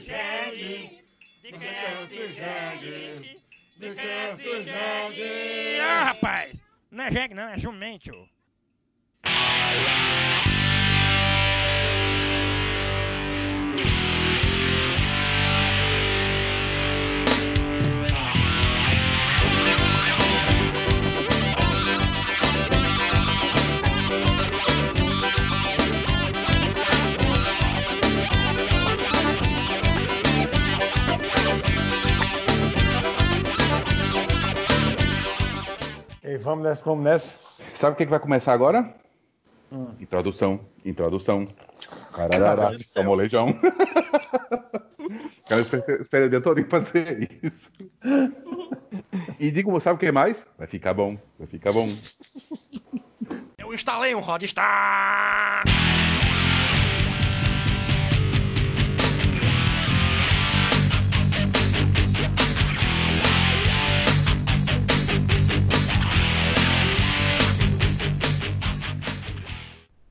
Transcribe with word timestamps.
jegue, 0.00 1.02
de 1.42 1.52
quem 1.52 2.06
se 2.06 2.32
jegue, 2.32 3.36
de 3.76 3.94
quem 3.94 4.36
se 4.36 4.64
jegue. 4.64 5.80
Ah, 5.80 6.04
rapaz, 6.04 6.62
não 6.90 7.04
é 7.04 7.12
jegue 7.12 7.34
não, 7.34 7.48
é 7.48 7.58
jumento. 7.58 8.12
E 36.32 36.38
vamos 36.38 36.64
nessa, 36.64 36.82
vamos 36.82 37.04
nessa. 37.04 37.38
Sabe 37.76 37.92
o 37.92 37.96
que, 37.96 38.06
que 38.06 38.10
vai 38.10 38.18
começar 38.18 38.54
agora? 38.54 38.94
Introdução, 40.00 40.60
introdução. 40.82 41.46
Cararará, 42.16 42.72
é 42.96 43.02
molejão. 43.02 43.52
Cara, 45.46 45.60
esperei 45.60 46.28
o 46.28 46.30
dia 46.30 46.40
todo 46.40 46.58
em 46.58 46.64
fazer 46.64 47.38
isso. 47.42 47.70
E 49.38 49.50
digo, 49.50 49.78
sabe 49.82 49.96
o 49.96 49.98
que 49.98 50.10
mais? 50.10 50.42
Vai 50.56 50.66
ficar 50.66 50.94
bom, 50.94 51.18
vai 51.38 51.46
ficar 51.46 51.70
bom. 51.70 51.86
Eu 53.58 53.74
instalei 53.74 54.14
um 54.14 54.20
Rodstar. 54.20 55.64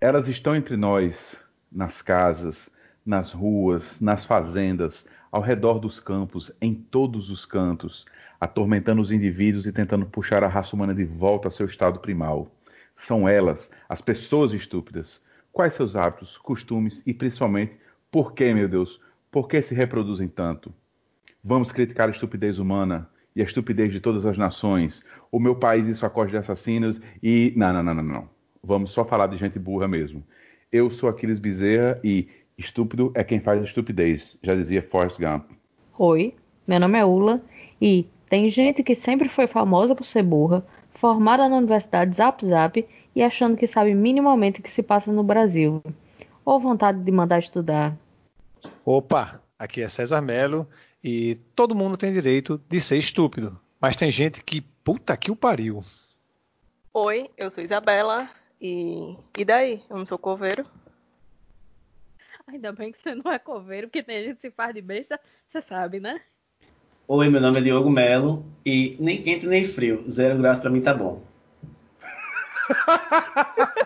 Elas 0.04 0.28
estão 0.28 0.56
entre 0.56 0.76
nós, 0.76 1.38
nas 1.72 2.02
casas, 2.02 2.68
nas 3.06 3.32
ruas, 3.32 4.02
nas 4.02 4.26
fazendas, 4.26 5.06
ao 5.32 5.44
redor 5.44 5.78
dos 5.78 6.00
campos, 6.00 6.52
em 6.60 6.74
todos 6.74 7.30
os 7.30 7.46
cantos, 7.46 8.08
atormentando 8.40 9.00
os 9.00 9.12
indivíduos 9.12 9.68
e 9.68 9.72
tentando 9.72 10.08
puxar 10.08 10.44
a 10.44 10.48
raça 10.48 10.76
humana 10.76 10.96
de 10.96 11.06
volta 11.06 11.50
ao 11.50 11.52
seu 11.52 11.68
estado 11.68 12.00
primal. 12.00 12.52
São 12.98 13.30
elas, 13.30 13.70
as 13.88 14.02
pessoas 14.02 14.54
estúpidas. 14.54 15.22
Quais 15.54 15.76
seus 15.76 15.96
hábitos, 15.96 16.36
costumes 16.36 17.04
e 17.06 17.14
principalmente, 17.14 17.78
por 18.10 18.34
que, 18.34 18.52
meu 18.56 18.68
Deus, 18.68 19.00
por 19.30 19.48
que 19.48 19.62
se 19.62 19.76
reproduzem 19.76 20.28
tanto? 20.28 20.74
Vamos 21.44 21.72
criticar 21.72 22.08
a 22.08 22.12
estupidez 22.12 22.58
humana 22.58 23.08
e 23.36 23.42
a 23.42 23.46
estupidez 23.46 23.92
de 23.92 24.00
todas 24.00 24.26
as 24.26 24.36
nações, 24.36 25.04
o 25.32 25.40
meu 25.40 25.58
país 25.58 25.88
e 25.88 25.94
sua 25.94 26.10
corte 26.10 26.32
de 26.32 26.38
assassinos 26.38 27.00
e. 27.22 27.54
Não, 27.56 27.72
não, 27.72 27.84
não, 27.84 27.94
não, 27.94 28.04
não. 28.04 28.41
Vamos 28.64 28.92
só 28.92 29.04
falar 29.04 29.28
de 29.28 29.38
gente 29.38 29.58
burra 29.58 29.88
mesmo. 29.88 30.24
Eu 30.72 30.92
sou 30.92 31.10
Aquiles 31.10 31.40
Bezerra 31.40 32.00
e 32.04 32.30
estúpido 32.58 33.12
é 33.16 33.24
quem 33.24 33.40
faz 33.40 33.64
estupidez, 33.64 34.38
já 34.44 34.54
dizia 34.54 34.84
Forrest 34.84 35.18
Gump. 35.20 35.50
Oi, 35.98 36.36
meu 36.68 36.80
nome 36.80 37.00
é 37.00 37.04
Ula 37.04 37.42
e 37.82 38.08
tem 38.30 38.48
gente 38.50 38.84
que 38.84 38.94
sempre 38.94 39.28
foi 39.28 39.48
famosa 39.48 39.96
por 39.96 40.06
ser 40.06 40.22
burra, 40.22 40.64
formada 40.94 41.50
na 41.50 41.58
Universidade 41.58 42.16
Zap 42.16 42.46
Zap 42.46 42.88
e 43.16 43.24
achando 43.24 43.58
que 43.58 43.66
sabe 43.66 43.96
minimamente 43.96 44.60
o 44.60 44.64
que 44.64 44.72
se 44.72 44.84
passa 44.84 45.12
no 45.12 45.24
Brasil. 45.24 45.82
Ou 46.46 46.60
vontade 46.60 47.00
de 47.04 47.12
mandar 47.12 47.40
estudar. 47.40 47.98
Opa, 48.86 49.42
aqui 49.58 49.82
é 49.82 49.90
César 49.90 50.22
Melo 50.22 50.68
e 51.04 51.36
todo 51.56 51.76
mundo 51.76 51.98
tem 51.98 52.14
direito 52.14 52.62
de 52.70 52.80
ser 52.80 52.98
estúpido. 52.98 53.56
Mas 53.80 53.96
tem 53.96 54.12
gente 54.12 54.44
que, 54.44 54.62
puta 54.62 55.18
que 55.18 55.32
o 55.32 55.36
pariu. 55.36 55.80
Oi, 56.94 57.30
eu 57.36 57.50
sou 57.50 57.64
Isabela 57.64 58.30
e. 58.62 59.18
E 59.38 59.44
daí? 59.46 59.82
Eu 59.90 59.98
não 59.98 60.06
sou 60.06 60.18
coveiro? 60.18 60.66
Ainda 62.48 62.72
bem 62.72 62.92
que 62.92 62.98
você 62.98 63.16
não 63.16 63.32
é 63.32 63.40
coveiro, 63.40 63.88
porque 63.88 64.04
tem 64.04 64.24
gente 64.24 64.36
que 64.36 64.42
se 64.42 64.52
faz 64.52 64.74
de 64.74 64.82
besta, 64.82 65.20
você 65.50 65.62
sabe, 65.62 66.00
né? 66.00 66.20
Oi, 67.08 67.30
meu 67.30 67.42
nome 67.42 67.60
é 67.60 67.62
Diogo 67.62 67.90
Melo 67.90 68.46
e 68.66 68.96
nem 69.00 69.22
quente 69.22 69.46
nem 69.48 69.66
frio, 69.66 70.04
zero 70.10 70.38
graus 70.38 70.60
pra 70.60 70.70
mim 70.70 70.82
tá 70.82 70.94
bom. 70.94 71.22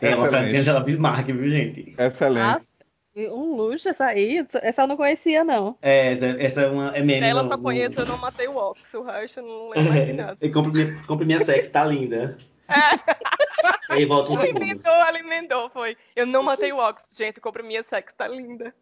É 0.00 0.14
uma 0.14 0.28
frase 0.28 0.50
de 0.50 0.56
Angela 0.56 0.80
Bismarck, 0.80 1.26
viu, 1.32 1.48
gente? 1.48 1.94
Excelente. 1.98 2.38
Ah, 2.38 2.60
um 3.32 3.54
luxo 3.56 3.88
essa 3.88 4.06
aí, 4.06 4.44
essa 4.62 4.82
eu 4.82 4.86
não 4.86 4.96
conhecia, 4.96 5.42
não. 5.42 5.76
É, 5.80 6.12
essa, 6.12 6.26
essa 6.26 6.60
é 6.62 6.68
uma 6.68 6.94
é 6.94 7.02
meme. 7.02 7.26
Ela 7.26 7.42
no- 7.42 7.48
só 7.48 7.56
no- 7.56 7.62
conheço, 7.62 8.00
eu 8.00 8.06
não 8.06 8.18
matei 8.18 8.46
o 8.46 8.56
Ox, 8.56 8.92
o 8.94 9.02
resto 9.02 9.40
eu 9.40 9.46
não 9.46 9.68
lembro 9.70 9.90
mais 9.92 10.06
de 10.06 10.12
nada. 10.12 10.38
E 10.40 10.50
compre 10.50 10.72
minha, 10.84 11.02
compre 11.06 11.24
minha 11.24 11.40
sex, 11.40 11.70
tá 11.70 11.84
linda. 11.84 12.36
E 13.90 13.92
aí 13.92 14.04
volta 14.04 14.32
um 14.32 14.34
Ela 14.34 14.42
segundo. 14.42 14.62
emendou, 14.62 14.92
ela 14.92 15.18
emendou, 15.18 15.70
foi. 15.70 15.96
Eu 16.14 16.26
não 16.26 16.42
matei 16.42 16.72
o 16.72 16.78
Ox, 16.78 17.04
gente, 17.12 17.40
compra 17.40 17.62
minha 17.62 17.82
sex, 17.84 18.12
tá 18.12 18.26
linda. 18.26 18.74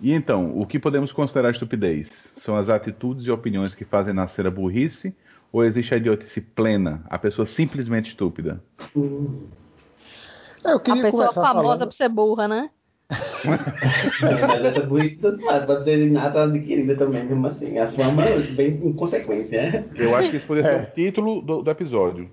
E 0.00 0.12
então, 0.12 0.58
o 0.58 0.66
que 0.66 0.80
podemos 0.80 1.12
considerar 1.12 1.52
estupidez? 1.52 2.32
São 2.36 2.56
as 2.56 2.68
atitudes 2.68 3.24
e 3.26 3.30
opiniões 3.30 3.72
que 3.74 3.84
fazem 3.84 4.12
nascer 4.12 4.44
a 4.46 4.50
burrice? 4.50 5.14
Ou 5.52 5.64
existe 5.64 5.94
a 5.94 5.96
idiotice 5.98 6.40
plena, 6.40 7.04
a 7.08 7.16
pessoa 7.18 7.46
simplesmente 7.46 8.08
estúpida? 8.08 8.60
Eu 8.96 10.76
A 10.76 10.80
queria 10.80 11.02
pessoa 11.02 11.30
famosa 11.30 11.62
falando... 11.62 11.86
por 11.86 11.94
ser 11.94 12.08
burra, 12.08 12.48
né? 12.48 12.70
Mas 14.20 14.64
essa 14.64 14.80
burrice 14.86 15.16
pode 15.66 15.84
ser 15.84 15.98
inata 15.98 16.44
adquirida 16.44 16.96
também, 16.96 17.24
mesmo 17.24 17.46
assim. 17.46 17.78
A 17.78 17.86
fama 17.88 18.22
vem 18.54 18.78
em 18.82 18.92
consequência. 18.92 19.70
né? 19.70 19.84
Eu 19.96 20.14
acho 20.16 20.30
que 20.30 20.36
isso 20.36 20.46
poderia 20.46 20.70
É. 20.70 20.78
ser 20.80 20.88
o 20.88 20.94
título 20.94 21.42
do, 21.42 21.62
do 21.62 21.70
episódio. 21.70 22.30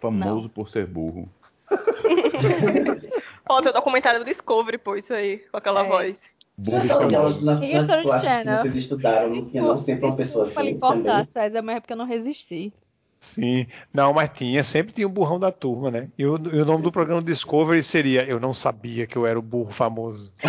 Famoso 0.00 0.48
por 0.48 0.68
ser 0.70 0.86
burro. 0.86 1.24
Ó, 3.48 3.60
tem 3.60 3.70
o 3.70 3.74
documentário 3.74 4.20
do 4.20 4.24
Discovery, 4.26 4.78
pô, 4.78 4.96
isso 4.96 5.12
aí, 5.12 5.38
com 5.50 5.56
aquela 5.56 5.84
É. 5.84 5.88
voz. 5.88 6.30
Burro 6.56 6.76
e 6.76 6.90
Aquelas 6.90 7.12
famoso. 7.38 7.44
nas, 7.44 7.60
nas 7.60 8.02
classes 8.02 8.28
que 8.42 8.56
vocês 8.56 8.76
estudaram, 8.76 9.30
não 9.34 9.42
tinha 9.42 9.62
não 9.62 9.78
sempre 9.78 10.04
uma 10.06 10.14
pessoa 10.16 10.44
Desculpa 10.44 10.62
lhe 10.70 10.78
assim 10.84 11.02
também. 11.02 11.28
César, 11.32 11.62
mas 11.62 11.76
é 11.76 11.80
porque 11.80 11.92
eu 11.92 11.96
não 11.96 12.04
resisti. 12.06 12.72
Sim, 13.20 13.66
não, 13.92 14.14
mas 14.14 14.30
tinha, 14.30 14.64
sempre 14.64 14.94
tinha 14.94 15.06
o 15.06 15.10
burrão 15.10 15.38
da 15.38 15.52
turma, 15.52 15.90
né? 15.90 16.08
E 16.16 16.24
o, 16.24 16.36
e 16.36 16.62
o 16.62 16.64
nome 16.64 16.82
do 16.82 16.90
programa 16.90 17.20
Discovery 17.22 17.82
seria 17.82 18.24
Eu 18.24 18.40
Não 18.40 18.54
Sabia 18.54 19.06
Que 19.06 19.16
Eu 19.16 19.26
Era 19.26 19.38
o 19.38 19.42
Burro 19.42 19.70
Famoso. 19.70 20.32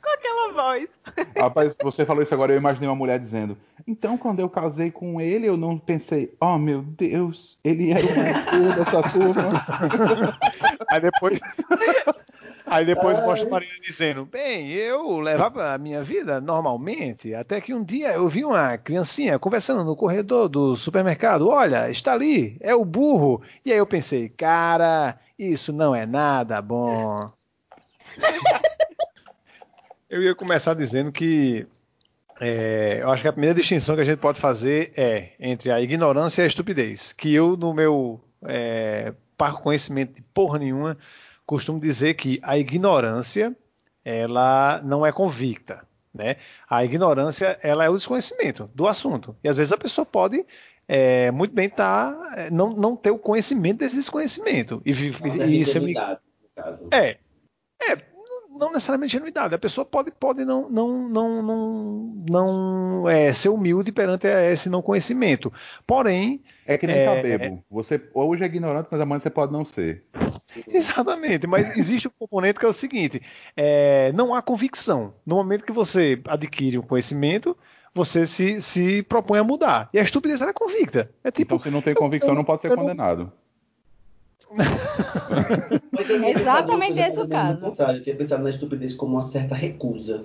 Com 0.00 0.10
aquela 0.10 0.52
voz. 0.52 0.88
Rapaz, 1.36 1.76
você 1.82 2.04
falou 2.04 2.22
isso 2.22 2.32
agora, 2.32 2.52
eu 2.52 2.58
imaginei 2.58 2.88
uma 2.88 2.94
mulher 2.94 3.18
dizendo. 3.18 3.58
Então, 3.86 4.16
quando 4.16 4.38
eu 4.38 4.48
casei 4.48 4.92
com 4.92 5.20
ele, 5.20 5.48
eu 5.48 5.56
não 5.56 5.76
pensei, 5.76 6.32
oh 6.40 6.56
meu 6.56 6.82
Deus, 6.82 7.58
ele 7.64 7.90
era 7.90 8.06
o 8.06 8.16
mais 8.16 8.44
burro 8.44 8.76
dessa 8.76 9.02
turma. 9.10 10.38
Aí 10.88 11.00
depois. 11.00 11.40
Aí 12.70 12.84
depois 12.84 13.18
mostra 13.20 13.48
a 13.48 13.50
Marina 13.50 13.72
dizendo: 13.82 14.24
Bem, 14.26 14.70
eu 14.70 15.20
levava 15.20 15.72
a 15.72 15.78
minha 15.78 16.02
vida 16.02 16.40
normalmente, 16.40 17.34
até 17.34 17.60
que 17.60 17.74
um 17.74 17.82
dia 17.82 18.12
eu 18.12 18.28
vi 18.28 18.44
uma 18.44 18.76
criancinha 18.76 19.38
conversando 19.38 19.84
no 19.84 19.96
corredor 19.96 20.48
do 20.48 20.76
supermercado. 20.76 21.48
Olha, 21.48 21.90
está 21.90 22.12
ali, 22.12 22.56
é 22.60 22.74
o 22.74 22.84
burro. 22.84 23.42
E 23.64 23.72
aí 23.72 23.78
eu 23.78 23.86
pensei: 23.86 24.28
Cara, 24.28 25.18
isso 25.38 25.72
não 25.72 25.94
é 25.94 26.06
nada 26.06 26.60
bom. 26.60 27.30
Eu 30.10 30.22
ia 30.22 30.34
começar 30.34 30.72
dizendo 30.72 31.12
que 31.12 31.66
é, 32.40 33.00
eu 33.02 33.10
acho 33.10 33.22
que 33.22 33.28
a 33.28 33.32
primeira 33.32 33.54
distinção 33.54 33.94
que 33.94 34.00
a 34.00 34.04
gente 34.04 34.18
pode 34.18 34.40
fazer 34.40 34.92
é 34.96 35.32
entre 35.38 35.70
a 35.70 35.80
ignorância 35.80 36.42
e 36.42 36.44
a 36.44 36.46
estupidez. 36.46 37.12
Que 37.12 37.34
eu, 37.34 37.56
no 37.56 37.74
meu 37.74 38.20
é, 38.44 39.12
parco 39.36 39.62
conhecimento 39.62 40.14
de 40.14 40.22
porra 40.22 40.58
nenhuma, 40.58 40.96
costumo 41.48 41.80
dizer 41.80 42.12
que 42.12 42.38
a 42.42 42.58
ignorância 42.58 43.56
ela 44.04 44.82
não 44.84 45.04
é 45.04 45.10
convicta. 45.10 45.82
Né? 46.12 46.36
A 46.68 46.84
ignorância 46.84 47.58
ela 47.62 47.84
é 47.84 47.88
o 47.88 47.96
desconhecimento 47.96 48.70
do 48.74 48.86
assunto. 48.86 49.34
E 49.42 49.48
às 49.48 49.56
vezes 49.56 49.72
a 49.72 49.78
pessoa 49.78 50.04
pode 50.04 50.44
é, 50.86 51.30
muito 51.30 51.54
bem 51.54 51.68
tá, 51.70 52.14
é, 52.36 52.50
não, 52.50 52.74
não 52.74 52.94
ter 52.94 53.10
o 53.10 53.18
conhecimento 53.18 53.78
desse 53.78 53.96
desconhecimento. 53.96 54.82
E, 54.84 54.92
e 54.92 55.60
ingenuidade, 55.60 56.20
no 56.42 56.62
caso. 56.62 56.86
é. 56.92 57.16
É, 57.80 57.96
não- 58.58 58.72
necessariamente 58.72 59.14
ingenuidade. 59.16 59.54
A 59.54 59.58
pessoa 59.58 59.84
pode, 59.84 60.10
pode 60.10 60.44
não, 60.44 60.68
não, 60.68 61.08
não, 61.08 61.42
não, 61.42 62.14
não 62.28 63.08
é, 63.08 63.32
ser 63.32 63.48
humilde 63.50 63.92
perante 63.92 64.26
esse 64.26 64.68
não 64.68 64.82
conhecimento. 64.82 65.52
Porém, 65.86 66.42
É 66.66 66.76
que 66.76 66.86
nem 66.86 66.96
É, 66.96 67.04
tá 67.16 67.22
bebo. 67.22 67.64
Você 67.70 68.00
hoje 68.12 68.42
é 68.42 68.46
ignorante, 68.46 68.88
mas 68.90 69.00
amanhã 69.00 69.20
você 69.20 69.30
pode 69.30 69.52
não 69.52 69.64
ser. 69.64 70.04
exatamente, 70.68 71.46
mas 71.46 71.76
existe 71.78 72.08
um 72.08 72.12
componente 72.18 72.58
que 72.58 72.66
é 72.66 72.68
o 72.68 72.72
seguinte: 72.72 73.22
é, 73.56 74.12
não 74.12 74.34
há 74.34 74.42
convicção. 74.42 75.14
No 75.24 75.36
momento 75.36 75.64
que 75.64 75.72
você 75.72 76.20
adquire 76.26 76.78
um 76.78 76.82
conhecimento, 76.82 77.56
você 77.94 78.26
se, 78.26 78.60
se 78.60 79.02
propõe 79.04 79.38
a 79.38 79.44
mudar. 79.44 79.88
E 79.94 79.98
a 79.98 80.02
estupidez 80.02 80.40
ela 80.42 80.50
é 80.50 80.54
convicta. 80.54 81.10
É 81.24 81.30
tipo. 81.30 81.54
Então, 81.54 81.64
se 81.64 81.70
não 81.70 81.80
tem 81.80 81.94
convicção, 81.94 82.30
eu- 82.30 82.34
não 82.34 82.44
pode 82.44 82.62
ser 82.62 82.68
eu 82.70 82.76
não- 82.76 82.82
condenado. 82.82 83.22
Mas 83.22 83.28
eu 83.28 83.32
tinha 83.32 84.36
É 84.52 86.30
exatamente 86.38 86.98
esse 87.00 87.20
o 87.20 87.28
caso. 87.28 87.60
contrário, 87.60 87.98
Eu 87.98 88.02
tinha 88.02 88.16
pensado 88.16 88.42
na 88.42 88.50
estupidez 88.50 88.94
como 88.94 89.12
uma 89.14 89.20
certa 89.20 89.54
recusa. 89.54 90.24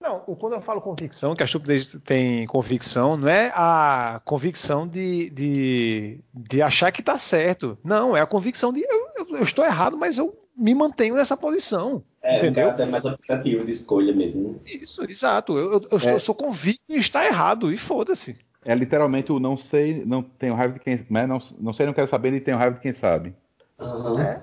Não, 0.00 0.20
quando 0.20 0.52
eu 0.52 0.60
falo 0.60 0.82
convicção, 0.82 1.34
que 1.34 1.42
a 1.42 1.46
estupidez 1.46 1.98
tem 2.04 2.46
convicção, 2.46 3.16
não 3.16 3.26
é 3.28 3.50
a 3.54 4.20
convicção 4.24 4.86
de, 4.86 5.30
de, 5.30 6.18
de 6.34 6.60
achar 6.60 6.92
que 6.92 7.00
está 7.00 7.16
certo. 7.18 7.78
Não, 7.82 8.14
é 8.14 8.20
a 8.20 8.26
convicção 8.26 8.70
de 8.72 8.82
eu, 8.82 9.08
eu- 9.16 9.36
eu 9.38 9.42
estou 9.42 9.64
errado, 9.64 9.96
mas 9.96 10.18
eu 10.18 10.36
me 10.56 10.74
mantenho 10.74 11.14
nessa 11.14 11.36
posição. 11.36 12.02
É, 12.22 12.36
entendeu? 12.38 12.66
caráter 12.66 12.86
mais 12.86 13.04
aplicativo 13.06 13.64
de 13.64 13.70
escolha 13.70 14.12
mesmo. 14.14 14.52
né? 14.52 14.58
Isso, 14.66 15.02
exato. 15.08 15.58
Eu, 15.58 15.64
eu- 15.72 15.72
eu 15.90 15.96
estou- 15.96 16.10
É. 16.10 16.14
eu 16.14 16.20
sou 16.20 16.34
convicto 16.34 16.82
em 16.88 16.96
estar 16.96 17.24
errado, 17.26 17.72
e 17.72 17.76
foda-se. 17.78 18.36
É 18.66 18.74
literalmente 18.74 19.30
o 19.32 19.38
não 19.38 19.56
sei, 19.56 20.04
não 20.04 20.22
tenho 20.22 20.54
raiva 20.54 20.74
de 20.74 20.80
quem. 20.80 21.04
Né? 21.10 21.26
Não, 21.26 21.40
não 21.60 21.72
sei, 21.72 21.86
não 21.86 21.92
quero 21.94 22.08
saber 22.08 22.32
e 22.32 22.40
tenho 22.40 22.56
raiva 22.56 22.76
de 22.76 22.82
quem 22.82 22.92
sabe. 22.92 23.34
Aham. 23.78 24.20
É. 24.22 24.42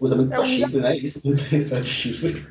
Usa 0.00 0.16
muito 0.16 0.32
É 0.32 0.36
pra 0.36 0.42
um- 0.42 0.46
chifre, 0.46 0.80
né? 0.80 0.96
Isso, 0.96 1.20
muito 1.24 1.42
pra 1.68 1.82
chifre. 1.82 2.46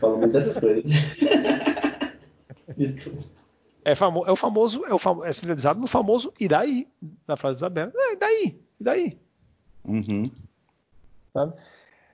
Fala 0.00 0.16
muito 0.18 0.32
dessas 0.32 0.58
coisas. 0.60 0.84
Desculpa. 2.76 3.18
É, 3.84 3.94
famo, 3.96 4.24
é 4.26 4.30
o 4.30 4.36
famoso, 4.36 4.84
é, 4.86 4.94
o 4.94 4.98
famo, 4.98 5.24
é 5.24 5.32
sintetizado 5.32 5.80
no 5.80 5.88
famoso 5.88 6.32
e 6.38 6.46
daí, 6.46 6.86
na 7.26 7.36
frase 7.36 7.56
da 7.60 7.66
Isabela. 7.66 7.92
É, 7.96 8.12
e 8.12 8.16
daí? 8.16 8.60
E 8.80 8.84
daí? 8.84 9.18
Uhum. 9.84 10.30
sabe? 11.32 11.54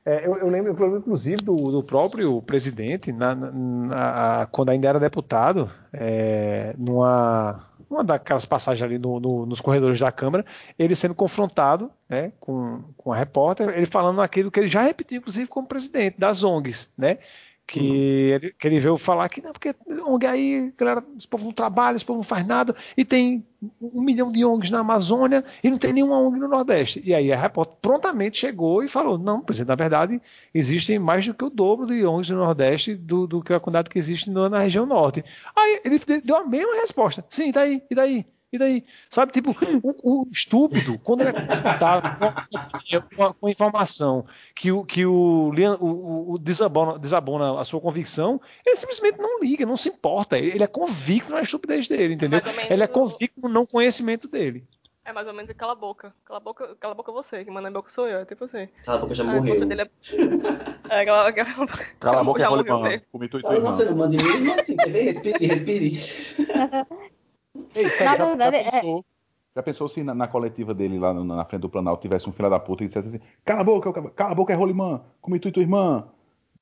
É, 0.06 0.26
eu, 0.26 0.36
eu 0.38 0.48
lembro, 0.48 0.72
eu 0.72 0.82
lembro, 0.82 0.98
inclusive, 1.00 1.42
do, 1.42 1.70
do 1.70 1.82
próprio 1.82 2.40
presidente, 2.40 3.12
na- 3.12 3.34
na- 3.34 3.50
na- 3.52 4.46
quando 4.50 4.70
ainda 4.70 4.88
era 4.88 4.98
deputado, 4.98 5.70
é, 5.92 6.74
numa, 6.78 7.62
numa 7.90 8.04
daquelas 8.04 8.44
passagens 8.44 8.82
ali 8.82 8.98
no- 8.98 9.18
no- 9.20 9.46
nos 9.46 9.60
corredores 9.60 9.98
da 10.00 10.12
Câmara, 10.12 10.44
ele 10.78 10.94
sendo 10.94 11.14
confrontado 11.14 11.90
né, 12.08 12.32
com, 12.40 12.82
com 12.96 13.12
a 13.12 13.16
repórter, 13.16 13.68
ele 13.70 13.86
falando 13.86 14.20
aquilo 14.20 14.50
que 14.50 14.60
ele 14.60 14.66
já 14.66 14.82
repetiu, 14.82 15.18
inclusive, 15.18 15.48
como 15.48 15.66
presidente 15.66 16.18
das 16.18 16.42
ONGs, 16.42 16.90
né? 16.96 17.18
Que, 17.70 18.30
ele, 18.32 18.54
que 18.58 18.66
ele 18.66 18.80
veio 18.80 18.96
falar 18.96 19.28
que 19.28 19.42
não, 19.42 19.52
porque 19.52 19.74
ONG 20.06 20.26
aí, 20.26 20.72
galera, 20.74 21.04
esse 21.18 21.28
povo 21.28 21.44
não 21.44 21.52
trabalha, 21.52 21.96
esse 21.96 22.04
povo 22.04 22.16
não 22.20 22.24
faz 22.24 22.46
nada, 22.46 22.74
e 22.96 23.04
tem 23.04 23.44
um 23.78 24.00
milhão 24.00 24.32
de 24.32 24.42
ONGs 24.42 24.70
na 24.70 24.78
Amazônia 24.78 25.44
e 25.62 25.68
não 25.68 25.76
tem 25.76 25.92
nenhuma 25.92 26.18
ONG 26.18 26.38
no 26.38 26.48
Nordeste. 26.48 27.02
E 27.04 27.12
aí 27.14 27.30
a 27.30 27.36
repórter 27.36 27.76
prontamente 27.82 28.38
chegou 28.38 28.82
e 28.82 28.88
falou: 28.88 29.18
não, 29.18 29.42
presidente, 29.42 29.68
na 29.68 29.74
verdade, 29.74 30.18
existem 30.54 30.98
mais 30.98 31.26
do 31.26 31.34
que 31.34 31.44
o 31.44 31.50
dobro 31.50 31.86
de 31.86 32.06
ONGs 32.06 32.30
no 32.30 32.38
Nordeste 32.38 32.94
do, 32.94 33.26
do 33.26 33.42
que 33.42 33.52
a 33.52 33.60
quantidade 33.60 33.90
que 33.90 33.98
existe 33.98 34.30
na 34.30 34.60
região 34.60 34.86
Norte. 34.86 35.22
Aí 35.54 35.82
ele 35.84 35.98
de- 35.98 36.22
deu 36.22 36.36
a 36.38 36.46
mesma 36.46 36.74
resposta: 36.76 37.22
sim, 37.28 37.50
e 37.50 37.52
daí? 37.52 37.82
E 37.90 37.94
daí? 37.94 38.26
E 38.50 38.56
daí? 38.58 38.84
Sabe, 39.10 39.30
tipo, 39.32 39.54
o, 39.82 40.22
o 40.22 40.28
estúpido, 40.30 40.98
quando 41.00 41.20
ele 41.20 41.30
é 41.30 41.32
confrontado 41.34 42.10
com, 42.18 42.32
com 43.14 43.22
a- 43.24 43.34
com 43.34 43.46
a 43.46 43.50
informação 43.50 44.24
que 44.54 44.72
o, 44.72 44.84
que 44.86 45.04
o, 45.04 45.52
o, 45.80 46.32
o- 46.32 46.38
desabona, 46.38 46.98
desabona 46.98 47.60
a 47.60 47.64
sua 47.64 47.78
convicção, 47.80 48.40
ele 48.64 48.76
simplesmente 48.76 49.18
não 49.18 49.40
liga, 49.40 49.66
não 49.66 49.76
se 49.76 49.90
importa. 49.90 50.38
Ele, 50.38 50.52
ele 50.52 50.64
é 50.64 50.66
convicto 50.66 51.30
na 51.32 51.42
estupidez 51.42 51.86
dele, 51.88 52.14
entendeu? 52.14 52.40
Menos 52.42 52.70
Ele 52.70 52.82
é 52.82 52.86
convicto 52.86 53.40
no 53.42 53.48
não 53.50 53.66
conhecimento 53.66 54.26
dele. 54.26 54.64
É 55.04 55.12
mais 55.12 55.26
ou 55.26 55.34
menos 55.34 55.50
cala 55.54 55.72
a 55.72 55.76
boca. 55.76 56.14
Cala 56.24 56.38
a 56.38 56.42
boca, 56.42 56.74
cala 56.80 56.92
a 56.92 56.96
boca 56.96 57.12
você, 57.12 57.44
que 57.44 57.50
manda 57.50 57.68
a 57.68 57.70
boca 57.70 57.90
sou 57.90 58.06
eu, 58.08 58.20
é 58.20 58.24
tipo 58.24 58.44
assim. 58.44 58.66
Cala 58.84 58.96
a 58.98 59.00
boca, 59.02 59.14
já 59.14 59.24
Ah, 59.24 59.34
morreu. 59.34 59.54
é. 59.54 61.00
É, 61.02 61.04
cala, 61.04 61.32
cala, 61.34 61.68
Cala 62.00 62.20
a 62.20 62.24
boca, 62.24 62.40
já 62.40 62.48
Rolimã. 62.48 62.78
morreu. 62.78 63.00
Comi 63.12 63.28
tu 63.28 63.38
e 63.38 63.42
tua 63.42 63.50
Fala, 63.50 63.56
irmã. 63.58 63.68
não, 63.70 63.76
você 63.76 63.84
não 63.84 63.96
manda 63.96 64.16
em 64.16 64.22
mim, 64.22 64.44
mas 64.46 64.58
assim, 64.58 64.76
quer 64.76 64.90
ver? 64.90 65.02
Respire, 65.02 65.46
respire. 65.46 66.00
Ei, 67.74 67.84
Na 68.04 68.16
já, 68.16 68.24
verdade, 68.24 68.56
já 68.56 68.62
é- 68.62 68.70
pensou, 68.70 69.04
já 69.56 69.62
pensou 69.62 69.88
se 69.88 70.02
na, 70.02 70.14
na 70.14 70.28
coletiva 70.28 70.74
dele 70.74 70.98
lá 70.98 71.12
no- 71.14 71.24
na 71.24 71.44
frente 71.44 71.62
do 71.62 71.68
Planalto 71.68 72.02
tivesse 72.02 72.28
um 72.28 72.32
filho 72.32 72.50
da 72.50 72.58
puta 72.60 72.84
e 72.84 72.88
dissesse 72.88 73.08
assim: 73.08 73.20
Cala 73.44 73.60
a 73.60 73.64
boca, 73.64 73.92
cala 74.12 74.32
a 74.32 74.34
boca, 74.34 74.52
é 74.52 74.56
Rolimã. 74.56 75.02
Comi 75.20 75.38
tu 75.40 75.48
e 75.48 75.52
tua 75.52 75.62
irmã. 75.62 76.08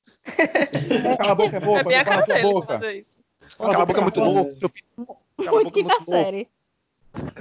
Cala 1.17 1.31
a 1.31 1.35
boca, 1.35 1.57
é 1.57 1.59
boca, 1.59 1.79
É 1.81 1.83
bem 1.83 1.97
a 1.97 2.03
cala 2.05 2.15
cara 2.21 2.25
tua 2.25 2.35
dele 2.35 2.47
boca. 2.53 2.67
fazer 2.79 2.93
isso. 2.99 3.19
Cala 3.57 3.83
a 3.83 3.85
boca 3.85 3.99
é 3.99 4.03
muito 4.03 4.19
louco, 4.21 4.55
teu 4.57 4.69
pinto. 4.69 4.87
Cala 4.95 5.49
a 5.49 5.51
Muito 5.51 5.65
boca 5.65 5.79
é 5.79 5.83
quinta 5.83 5.95
muito 5.97 6.09
louco. 6.11 6.23
série. 6.23 6.47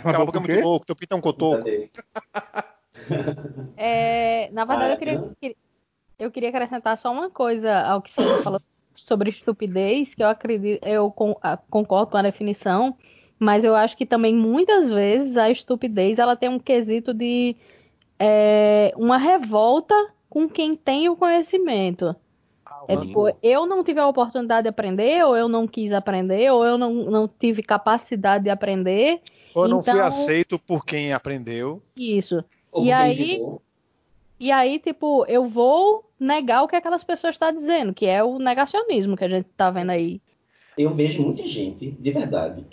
Cala 0.03 0.23
a 0.23 0.26
boca 0.26 0.38
é 0.38 0.41
muito 0.41 0.61
louco, 0.61 0.87
teu 0.87 0.97
pinto 0.97 1.12
é 1.14 1.17
um 1.17 1.20
cotoco. 1.20 1.64
É, 3.76 4.50
na 4.53 4.64
verdade, 4.64 4.91
Ah, 4.91 4.94
eu, 4.94 4.99
queria, 4.99 5.14
então- 5.14 5.31
queria- 5.41 5.56
eu 6.19 6.31
queria 6.31 6.49
acrescentar 6.49 6.97
só 6.99 7.12
uma 7.12 7.31
coisa 7.31 7.81
ao 7.82 8.00
que 8.03 8.11
você 8.11 8.43
falou 8.43 8.61
sobre 8.94 9.31
estupidez, 9.31 10.14
que 10.14 10.23
eu 10.23 10.29
acredito, 10.29 10.85
eu 10.87 11.14
ah, 11.43 11.56
concordo 11.70 12.11
com 12.11 12.17
a 12.17 12.23
definição, 12.23 12.97
mas 13.38 13.64
eu 13.64 13.74
acho 13.74 13.96
que 13.96 14.06
também 14.06 14.34
muitas 14.34 14.90
vezes 14.90 15.36
a 15.36 15.50
estupidez 15.50 16.18
ela 16.18 16.34
tem 16.36 16.48
um 16.48 16.58
quesito 16.58 17.12
de 17.12 17.54
é, 18.18 18.92
uma 18.96 19.18
revolta 19.18 19.94
com 20.28 20.48
quem 20.48 20.74
tem 20.76 21.08
o 21.08 21.16
conhecimento. 21.16 22.14
É 22.88 22.96
tipo, 22.96 23.28
eu 23.42 23.66
não 23.66 23.82
tive 23.82 23.98
a 23.98 24.06
oportunidade 24.06 24.62
de 24.64 24.68
aprender, 24.68 25.24
ou 25.24 25.36
eu 25.36 25.48
não 25.48 25.66
quis 25.66 25.92
aprender, 25.92 26.52
ou 26.52 26.64
eu 26.64 26.78
não, 26.78 26.92
não 26.92 27.26
tive 27.28 27.60
capacidade 27.62 28.44
de 28.44 28.50
aprender. 28.50 29.20
Ou 29.54 29.66
não 29.66 29.82
fui 29.82 29.92
Então- 29.92 30.06
aceito 30.06 30.58
por 30.58 30.84
quem 30.84 31.12
aprendeu. 31.12 31.82
Isso. 31.96 32.44
Ou 32.70 32.84
E 32.84 32.92
aí- 32.92 33.08
ensinou. 33.10 33.60
E 34.38 34.52
aí, 34.52 34.78
tipo, 34.78 35.24
eu 35.26 35.48
vou 35.48 36.04
negar 36.20 36.62
o 36.62 36.68
que 36.68 36.76
aquelas 36.76 37.02
pessoas 37.02 37.34
estão 37.34 37.50
dizendo, 37.52 37.92
que 37.94 38.06
é 38.06 38.22
o 38.22 38.38
negacionismo 38.38 39.16
que 39.16 39.24
a 39.24 39.28
gente 39.28 39.46
tá 39.56 39.70
vendo 39.70 39.90
aí. 39.90 40.20
Eu 40.76 40.90
vejo 40.94 41.22
muita 41.22 41.42
gente, 41.46 41.90
de 41.90 42.10
verdade, 42.12 42.64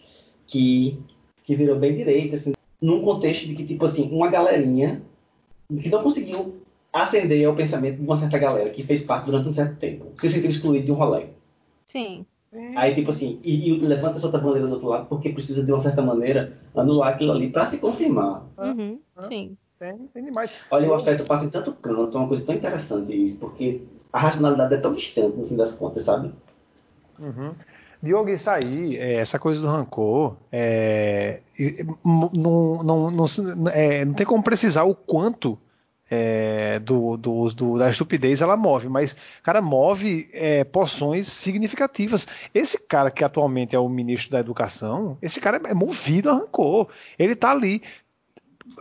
que, 0.54 1.00
que 1.44 1.56
virou 1.56 1.76
bem 1.80 1.96
direita, 1.96 2.36
assim, 2.36 2.54
num 2.80 3.02
contexto 3.02 3.48
de 3.48 3.56
que, 3.56 3.66
tipo 3.66 3.84
assim, 3.86 4.08
uma 4.12 4.28
galerinha 4.28 5.02
que 5.82 5.90
não 5.90 6.04
conseguiu 6.04 6.62
ascender 6.92 7.48
ao 7.48 7.56
pensamento 7.56 7.98
de 8.00 8.06
uma 8.06 8.16
certa 8.16 8.38
galera 8.38 8.70
que 8.70 8.84
fez 8.84 9.02
parte 9.02 9.26
durante 9.26 9.50
um 9.50 9.54
certo 9.54 9.78
tempo, 9.78 10.12
se 10.16 10.30
sentiu 10.30 10.52
excluído 10.52 10.86
de 10.86 10.92
um 10.92 10.96
rolê. 10.96 11.26
Sim. 11.88 12.24
Aí, 12.76 12.94
tipo 12.94 13.10
assim, 13.10 13.40
e, 13.44 13.70
e 13.70 13.78
levanta 13.80 14.18
essa 14.18 14.28
outra 14.28 14.40
bandeira 14.40 14.68
do 14.68 14.74
outro 14.74 14.88
lado 14.88 15.08
porque 15.08 15.30
precisa, 15.30 15.64
de 15.64 15.72
uma 15.72 15.82
certa 15.82 16.04
maneira, 16.04 16.56
anular 16.76 17.14
aquilo 17.16 17.32
ali 17.32 17.50
para 17.50 17.66
se 17.66 17.80
confirmar. 17.80 18.44
Uhum, 18.60 19.00
Ah. 19.18 19.28
sim. 19.28 19.58
Tem, 19.80 19.98
tem 20.14 20.24
demais. 20.26 20.52
Olha, 20.70 20.88
o 20.88 20.94
afeto 20.94 21.24
passa 21.26 21.46
em 21.46 21.50
tanto 21.50 21.74
canto, 21.74 22.16
é 22.16 22.20
uma 22.20 22.28
coisa 22.28 22.46
tão 22.46 22.54
interessante 22.54 23.12
isso, 23.12 23.38
porque 23.38 23.82
a 24.14 24.20
racionalidade 24.20 24.76
é 24.76 24.78
tão 24.78 24.94
distante, 24.94 25.36
no 25.36 25.46
fim 25.46 25.56
das 25.56 25.74
contas, 25.74 26.04
sabe? 26.04 26.32
Uhum. 27.20 27.54
Diogo, 28.04 28.30
isso 28.30 28.50
aí, 28.50 28.98
é, 28.98 29.14
essa 29.16 29.40
coisa 29.40 29.62
do 29.62 29.68
rancor, 29.68 30.36
é, 30.52 31.40
não, 32.04 32.84
não, 32.84 33.12
não, 33.12 33.26
é, 33.74 34.04
não 34.04 34.14
tem 34.14 34.26
como 34.26 34.44
precisar 34.44 34.84
o 34.84 34.94
quanto 34.94 35.58
é, 36.12 36.80
do, 36.80 37.16
do- 37.18 37.48
do- 37.54 37.78
da 37.80 37.90
estupidez 37.90 38.42
ela 38.42 38.58
move, 38.58 38.90
mas, 38.90 39.16
cara, 39.42 39.62
move 39.62 40.30
é, 40.34 40.64
porções 40.66 41.28
significativas. 41.28 42.28
Esse 42.54 42.78
cara 42.88 43.10
que 43.10 43.24
atualmente 43.24 43.74
é 43.76 43.80
o 43.80 43.88
ministro 43.90 44.32
da 44.32 44.40
Educação, 44.40 45.18
esse 45.22 45.40
cara 45.40 45.60
é 45.64 45.74
movido 45.74 46.30
a 46.30 46.34
rancor. 46.34 46.90
Ele 47.18 47.36
tá 47.36 47.52
ali 47.52 47.82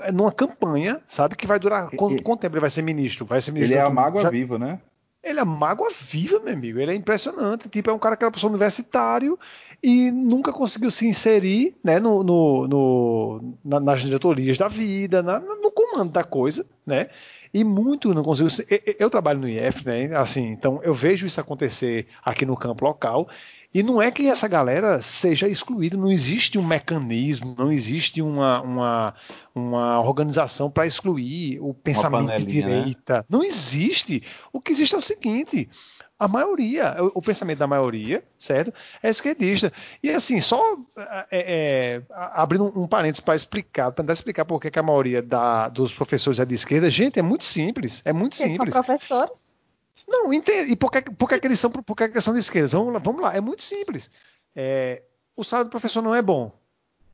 é, 0.00 0.11
numa 0.12 0.32
campanha, 0.32 1.00
sabe, 1.06 1.37
que 1.37 1.46
vai 1.46 1.58
durar. 1.61 1.88
Quanto, 1.90 2.23
quanto 2.23 2.40
tempo 2.40 2.54
ele 2.56 2.61
vai 2.61 2.70
ser 2.70 2.82
ministro? 2.82 3.25
Vai 3.25 3.40
ser 3.40 3.52
Ele 3.52 3.61
ministro 3.61 3.78
é 3.78 3.87
a 3.87 3.88
mágoa 3.90 4.23
já- 4.23 4.30
viva, 4.30 4.58
né? 4.58 4.80
Ele 5.22 5.40
é 5.40 5.44
mágoa 5.44 5.88
viva, 6.00 6.40
meu 6.40 6.52
amigo. 6.54 6.78
Ele 6.80 6.92
é 6.92 6.94
impressionante. 6.94 7.68
Tipo, 7.68 7.90
é 7.90 7.92
um 7.92 7.98
cara 7.98 8.16
que 8.16 8.24
era 8.24 8.30
professor 8.30 8.48
universitário 8.50 9.38
e 9.82 10.10
nunca 10.10 10.52
conseguiu 10.52 10.90
se 10.90 11.06
inserir 11.06 11.76
né, 11.82 11.98
no, 12.00 12.22
no- 12.24 12.68
no- 12.68 13.54
na- 13.64 13.80
nas 13.80 14.00
diretorias 14.02 14.58
da 14.58 14.68
vida, 14.68 15.22
na- 15.22 15.40
no 15.40 15.70
comando 15.70 16.12
da 16.12 16.24
coisa, 16.24 16.66
né? 16.86 17.08
E 17.52 17.62
muito 17.64 18.14
não 18.14 18.23
se- 18.49 18.66
eu- 18.68 18.94
trabalho 19.11 19.40
no 19.40 19.49
IF, 19.49 19.85
né? 19.87 20.14
Assim, 20.16 20.49
então 20.49 20.80
eu 20.82 20.94
vejo 20.94 21.26
isso 21.26 21.40
acontecer 21.40 22.06
aqui 22.25 22.47
no 22.47 22.56
campo 22.56 22.85
local. 22.85 23.28
E 23.75 23.82
não 23.82 24.02
é 24.02 24.11
que 24.11 24.28
essa 24.28 24.47
galera 24.47 25.00
seja 25.00 25.49
excluída, 25.49 25.97
não 25.97 26.11
existe 26.11 26.59
um 26.59 26.66
mecanismo, 26.66 27.54
não 27.59 27.73
existe 27.73 28.21
uma, 28.21 28.61
uma, 28.61 29.14
uma 29.54 30.00
organização 30.00 30.71
para 30.71 30.87
excluir 30.87 31.59
o 31.61 31.73
pensamento 31.73 32.35
de 32.37 32.44
né? 32.44 32.50
direita. 32.50 33.25
Não 33.30 33.42
existe. 33.42 34.23
O 34.52 34.61
que 34.61 34.73
existe 34.73 34.94
é 34.94 34.99
o 34.99 35.02
seguinte: 35.02 35.71
a 36.24 36.28
maioria, 36.28 36.96
o, 37.02 37.18
o 37.18 37.22
pensamento 37.22 37.58
da 37.58 37.66
maioria, 37.66 38.22
certo? 38.38 38.72
É 39.02 39.10
esquerdista. 39.10 39.72
E 40.02 40.10
assim, 40.10 40.40
só 40.40 40.62
é, 40.96 41.26
é, 41.30 42.02
abrindo 42.10 42.64
um, 42.64 42.82
um 42.84 42.88
parênteses 42.88 43.20
para 43.20 43.34
explicar, 43.34 43.90
para 43.92 44.02
tentar 44.02 44.12
explicar 44.14 44.44
por 44.44 44.60
que 44.60 44.78
a 44.78 44.82
maioria 44.82 45.22
da- 45.22 45.68
dos 45.68 45.92
professores 45.92 46.38
é 46.40 46.44
de 46.44 46.54
esquerda, 46.54 46.88
gente, 46.88 47.18
é 47.18 47.22
muito 47.22 47.44
simples. 47.44 48.02
É 48.04 48.12
muito 48.12 48.36
são 48.36 48.46
simples. 48.48 48.74
professores. 48.74 49.32
Não, 50.08 50.32
entende. 50.32 50.72
E 50.72 50.76
por 50.76 50.90
que, 50.90 51.02
por 51.02 51.28
que, 51.28 51.46
eles 51.46 51.58
são, 51.58 51.70
por 51.70 51.96
que, 51.96 52.06
que 52.08 52.14
eles 52.14 52.24
são 52.24 52.34
de 52.34 52.40
esquerda? 52.40 52.68
Vamos 52.68 52.92
lá, 52.94 52.98
vamos 52.98 53.22
lá, 53.22 53.34
é 53.36 53.40
muito 53.40 53.62
simples. 53.62 54.10
É, 54.56 55.02
o 55.36 55.44
salário 55.44 55.68
do 55.68 55.70
professor 55.70 56.02
não 56.02 56.14
é 56.14 56.22
bom, 56.22 56.52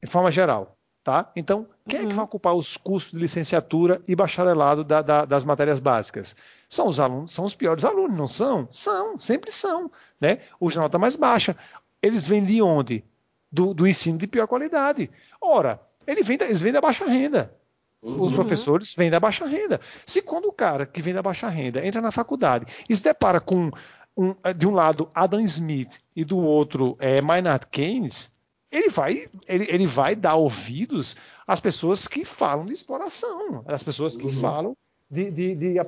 de 0.03 0.09
forma 0.09 0.31
geral. 0.31 0.78
Tá? 1.09 1.33
Então, 1.35 1.67
quem 1.89 2.01
é 2.01 2.03
que 2.03 2.09
Uhum. 2.11 2.15
vai 2.17 2.25
ocupar 2.27 2.53
os 2.53 2.77
custos 2.77 3.13
de 3.13 3.19
licenciatura 3.19 3.99
e 4.07 4.15
bacharelado 4.15 4.85
da- 4.85 5.01
da- 5.01 5.25
das 5.25 5.43
matérias 5.43 5.81
básicas? 5.81 6.37
São 6.69 6.87
os 6.87 7.01
alunos, 7.01 7.33
são 7.33 7.47
os 7.47 7.55
piores 7.55 7.83
alunos, 7.83 8.15
não 8.15 8.29
são? 8.29 8.69
São, 8.71 9.19
sempre 9.19 9.51
são. 9.51 9.91
Né? 10.21 10.41
Os 10.61 10.75
de 10.75 10.79
nota 10.79 10.99
mais 10.99 11.17
baixa. 11.17 11.57
Eles 12.03 12.29
vêm 12.29 12.45
de 12.45 12.61
onde? 12.61 13.03
Do, 13.51 13.73
do 13.73 13.87
ensino 13.87 14.19
de 14.19 14.27
pior 14.27 14.47
qualidade. 14.47 15.11
Ora, 15.41 15.81
ele 16.07 16.23
vem 16.23 16.37
da- 16.37 16.45
eles 16.45 16.61
vêm 16.61 16.75
da 16.75 16.81
baixa 16.83 17.07
renda. 17.07 17.55
Os 18.03 18.35
professores 18.35 18.93
vêm 18.95 19.11
da 19.11 19.19
baixa 19.19 19.47
renda. 19.47 19.81
Se 20.05 20.21
quando 20.21 20.45
o 20.45 20.53
cara 20.53 20.85
que 20.85 21.01
vem 21.01 21.15
da 21.15 21.23
baixa 21.23 21.49
renda 21.49 21.87
entra 21.87 22.03
na 22.03 22.11
faculdade 22.11 22.67
e 22.87 22.95
se 22.95 23.03
depara 23.03 23.41
com 23.41 23.71
um, 24.15 24.35
de 24.55 24.67
um 24.69 24.75
lado 24.75 25.09
Adam 25.15 25.41
Smith 25.41 26.01
e 26.15 26.23
do 26.23 26.37
outro 26.39 26.99
é, 27.01 27.23
Maynard 27.23 27.67
Keynes, 27.71 28.31
ele 28.71 28.89
vai, 28.89 29.27
ele, 29.47 29.67
ele 29.69 29.87
vai 29.87 30.15
dar 30.15 30.35
ouvidos 30.37 31.17
às 31.47 31.61
pessoas 31.61 32.07
que 32.07 32.25
falam 32.25 32.67
de 32.67 32.73
exploração, 32.73 33.63
às 33.67 33.83
pessoas 33.83 34.17
que 34.17 34.29
falam 34.29 34.75
de, 35.11 35.31
de, 35.31 35.55
de, 35.55 35.73
de 35.73 35.79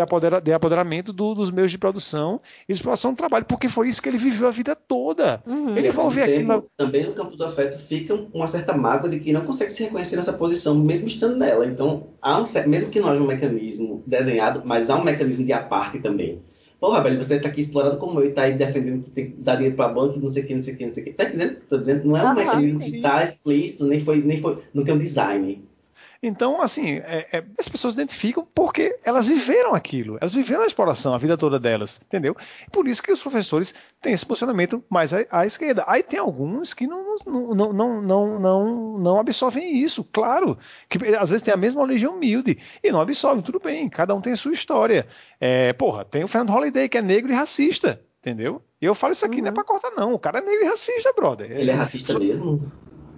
apodera- 0.00 0.40
de 0.40 0.52
apoderamento 0.54 1.12
do- 1.12 1.34
dos 1.34 1.50
meios 1.50 1.70
de 1.70 1.76
produção 1.76 2.40
e 2.66 2.72
exploração 2.72 3.12
do 3.12 3.16
trabalho, 3.18 3.44
porque 3.44 3.68
foi 3.68 3.90
isso 3.90 4.00
que 4.00 4.08
ele 4.08 4.16
viveu 4.16 4.48
a 4.48 4.50
vida 4.50 4.74
toda. 4.74 5.42
Uhum. 5.46 5.76
Ele 5.76 5.90
vai 5.90 6.02
ouvir 6.02 6.22
aquilo. 6.22 6.66
Também 6.78 7.04
no 7.04 7.12
campo 7.12 7.36
do 7.36 7.44
afeto 7.44 7.78
fica 7.78 8.14
uma 8.32 8.46
certa 8.46 8.74
mágoa 8.74 9.10
de 9.10 9.20
que 9.20 9.34
não 9.34 9.42
consegue 9.44 9.70
se 9.70 9.82
reconhecer 9.84 10.16
nessa 10.16 10.32
posição, 10.32 10.74
mesmo 10.74 11.08
estando 11.08 11.36
nela. 11.36 11.66
Então, 11.66 12.14
há 12.22 12.40
um, 12.40 12.46
mesmo 12.68 12.88
que 12.88 13.00
não 13.00 13.10
haja 13.10 13.22
um 13.22 13.26
mecanismo 13.26 14.02
desenhado, 14.06 14.62
mas 14.64 14.88
há 14.88 14.96
um 14.96 15.04
mecanismo 15.04 15.44
de 15.44 15.52
aparte 15.52 15.98
também. 15.98 16.42
Porra, 16.80 17.02
velho, 17.02 17.22
você 17.22 17.38
tá 17.38 17.48
aqui 17.48 17.60
explorado 17.60 17.98
como 17.98 18.20
eu 18.20 18.26
e 18.26 18.30
tá 18.30 18.42
aí 18.42 18.54
defendendo 18.54 19.04
que 19.04 19.10
tem 19.10 19.30
que 19.32 19.36
dar 19.42 19.56
dinheiro 19.56 19.76
pra 19.76 19.88
banco, 19.88 20.18
não 20.18 20.32
sei 20.32 20.42
o 20.42 20.46
que, 20.46 20.54
não 20.54 20.62
sei 20.62 20.74
o 20.74 20.76
que, 20.78 20.86
não 20.86 20.94
sei 20.94 21.02
o 21.02 21.06
que. 21.06 21.12
Tá 21.12 21.24
entendendo 21.24 21.52
o 21.52 21.56
que 21.56 21.64
eu 21.64 21.68
tô 21.68 21.78
dizendo? 21.78 22.08
Não 22.08 22.16
é 22.16 22.24
um 22.24 22.34
mecanismo 22.34 22.80
sim. 22.80 22.92
que 22.92 23.00
tá 23.02 23.22
explícito, 23.22 23.86
nem 23.86 24.00
foi, 24.00 24.22
nem 24.22 24.40
foi, 24.40 24.62
não 24.72 24.82
tem 24.82 24.94
um 24.94 24.98
design. 24.98 25.62
Então, 26.22 26.60
assim, 26.60 26.96
é- 26.98 27.26
é, 27.32 27.44
as 27.58 27.66
pessoas 27.66 27.94
identificam 27.94 28.46
porque 28.54 28.94
elas 29.04 29.26
viveram 29.26 29.74
aquilo, 29.74 30.18
elas 30.20 30.34
viveram 30.34 30.62
a 30.64 30.66
exploração 30.66 31.14
a 31.14 31.18
vida 31.18 31.36
toda 31.36 31.58
delas, 31.58 31.98
entendeu? 32.04 32.36
Por 32.70 32.86
isso 32.86 33.02
que 33.02 33.10
os 33.10 33.22
professores 33.22 33.74
têm 34.02 34.12
esse 34.12 34.26
posicionamento 34.26 34.84
mais 34.90 35.14
à, 35.14 35.24
à 35.30 35.46
esquerda. 35.46 35.82
Aí 35.86 36.02
tem 36.02 36.18
alguns 36.20 36.74
que 36.74 36.86
não, 36.86 37.16
não, 37.26 37.72
não, 37.72 38.02
não, 38.02 38.38
não, 38.38 38.98
não, 38.98 39.18
absorvem 39.18 39.78
isso, 39.78 40.04
claro, 40.04 40.58
que 40.90 40.98
às 41.14 41.30
vezes 41.30 41.42
tem 41.42 41.54
a 41.54 41.56
mesma 41.56 41.80
origem 41.80 42.08
humilde 42.08 42.58
e 42.82 42.92
não 42.92 43.00
absorvem, 43.00 43.42
tudo 43.42 43.58
bem, 43.58 43.88
cada 43.88 44.14
um 44.14 44.20
tem 44.20 44.34
a 44.34 44.36
sua 44.36 44.52
história. 44.52 45.06
É, 45.40 45.72
porra, 45.72 46.04
tem 46.04 46.22
o 46.22 46.28
Fernando 46.28 46.50
Holliday, 46.50 46.86
que 46.88 46.98
é 46.98 47.02
negro 47.02 47.32
e 47.32 47.34
racista, 47.34 47.98
entendeu? 48.20 48.60
E 48.78 48.84
eu 48.84 48.94
falo 48.94 49.14
isso 49.14 49.24
aqui 49.24 49.40
não 49.40 49.48
é 49.48 49.52
pra 49.52 49.64
cortar, 49.64 49.90
não. 49.92 50.12
O 50.12 50.18
cara 50.18 50.38
é 50.40 50.42
negro 50.42 50.64
e 50.64 50.68
racista, 50.68 51.12
brother. 51.14 51.50
Ele 51.50 51.70
é 51.70 51.74
racista 51.74 52.18
mesmo? 52.18 52.70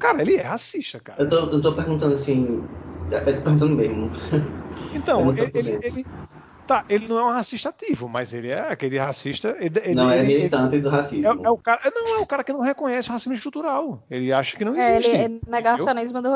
Cara, 0.02 0.20
ele 0.22 0.36
é 0.36 0.42
racista, 0.42 1.00
cara. 1.00 1.22
Eu 1.22 1.28
tô, 1.28 1.36
eu 1.50 1.62
tô 1.62 1.74
perguntando 1.74 2.14
assim. 2.14 2.68
Eu 3.10 3.36
tô 3.36 3.42
perguntando 3.42 3.76
mesmo. 3.76 4.10
Então, 4.94 5.30
ele, 5.30 5.50
ele, 5.54 5.78
ele- 5.82 6.06
tá, 6.66 6.84
ele 6.88 7.08
não 7.08 7.18
é 7.18 7.24
um 7.24 7.30
racista 7.32 7.68
ativo, 7.70 8.08
mas 8.08 8.34
ele 8.34 8.48
é 8.48 8.60
aquele 8.60 8.98
racista. 8.98 9.56
Ele, 9.58 9.78
ele- 9.84 9.94
não 9.94 10.10
é 10.10 10.18
ele- 10.20 10.34
militante 10.38 10.78
do 10.80 10.88
racismo. 10.88 11.42
é, 11.44 11.46
é 11.46 11.50
o 11.50 11.58
cara, 11.58 11.80
não 11.94 12.16
é 12.16 12.18
o 12.20 12.26
cara 12.26 12.44
que 12.44 12.52
não 12.52 12.60
reconhece 12.60 13.08
o 13.08 13.12
racismo 13.12 13.34
estrutural. 13.34 14.04
Ele 14.10 14.32
acha 14.32 14.56
que 14.56 14.64
não 14.64 14.76
É, 14.76 14.96
existe. 14.96 15.14
ele 15.14 15.24
é 15.24 15.50
negacionismo 15.50 16.22
do, 16.22 16.30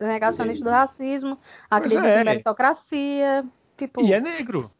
negacionista 0.00 0.64
do 0.64 0.70
racismo, 0.70 1.38
acredita 1.70 2.08
é. 2.08 2.20
em 2.20 2.24
meritocracia, 2.24 3.44
tipo... 3.76 4.02
E 4.02 4.12
é 4.12 4.20
negro. 4.20 4.70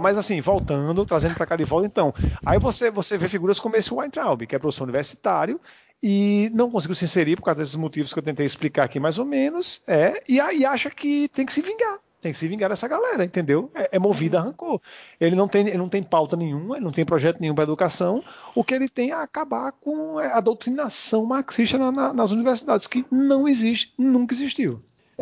Mas 0.00 0.18
assim, 0.18 0.40
voltando, 0.40 1.04
trazendo 1.06 1.34
para 1.36 1.46
cá 1.46 1.54
de 1.54 1.64
volta, 1.64 1.86
então, 1.86 2.12
aí 2.44 2.58
você 2.58 2.90
você 2.90 3.16
vê 3.16 3.28
figuras 3.28 3.60
como 3.60 3.76
esse 3.76 3.92
Weintraub, 3.94 4.46
que 4.46 4.56
é 4.56 4.58
professor 4.58 4.84
universitário 4.84 5.60
e 6.02 6.50
não 6.54 6.70
conseguiu 6.70 6.94
se 6.94 7.04
inserir 7.04 7.36
por 7.36 7.44
causa 7.44 7.60
desses 7.60 7.76
motivos 7.76 8.12
que 8.12 8.18
eu 8.18 8.22
tentei 8.22 8.44
explicar 8.46 8.84
aqui 8.84 8.98
mais 8.98 9.18
ou 9.18 9.24
menos, 9.24 9.80
é, 9.86 10.20
e, 10.28 10.36
e 10.36 10.64
acha 10.66 10.90
que 10.90 11.28
tem 11.28 11.46
que 11.46 11.52
se 11.52 11.62
vingar. 11.62 11.98
Tem 12.20 12.30
que 12.30 12.38
se 12.38 12.46
vingar 12.46 12.70
dessa 12.70 12.86
galera, 12.86 13.24
entendeu? 13.24 13.68
É, 13.74 13.96
é 13.96 13.98
movido 13.98 14.38
a 14.38 14.40
rancor. 14.40 14.80
Ele 15.20 15.34
não, 15.34 15.48
tem, 15.48 15.66
ele 15.66 15.76
não 15.76 15.88
tem 15.88 16.04
pauta 16.04 16.36
nenhuma, 16.36 16.76
ele 16.76 16.84
não 16.84 16.92
tem 16.92 17.04
projeto 17.04 17.40
nenhum 17.40 17.54
para 17.54 17.64
educação. 17.64 18.22
O 18.54 18.62
que 18.62 18.74
ele 18.74 18.88
tem 18.88 19.10
é 19.10 19.14
acabar 19.14 19.72
com 19.72 20.18
a 20.18 20.40
doutrinação 20.40 21.26
marxista 21.26 21.76
na- 21.78 21.90
na- 21.90 22.12
nas 22.12 22.30
universidades, 22.30 22.86
que 22.86 23.04
não 23.10 23.48
existe, 23.48 23.92
nunca 23.98 24.32
existiu. 24.34 24.80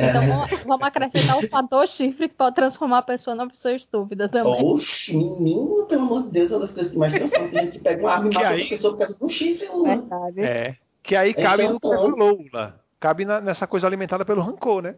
Então 0.09 0.27
vamos, 0.27 0.51
vamos 0.65 0.87
acrescentar 0.87 1.39
o 1.39 1.49
fator 1.49 1.87
chifre 1.89 2.29
que 2.29 2.35
pode 2.35 2.55
transformar 2.57 2.99
a 2.99 3.03
pessoa 3.03 3.35
numa 3.35 3.49
pessoa 3.49 3.75
estúpida 3.75 4.29
também. 4.29 4.65
Oxe, 4.65 5.17
menino, 5.17 5.87
pelo 5.87 6.03
amor 6.03 6.23
de 6.25 6.29
Deus, 6.31 6.51
é 6.53 6.55
uma 6.55 6.61
das 6.61 6.71
coisas 6.73 6.93
que 6.93 6.99
mais 6.99 7.13
transforma. 7.13 7.49
Tem 7.49 7.63
gente 7.65 7.73
que 7.73 7.85
pega 7.85 8.03
uma 8.03 8.13
arma 8.13 8.27
e 8.27 8.31
Que 8.31 8.35
mata 8.37 8.49
aí- 8.49 8.55
outra 8.61 8.69
pessoa 8.77 8.93
por 8.93 8.99
causa 8.99 9.19
de 9.19 9.25
um 9.25 9.29
chifre, 9.29 9.67
Lula. 9.69 9.89
Verdade. 9.97 10.41
É. 10.41 10.77
Que 11.03 11.17
aí 11.17 11.35
cabe 11.35 11.69
no 11.69 11.81
que 11.81 11.87
você 11.87 11.97
falou, 11.97 12.11
Lula. 12.37 12.81
Cabe 12.99 13.25
na- 13.25 13.41
nessa 13.41 13.67
coisa 13.67 13.87
alimentada 13.87 14.25
pelo 14.25 14.43
rancor, 14.43 14.83
né? 14.83 14.95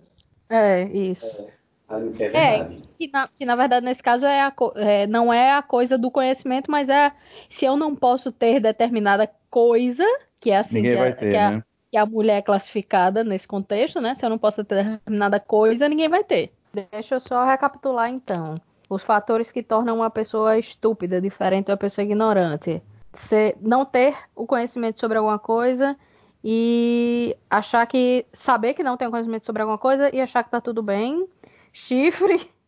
É, 0.50 0.82
isso. 0.84 1.46
É 1.88 1.98
verdade. 1.98 2.82
Que 2.98 3.10
na, 3.12 3.28
que 3.28 3.44
na 3.44 3.54
verdade, 3.56 3.84
nesse 3.84 4.02
caso, 4.02 4.24
é 4.24 4.40
a 4.40 4.52
é, 4.76 5.06
não 5.06 5.32
é 5.32 5.52
a 5.52 5.62
coisa 5.62 5.98
do 5.98 6.10
conhecimento, 6.10 6.70
mas 6.70 6.88
é 6.88 7.12
se 7.50 7.64
eu 7.64 7.76
não 7.76 7.94
posso 7.94 8.32
ter 8.32 8.60
determinada 8.60 9.30
coisa, 9.50 10.04
que 10.40 10.50
é 10.50 10.58
assim, 10.58 10.76
Ninguém 10.76 10.92
que, 10.92 10.98
vai 10.98 11.10
a, 11.10 11.14
ter, 11.14 11.30
que, 11.30 11.36
a, 11.36 11.50
né? 11.52 11.64
Que 11.92 11.98
a 11.98 12.06
mulher 12.06 12.38
é 12.38 12.42
classificada 12.42 13.22
nesse 13.22 13.46
contexto, 13.46 14.00
né? 14.00 14.14
Se 14.14 14.24
eu 14.24 14.30
não 14.30 14.38
posso 14.38 14.64
ter 14.64 14.82
determinada 14.82 15.38
coisa, 15.38 15.86
ninguém 15.90 16.08
vai 16.08 16.24
ter. 16.24 16.50
Deixa 16.90 17.16
eu 17.16 17.20
só 17.20 17.44
recapitular 17.44 18.08
então. 18.08 18.54
Os 18.88 19.04
fatores 19.04 19.52
que 19.52 19.62
tornam 19.62 19.96
uma 19.96 20.08
pessoa 20.08 20.58
estúpida, 20.58 21.20
diferente 21.20 21.66
de 21.66 21.70
uma 21.70 21.76
pessoa 21.76 22.02
ignorante. 22.02 22.82
Ser, 23.12 23.58
não 23.60 23.84
ter 23.84 24.16
o 24.34 24.46
conhecimento 24.46 25.00
sobre 25.00 25.18
alguma 25.18 25.38
coisa 25.38 25.94
e 26.42 27.36
achar 27.50 27.86
que. 27.86 28.24
saber 28.32 28.72
que 28.72 28.82
não 28.82 28.96
tem 28.96 29.06
o 29.06 29.10
conhecimento 29.10 29.44
sobre 29.44 29.60
alguma 29.60 29.76
coisa 29.76 30.08
e 30.14 30.20
achar 30.20 30.42
que 30.42 30.50
tá 30.50 30.62
tudo 30.62 30.82
bem. 30.82 31.28
Chifre. 31.72 32.50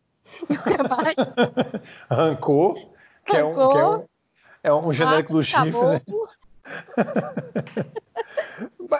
E 0.49 0.53
o 0.53 0.61
que 0.61 0.77
mais? 0.89 1.15
Rancor, 2.11 2.73
que, 3.25 3.37
É, 3.37 3.45
um, 3.45 3.55
que 3.55 3.77
é, 3.77 3.87
um, 3.87 4.03
é 4.63 4.73
um 4.73 4.91
genérico 4.91 5.31
do 5.31 5.41
chifre, 5.41 5.71
né? 5.71 6.01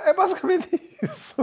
É 0.06 0.14
basicamente 0.14 0.68
isso. 1.02 1.36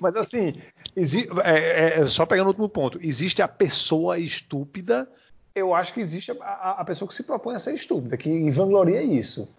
Mas 0.00 0.16
assim, 0.16 0.54
exi- 0.96 1.28
é- 1.44 2.00
é- 2.00 2.06
só 2.06 2.24
pegando 2.26 2.46
o 2.46 2.48
último 2.50 2.68
ponto, 2.68 2.98
existe 3.02 3.42
a 3.42 3.48
pessoa 3.48 4.18
estúpida. 4.18 5.08
Eu 5.54 5.74
acho 5.74 5.92
que 5.92 6.00
existe 6.00 6.30
a, 6.30 6.34
a- 6.44 6.80
a 6.80 6.84
pessoa 6.84 7.06
que 7.08 7.14
se 7.14 7.22
propõe 7.24 7.54
a 7.54 7.58
ser 7.58 7.74
estúpida, 7.74 8.16
que 8.16 8.50
vangloria 8.50 9.02
isso. 9.02 9.52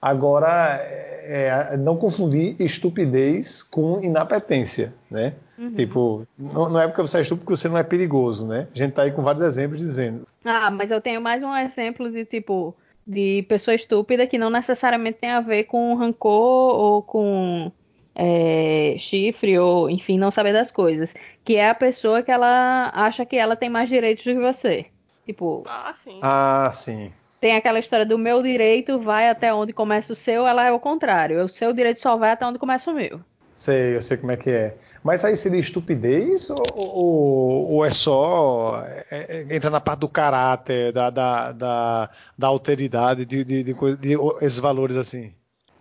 Agora, 0.00 0.76
é- 0.80 1.72
é 1.72 1.76
não 1.76 1.96
confundir 1.96 2.54
estupidez 2.60 3.62
com 3.62 4.00
inapetência, 4.02 4.94
né? 5.10 5.34
Uhum. 5.58 5.74
Tipo, 5.74 6.26
não, 6.38 6.68
não 6.68 6.80
é 6.80 6.86
porque 6.86 7.02
você 7.02 7.18
é 7.18 7.22
estúpido 7.22 7.46
que 7.46 7.56
você 7.56 7.68
não 7.68 7.78
é 7.78 7.82
perigoso, 7.82 8.46
né? 8.46 8.68
A 8.74 8.78
gente 8.78 8.92
tá 8.92 9.02
aí 9.02 9.10
com 9.10 9.22
vários 9.22 9.42
exemplos 9.42 9.80
dizendo. 9.80 10.24
Ah, 10.44 10.70
mas 10.70 10.90
eu 10.90 11.00
tenho 11.00 11.20
mais 11.20 11.42
um 11.42 11.54
exemplo 11.56 12.10
de 12.10 12.24
tipo 12.24 12.74
de 13.08 13.42
pessoa 13.48 13.74
estúpida 13.74 14.26
que 14.26 14.36
não 14.36 14.50
necessariamente 14.50 15.18
tem 15.18 15.30
a 15.30 15.40
ver 15.40 15.64
com 15.64 15.94
rancor 15.94 16.74
ou 16.78 17.02
com 17.02 17.72
é, 18.14 18.94
chifre 18.98 19.58
ou 19.58 19.88
enfim 19.88 20.18
não 20.18 20.30
saber 20.30 20.52
das 20.52 20.70
coisas, 20.70 21.14
que 21.42 21.56
é 21.56 21.70
a 21.70 21.74
pessoa 21.74 22.22
que 22.22 22.30
ela 22.30 22.90
acha 22.94 23.24
que 23.24 23.36
ela 23.36 23.56
tem 23.56 23.70
mais 23.70 23.88
direitos 23.88 24.24
do 24.24 24.34
que 24.34 24.40
você. 24.40 24.86
Tipo, 25.24 25.62
Ah, 25.66 25.92
sim. 25.94 26.20
Ah, 26.22 26.70
sim. 26.72 27.10
tem 27.40 27.56
aquela 27.56 27.78
história 27.78 28.04
do 28.04 28.18
meu 28.18 28.42
direito 28.42 28.98
vai 28.98 29.28
até 29.30 29.54
onde 29.54 29.72
começa 29.72 30.12
o 30.12 30.16
seu, 30.16 30.46
ela 30.46 30.66
é 30.66 30.72
o 30.72 30.78
contrário. 30.80 31.42
O 31.42 31.48
seu 31.48 31.72
direito 31.72 32.02
só 32.02 32.16
vai 32.16 32.32
até 32.32 32.44
onde 32.46 32.58
começa 32.58 32.90
o 32.90 32.94
meu. 32.94 33.20
Sei, 33.58 33.96
eu 33.96 34.02
sei 34.02 34.16
como 34.16 34.30
é 34.30 34.36
que 34.36 34.50
é. 34.50 34.76
Mas 35.02 35.24
aí 35.24 35.36
seria 35.36 35.58
estupidez 35.58 36.48
ou, 36.48 36.62
ou- 36.76 37.72
ou 37.72 37.84
é 37.84 37.90
só. 37.90 38.80
é- 39.10 39.46
é- 39.50 39.56
entra 39.56 39.68
na 39.68 39.80
parte 39.80 39.98
do 39.98 40.08
caráter, 40.08 40.92
da, 40.92 41.10
da, 41.10 41.50
da, 41.50 42.10
da 42.38 42.46
alteridade, 42.46 43.24
de, 43.24 43.42
de, 43.42 43.64
de, 43.64 43.74
coisa- 43.74 43.96
de 43.96 44.12
esses 44.42 44.60
valores 44.60 44.96
assim? 44.96 45.32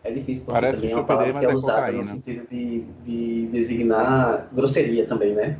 É 0.03 0.09
difícil 0.09 0.43
porque 0.45 0.59
Parece 0.59 0.77
também 0.77 0.91
é 0.91 0.95
uma 0.95 1.03
palavra 1.03 1.39
que 1.39 1.45
é 1.45 1.49
é 1.51 1.53
usada 1.53 1.81
no 1.81 1.85
cocaína. 1.99 2.03
sentido 2.15 2.47
de, 2.49 2.81
de 3.05 3.47
designar 3.49 4.47
grosseria 4.51 5.05
também, 5.05 5.35
né? 5.35 5.59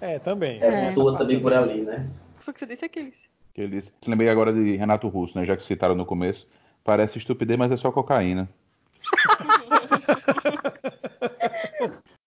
É, 0.00 0.20
também. 0.20 0.62
É, 0.62 0.66
É. 0.68 0.88
atua 0.90 1.18
também 1.18 1.40
por 1.40 1.52
ali, 1.52 1.80
né? 1.80 2.06
O 2.36 2.38
que 2.38 2.44
foi 2.44 2.54
que 2.54 2.60
você 2.60 2.66
disse, 2.66 2.84
Aquiles? 2.84 3.16
Que 3.52 3.62
ele 3.62 3.80
disse. 3.80 3.90
Lembrei 4.06 4.28
agora 4.30 4.52
de 4.52 4.76
Renato 4.76 5.08
Russo, 5.08 5.36
né? 5.36 5.44
Já 5.44 5.56
que 5.56 5.64
citaram 5.64 5.96
no 5.96 6.06
começo. 6.06 6.46
Parece 6.84 7.18
estupidez, 7.18 7.58
mas 7.58 7.72
é 7.72 7.76
só 7.76 7.90
cocaína. 7.90 8.48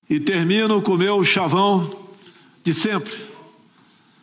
E 0.10 0.20
termino 0.20 0.82
com 0.82 0.94
o 0.94 0.98
meu 0.98 1.24
chavão 1.24 1.88
de 2.63 2.74
sempre. 2.74 3.13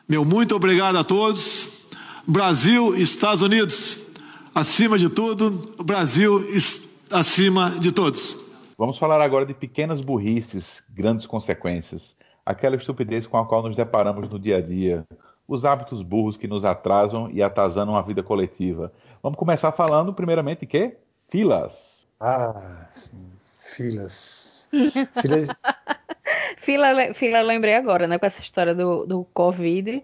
Meu 0.09 0.25
muito 0.25 0.57
obrigado 0.57 0.97
a 0.97 1.05
todos. 1.05 1.87
Brasil, 2.27 2.97
Estados 2.97 3.41
Unidos, 3.41 4.11
acima 4.53 4.99
de 4.99 5.09
tudo, 5.09 5.75
o 5.79 5.85
Brasil 5.85 6.45
acima 7.13 7.71
de 7.79 7.93
todos. 7.93 8.37
Vamos 8.77 8.99
falar 8.99 9.21
agora 9.21 9.47
de 9.47 9.55
pequenas 9.55 10.01
burrices, 10.01 10.83
grandes 10.91 11.25
consequências. 11.25 12.17
Aquela 12.45 12.75
estupidez 12.75 13.27
com 13.27 13.39
a 13.39 13.47
qual 13.47 13.63
nos 13.63 13.77
deparamos 13.77 14.29
no 14.29 14.39
dia 14.39 14.57
a 14.57 14.61
dia. 14.61 15.05
Os 15.47 15.65
hábitos 15.65 16.03
burros 16.03 16.37
que 16.37 16.49
nos 16.49 16.65
atrasam 16.65 17.31
e 17.31 17.43
atazanam 17.43 17.97
a 17.97 18.03
vida 18.03 18.23
coletiva. 18.23 18.93
Vamos 19.23 19.39
começar 19.39 19.71
falando, 19.71 20.13
primeiramente, 20.13 20.61
de 20.61 20.67
quê? 20.67 20.97
Filas. 21.29 22.07
Ah, 22.21 22.89
sim. 22.91 23.31
Filas. 23.63 24.56
Fila, 26.59 27.43
lembrei 27.43 27.75
agora, 27.75 28.07
né, 28.07 28.19
com 28.19 28.27
essa 28.27 28.41
história 28.41 28.75
do, 28.75 29.07
do 29.07 29.25
Covid. 29.33 30.03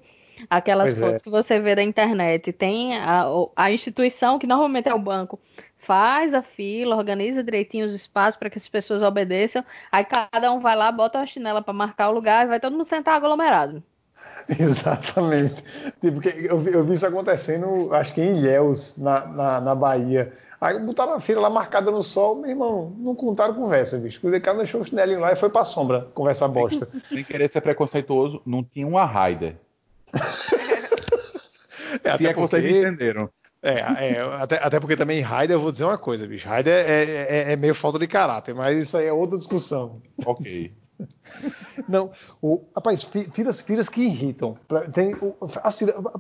Aquelas 0.49 0.90
Pois 0.90 1.02
é. 1.02 1.07
fotos 1.07 1.23
que 1.23 1.31
você 1.31 1.61
vê 1.61 1.75
da 1.75 1.83
internet. 1.83 2.52
Tem 2.52 2.97
a, 2.97 3.26
a 3.57 3.73
instituição, 3.73 4.38
que 4.38 4.47
normalmente 4.47 4.88
é 4.88 4.95
o 4.95 4.99
banco, 4.99 5.38
faz 5.78 6.33
a 6.33 6.42
fila, 6.42 6.97
organiza 6.97 7.42
direitinho 7.42 7.87
os 7.87 7.95
espaços 7.95 8.38
para 8.38 8.50
que 8.50 8.59
as 8.59 8.69
pessoas 8.69 9.02
obedeçam. 9.02 9.64
Aí 9.90 10.04
cada 10.04 10.52
um 10.52 10.61
vai 10.61 10.76
lá, 10.76 10.90
bota 10.90 11.19
uma 11.19 11.26
chinela 11.26 11.62
para 11.62 11.75
marcar 11.75 12.09
o 12.11 12.12
lugar 12.12 12.45
e 12.45 12.49
vai 12.49 12.61
todo 12.61 12.73
mundo 12.73 12.87
sentar 12.87 13.16
aglomerado. 13.16 13.83
Exatamente. 14.59 15.62
Tipo, 16.00 16.21
eu, 16.28 16.59
vi, 16.59 16.73
eu 16.73 16.83
vi 16.83 16.95
isso 16.95 17.07
acontecendo, 17.07 17.92
acho 17.95 18.14
que 18.14 18.21
em 18.21 18.38
Ilhéus, 18.38 18.97
na, 18.99 19.26
na, 19.26 19.61
na 19.61 19.75
Bahia. 19.75 20.33
Aí 20.62 20.78
botaram 20.78 21.14
a 21.14 21.21
fila 21.21 21.40
lá 21.40 21.50
marcada 21.50 21.90
no 21.90 22.04
sol, 22.04 22.37
meu 22.37 22.49
irmão, 22.49 22.95
não 22.97 23.16
contaram 23.16 23.52
conversa, 23.52 23.99
bicho. 23.99 24.25
O 24.25 24.40
cara 24.40 24.59
deixou 24.59 24.81
o 24.81 24.85
chinelinho 24.85 25.19
lá 25.19 25.33
e 25.33 25.37
foi 25.37 25.50
pra 25.50 25.64
sombra, 25.64 26.07
conversa 26.14 26.47
bosta. 26.47 26.88
Sem 27.12 27.25
querer 27.25 27.50
ser 27.50 27.61
preconceituoso, 27.62 28.40
não 28.47 28.62
tinha 28.62 28.87
uma 28.87 29.04
Raider. 29.04 29.57
é, 32.04 32.11
até 32.11 32.16
Se 32.16 32.26
é 32.28 32.33
que 32.33 32.38
vocês 32.38 32.64
entenderam. 32.64 33.28
É, 33.61 33.81
é 33.81 34.21
até, 34.40 34.59
até, 34.62 34.78
porque 34.78 34.97
também 34.97 35.21
Raider, 35.21 35.57
eu 35.57 35.61
vou 35.61 35.73
dizer 35.73 35.85
uma 35.85 35.99
coisa, 35.99 36.28
bicho. 36.28 36.49
Raider 36.49 36.73
é, 36.73 37.02
é, 37.02 37.52
é, 37.54 37.57
meio 37.57 37.75
falta 37.75 37.99
de 37.99 38.07
caráter, 38.07 38.54
mas 38.54 38.78
isso 38.78 38.97
aí 38.97 39.07
é 39.07 39.12
outra 39.12 39.37
discussão. 39.37 40.00
Ok. 40.25 40.73
Não, 41.88 42.11
o, 42.40 42.62
rapaz, 42.75 43.02
filas 43.02 43.88
que 43.88 44.02
irritam. 44.02 44.56
Pra, 44.68 44.82
tem, 44.82 45.14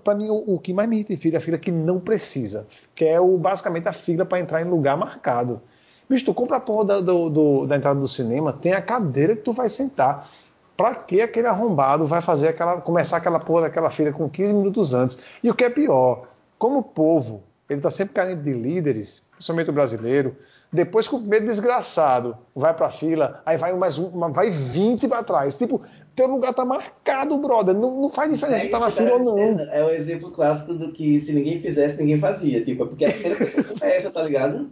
para 0.02 0.14
mim, 0.14 0.28
o, 0.28 0.54
o, 0.54 0.58
que 0.58 0.72
mais 0.72 0.88
me 0.88 0.96
irrita 0.96 1.12
em 1.12 1.16
fila 1.16 1.36
é 1.36 1.38
a 1.38 1.40
fila 1.40 1.58
que 1.58 1.70
não 1.70 2.00
precisa, 2.00 2.66
que 2.94 3.04
é 3.04 3.20
o, 3.20 3.36
basicamente 3.38 3.88
a 3.88 3.92
fila 3.92 4.24
para 4.24 4.40
entrar 4.40 4.62
em 4.62 4.68
lugar 4.68 4.96
marcado. 4.96 5.60
Bicho, 6.08 6.24
tu 6.24 6.34
compra 6.34 6.58
a 6.58 6.60
porra 6.60 6.84
da, 6.84 7.00
do, 7.00 7.30
do, 7.30 7.66
da 7.66 7.76
entrada 7.76 7.98
do 7.98 8.08
cinema, 8.08 8.52
tem 8.52 8.72
a 8.72 8.82
cadeira 8.82 9.34
que 9.34 9.42
tu 9.42 9.52
vai 9.52 9.68
sentar. 9.68 10.28
Pra 10.76 10.94
que 10.94 11.20
aquele 11.20 11.46
arrombado 11.46 12.06
vai 12.06 12.20
fazer 12.20 12.48
aquela, 12.48 12.80
começar 12.80 13.18
aquela 13.18 13.38
porra 13.38 13.62
daquela 13.62 13.90
fila 13.90 14.12
com 14.12 14.28
15 14.28 14.52
minutos 14.54 14.94
antes? 14.94 15.22
E 15.42 15.50
o 15.50 15.54
que 15.54 15.64
é 15.64 15.70
pior, 15.70 16.26
como 16.58 16.78
o 16.78 16.82
povo, 16.82 17.42
ele 17.68 17.78
está 17.78 17.90
sempre 17.90 18.14
carente 18.14 18.42
de 18.42 18.52
líderes, 18.52 19.22
principalmente 19.32 19.70
o 19.70 19.72
brasileiro, 19.72 20.36
depois 20.72 21.06
que 21.06 21.14
o 21.14 21.18
primeiro 21.18 21.44
desgraçado 21.44 22.36
vai 22.54 22.72
para 22.72 22.86
a 22.86 22.90
fila, 22.90 23.42
aí 23.44 23.58
vai 23.58 23.74
mais 23.74 23.98
um, 23.98 24.08
vai 24.32 24.48
20 24.48 25.06
para 25.06 25.22
trás. 25.22 25.54
Tipo, 25.54 25.82
teu 26.16 26.26
lugar 26.26 26.54
tá 26.54 26.64
marcado, 26.64 27.36
brother. 27.36 27.74
Não, 27.74 28.00
não 28.00 28.08
faz 28.08 28.32
diferença 28.32 28.62
é, 28.62 28.66
estar 28.66 28.78
tá 28.78 28.86
na 28.86 28.90
fila 28.90 29.12
ou 29.12 29.24
não. 29.24 29.60
É 29.70 29.84
o 29.84 29.90
exemplo 29.90 30.30
clássico 30.30 30.72
do 30.72 30.90
que 30.90 31.20
se 31.20 31.34
ninguém 31.34 31.60
fizesse, 31.60 31.98
ninguém 31.98 32.18
fazia. 32.18 32.64
Tipo, 32.64 32.84
é 32.84 32.86
porque 32.86 33.04
a 33.04 33.10
primeira 33.10 33.36
pessoa 33.36 33.64
começa, 33.64 34.10
tá 34.10 34.22
ligado? 34.22 34.70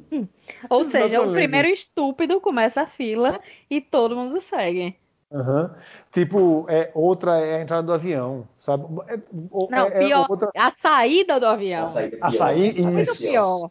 Ou 0.71 0.85
seja, 0.85 1.07
Exatamente. 1.07 1.28
o 1.28 1.33
primeiro 1.33 1.69
estúpido 1.69 2.40
começa 2.40 2.80
a 2.80 2.87
fila 2.87 3.38
e 3.71 3.80
todo 3.80 4.16
mundo 4.16 4.40
segue. 4.40 4.97
Uhum. 5.30 5.71
Tipo, 6.12 6.66
é, 6.69 6.90
outra 6.95 7.38
é 7.38 7.59
a 7.59 7.62
entrada 7.62 7.87
do 7.87 7.92
avião, 7.92 8.49
sabe? 8.59 8.85
É, 9.07 9.19
não, 9.71 9.87
é, 9.87 9.88
é 9.88 9.99
pior, 9.99 10.26
outra... 10.28 10.50
a 10.57 10.73
saída 10.73 11.38
do 11.38 11.47
avião. 11.47 11.83
A 11.83 11.87
saída, 11.87 12.19
a 12.21 12.33
saída 12.33 13.00
isso. 13.02 13.30
pior. 13.30 13.71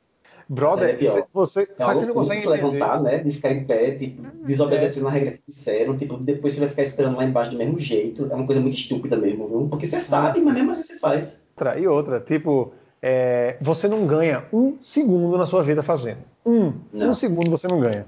Brother, 0.51 0.97
é 0.99 1.27
você, 1.31 1.61
é 1.77 1.85
você 1.85 2.05
não 2.07 2.13
consegue 2.15 2.41
de 2.41 2.47
levantar, 2.47 2.99
né? 3.03 3.19
De 3.19 3.31
ficar 3.31 3.51
em 3.51 3.65
pé, 3.65 3.91
tipo, 3.91 4.23
hum, 4.23 4.43
desobedecendo 4.43 5.05
é. 5.05 5.09
a 5.09 5.11
regra 5.11 5.31
que 5.33 5.43
disseram, 5.47 5.95
tipo, 5.95 6.17
depois 6.17 6.53
você 6.53 6.61
vai 6.61 6.69
ficar 6.69 6.81
esperando 6.81 7.17
lá 7.17 7.23
embaixo 7.23 7.51
do 7.51 7.57
mesmo 7.57 7.77
jeito. 7.77 8.27
É 8.31 8.33
uma 8.33 8.47
coisa 8.47 8.59
muito 8.59 8.75
estúpida 8.75 9.15
mesmo, 9.15 9.47
viu? 9.47 9.67
Porque 9.69 9.85
você 9.85 9.99
sabe, 9.99 10.41
mas 10.41 10.55
mesmo 10.55 10.71
assim 10.71 10.83
você 10.83 10.97
faz. 10.97 11.39
E 11.77 11.87
outra, 11.87 12.19
tipo, 12.19 12.73
é, 12.99 13.57
você 13.61 13.87
não 13.87 14.07
ganha 14.07 14.43
um 14.51 14.75
segundo 14.81 15.37
na 15.37 15.45
sua 15.45 15.61
vida 15.61 15.83
fazendo. 15.83 16.19
Um, 16.43 16.73
não. 16.91 17.09
um 17.09 17.13
segundo 17.13 17.51
você 17.51 17.67
não 17.67 17.79
ganha. 17.79 18.07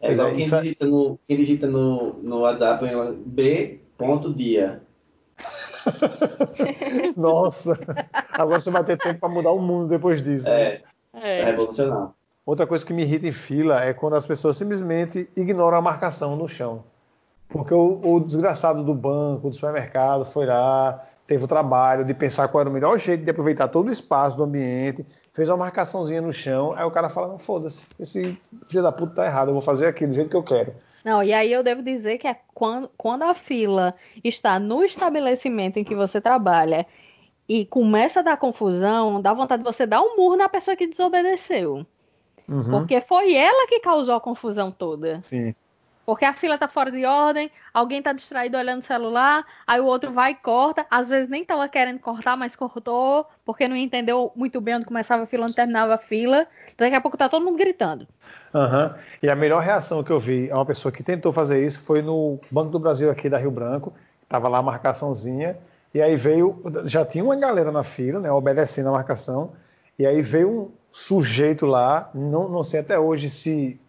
É 0.00 0.12
igual 0.12 0.32
quem 0.34 0.48
digita, 0.48 0.86
no, 0.86 1.18
quem 1.28 1.36
digita 1.36 1.66
no, 1.66 2.14
no 2.22 2.40
WhatsApp 2.40 2.82
B.dia. 3.26 4.80
Nossa, 7.16 7.78
agora 8.32 8.58
você 8.58 8.70
vai 8.70 8.84
ter 8.84 8.96
tempo 8.96 9.20
para 9.20 9.28
mudar 9.28 9.52
o 9.52 9.60
mundo 9.60 9.88
depois 9.88 10.22
disso. 10.22 10.48
É, 10.48 10.80
né? 11.14 11.40
é. 11.40 11.44
revolucionar. 11.44 12.12
Outra 12.44 12.66
coisa 12.66 12.84
que 12.84 12.92
me 12.92 13.02
irrita 13.02 13.26
em 13.26 13.32
fila 13.32 13.82
é 13.82 13.94
quando 13.94 14.16
as 14.16 14.26
pessoas 14.26 14.56
simplesmente 14.56 15.28
ignoram 15.34 15.78
a 15.78 15.82
marcação 15.82 16.36
no 16.36 16.46
chão. 16.46 16.84
Porque 17.48 17.72
o, 17.72 18.00
o 18.02 18.20
desgraçado 18.20 18.82
do 18.82 18.94
banco, 18.94 19.48
do 19.48 19.54
supermercado, 19.54 20.26
foi 20.26 20.44
lá, 20.44 21.02
teve 21.26 21.44
o 21.44 21.48
trabalho 21.48 22.04
de 22.04 22.12
pensar 22.12 22.48
qual 22.48 22.60
era 22.60 22.70
o 22.70 22.72
melhor 22.72 22.98
jeito 22.98 23.24
de 23.24 23.30
aproveitar 23.30 23.68
todo 23.68 23.88
o 23.88 23.92
espaço 23.92 24.36
do 24.36 24.44
ambiente, 24.44 25.06
fez 25.32 25.48
uma 25.48 25.56
marcaçãozinha 25.56 26.20
no 26.20 26.32
chão, 26.32 26.74
aí 26.76 26.84
o 26.84 26.90
cara 26.90 27.08
fala, 27.08 27.28
não, 27.28 27.38
foda-se, 27.38 27.86
esse 27.98 28.38
filho 28.68 28.82
da 28.82 28.92
puta 28.92 29.14
tá 29.14 29.26
errado, 29.26 29.48
eu 29.48 29.54
vou 29.54 29.62
fazer 29.62 29.86
aqui 29.86 30.06
do 30.06 30.14
jeito 30.14 30.30
que 30.30 30.36
eu 30.36 30.42
quero. 30.42 30.74
Não, 31.04 31.22
e 31.22 31.32
aí 31.32 31.52
eu 31.52 31.62
devo 31.62 31.82
dizer 31.82 32.18
que 32.18 32.26
é 32.26 32.36
quando, 32.54 32.90
quando 32.96 33.24
a 33.24 33.34
fila 33.34 33.94
está 34.22 34.58
no 34.58 34.82
estabelecimento 34.82 35.78
em 35.78 35.84
que 35.84 35.94
você 35.94 36.20
trabalha 36.20 36.86
e 37.48 37.66
começa 37.66 38.20
a 38.20 38.22
dar 38.22 38.36
confusão, 38.36 39.20
dá 39.20 39.32
vontade 39.32 39.62
de 39.62 39.70
você 39.70 39.86
dar 39.86 40.02
um 40.02 40.16
murro 40.16 40.36
na 40.36 40.48
pessoa 40.48 40.76
que 40.76 40.86
desobedeceu. 40.86 41.86
Uhum. 42.48 42.70
Porque 42.70 43.00
foi 43.00 43.34
ela 43.34 43.66
que 43.68 43.80
causou 43.80 44.14
a 44.14 44.20
confusão 44.20 44.70
toda. 44.70 45.20
Sim. 45.22 45.54
Porque 46.06 46.24
a 46.24 46.34
fila 46.34 46.58
tá 46.58 46.68
fora 46.68 46.90
de 46.90 47.04
ordem, 47.06 47.50
alguém 47.72 48.02
tá 48.02 48.12
distraído 48.12 48.58
olhando 48.58 48.82
o 48.82 48.86
celular, 48.86 49.42
aí 49.66 49.80
o 49.80 49.86
outro 49.86 50.12
vai 50.12 50.32
e 50.32 50.34
corta, 50.34 50.86
às 50.90 51.08
vezes 51.08 51.30
nem 51.30 51.44
tava 51.44 51.66
querendo 51.66 51.98
cortar, 51.98 52.36
mas 52.36 52.54
cortou, 52.54 53.26
porque 53.42 53.66
não 53.66 53.74
entendeu 53.74 54.30
muito 54.36 54.60
bem 54.60 54.76
onde 54.76 54.84
começava 54.84 55.22
a 55.22 55.26
fila, 55.26 55.44
onde 55.44 55.54
terminava 55.54 55.94
a 55.94 55.98
fila. 55.98 56.46
Daqui 56.76 56.94
a 56.94 57.00
pouco 57.00 57.16
tá 57.16 57.26
todo 57.26 57.44
mundo 57.44 57.56
gritando. 57.56 58.06
Uhum. 58.52 58.94
E 59.22 59.30
a 59.30 59.34
melhor 59.34 59.62
reação 59.62 60.04
que 60.04 60.10
eu 60.10 60.20
vi 60.20 60.50
a 60.50 60.56
uma 60.56 60.66
pessoa 60.66 60.92
que 60.92 61.02
tentou 61.02 61.32
fazer 61.32 61.64
isso 61.64 61.82
foi 61.82 62.02
no 62.02 62.38
Banco 62.50 62.70
do 62.70 62.78
Brasil 62.78 63.10
aqui 63.10 63.30
da 63.30 63.38
Rio 63.38 63.50
Branco, 63.50 63.90
tava 64.28 64.46
lá 64.48 64.58
a 64.58 64.62
marcaçãozinha, 64.62 65.56
e 65.94 66.02
aí 66.02 66.16
veio, 66.16 66.60
já 66.86 67.06
tinha 67.06 67.22
uma 67.22 67.36
galera 67.36 67.70
na 67.70 67.84
fila, 67.84 68.18
né, 68.18 68.30
obedecendo 68.30 68.88
a 68.88 68.92
marcação, 68.92 69.52
e 69.96 70.04
aí 70.04 70.20
veio 70.20 70.50
um 70.50 70.70
sujeito 70.90 71.64
lá, 71.64 72.10
não, 72.12 72.48
não 72.48 72.64
sei 72.64 72.80
até 72.80 72.98
hoje 72.98 73.30
se 73.30 73.80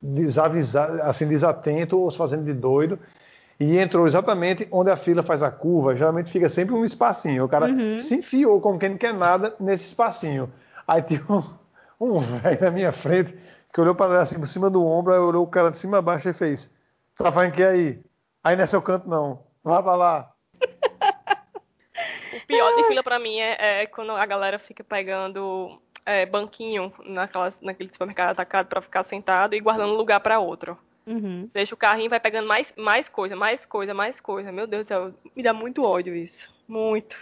desavisar, 0.00 1.00
assim, 1.00 1.26
desatento 1.26 1.98
ou 1.98 2.10
se 2.10 2.18
fazendo 2.18 2.44
de 2.44 2.52
doido. 2.52 2.98
E 3.58 3.78
entrou 3.78 4.06
exatamente 4.06 4.68
onde 4.70 4.90
a 4.90 4.96
fila 4.96 5.22
faz 5.22 5.42
a 5.42 5.50
curva, 5.50 5.94
geralmente 5.94 6.30
fica 6.30 6.48
sempre 6.48 6.74
um 6.74 6.84
espacinho. 6.84 7.44
O 7.44 7.48
cara 7.48 7.66
uhum. 7.66 7.96
se 7.96 8.16
enfiou 8.16 8.60
como 8.60 8.78
quem 8.78 8.90
não 8.90 8.98
quer 8.98 9.14
nada 9.14 9.54
nesse 9.60 9.86
espacinho. 9.86 10.52
Aí 10.86 11.00
tinha 11.02 11.24
um, 11.30 11.42
um 12.00 12.18
velho 12.18 12.60
na 12.60 12.70
minha 12.70 12.92
frente 12.92 13.34
que 13.72 13.80
olhou 13.80 13.94
para 13.94 14.20
assim 14.20 14.38
por 14.38 14.48
cima 14.48 14.68
do 14.68 14.84
ombro, 14.84 15.14
aí 15.14 15.18
olhou 15.18 15.44
o 15.44 15.46
cara 15.46 15.70
de 15.70 15.78
cima 15.78 15.98
a 15.98 16.02
baixo 16.02 16.28
e 16.28 16.32
fez: 16.32 16.70
Tá 17.16 17.30
fazendo 17.30 17.52
que 17.52 17.62
aí? 17.62 18.02
Aí 18.42 18.56
não 18.56 18.64
é 18.64 18.66
seu 18.66 18.82
canto, 18.82 19.08
não. 19.08 19.38
Vá 19.62 19.82
pra 19.82 19.94
lá. 19.94 20.33
O 22.36 22.46
pior 22.46 22.76
de 22.76 22.84
fila 22.84 23.02
para 23.02 23.18
mim 23.18 23.38
é, 23.38 23.82
é, 23.82 23.86
quando 23.86 24.12
a 24.12 24.26
galera 24.26 24.58
fica 24.58 24.82
pegando 24.82 25.80
é, 26.04 26.26
banquinho 26.26 26.92
naquelas, 27.04 27.60
naquele 27.60 27.92
supermercado 27.92 28.30
atacado 28.30 28.66
para 28.66 28.80
ficar 28.80 29.02
sentado 29.02 29.54
e 29.54 29.60
guardando 29.60 29.94
lugar 29.94 30.20
para 30.20 30.38
outro. 30.38 30.78
Uhum. 31.06 31.48
Deixa 31.52 31.74
o 31.74 31.78
carrinho 31.78 32.08
vai 32.08 32.20
pegando 32.20 32.48
mais, 32.48 32.72
mais 32.76 33.08
coisa, 33.08 33.36
mais 33.36 33.66
coisa, 33.66 33.92
mais 33.92 34.20
coisa. 34.20 34.50
Meu 34.50 34.66
Deus 34.66 34.86
do 34.86 34.88
céu, 34.88 35.14
me 35.36 35.42
dá 35.42 35.52
muito 35.52 35.82
ódio 35.82 36.14
isso. 36.14 36.52
Muito. 36.66 37.16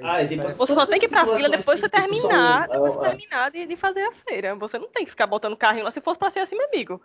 Ah, 0.00 0.24
tipo, 0.24 0.48
você 0.48 0.74
só 0.74 0.86
tem 0.86 1.00
que 1.00 1.06
ir 1.06 1.08
pra 1.08 1.26
fila 1.26 1.48
depois 1.48 1.80
você 1.80 1.88
terminar, 1.88 2.68
depois 2.68 2.94
você 2.94 3.00
terminar 3.00 3.50
de, 3.50 3.66
de, 3.66 3.76
fazer 3.76 4.02
a 4.02 4.12
feira. 4.12 4.54
Você 4.54 4.78
não 4.78 4.86
tem 4.86 5.04
que 5.04 5.10
ficar 5.10 5.26
botando 5.26 5.56
carrinho 5.56 5.84
lá. 5.84 5.90
Se 5.90 6.00
fosse 6.00 6.20
pra 6.20 6.30
ser 6.30 6.38
assim, 6.38 6.56
meu 6.56 6.68
amigo, 6.68 7.02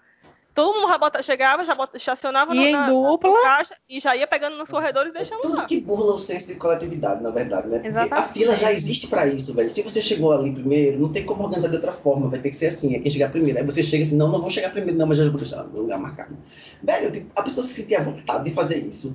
todo 0.58 0.74
mundo 0.74 0.90
já 0.90 0.98
bota, 0.98 1.22
chegava, 1.22 1.64
já 1.64 1.76
bota, 1.76 1.98
estacionava 1.98 2.56
e 2.56 2.72
na, 2.72 2.90
dupla. 2.90 3.32
na 3.32 3.42
caixa 3.44 3.76
e 3.88 4.00
já 4.00 4.16
ia 4.16 4.26
pegando 4.26 4.58
nos 4.58 4.68
corredores 4.68 5.12
e 5.12 5.14
deixando 5.14 5.42
Tudo 5.42 5.58
lá. 5.58 5.66
que 5.66 5.80
burla 5.80 6.16
o 6.16 6.20
senso 6.20 6.48
de 6.48 6.56
coletividade, 6.56 7.22
na 7.22 7.30
verdade, 7.30 7.68
né? 7.68 7.78
Porque 7.78 8.12
a 8.12 8.24
fila 8.24 8.58
já 8.58 8.74
existe 8.74 9.06
para 9.06 9.28
isso, 9.28 9.54
velho. 9.54 9.70
Se 9.70 9.84
você 9.84 10.02
chegou 10.02 10.32
ali 10.32 10.52
primeiro, 10.52 11.00
não 11.00 11.14
tem 11.14 11.24
como 11.24 11.44
organizar 11.44 11.68
de 11.68 11.76
outra 11.76 11.92
forma, 11.92 12.28
vai 12.28 12.40
ter 12.40 12.50
que 12.50 12.56
ser 12.56 12.68
assim, 12.68 12.96
é 12.96 13.00
quem 13.00 13.12
chegar 13.12 13.30
primeiro. 13.30 13.60
Aí 13.60 13.66
você 13.66 13.84
chega 13.84 14.02
assim, 14.02 14.18
não, 14.18 14.32
não 14.32 14.42
vou 14.42 14.50
chegar 14.50 14.72
primeiro, 14.72 14.98
não, 14.98 15.06
mas 15.06 15.20
já 15.20 15.30
vou 15.30 15.38
deixar 15.38 15.64
no 15.64 15.80
lugar 15.80 16.00
marcado. 16.00 16.36
Velho, 16.82 17.12
tipo, 17.12 17.32
a 17.36 17.44
pessoa 17.44 17.64
se 17.64 17.74
sentir 17.76 17.94
à 17.94 18.02
vontade 18.02 18.46
de 18.46 18.50
fazer 18.50 18.78
isso. 18.78 19.14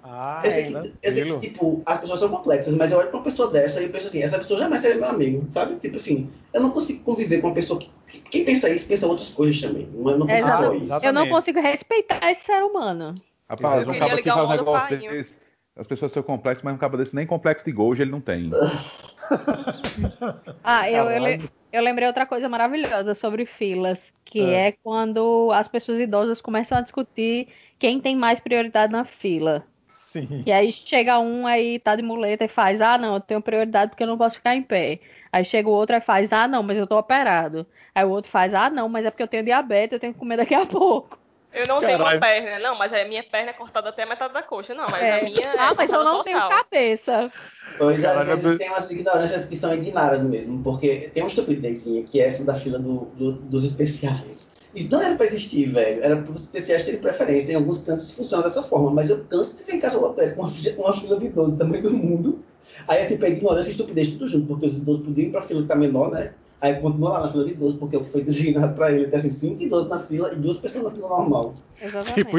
Ah, 0.00 0.42
eu, 0.44 0.52
sei 0.52 0.64
que, 0.66 0.92
eu 1.02 1.12
sei 1.12 1.24
que, 1.24 1.40
tipo, 1.40 1.82
as 1.84 1.98
pessoas 1.98 2.20
são 2.20 2.28
complexas, 2.28 2.72
mas 2.74 2.92
eu 2.92 2.98
olho 2.98 3.08
pra 3.08 3.16
uma 3.16 3.24
pessoa 3.24 3.50
dessa 3.50 3.80
e 3.80 3.86
eu 3.86 3.90
penso 3.90 4.06
assim, 4.06 4.22
essa 4.22 4.38
pessoa 4.38 4.60
jamais 4.60 4.80
seria 4.80 4.98
meu 4.98 5.08
amigo, 5.08 5.48
sabe? 5.50 5.74
Tipo 5.76 5.96
assim, 5.96 6.30
eu 6.52 6.60
não 6.60 6.70
consigo 6.70 7.02
conviver 7.02 7.40
com 7.40 7.48
uma 7.48 7.54
pessoa 7.54 7.80
que. 7.80 7.90
Quem 8.30 8.44
pensa 8.44 8.68
isso, 8.68 8.88
pensa 8.88 9.06
outras 9.06 9.30
coisas 9.30 9.60
também. 9.60 9.88
Não, 9.92 10.18
não 10.18 10.26
pensa 10.26 10.56
só 10.56 10.74
isso. 10.74 11.04
Eu 11.04 11.12
não 11.12 11.28
consigo 11.28 11.60
respeitar 11.60 12.30
esse 12.30 12.44
ser 12.44 12.62
humano. 12.62 13.14
Rapaz, 13.48 13.86
um 13.86 13.98
cara 13.98 14.22
que 14.22 14.30
faz 14.30 14.46
um 14.46 14.50
negócio 14.50 14.98
desse, 14.98 15.34
as 15.76 15.86
pessoas 15.86 16.12
são 16.12 16.22
complexas, 16.22 16.62
mas 16.62 16.74
um 16.74 16.78
cara 16.78 16.96
desse 16.96 17.14
nem 17.14 17.26
complexo 17.26 17.64
de 17.64 17.72
Gol 17.72 17.94
ele 17.94 18.10
não 18.10 18.20
tem. 18.20 18.50
ah, 20.62 20.88
eu, 20.88 21.10
eu, 21.10 21.40
eu, 21.72 21.82
lembrei 21.82 22.06
outra 22.06 22.26
coisa 22.26 22.48
maravilhosa 22.48 23.14
sobre 23.14 23.44
filas, 23.44 24.12
que 24.24 24.40
é. 24.40 24.68
é 24.68 24.72
quando 24.72 25.50
as 25.52 25.66
pessoas 25.66 25.98
idosas 25.98 26.40
começam 26.40 26.78
a 26.78 26.80
discutir 26.80 27.48
quem 27.78 28.00
tem 28.00 28.14
mais 28.14 28.38
prioridade 28.38 28.92
na 28.92 29.04
fila. 29.04 29.64
Sim. 29.94 30.44
E 30.46 30.52
aí 30.52 30.72
chega 30.72 31.18
um 31.18 31.46
aí, 31.46 31.80
tá 31.80 31.96
de 31.96 32.02
muleta 32.02 32.44
e 32.44 32.48
faz, 32.48 32.80
ah, 32.80 32.96
não, 32.96 33.14
eu 33.14 33.20
tenho 33.20 33.42
prioridade 33.42 33.90
porque 33.90 34.04
eu 34.04 34.08
não 34.08 34.18
posso 34.18 34.36
ficar 34.36 34.54
em 34.54 34.62
pé. 34.62 35.00
Aí 35.34 35.44
chega 35.44 35.68
o 35.68 35.72
outro 35.72 35.96
e 35.96 36.00
faz, 36.00 36.32
ah, 36.32 36.46
não, 36.46 36.62
mas 36.62 36.78
eu 36.78 36.86
tô 36.86 36.96
operado. 36.96 37.66
Aí 37.92 38.04
o 38.04 38.10
outro 38.10 38.30
faz, 38.30 38.54
ah, 38.54 38.70
não, 38.70 38.88
mas 38.88 39.04
é 39.04 39.10
porque 39.10 39.24
eu 39.24 39.26
tenho 39.26 39.42
diabetes, 39.44 39.92
eu 39.94 39.98
tenho 39.98 40.12
que 40.12 40.18
comer 40.20 40.36
daqui 40.36 40.54
a 40.54 40.64
pouco. 40.64 41.18
Eu 41.52 41.66
não 41.66 41.80
tenho 41.80 41.98
Caralho. 41.98 42.18
uma 42.18 42.20
perna, 42.20 42.58
não, 42.60 42.78
mas 42.78 42.92
a 42.92 43.04
minha 43.04 43.22
perna 43.24 43.50
é 43.50 43.52
cortada 43.52 43.88
até 43.88 44.04
a 44.04 44.06
metade 44.06 44.32
da 44.32 44.44
coxa. 44.44 44.74
Não, 44.74 44.86
mas 44.88 45.02
É. 45.02 45.18
a 45.18 45.24
minha. 45.24 45.40
é 45.40 45.58
Ah, 45.58 45.74
mas 45.76 45.90
eu 45.90 46.04
não 46.04 46.22
tenho 46.22 46.38
cabeça. 46.38 47.32
Pois 47.76 48.04
é, 48.04 48.06
às 48.06 48.26
vezes 48.42 48.58
tem 48.58 48.68
umas 48.70 48.88
ignorâncias 48.92 49.44
que 49.46 49.56
são 49.56 49.74
ignaras 49.74 50.22
mesmo, 50.22 50.62
porque 50.62 51.10
tem 51.12 51.24
uma 51.24 51.28
estupidezinha 51.28 52.04
que 52.04 52.20
é 52.20 52.26
essa 52.28 52.44
da 52.44 52.54
fila 52.54 52.78
do- 52.78 53.06
do- 53.16 53.32
dos 53.32 53.64
especiais. 53.64 54.52
Isso 54.72 54.88
não 54.88 55.02
era 55.02 55.16
pra 55.16 55.26
existir, 55.26 55.72
velho. 55.72 56.00
Era 56.04 56.16
para 56.16 56.30
os 56.30 56.42
especiais 56.42 56.84
terem 56.84 57.00
preferência. 57.00 57.50
Em 57.52 57.56
alguns 57.56 57.78
cantos 57.78 58.12
funciona 58.12 58.44
dessa 58.44 58.62
forma, 58.62 58.92
mas 58.92 59.10
eu 59.10 59.24
canso 59.24 59.56
de 59.56 59.64
ver 59.64 59.78
em 59.78 59.80
casa 59.80 59.98
lotérica 59.98 60.40
uma, 60.40 60.48
fi- 60.48 60.76
uma 60.78 60.92
fila 60.92 61.18
de 61.18 61.26
idosos 61.26 61.54
do 61.54 61.58
tamanho 61.58 61.82
do 61.82 61.92
mundo. 61.92 62.44
Aí 62.88 63.02
é 63.02 63.06
tipo 63.06 63.24
a 63.24 63.28
ignorância 63.28 63.68
e 63.68 63.70
a 63.70 63.72
estupidez 63.72 64.08
tudo 64.08 64.28
junto, 64.28 64.46
porque 64.46 64.66
os 64.66 64.78
idosos 64.78 65.04
podiam 65.06 65.26
ir 65.28 65.30
pra 65.30 65.42
fila 65.42 65.62
que 65.62 65.68
tá 65.68 65.76
menor, 65.76 66.10
né? 66.10 66.32
Aí 66.60 66.74
continua 66.76 67.10
lá 67.10 67.20
na 67.26 67.32
fila 67.32 67.44
de 67.44 67.50
idosos, 67.50 67.78
porque 67.78 67.94
é 67.94 67.98
o 67.98 68.04
que 68.04 68.10
foi 68.10 68.22
designado 68.24 68.74
pra 68.74 68.90
ele. 68.90 69.06
Tem 69.08 69.18
assim, 69.18 69.30
cinco 69.30 69.62
idosos 69.62 69.90
na 69.90 70.00
fila 70.00 70.32
e 70.32 70.36
duas 70.36 70.56
pessoas 70.56 70.84
na 70.84 70.90
fila 70.92 71.08
normal. 71.08 71.54
Exatamente. 71.80 72.14
Tipo, 72.14 72.38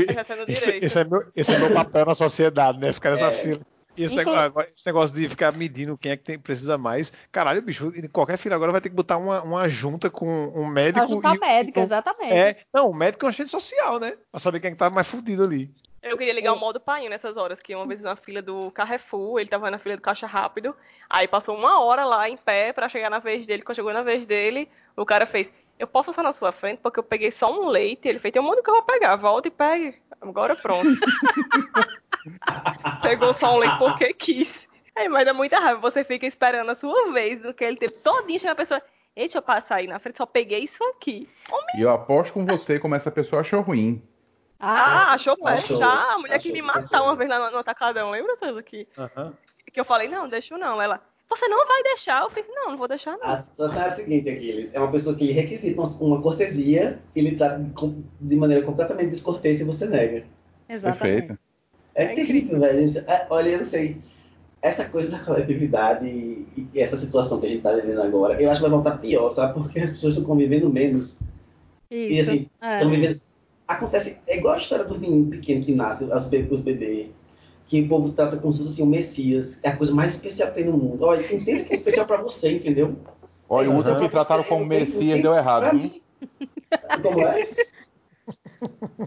esse, 0.51 0.71
esse 0.77 0.99
é 0.99 1.03
meu, 1.03 1.23
esse 1.35 1.53
é 1.53 1.59
meu 1.59 1.71
papel 1.71 2.05
na 2.05 2.15
sociedade, 2.15 2.79
né? 2.79 2.91
Ficar 2.91 3.11
nessa 3.11 3.25
É. 3.27 3.31
fila. 3.31 3.59
E 3.97 4.03
esse, 4.03 4.13
Inclu- 4.13 4.25
negócio, 4.25 4.41
agora, 4.41 4.67
esse 4.67 4.85
negócio 4.85 5.15
de 5.15 5.29
ficar 5.29 5.51
medindo 5.53 5.97
quem 5.97 6.11
é 6.11 6.17
que 6.17 6.23
tem, 6.23 6.37
precisa 6.39 6.77
mais. 6.77 7.13
Caralho, 7.31 7.61
bicho, 7.61 7.91
em 7.95 8.07
qualquer 8.07 8.37
fila 8.37 8.55
agora 8.55 8.71
vai 8.71 8.81
ter 8.81 8.89
que 8.89 8.95
botar 8.95 9.17
uma, 9.17 9.41
uma 9.41 9.69
junta 9.69 10.09
com 10.09 10.27
um 10.55 10.67
médico. 10.67 11.05
E, 11.13 11.39
médica, 11.39 11.79
e 11.79 11.81
um- 11.81 11.85
exatamente. 11.85 12.33
É, 12.33 12.55
não, 12.73 12.89
o 12.89 12.93
médico 12.93 13.25
é 13.25 13.27
um 13.27 13.29
agente 13.29 13.51
social, 13.51 13.99
né? 13.99 14.17
Pra 14.31 14.39
saber 14.39 14.59
quem 14.59 14.69
é 14.69 14.71
que 14.71 14.77
tá 14.77 14.89
mais 14.89 15.07
fudido 15.07 15.43
ali. 15.43 15.71
Eu 16.03 16.17
queria 16.17 16.33
ligar 16.33 16.53
o 16.53 16.59
modo 16.59 16.79
painho 16.79 17.09
nessas 17.09 17.35
horas, 17.35 17.59
que 17.61 17.73
uma 17.73 17.87
vez 17.87 17.99
na 17.99 18.15
fila 18.15 18.39
do 18.41 18.69
Carrefour, 18.71 19.39
ele 19.39 19.49
tava 19.49 19.71
na 19.71 19.79
fila 19.79 19.95
do 19.95 20.01
caixa 20.01 20.27
rápido, 20.27 20.75
aí 21.09 21.27
passou 21.27 21.57
uma 21.57 21.83
hora 21.83 22.05
lá 22.05 22.29
em 22.29 22.37
pé 22.37 22.71
pra 22.71 22.87
chegar 22.87 23.09
na 23.09 23.17
vez 23.17 23.47
dele. 23.47 23.63
Quando 23.63 23.75
chegou 23.77 23.91
na 23.91 24.03
vez 24.03 24.23
dele, 24.27 24.69
o 24.95 25.03
cara 25.03 25.25
fez, 25.25 25.49
eu 25.79 25.87
posso 25.87 26.07
passar 26.11 26.21
na 26.21 26.31
sua 26.31 26.51
frente 26.51 26.79
porque 26.83 26.99
eu 26.99 27.03
peguei 27.03 27.31
só 27.31 27.51
um 27.51 27.69
leite. 27.69 28.07
Ele 28.07 28.19
fez, 28.19 28.31
tem 28.31 28.39
um 28.41 28.45
monte 28.45 28.61
que 28.61 28.69
eu 28.69 28.75
vou 28.75 28.83
pegar, 28.83 29.15
volta 29.15 29.47
e 29.47 29.51
pegue. 29.51 29.95
Agora 30.21 30.55
pronto. 30.55 30.87
Pegou 33.01 33.33
só 33.33 33.55
um 33.55 33.59
leite 33.59 33.77
porque 33.77 34.13
quis. 34.13 34.67
Aí, 34.95 35.09
mas 35.09 35.25
dá 35.25 35.33
muita 35.33 35.59
raiva, 35.59 35.79
você 35.79 36.03
fica 36.03 36.25
esperando 36.25 36.69
a 36.69 36.75
sua 36.75 37.11
vez, 37.11 37.41
do 37.41 37.53
que 37.53 37.63
ele 37.63 37.75
teve 37.75 37.95
todinho, 37.95 38.39
chega 38.39 38.53
a 38.53 38.55
pessoa, 38.55 38.81
ei, 39.15 39.23
deixa 39.23 39.39
eu 39.39 39.41
passar 39.41 39.75
aí 39.75 39.87
na 39.87 39.99
frente, 39.99 40.17
só 40.17 40.25
peguei 40.25 40.59
isso 40.59 40.81
aqui. 40.85 41.27
E 41.77 41.81
eu 41.81 41.89
aposto 41.89 42.33
com 42.33 42.45
você 42.45 42.79
como 42.79 42.95
essa 42.95 43.11
pessoa 43.11 43.41
achou 43.41 43.61
ruim. 43.61 44.01
Ah, 44.57 45.13
achou 45.13 45.37
péssimo. 45.37 45.77
achou, 45.77 45.77
Já, 45.77 46.13
a 46.13 46.17
mulher 46.17 46.35
achou, 46.35 46.51
que 46.51 46.53
me 46.53 46.61
matar 46.61 47.03
uma 47.03 47.15
vez 47.15 47.29
lá 47.29 47.39
no, 47.39 47.51
no 47.51 47.57
atacadão, 47.57 48.09
lembra, 48.09 48.37
César? 48.37 48.63
Que, 48.63 48.87
que 49.71 49.79
eu 49.79 49.85
falei, 49.85 50.07
não, 50.07 50.29
deixa 50.29 50.57
não. 50.57 50.81
Ela, 50.81 51.01
você 51.29 51.47
não 51.47 51.67
vai 51.67 51.83
deixar? 51.83 52.23
Eu 52.23 52.29
falei, 52.29 52.45
não, 52.49 52.71
não 52.71 52.77
vou 52.77 52.87
deixar 52.87 53.17
não. 53.17 53.27
A 53.27 53.41
situação 53.41 53.81
é 53.81 53.85
a 53.85 53.91
seguinte, 53.91 54.29
Aquiles. 54.29 54.73
É 54.73 54.79
uma 54.79 54.91
pessoa 54.91 55.15
que 55.15 55.25
lhe 55.25 55.33
requisita 55.33 55.81
uma, 55.81 56.21
cortesia 56.21 57.01
e 57.13 57.21
lhe 57.21 57.35
trata 57.35 57.61
de 58.21 58.35
maneira 58.37 58.65
completamente 58.65 59.09
descortês 59.09 59.59
e 59.59 59.65
você 59.65 59.87
nega. 59.87 60.25
Exatamente. 60.69 60.99
Perfeito. 60.99 61.44
É, 61.95 62.03
É 62.03 62.07
terrível, 62.13 62.59
velho. 62.59 62.79
Isso- 62.79 62.99
é, 62.99 63.25
olha, 63.29 63.49
eu 63.49 63.57
não 63.59 63.65
sei. 63.65 63.97
Essa 64.61 64.89
coisa 64.89 65.11
da 65.11 65.19
coletividade 65.19 66.05
e, 66.07 66.47
e 66.73 66.79
essa 66.79 66.97
situação 66.97 67.39
que 67.39 67.45
a 67.45 67.49
gente 67.49 67.61
tá 67.61 67.71
vivendo 67.73 68.01
agora, 68.01 68.41
eu 68.41 68.49
acho 68.49 68.59
que 68.59 68.67
vai 68.67 68.71
voltar 68.71 68.97
pior, 68.97 69.29
sabe? 69.29 69.53
Porque 69.53 69.79
as 69.79 69.91
pessoas 69.91 70.13
estão 70.13 70.27
convivendo 70.27 70.69
menos. 70.71 71.19
E 71.91 72.17
Isso. 72.19 72.29
assim, 72.31 72.47
É. 72.61 72.75
estão 72.77 72.89
vivendo. 72.89 73.21
Acontece, 73.67 74.17
é 74.27 74.37
igual 74.37 74.55
a 74.55 74.57
história 74.57 74.85
do 74.85 74.99
menino 74.99 75.27
pequeno 75.27 75.63
que 75.63 75.73
nasce, 75.73 76.03
os 76.03 76.23
bebês, 76.25 76.51
os 76.51 76.59
bebês, 76.61 77.07
que 77.67 77.81
o 77.81 77.87
povo 77.87 78.11
trata 78.11 78.37
como 78.37 78.53
se 78.53 78.59
fosse 78.59 78.71
assim, 78.73 78.83
o 78.83 78.85
Messias. 78.87 79.59
É 79.63 79.69
a 79.69 79.75
coisa 79.77 79.93
mais 79.93 80.11
especial 80.15 80.49
que 80.49 80.55
tem 80.55 80.65
no 80.65 80.77
mundo. 80.77 81.03
Olha, 81.05 81.21
entenda 81.33 81.63
que 81.63 81.73
é 81.73 81.75
especial 81.75 82.05
pra 82.07 82.21
você, 82.21 82.51
entendeu? 82.51 82.95
Olha, 83.47 83.67
É 83.67 83.69
o 83.69 83.71
especial 83.73 83.93
último 83.95 84.09
que 84.09 84.15
trataram 84.15 84.43
como 84.43 84.65
Messias 84.65 85.21
deu 85.21 85.33
errado. 85.35 85.71
viu? 85.77 85.89
mim. 85.89 86.01
Como 87.03 87.21
é? 87.27 87.47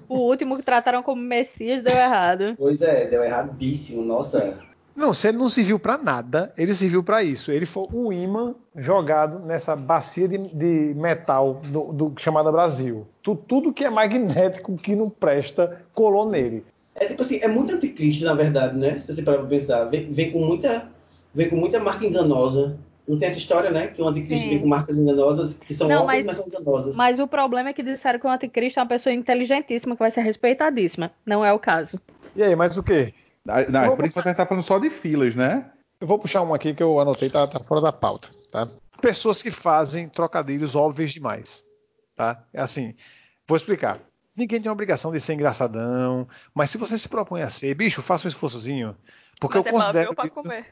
O 0.08 0.18
último 0.18 0.56
que 0.56 0.62
trataram 0.62 1.02
como 1.02 1.20
Messias 1.22 1.82
deu 1.82 1.96
errado. 1.96 2.54
Pois 2.58 2.82
é, 2.82 3.06
deu 3.06 3.22
erradíssimo. 3.22 4.02
Nossa. 4.04 4.58
Não, 4.96 5.14
se 5.14 5.28
ele 5.28 5.38
não 5.38 5.48
serviu 5.48 5.78
pra 5.78 5.96
nada, 5.96 6.52
ele 6.58 6.74
serviu 6.74 7.04
pra 7.04 7.22
isso. 7.22 7.52
Ele 7.52 7.64
foi 7.66 7.86
um 7.92 8.12
imã 8.12 8.54
jogado 8.76 9.38
nessa 9.38 9.76
bacia 9.76 10.26
de, 10.26 10.38
de 10.38 10.92
metal 10.96 11.60
do, 11.66 11.92
do 11.92 12.12
chamada 12.18 12.50
Brasil. 12.50 13.06
Tu- 13.22 13.36
tudo 13.36 13.72
que 13.72 13.84
é 13.84 13.90
magnético 13.90 14.76
que 14.76 14.96
não 14.96 15.08
presta 15.08 15.84
colou 15.94 16.28
nele. 16.28 16.64
É 16.96 17.06
tipo 17.06 17.22
assim, 17.22 17.38
é 17.40 17.46
muito 17.46 17.74
anticristo, 17.76 18.24
na 18.24 18.34
verdade, 18.34 18.76
né? 18.76 18.98
Se 18.98 19.14
você 19.14 19.22
parar 19.22 19.38
pra 19.38 19.46
pensar. 19.46 19.84
Vem, 19.84 20.10
vem 20.10 20.32
com 20.32 20.40
muita. 20.44 20.88
Vem 21.32 21.48
com 21.48 21.54
muita 21.56 21.78
marca 21.78 22.04
enganosa. 22.04 22.76
Não 23.08 23.18
tem 23.18 23.28
essa 23.28 23.38
história, 23.38 23.70
né? 23.70 23.86
Que 23.88 24.02
o 24.02 24.06
anticristo 24.06 24.44
Sim. 24.44 24.50
vem 24.50 24.60
com 24.60 24.68
marcas 24.68 24.98
enganosas, 24.98 25.54
que 25.54 25.72
são 25.72 25.88
Não, 25.88 26.02
óbvias, 26.02 26.24
mas- 26.24 26.26
mas 26.26 26.36
são 26.36 26.46
enganosas. 26.46 26.94
Mas 26.96 27.18
o 27.18 27.26
problema 27.26 27.70
é 27.70 27.72
que 27.72 27.82
disseram 27.82 28.18
que 28.18 28.26
o 28.26 28.30
anticristo 28.30 28.78
é 28.78 28.82
uma 28.82 28.88
pessoa 28.88 29.12
inteligentíssima, 29.14 29.94
que 29.96 30.00
vai 30.00 30.10
ser 30.10 30.20
respeitadíssima. 30.20 31.10
Não 31.24 31.44
é 31.44 31.52
o 31.52 31.58
caso. 31.58 31.98
E 32.36 32.42
aí, 32.42 32.54
mas 32.54 32.76
o 32.76 32.82
quê? 32.82 33.14
Ah, 33.48 33.62
Não, 33.62 33.80
Vamos- 33.80 33.96
por 33.96 34.04
enquanto 34.06 34.26
a 34.26 34.28
gente 34.30 34.36
tá 34.36 34.46
falando 34.46 34.62
só 34.64 34.78
de 34.78 34.90
filas, 34.90 35.34
né? 35.34 35.70
Eu 36.00 36.06
vou 36.06 36.18
puxar 36.18 36.42
um 36.42 36.52
aqui 36.52 36.74
que 36.74 36.82
eu 36.82 37.00
anotei, 37.00 37.30
tá, 37.30 37.46
tá 37.46 37.58
fora 37.60 37.80
da 37.80 37.92
pauta, 37.92 38.28
tá? 38.52 38.68
Pessoas 39.00 39.40
que 39.42 39.50
fazem 39.50 40.08
trocadilhos 40.08 40.76
óbvios 40.76 41.12
demais, 41.12 41.62
tá? 42.14 42.44
É 42.52 42.60
assim, 42.60 42.94
vou 43.48 43.56
explicar. 43.56 43.98
Ninguém 44.36 44.60
tem 44.60 44.68
a 44.68 44.72
obrigação 44.72 45.10
de 45.10 45.18
ser 45.20 45.32
engraçadão, 45.34 46.28
mas 46.54 46.70
se 46.70 46.78
você 46.78 46.96
se 46.98 47.08
propõe 47.08 47.42
a 47.42 47.48
ser, 47.48 47.74
bicho, 47.74 48.02
faça 48.02 48.26
um 48.26 48.28
esforçozinho, 48.28 48.94
porque 49.40 49.56
Mas 49.58 49.66
eu 49.66 49.70
é 49.70 49.72
considero 49.72 50.14
pra 50.14 50.26
isso- 50.26 50.34
comer. 50.34 50.66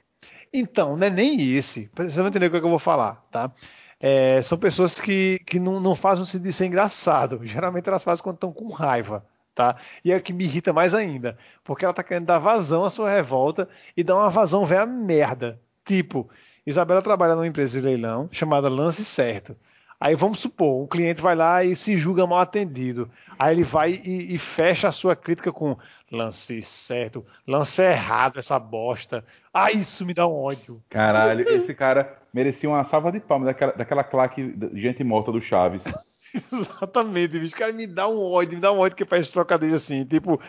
Então, 0.53 0.97
não 0.97 1.07
é 1.07 1.11
nem 1.11 1.55
esse. 1.57 1.91
Vocês 1.95 2.17
vão 2.17 2.29
entender 2.29 2.47
o 2.47 2.51
que, 2.51 2.57
é 2.57 2.61
que 2.61 2.67
eu 2.67 2.71
vou 2.71 2.79
falar, 2.79 3.27
tá? 3.31 3.53
É, 3.99 4.41
são 4.43 4.59
pessoas 4.59 5.01
que, 5.01 5.41
que 5.47 5.59
não, 5.59 5.81
não 5.81 5.95
fazem 5.95 6.23
o 6.23 6.27
sentido 6.27 6.53
ser 6.53 6.67
engraçado. 6.67 7.41
Geralmente 7.45 7.89
elas 7.89 8.05
fazem 8.05 8.23
quando 8.23 8.37
estão 8.37 8.53
com 8.53 8.69
raiva, 8.69 9.25
tá? 9.55 9.77
E 10.05 10.13
é 10.13 10.17
o 10.17 10.23
que 10.23 10.33
me 10.33 10.45
irrita 10.45 10.73
mais 10.73 10.95
ainda, 10.95 11.37
porque 11.65 11.85
ela 11.85 11.95
tá 11.95 12.03
querendo 12.03 12.27
dar 12.27 12.39
vazão 12.39 12.85
à 12.85 12.91
sua 12.91 13.11
revolta 13.11 13.69
e 13.97 14.05
dar 14.05 14.17
uma 14.17 14.31
vazão 14.31 14.65
velha 14.65 14.87
merda. 14.87 15.61
Tipo, 15.85 16.29
Isabela 16.67 17.01
trabalha 17.01 17.35
numa 17.35 17.47
empresa 17.47 17.79
de 17.79 17.87
leilão 17.87 18.29
chamada 18.31 18.69
Lance 18.69 19.05
Certo. 19.05 19.57
Aí 19.99 20.15
vamos 20.15 20.41
supor, 20.41 20.83
o 20.83 20.87
cliente 20.87 21.23
vai 21.23 21.35
lá 21.35 21.65
e 21.65 21.75
se 21.75 21.97
julga 21.97 22.27
mal 22.27 22.41
atendido. 22.41 23.11
Aí 23.39 23.55
ele 23.55 23.65
vai 23.65 23.93
e, 23.93 24.35
e 24.35 24.39
fecha 24.39 24.89
a 24.89 24.93
sua 24.93 25.17
crítica 25.17 25.51
com 25.51 25.77
lance 26.11 26.61
certo, 26.63 27.25
lance 27.47 27.83
errado 27.83 28.39
essa 28.39 28.59
bosta. 28.59 29.25
Ah, 29.53 29.73
isso 29.73 30.05
me 30.05 30.13
dá 30.13 30.27
um 30.27 30.35
ódio. 30.35 30.83
Caralho, 30.91 31.49
esse 31.49 31.75
cara 31.75 32.19
merecia 32.33 32.69
uma 32.69 32.85
salva 32.85 33.11
de 33.11 33.21
palmas 33.21 33.47
daquela, 33.47 33.73
daquela 33.73 34.05
claque 34.05 34.45
de 34.45 34.81
gente 34.81 35.03
morta 35.03 35.33
do 35.33 35.41
Chaves. 35.41 35.83
Exatamente, 36.53 37.39
bicho. 37.39 37.57
Cara, 37.57 37.73
me 37.73 37.87
dá 37.87 38.09
um 38.09 38.21
ódio, 38.21 38.57
me 38.57 38.61
dá 38.61 38.73
um 38.73 38.79
ódio 38.79 38.97
que 38.97 39.05
faz 39.05 39.31
trocadilho 39.31 39.75
assim. 39.75 40.05
Tipo, 40.05 40.41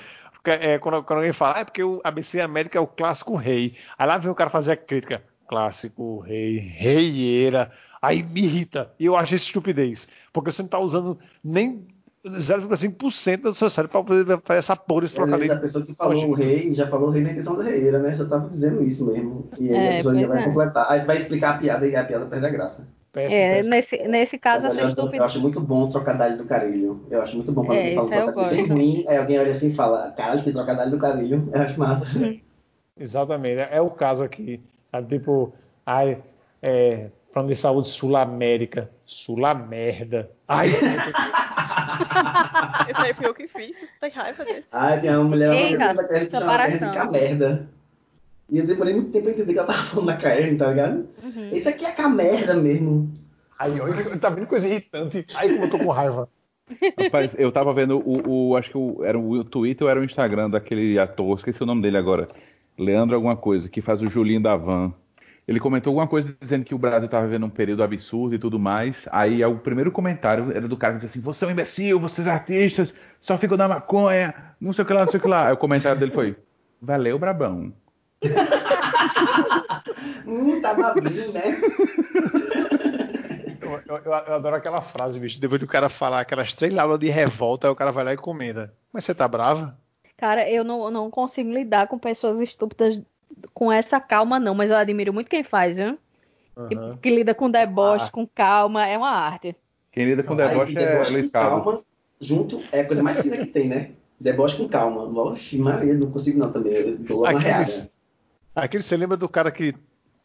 é, 0.43 0.77
quando, 0.77 1.03
quando 1.03 1.19
alguém 1.19 1.33
fala, 1.33 1.57
ah, 1.57 1.59
é 1.61 1.63
porque 1.63 1.83
o 1.83 2.01
ABC 2.03 2.41
América 2.41 2.77
é 2.77 2.81
o 2.81 2.87
clássico 2.87 3.35
rei. 3.35 3.75
Aí 3.97 4.07
lá 4.07 4.17
vem 4.17 4.31
o 4.31 4.35
cara 4.35 4.49
fazer 4.49 4.73
a 4.73 4.77
crítica. 4.77 5.23
Clássico 5.47 6.19
rei, 6.19 6.57
reieira. 6.57 7.71
Aí 8.01 8.23
me 8.23 8.41
irrita. 8.43 8.91
E 8.99 9.05
eu 9.05 9.15
acho 9.15 9.35
isso 9.35 9.45
estupidez. 9.47 10.07
Porque 10.33 10.51
você 10.51 10.61
não 10.61 10.69
tá 10.69 10.79
usando 10.79 11.17
nem 11.43 11.85
0,5% 12.25 13.41
do 13.43 13.53
seu 13.53 13.69
cérebro 13.69 14.03
pra 14.03 14.03
poder 14.03 14.39
fazer 14.43 14.59
essa 14.59 14.75
porra 14.75 15.01
desse 15.01 15.19
Às 15.19 15.29
vezes 15.29 15.49
a 15.51 15.57
trocadilho. 15.57 15.61
pessoa 15.61 15.85
que 15.85 15.95
falou 15.95 16.29
o 16.29 16.33
rei, 16.33 16.73
já 16.73 16.87
falou 16.87 17.07
o 17.09 17.11
rei 17.11 17.23
na 17.23 17.31
intenção 17.31 17.55
do 17.55 17.61
rei, 17.61 17.91
né? 17.91 18.15
Já 18.15 18.25
tava 18.25 18.47
dizendo 18.49 18.83
isso 18.83 19.05
mesmo. 19.05 19.49
E 19.59 19.71
aí 19.73 19.87
É, 19.87 19.93
a 19.93 19.95
pessoa 19.95 20.13
ainda 20.13 20.27
pois 20.27 20.27
vai 20.27 20.39
é. 20.39 20.43
completar. 20.43 20.85
Aí 20.91 21.05
vai 21.05 21.17
explicar 21.17 21.55
a 21.55 21.57
piada 21.57 21.87
e 21.87 21.95
a 21.95 22.03
piada 22.05 22.25
perde 22.25 22.45
a 22.45 22.49
graça. 22.49 22.87
Péssimo, 23.13 23.41
É, 23.41 23.55
péssimo. 23.55 23.75
nesse, 23.75 23.97
nesse 24.07 24.37
caso, 24.37 24.67
Mas 24.67 24.77
essa 24.77 24.81
eu, 24.81 24.83
eu 24.85 24.89
estupidez. 24.89 25.21
acho 25.23 25.39
muito 25.41 25.61
bom 25.61 25.83
o 25.85 25.89
trocadilho 25.91 26.37
do 26.37 26.45
carilho. 26.45 27.05
Eu 27.09 27.21
acho 27.21 27.35
muito 27.35 27.51
bom 27.51 27.65
quando 27.65 27.77
É, 27.77 27.95
alguém 27.95 27.95
fala 27.95 28.07
um 28.07 28.13
eu 28.13 28.23
trocadilho 28.25 28.67
bem 28.67 28.67
ruim, 28.75 29.05
aí 29.07 29.17
alguém 29.17 29.39
olha 29.39 29.51
assim 29.51 29.69
e 29.69 29.73
fala, 29.75 30.11
caralho, 30.11 30.43
que 30.43 30.51
trocadilho 30.51 30.91
do 30.91 30.97
carilho. 30.97 31.49
Eu 31.53 31.61
acho 31.61 31.79
massa. 31.79 32.07
Exatamente, 32.99 33.59
é, 33.59 33.69
é 33.77 33.81
o 33.81 33.89
caso 33.89 34.23
aqui, 34.23 34.59
sabe? 34.91 35.17
Tipo, 35.17 35.53
ai, 35.85 36.17
é, 36.61 37.09
falando 37.37 37.49
de 37.49 37.55
saúde 37.55 37.87
Sul-América, 37.89 38.89
Sul-Merda. 39.05 40.29
Ai, 40.47 40.69
Esse 42.89 43.01
aí 43.01 43.13
foi 43.13 43.27
eu 43.27 43.33
que 43.33 43.47
fiz, 43.47 43.77
você 43.77 43.87
tem 44.01 44.09
raiva 44.11 44.43
desse. 44.43 44.63
Ah, 44.71 44.97
tem 44.97 45.09
uma 45.11 45.23
mulher, 45.23 45.53
Eita, 45.53 45.77
mulher 45.77 45.95
da 45.95 46.07
Caerne 46.07 46.27
que 46.27 46.37
chama 46.37 46.53
a 46.53 46.57
Caerne 46.57 46.79
de 46.79 46.91
camerda. 46.97 47.69
E 48.49 48.57
eu 48.59 48.65
demorei 48.65 48.93
muito 48.93 49.11
tempo 49.11 49.25
pra 49.25 49.33
entender 49.33 49.53
que 49.53 49.59
ela 49.59 49.67
tava 49.67 49.83
falando 49.83 50.07
da 50.07 50.17
Caerne, 50.17 50.57
tá 50.57 50.67
ligado? 50.69 51.07
Uhum. 51.23 51.49
Isso 51.53 51.69
aqui 51.69 51.85
é 51.85 51.91
camerda 51.91 52.53
mesmo. 52.55 53.11
ai, 53.59 53.79
olha, 53.79 54.03
tá 54.19 54.29
vendo 54.29 54.47
coisa 54.47 54.67
irritante. 54.67 55.25
Ai, 55.35 55.49
como 55.49 55.65
eu 55.65 55.69
tô 55.69 55.77
com 55.77 55.91
raiva. 55.91 56.27
Rapaz, 56.99 57.33
eu 57.37 57.51
tava 57.51 57.73
vendo 57.73 57.97
o, 57.99 58.49
o- 58.49 58.57
acho 58.57 58.69
que 58.71 58.77
o, 58.77 59.03
era 59.03 59.17
o 59.17 59.43
Twitter 59.43 59.85
ou 59.85 59.91
era 59.91 59.99
o 59.99 60.03
Instagram 60.03 60.49
daquele 60.49 60.99
ator, 60.99 61.37
esqueci 61.37 61.63
o 61.63 61.65
nome 61.65 61.81
dele 61.81 61.97
agora. 61.97 62.27
Leandro 62.77 63.15
alguma 63.15 63.37
coisa, 63.37 63.69
que 63.69 63.81
faz 63.81 64.01
o 64.01 64.07
Julinho 64.07 64.41
da 64.41 64.55
Van. 64.57 64.93
Ele 65.47 65.59
comentou 65.61 65.91
alguma 65.91 66.07
coisa 66.07 66.35
dizendo 66.41 66.65
que 66.65 66.75
o 66.75 66.77
Brasil 66.77 67.05
estava 67.05 67.25
vivendo 67.25 67.45
um 67.45 67.49
período 67.49 67.81
absurdo 67.81 68.35
e 68.35 68.39
tudo 68.39 68.59
mais. 68.59 68.97
Aí 69.11 69.43
o 69.45 69.57
primeiro 69.57 69.91
comentário 69.91 70.51
era 70.51 70.67
do 70.67 70.75
cara 70.75 70.93
que 70.93 70.99
dizia 70.99 71.09
assim: 71.09 71.21
Você 71.21 71.45
é 71.45 71.47
um 71.47 71.51
imbecil, 71.51 71.99
vocês 71.99 72.27
artistas, 72.27 72.93
só 73.21 73.37
ficam 73.37 73.55
na 73.57 73.67
maconha, 73.67 74.33
não 74.59 74.73
sei 74.73 74.83
o 74.83 74.85
que 74.87 74.93
lá, 74.93 75.05
não 75.05 75.11
sei 75.11 75.19
o 75.19 75.23
que 75.23 75.27
lá. 75.29 75.47
Aí 75.47 75.53
o 75.53 75.57
comentário 75.57 75.97
dele 75.97 76.11
foi: 76.11 76.35
Valeu, 76.81 77.17
Brabão. 77.17 77.71
Hum, 80.25 80.59
tá 80.61 80.73
babinho, 80.73 81.31
né? 81.31 81.41
Eu, 83.61 83.81
eu- 83.95 84.03
eu 84.03 84.13
adoro 84.13 84.55
aquela 84.55 84.81
frase, 84.81 85.19
bicho. 85.19 85.39
Depois 85.39 85.59
do 85.61 85.67
cara 85.67 85.87
falar 85.89 86.19
aquelas 86.21 86.53
três 86.53 86.73
de 86.99 87.09
revolta, 87.09 87.67
aí 87.67 87.71
o 87.71 87.75
cara 87.75 87.91
vai 87.91 88.03
lá 88.03 88.13
e 88.13 88.17
comenta. 88.17 88.73
Mas 88.91 89.05
você 89.05 89.15
tá 89.15 89.27
brava? 89.27 89.77
Cara, 90.17 90.49
eu 90.49 90.63
não, 90.63 90.89
não 90.91 91.09
consigo 91.09 91.49
lidar 91.51 91.87
com 91.87 91.97
pessoas 91.97 92.39
estúpidas 92.41 92.99
com 93.53 93.71
essa 93.71 93.99
calma, 93.99 94.39
não, 94.39 94.53
mas 94.55 94.69
eu 94.69 94.75
admiro 94.77 95.13
muito 95.13 95.29
quem 95.29 95.43
faz, 95.43 95.77
viu? 95.77 95.97
Que, 96.67 96.75
Aham. 96.75 96.97
que 96.97 97.09
lida 97.09 97.35
com 97.35 97.49
deboche, 97.51 98.05
Ah. 98.07 98.11
com 98.11 98.25
calma, 98.27 98.85
é 98.87 98.97
uma 98.97 99.11
arte. 99.11 99.55
Quem 99.91 100.05
lida 100.05 100.23
com 100.23 100.33
Aí, 100.33 100.47
deboche 100.49 100.77
é 100.77 100.85
deboche 100.85 101.11
Luiz 101.13 101.25
com 101.25 101.31
Carlos. 101.31 101.63
calma, 101.63 101.81
junto, 102.19 102.61
é 102.71 102.81
a 102.81 102.85
coisa 102.87 103.03
mais 103.03 103.19
fina 103.19 103.37
que 103.37 103.45
tem, 103.47 103.67
né? 103.67 103.91
Deboche 104.19 104.57
com 104.57 104.67
calma. 104.67 105.03
Oxe, 105.03 105.57
Maria, 105.57 105.93
não 105.93 106.09
consigo 106.09 106.39
não 106.39 106.51
também. 106.51 106.73
Eu 106.73 106.97
dou. 106.97 107.25
Aqueles, 107.25 107.95
aquele, 108.55 108.81
você 108.83 108.97
lembra 108.97 109.15
do 109.17 109.29
cara 109.29 109.51
que, 109.51 109.75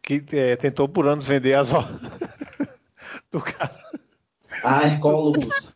que 0.01 0.25
é, 0.33 0.57
tentou 0.57 0.89
por 0.89 1.07
anos 1.07 1.27
vender 1.27 1.53
as 1.55 1.71
ho- 1.73 1.85
do 3.31 3.41
cara, 3.43 3.79
Ah, 4.65 4.87
ecólogos. 4.89 5.72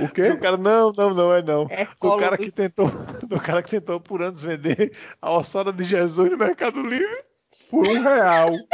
O 0.00 0.08
quê? 0.08 0.30
do 0.30 0.38
cara 0.38 0.56
não, 0.56 0.92
não, 0.92 1.14
não 1.14 1.34
é 1.34 1.42
não. 1.42 1.66
É 1.70 1.86
Do 2.00 2.16
cara 2.16 2.36
que 2.36 2.50
tentou, 2.50 2.86
do 3.26 3.40
cara 3.40 3.62
que 3.62 3.70
tentou 3.70 4.00
por 4.00 4.22
anos 4.22 4.42
vender 4.42 4.92
a 5.20 5.32
ossada 5.32 5.72
de 5.72 5.84
Jesus 5.84 6.30
no 6.30 6.36
Mercado 6.36 6.80
Livre. 6.82 7.24
Por 7.70 7.86
um 7.86 8.02
real. 8.02 8.50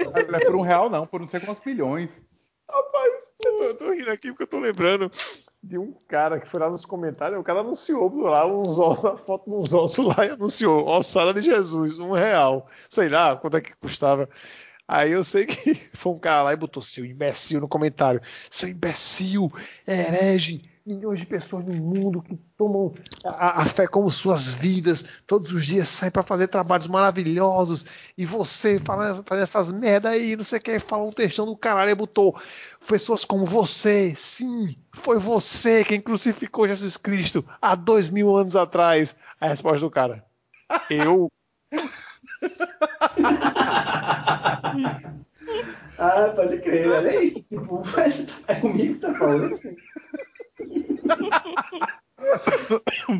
Não 0.00 0.38
é 0.38 0.44
por 0.44 0.56
um 0.56 0.62
real, 0.62 0.88
não, 0.88 1.06
por 1.06 1.20
não 1.20 1.26
sei 1.26 1.40
quantos 1.40 1.62
milhões. 1.62 2.08
Rapaz, 2.70 3.32
eu 3.44 3.56
tô, 3.56 3.62
eu 3.64 3.78
tô 3.78 3.92
rindo 3.92 4.10
aqui 4.10 4.28
porque 4.28 4.44
eu 4.44 4.46
tô 4.46 4.58
lembrando 4.58 5.10
de 5.62 5.76
um 5.76 5.92
cara 6.08 6.40
que 6.40 6.48
foi 6.48 6.58
lá 6.58 6.70
nos 6.70 6.86
comentários, 6.86 7.38
o 7.38 7.44
cara 7.44 7.60
anunciou 7.60 8.10
lá 8.22 8.46
uns 8.46 8.78
ossos, 8.78 9.04
uma 9.04 9.18
foto 9.18 9.50
de 9.50 9.56
uns 9.56 9.72
ossos 9.72 10.06
lá 10.06 10.24
e 10.24 10.30
anunciou 10.30 10.86
ossada 10.86 11.34
de 11.34 11.42
Jesus, 11.42 11.98
um 11.98 12.12
real. 12.12 12.66
Sei 12.88 13.08
lá 13.08 13.36
quanto 13.36 13.56
é 13.58 13.60
que 13.60 13.76
custava. 13.76 14.28
Aí 14.92 15.12
eu 15.12 15.22
sei 15.22 15.46
que 15.46 15.72
foi 15.94 16.12
um 16.12 16.18
cara 16.18 16.42
lá 16.42 16.52
e 16.52 16.56
botou 16.56 16.82
seu 16.82 17.04
imbecil 17.04 17.60
no 17.60 17.68
comentário. 17.68 18.20
Seu 18.50 18.68
imbecil, 18.68 19.48
herege, 19.86 20.60
milhões 20.84 21.20
de 21.20 21.26
pessoas 21.26 21.64
no 21.64 21.72
mundo 21.72 22.20
que 22.20 22.34
tomam 22.56 22.92
a, 23.24 23.62
a 23.62 23.64
fé 23.66 23.86
como 23.86 24.10
suas 24.10 24.52
vidas, 24.52 25.04
todos 25.28 25.52
os 25.52 25.64
dias 25.64 25.88
saem 25.88 26.10
para 26.10 26.24
fazer 26.24 26.48
trabalhos 26.48 26.88
maravilhosos, 26.88 27.86
e 28.18 28.26
você 28.26 28.80
fazendo 28.80 29.24
essas 29.40 29.70
merda 29.70 30.08
aí, 30.08 30.34
não 30.34 30.42
sei 30.42 30.58
o 30.58 30.62
que, 30.62 30.80
fala 30.80 31.04
um 31.04 31.12
textão 31.12 31.46
do 31.46 31.56
caralho 31.56 31.92
e 31.92 31.94
botou 31.94 32.36
pessoas 32.88 33.24
como 33.24 33.46
você, 33.46 34.12
sim, 34.16 34.76
foi 34.92 35.20
você 35.20 35.84
quem 35.84 36.00
crucificou 36.00 36.66
Jesus 36.66 36.96
Cristo 36.96 37.44
há 37.62 37.76
dois 37.76 38.08
mil 38.08 38.36
anos 38.36 38.56
atrás. 38.56 39.14
A 39.40 39.46
resposta 39.46 39.86
do 39.86 39.90
cara, 39.90 40.26
eu. 40.90 41.28
Ah, 46.02 46.32
pode 46.34 46.56
crer, 46.62 46.88
olha 46.88 47.22
isso. 47.22 47.46
Tipo, 47.46 47.82
é 48.48 48.54
comigo 48.54 48.94
que 48.94 49.00
tá 49.00 49.12
falando. 49.18 49.58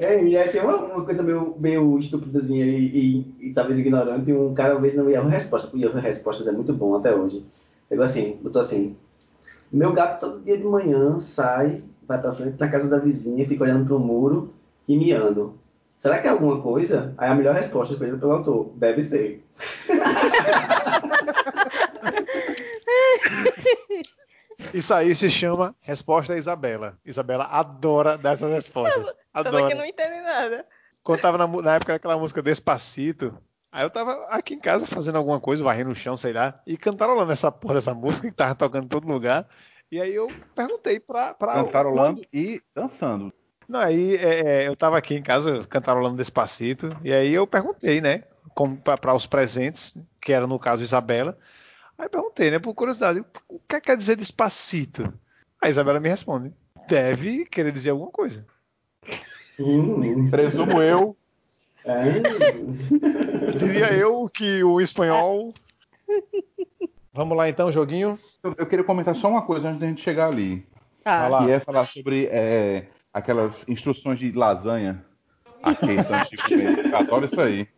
É, 0.01 0.25
e 0.25 0.37
aí 0.37 0.49
tem 0.49 0.63
uma, 0.63 0.77
uma 0.77 1.05
coisa 1.05 1.23
meio, 1.23 1.55
meio 1.59 1.99
estúpidazinha 1.99 2.65
e, 2.65 3.25
e, 3.41 3.49
e 3.49 3.53
talvez 3.53 3.79
ignorante. 3.79 4.33
Um 4.33 4.55
cara, 4.55 4.75
uma 4.75 4.81
vez 4.81 4.95
não 4.95 5.11
ia 5.11 5.23
resposta, 5.23 5.77
e 5.77 5.87
respostas 5.87 6.47
é 6.47 6.53
muito 6.53 6.73
bom 6.73 6.97
até 6.97 7.15
hoje. 7.15 7.45
Pegou 7.89 8.05
assim, 8.05 8.39
botou 8.43 8.61
assim: 8.61 8.97
Meu 9.71 9.93
gato 9.93 10.21
todo 10.21 10.43
dia 10.43 10.57
de 10.57 10.65
manhã 10.65 11.21
sai, 11.21 11.83
vai 12.07 12.21
pra 12.21 12.35
frente 12.35 12.57
da 12.57 12.69
casa 12.69 12.89
da 12.89 12.99
vizinha, 12.99 13.47
fica 13.47 13.65
olhando 13.65 13.85
pro 13.85 13.99
muro 13.99 14.55
e 14.89 14.97
miando. 14.97 15.60
Será 16.01 16.19
que 16.19 16.27
é 16.27 16.31
alguma 16.31 16.61
coisa? 16.63 17.15
Aí 17.19 17.29
a 17.29 17.35
melhor 17.35 17.55
resposta 17.55 17.93
escolhida 17.93 18.17
pelo 18.17 18.33
autor: 18.33 18.73
Deve 18.75 19.03
ser. 19.03 19.45
Isso 24.73 24.95
aí 24.95 25.15
se 25.15 25.29
chama 25.29 25.77
Resposta 25.81 26.39
Isabela. 26.39 26.97
Isabela 27.05 27.45
adora 27.45 28.17
dessas 28.17 28.51
respostas. 28.51 29.05
Também 29.05 29.53
que 29.53 29.59
Adora. 29.59 29.75
não 29.75 29.85
entende 29.85 30.23
nada. 30.23 30.65
Quando 31.03 31.21
tava 31.21 31.37
na, 31.37 31.47
na 31.47 31.75
época 31.75 31.93
daquela 31.93 32.17
música 32.17 32.43
Despacito, 32.43 33.37
aí 33.71 33.85
eu 33.85 33.91
tava 33.91 34.13
aqui 34.31 34.55
em 34.55 34.59
casa 34.59 34.87
fazendo 34.87 35.19
alguma 35.19 35.39
coisa, 35.39 35.63
varrendo 35.63 35.91
o 35.91 35.95
chão, 35.95 36.17
sei 36.17 36.33
lá, 36.33 36.63
e 36.67 36.79
cantarolando 36.79 37.31
essa 37.31 37.53
porra 37.53 37.75
dessa 37.75 37.93
música 37.93 38.31
que 38.31 38.35
tava 38.35 38.55
tocando 38.55 38.85
em 38.85 38.89
todo 38.89 39.07
lugar. 39.07 39.47
E 39.93 40.01
aí 40.01 40.15
eu 40.15 40.29
perguntei 40.55 40.99
pra. 40.99 41.35
pra 41.35 41.65
Cantarolando 41.65 42.25
e 42.33 42.63
dançando. 42.75 43.31
Não, 43.71 43.79
aí 43.79 44.17
é, 44.17 44.41
é, 44.41 44.67
eu 44.67 44.75
tava 44.75 44.99
aqui 44.99 45.15
em 45.15 45.23
casa 45.23 45.65
cantarolando 45.69 46.17
Despacito, 46.17 46.91
e 47.05 47.13
aí 47.13 47.33
eu 47.33 47.47
perguntei, 47.47 48.01
né, 48.01 48.25
para 48.83 49.15
os 49.15 49.27
presentes, 49.27 49.97
que 50.21 50.33
era 50.33 50.45
no 50.45 50.59
caso 50.59 50.83
Isabela. 50.83 51.39
Aí 51.97 52.07
eu 52.07 52.11
perguntei, 52.11 52.51
né, 52.51 52.59
por 52.59 52.75
curiosidade, 52.75 53.25
o 53.49 53.61
que 53.61 53.81
quer 53.81 53.97
dizer 53.97 54.17
Despacito? 54.17 55.15
A 55.63 55.69
Isabela 55.69 56.01
me 56.01 56.09
responde, 56.09 56.53
deve 56.89 57.45
querer 57.45 57.71
dizer 57.71 57.91
alguma 57.91 58.11
coisa. 58.11 58.45
Hum, 59.57 60.29
Presumo 60.29 60.83
eu. 60.83 61.17
é. 61.85 62.03
Diria 63.57 63.93
eu 63.93 64.29
que 64.29 64.65
o 64.65 64.81
espanhol. 64.81 65.55
Vamos 67.13 67.37
lá 67.37 67.49
então, 67.49 67.71
joguinho. 67.71 68.19
Eu 68.43 68.53
eu 68.59 68.67
queria 68.67 68.85
comentar 68.85 69.15
só 69.15 69.29
uma 69.29 69.43
coisa 69.43 69.69
antes 69.69 69.81
da 69.81 69.87
gente 69.87 70.03
chegar 70.03 70.27
ali. 70.27 70.67
Lá. 71.05 71.45
Que 71.45 71.53
é 71.53 71.61
falar 71.61 71.87
sobre 71.87 72.27
é, 72.27 72.87
aquelas 73.13 73.65
instruções 73.69 74.19
de 74.19 74.33
lasanha. 74.33 75.05
Aqui, 75.63 75.87
antigamente. 75.91 76.89
Eu 76.89 76.97
adoro 76.97 77.27
isso 77.27 77.41
aí. 77.41 77.69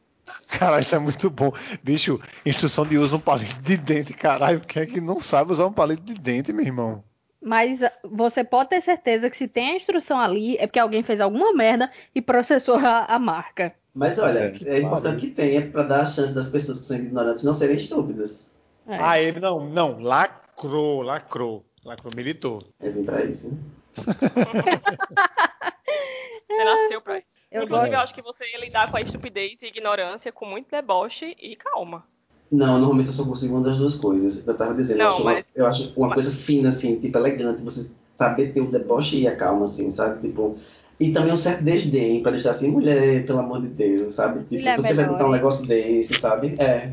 Caralho, 0.58 0.80
isso 0.80 0.94
é 0.94 0.98
muito 0.98 1.30
bom. 1.30 1.52
Bicho, 1.82 2.20
instrução 2.46 2.86
de 2.86 2.96
uso 2.96 3.16
um 3.16 3.20
palito 3.20 3.60
de 3.60 3.76
dente, 3.76 4.12
caralho. 4.12 4.60
Quem 4.60 4.82
é 4.82 4.86
que 4.86 5.00
não 5.00 5.20
sabe 5.20 5.52
usar 5.52 5.66
um 5.66 5.72
palito 5.72 6.02
de 6.02 6.14
dente, 6.14 6.52
meu 6.52 6.64
irmão? 6.64 7.02
Mas 7.40 7.82
ah, 7.82 7.92
você 8.04 8.44
pode 8.44 8.70
ter 8.70 8.80
certeza 8.80 9.28
que 9.28 9.36
se 9.36 9.48
tem 9.48 9.72
a 9.72 9.76
instrução 9.76 10.18
ali, 10.18 10.56
é 10.58 10.66
porque 10.66 10.78
alguém 10.78 11.02
fez 11.02 11.20
alguma 11.20 11.52
merda 11.52 11.90
e 12.14 12.22
processou 12.22 12.76
a, 12.76 13.04
a 13.06 13.18
marca. 13.18 13.74
Mas 13.92 14.18
olha, 14.18 14.52
Que 14.52 14.66
é 14.66 14.80
importante 14.80 15.20
que 15.20 15.32
tenha 15.32 15.66
para 15.68 15.82
dar 15.82 16.02
a 16.02 16.06
chance 16.06 16.32
das 16.34 16.48
pessoas 16.48 16.78
que 16.78 16.86
são 16.86 16.96
ignorantes 16.96 17.44
não 17.44 17.52
serem 17.52 17.76
estúpidas. 17.76 18.48
É. 18.86 18.96
Ah, 18.98 19.20
ele 19.20 19.40
não, 19.40 19.68
não, 19.68 20.00
lacrou, 20.00 21.02
lacrou. 21.02 21.64
Lacrou, 21.84 22.12
militou. 22.14 22.62
É 22.80 22.88
vir 22.88 23.04
pra 23.04 23.24
isso. 23.24 23.48
Né? 23.48 23.58
Você 26.48 26.64
nasceu 26.64 27.00
pra 27.00 27.18
isso. 27.18 27.28
Eu 27.50 27.64
Inclusive, 27.64 27.88
gosto. 27.90 27.94
eu 27.94 28.00
acho 28.00 28.14
que 28.14 28.22
você 28.22 28.44
ia 28.50 28.60
lidar 28.60 28.90
com 28.90 28.96
a 28.96 29.00
estupidez 29.00 29.62
e 29.62 29.66
ignorância 29.66 30.32
com 30.32 30.46
muito 30.46 30.70
deboche 30.70 31.36
e 31.40 31.56
calma. 31.56 32.04
Não, 32.50 32.78
normalmente 32.78 33.08
eu 33.08 33.12
só 33.14 33.24
consigo 33.24 33.54
uma 33.54 33.62
das 33.64 33.78
duas 33.78 33.94
coisas. 33.94 34.46
Eu 34.46 34.56
tava 34.56 34.74
dizendo, 34.74 34.98
Não, 34.98 35.04
eu, 35.06 35.10
acho 35.12 35.22
uma, 35.22 35.32
mas- 35.32 35.46
eu 35.54 35.66
acho 35.66 35.92
uma 35.96 36.08
mas- 36.08 36.14
coisa 36.14 36.30
fina, 36.36 36.68
assim, 36.68 36.98
tipo, 37.00 37.16
elegante, 37.18 37.62
você 37.62 37.90
saber 38.16 38.52
ter 38.52 38.60
o 38.60 38.70
deboche 38.70 39.20
e 39.20 39.26
a 39.26 39.34
calma, 39.36 39.64
assim, 39.64 39.90
sabe? 39.90 40.20
Tipo, 40.28 40.56
e 41.02 41.12
também 41.12 41.32
um 41.32 41.36
certo 41.36 41.64
desdém, 41.64 42.22
pra 42.22 42.30
deixar 42.30 42.50
assim, 42.50 42.68
mulher, 42.68 43.26
pelo 43.26 43.40
amor 43.40 43.60
de 43.60 43.66
Deus, 43.66 44.12
sabe? 44.12 44.40
Tipo, 44.40 44.54
Mulher 44.54 44.78
você 44.78 44.94
vai 44.94 45.04
botar 45.04 45.24
um 45.24 45.26
hein? 45.26 45.32
negócio 45.32 45.66
desse, 45.66 46.20
sabe? 46.20 46.54
É. 46.58 46.92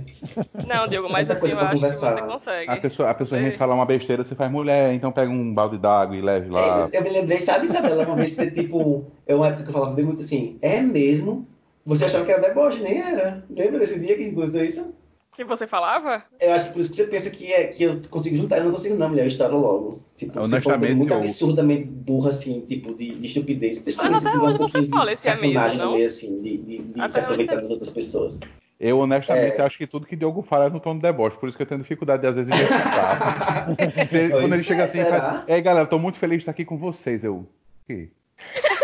Não, 0.68 0.88
Diego, 0.88 1.08
mas 1.12 1.30
assim, 1.30 1.40
coisa 1.40 1.56
eu 1.56 1.60
acho 1.60 1.70
que 1.70 1.76
conversar. 1.76 2.16
você 2.16 2.22
consegue. 2.32 2.72
A 2.72 2.78
pessoa, 2.78 3.10
a 3.12 3.14
pessoa 3.14 3.42
vem 3.42 3.52
falar 3.52 3.76
uma 3.76 3.86
besteira, 3.86 4.24
você 4.24 4.34
faz 4.34 4.52
mulher, 4.52 4.94
então 4.94 5.12
pega 5.12 5.32
um 5.32 5.54
balde 5.54 5.78
d'água 5.78 6.18
e 6.18 6.22
leve 6.22 6.50
lá. 6.50 6.90
É, 6.92 6.98
Eu 6.98 7.04
me 7.04 7.10
lembrei, 7.10 7.40
sabe, 7.40 7.68
Isabela, 7.68 8.04
uma 8.04 8.16
vez 8.16 8.32
você, 8.32 8.50
tipo, 8.50 9.06
é 9.28 9.36
uma 9.36 9.48
época 9.48 9.64
que 9.64 9.70
eu 9.70 9.74
falava 9.74 9.94
bem 9.94 10.06
muito 10.06 10.22
assim, 10.22 10.58
é 10.62 10.82
mesmo? 10.82 11.48
Você 11.86 12.06
achava 12.06 12.26
que 12.26 12.32
era 12.32 12.42
deboche, 12.42 12.82
nem 12.82 13.00
era. 13.00 13.44
Lembra 13.50 13.80
desse 13.80 14.00
dia 14.00 14.18
que 14.18 14.32
gostou 14.32 14.64
isso? 14.64 14.94
que 15.40 15.44
você 15.46 15.66
falava? 15.66 16.24
Eu 16.42 16.52
acho 16.52 16.66
que 16.66 16.74
por 16.74 16.80
isso 16.82 16.90
que 16.90 16.96
você 16.98 17.06
pensa 17.06 17.30
que, 17.30 17.54
é, 17.54 17.68
que 17.68 17.84
eu 17.84 18.02
consigo 18.10 18.36
juntar. 18.36 18.58
Eu 18.58 18.66
não 18.66 18.72
consigo, 18.72 18.96
não, 18.96 19.08
mulher. 19.08 19.24
Eu 19.24 19.28
estouro 19.28 19.58
logo. 19.58 20.02
Tipo, 20.20 20.34
você 20.34 20.62
coisa 20.62 20.78
muito 20.96 21.14
eu- 21.14 21.18
absurdamente 21.20 21.84
burra, 21.86 22.30
assim, 22.30 22.60
tipo, 22.68 22.94
de, 22.94 23.16
de 23.16 23.28
estupidez. 23.28 23.80
Principalmente 23.80 24.14
Mas 24.16 24.22
se 24.24 24.28
até 24.28 24.38
tiver 24.38 24.46
um 24.46 24.50
hoje 24.50 24.58
você 24.60 24.72
pouquinho 24.74 24.90
fala 24.92 25.06
de 25.06 25.14
esse 25.14 25.30
mesmo, 25.74 25.92
meio, 25.92 26.06
assim, 26.06 26.42
de, 26.42 26.58
de, 26.58 26.78
de 26.80 26.94
se 27.12 27.20
aproveitar 27.20 27.54
hoje 27.54 27.62
das 27.62 27.72
outras 27.72 27.90
pessoas. 27.90 28.40
Eu, 28.78 29.00
honestamente, 29.00 29.56
É. 29.56 29.62
acho 29.62 29.78
que 29.78 29.88
tudo 29.88 30.06
que 30.06 30.16
Diogo 30.16 30.42
fala 30.42 30.66
é 30.66 30.70
no 30.70 30.80
tom 30.80 30.96
de 30.96 31.02
deboche, 31.02 31.38
por 31.38 31.48
isso 31.50 31.58
que 31.58 31.64
eu 31.64 31.68
tenho 31.68 31.82
dificuldade, 31.82 32.26
às 32.28 32.36
vezes, 32.36 32.50
de. 32.54 34.16
Ele- 34.18 34.30
Quando 34.32 34.54
ele 34.56 34.64
chega 34.64 34.82
é, 34.82 34.86
assim, 34.86 35.04
será? 35.04 35.20
faz, 35.22 35.44
Ei, 35.50 35.62
galera, 35.62 35.86
tô 35.88 35.98
muito 36.00 36.18
feliz 36.18 36.38
de 36.38 36.42
estar 36.44 36.52
aqui 36.52 36.66
com 36.66 36.78
vocês. 36.78 37.24
Eu. 37.24 37.48
"Que? 37.88 38.10
Ah, 38.40 38.79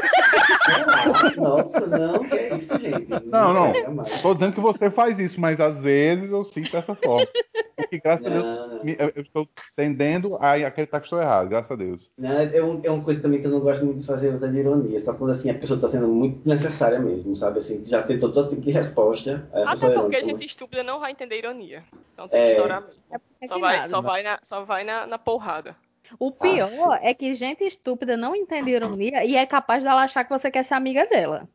Nossa, 1.38 1.86
não, 1.88 2.20
que 2.24 2.36
é 2.36 2.58
isso, 2.58 2.80
gente. 2.80 3.08
Não, 3.26 3.54
não. 3.54 3.66
é, 3.68 3.82
jamais. 3.82 4.22
Tô 4.22 4.34
dizendo 4.34 4.54
que 4.54 4.60
você 4.62 4.90
faz 4.90 5.20
isso, 5.20 5.40
mas 5.40 5.60
às 5.60 5.82
vezes 5.82 6.32
eu 6.32 6.44
sinto 6.44 6.72
dessa 6.72 6.96
forma. 6.96 7.28
Porque, 7.76 8.00
graças 8.00 8.26
a 8.26 8.30
Deus, 8.30 8.44
Não, 8.46 8.68
não. 8.70 8.78
eu, 8.88 9.12
eu 9.16 9.22
estou 9.22 9.48
tendendo 9.76 10.38
a 10.38 10.54
acreditar 10.54 11.00
que 11.00 11.06
estou 11.08 11.22
errado, 11.22 11.50
graças 11.50 11.70
a 11.72 11.76
Deus. 11.76 12.10
Não, 12.18 12.32
é, 12.32 12.64
um, 12.64 12.80
é 12.84 12.90
uma 12.90 13.04
coisa 13.04 13.22
também 13.22 13.40
que 13.42 13.48
eu 13.48 13.52
não 13.52 13.60
gosto 13.60 13.86
muito 13.86 14.00
de 14.00 14.06
fazer, 14.06 14.34
usar 14.34 14.48
de 14.48 14.60
ironia. 14.60 14.98
Só 15.00 15.14
quando 15.14 15.32
assim, 15.32 15.50
a 15.50 15.54
pessoa 15.54 15.76
está 15.78 15.88
sendo 15.90 16.08
muito 16.08 16.48
necessária 16.48 17.00
mesmo, 17.00 17.36
sabe? 17.36 17.60
Assim, 17.60 17.84
já 17.86 18.02
tentou 18.02 18.32
todo 18.32 18.50
tipo 18.50 18.62
de 18.62 18.72
resposta. 18.72 19.48
A 19.54 19.72
Até 19.74 19.88
é 19.88 19.90
porque 19.90 20.16
irônica, 20.18 20.24
gente 20.24 20.46
estúpida 20.46 20.84
não 20.84 21.00
vai 21.00 21.12
entender 21.12 21.38
ironia. 21.38 21.84
Então 22.14 22.28
tem 22.30 22.40
É. 22.40 22.46
que 22.46 22.52
estourar 22.54 22.82
mesmo. 22.82 22.96
É 23.42 23.48
Só 23.48 23.60
vai, 23.60 23.78
nada. 23.78 23.90
só 23.90 24.02
vai, 24.02 24.24
na, 24.24 24.40
só 24.42 24.64
vai 24.64 24.84
na, 24.86 25.06
na 25.06 25.18
porrada. 25.20 25.76
O 26.20 26.32
pior 26.32 27.00
é 27.02 27.14
que 27.14 27.36
gente 27.36 27.64
estúpida 27.64 28.16
não 28.16 28.36
entende 28.36 28.72
ironia 28.72 29.26
e 29.26 29.36
é 29.36 29.46
capaz 29.46 29.84
dela 29.84 30.04
achar 30.04 30.24
que 30.24 30.30
você 30.30 30.50
quer 30.52 30.64
ser 30.64 30.74
amiga 30.76 31.06
dela. 31.08 31.48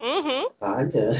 Uhum. 0.00 0.50
Olha. 0.60 1.10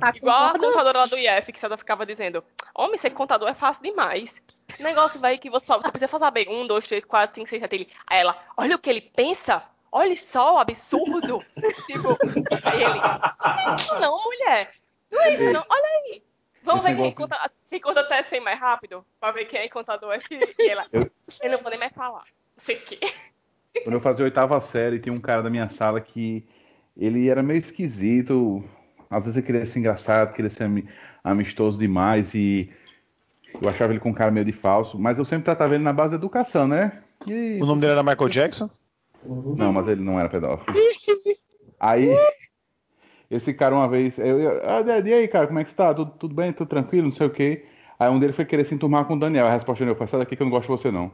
Tá 0.00 0.12
Igual 0.14 0.46
a 0.46 0.58
contadora 0.58 1.00
lá 1.00 1.06
do 1.06 1.18
IF, 1.18 1.52
que 1.52 1.60
só 1.60 1.76
ficava 1.76 2.06
dizendo: 2.06 2.42
Homem, 2.74 2.96
ser 2.96 3.10
contador 3.10 3.48
é 3.48 3.54
fácil 3.54 3.82
demais. 3.82 4.40
negócio 4.78 5.20
vai 5.20 5.36
que 5.36 5.50
você 5.50 5.66
só 5.66 5.78
você 5.78 5.90
precisa 5.90 6.08
fazer 6.08 6.30
bem. 6.30 6.48
Um, 6.48 6.66
dois, 6.66 6.86
três, 6.86 7.04
quatro, 7.04 7.34
cinco, 7.34 7.48
seis, 7.48 7.60
sete. 7.60 7.74
Ele. 7.74 7.88
Aí 8.06 8.20
ela, 8.20 8.36
olha 8.56 8.76
o 8.76 8.78
que 8.78 8.88
ele 8.88 9.02
pensa. 9.02 9.62
Olha 9.92 10.16
só 10.16 10.54
o 10.54 10.58
absurdo. 10.58 11.40
tipo, 11.86 12.16
aí 12.64 12.82
ele. 12.82 13.00
Não 13.00 13.72
é 13.72 13.76
isso 13.76 14.00
não, 14.00 14.24
mulher. 14.24 14.70
Não 15.10 15.22
é 15.22 15.34
isso 15.34 15.52
não. 15.52 15.64
Olha 15.68 15.88
aí. 16.04 16.22
Vamos 16.62 16.84
Esse 16.84 16.94
ver 16.94 17.02
quem 17.02 17.12
conta, 17.14 17.50
quem 17.70 17.80
conta 17.80 18.00
até 18.00 18.22
100 18.22 18.40
mais 18.40 18.58
rápido. 18.60 19.04
Pra 19.20 19.32
ver 19.32 19.44
quem 19.46 19.60
é 19.60 19.68
contador 19.68 20.12
aqui. 20.12 20.38
E 20.58 20.68
ela. 20.68 20.86
Eu- 20.92 21.10
Eu 21.42 21.50
não 21.52 21.58
vou 21.58 21.70
nem 21.70 21.78
mais 21.78 21.92
falar. 21.92 22.22
Não 22.22 22.58
sei 22.58 22.76
o 22.76 22.80
quê. 22.80 22.98
Quando 23.84 23.94
eu 23.94 24.00
fazia 24.00 24.24
a 24.24 24.26
oitava 24.26 24.60
série, 24.60 24.98
tinha 24.98 25.12
um 25.12 25.20
cara 25.20 25.42
da 25.42 25.48
minha 25.50 25.68
sala 25.70 26.00
que 26.00 26.44
ele 26.96 27.28
era 27.28 27.42
meio 27.42 27.60
esquisito. 27.60 28.62
Às 29.08 29.24
vezes 29.24 29.36
ele 29.38 29.46
queria 29.46 29.66
ser 29.66 29.78
engraçado, 29.78 30.34
queria 30.34 30.50
ser 30.50 30.64
ami- 30.64 30.88
amistoso 31.24 31.78
demais 31.78 32.34
e 32.34 32.72
eu 33.60 33.68
achava 33.68 33.92
ele 33.92 34.00
com 34.00 34.10
um 34.10 34.14
cara 34.14 34.30
meio 34.30 34.44
de 34.44 34.52
falso, 34.52 34.98
mas 34.98 35.18
eu 35.18 35.24
sempre 35.24 35.44
tratava 35.44 35.74
ele 35.74 35.82
na 35.84 35.92
base 35.92 36.10
da 36.10 36.16
educação, 36.16 36.68
né? 36.68 37.02
E- 37.26 37.58
O 37.62 37.66
nome 37.66 37.80
dele 37.80 37.92
era 37.92 38.02
Michael 38.02 38.28
Jackson? 38.28 38.68
Não, 39.24 39.72
mas 39.72 39.88
ele 39.88 40.02
não 40.02 40.18
era 40.18 40.28
pedófilo. 40.28 40.76
Aí, 41.78 42.08
esse 43.30 43.54
cara 43.54 43.74
uma 43.74 43.88
vez, 43.88 44.18
eu, 44.18 44.40
eu, 44.40 44.60
ah, 44.64 44.82
e 45.04 45.12
aí, 45.14 45.28
cara, 45.28 45.46
como 45.46 45.60
é 45.60 45.64
que 45.64 45.70
você 45.70 45.76
tá? 45.76 45.94
Tudo, 45.94 46.10
tudo 46.18 46.34
bem? 46.34 46.52
Tudo 46.52 46.68
tranquilo? 46.68 47.08
Não 47.08 47.14
sei 47.14 47.26
o 47.28 47.30
quê. 47.30 47.64
Aí 47.98 48.10
um 48.10 48.18
deles 48.18 48.34
foi 48.34 48.44
querer 48.44 48.64
se 48.64 48.74
enturmar 48.74 49.04
com 49.04 49.14
o 49.14 49.20
Daniel. 49.20 49.46
A 49.46 49.52
resposta 49.52 49.84
dele 49.84 49.96
foi, 49.96 50.06
sai 50.08 50.20
daqui 50.20 50.34
que 50.34 50.42
eu 50.42 50.46
não 50.46 50.50
gosto 50.50 50.74
de 50.74 50.82
você, 50.82 50.90
não. 50.90 51.12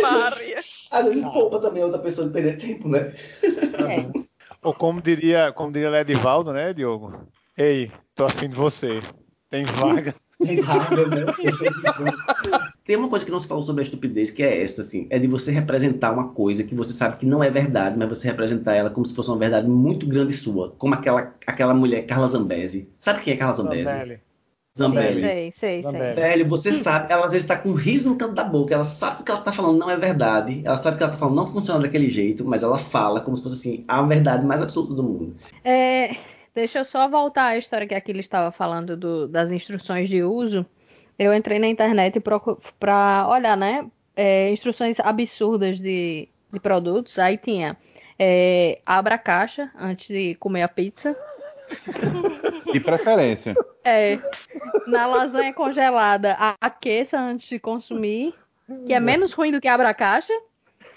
Maria. 0.00 0.60
Às 0.90 1.06
vezes 1.06 1.24
poupa 1.24 1.58
também 1.58 1.82
outra 1.82 1.98
pessoa 1.98 2.26
de 2.26 2.32
perder 2.32 2.56
tempo, 2.56 2.88
né? 2.88 3.12
É. 3.42 4.24
Ou 4.62 4.72
como 4.72 5.02
diria, 5.02 5.52
como 5.52 5.72
diria 5.72 5.90
Ledivaldo, 5.90 6.52
né, 6.52 6.72
Diogo? 6.72 7.26
Ei, 7.56 7.90
tô 8.14 8.24
afim 8.24 8.48
de 8.48 8.54
você. 8.54 9.02
Tem 9.50 9.64
vaga. 9.64 10.14
Tem 10.38 10.60
vaga, 10.60 11.06
né? 11.08 11.26
Tem 12.84 12.96
uma 12.96 13.08
coisa 13.08 13.24
que 13.24 13.30
não 13.32 13.40
se 13.40 13.48
falou 13.48 13.62
sobre 13.62 13.80
a 13.80 13.84
estupidez, 13.84 14.30
que 14.30 14.42
é 14.42 14.62
essa, 14.62 14.82
assim, 14.82 15.06
é 15.08 15.18
de 15.18 15.26
você 15.26 15.50
representar 15.50 16.12
uma 16.12 16.28
coisa 16.28 16.62
que 16.64 16.74
você 16.74 16.92
sabe 16.92 17.16
que 17.16 17.24
não 17.24 17.42
é 17.42 17.48
verdade, 17.48 17.98
mas 17.98 18.08
você 18.10 18.28
representar 18.28 18.74
ela 18.74 18.90
como 18.90 19.06
se 19.06 19.14
fosse 19.14 19.30
uma 19.30 19.38
verdade 19.38 19.66
muito 19.66 20.06
grande 20.06 20.34
sua, 20.34 20.74
como 20.76 20.92
aquela, 20.92 21.34
aquela 21.46 21.72
mulher 21.72 22.04
Carla 22.04 22.28
Zambesi. 22.28 22.88
Sabe 23.00 23.22
quem 23.22 23.32
é 23.32 23.36
Carla 23.38 23.54
Zambesi? 23.56 23.84
Zambelli. 23.84 24.20
Zambelli. 24.76 25.20
Sei, 25.22 25.22
sei, 25.22 25.52
sei. 25.52 25.82
Zambelli. 25.82 26.14
Velho, 26.16 26.46
você 26.48 26.72
sabe, 26.74 27.10
ela 27.10 27.24
às 27.24 27.32
vezes 27.32 27.46
tá 27.46 27.56
com 27.56 27.70
um 27.70 27.74
riso 27.74 28.08
no 28.10 28.16
canto 28.16 28.34
da 28.34 28.44
boca, 28.44 28.74
ela 28.74 28.84
sabe 28.84 29.16
que 29.16 29.22
o 29.22 29.24
que 29.24 29.30
ela 29.32 29.40
tá 29.40 29.52
falando 29.52 29.78
não 29.78 29.88
é 29.88 29.96
verdade, 29.96 30.60
ela 30.62 30.76
sabe 30.76 30.98
que 30.98 31.02
ela 31.04 31.12
tá 31.12 31.18
falando 31.18 31.36
não 31.36 31.46
funciona 31.46 31.80
daquele 31.80 32.10
jeito, 32.10 32.44
mas 32.44 32.62
ela 32.62 32.76
fala 32.76 33.20
como 33.20 33.34
se 33.34 33.42
fosse 33.42 33.54
assim, 33.54 33.84
a 33.88 34.02
verdade 34.02 34.44
mais 34.44 34.62
absoluta 34.62 34.92
do 34.92 35.02
mundo. 35.02 35.36
É, 35.64 36.16
deixa 36.54 36.80
eu 36.80 36.84
só 36.84 37.08
voltar 37.08 37.46
à 37.46 37.56
história 37.56 37.86
que 37.86 37.94
aqui 37.94 38.10
ele 38.12 38.20
estava 38.20 38.52
falando 38.52 38.94
do- 38.94 39.26
das 39.26 39.50
instruções 39.50 40.10
de 40.10 40.22
uso. 40.22 40.66
Eu 41.18 41.32
entrei 41.34 41.58
na 41.58 41.68
internet 41.68 42.20
para 42.78 43.28
olhar, 43.28 43.56
né? 43.56 43.86
é, 44.16 44.50
instruções 44.52 44.98
absurdas 45.00 45.78
de, 45.78 46.28
de 46.52 46.60
produtos. 46.60 47.18
Aí 47.18 47.36
tinha 47.36 47.76
é, 48.18 48.80
abra 48.86 49.16
a 49.16 49.18
caixa 49.18 49.70
antes 49.78 50.06
de 50.08 50.34
comer 50.36 50.62
a 50.62 50.68
pizza. 50.68 51.16
De 52.72 52.80
preferência. 52.80 53.54
É, 53.82 54.18
na 54.86 55.06
lasanha 55.06 55.52
congelada, 55.52 56.36
a- 56.38 56.54
aqueça 56.60 57.18
antes 57.20 57.48
de 57.48 57.58
consumir. 57.58 58.34
Que 58.86 58.94
é 58.94 59.00
menos 59.00 59.32
ruim 59.32 59.52
do 59.52 59.60
que 59.60 59.68
abra 59.68 59.88
a 59.90 59.94
caixa. 59.94 60.32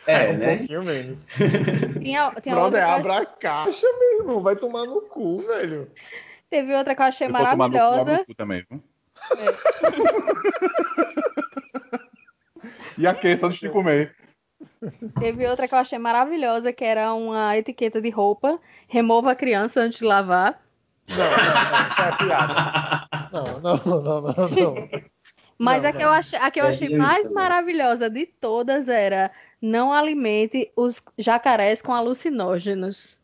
É, 0.06 0.30
um 0.30 0.38
né? 0.38 0.58
pouquinho 0.58 0.84
menos. 0.84 1.27
Tinha, 2.01 2.32
tinha 2.41 2.56
Brother, 2.56 2.63
outra, 2.63 2.69
que 2.69 2.77
eu- 2.77 2.88
abra 2.88 3.17
a 3.17 3.25
caixa, 3.25 3.88
meu 3.99 4.19
irmão. 4.21 4.41
Vai 4.41 4.56
tomar 4.56 4.86
no 4.86 5.01
cu, 5.01 5.39
velho. 5.39 5.91
teve 6.49 6.73
outra 6.73 6.95
que 6.95 7.01
eu 7.01 7.06
achei 7.06 7.27
Se 7.27 7.34
for 7.34 7.39
tomar 7.39 7.51
no 7.51 7.58
cu, 7.58 7.63
abre 7.77 7.80
maravilhosa. 7.80 8.21
o 8.21 8.25
cu 8.25 8.36
também, 8.36 8.63
viu? 8.69 8.82
E 12.97 13.05
aqueça 13.05 13.45
antes 13.45 13.59
de 13.59 13.69
comer. 13.69 14.15
Teve 15.19 15.45
outra 15.47 15.67
que 15.67 15.73
eu 15.75 15.77
achei 15.77 15.99
maravilhosa, 15.99 16.73
que 16.73 16.83
era 16.83 17.13
uma 17.13 17.55
etiqueta 17.55 18.01
de 18.01 18.09
roupa. 18.09 18.59
Remova 18.87 19.31
a 19.31 19.35
criança 19.35 19.81
antes 19.81 19.99
de 19.99 20.05
lavar. 20.05 20.59
Não, 21.07 21.15
não, 21.17 21.25
não. 21.27 21.89
Isso 21.89 22.01
é 22.01 22.11
piada. 22.17 23.07
Não, 23.31 23.59
não, 23.59 23.77
não, 23.85 24.01
não, 24.21 24.49
não. 24.49 24.89
Mas 25.59 25.81
Não, 25.83 25.89
a 25.89 25.93
que 25.93 26.01
eu 26.03 26.09
achei, 26.09 26.39
a 26.39 26.49
que 26.51 26.59
eu 26.59 26.65
É 26.65 26.69
achei 26.69 26.87
isso 26.87 26.97
mais 26.97 27.17
também. 27.23 27.33
maravilhosa 27.33 28.09
de 28.09 28.25
todas 28.25 28.87
era 28.87 29.31
não 29.61 29.93
alimente 29.93 30.71
os 30.75 30.99
jacarés 31.17 31.79
com 31.81 31.93
alucinógenos. 31.93 33.17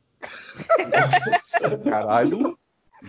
Caralho. 1.84 2.58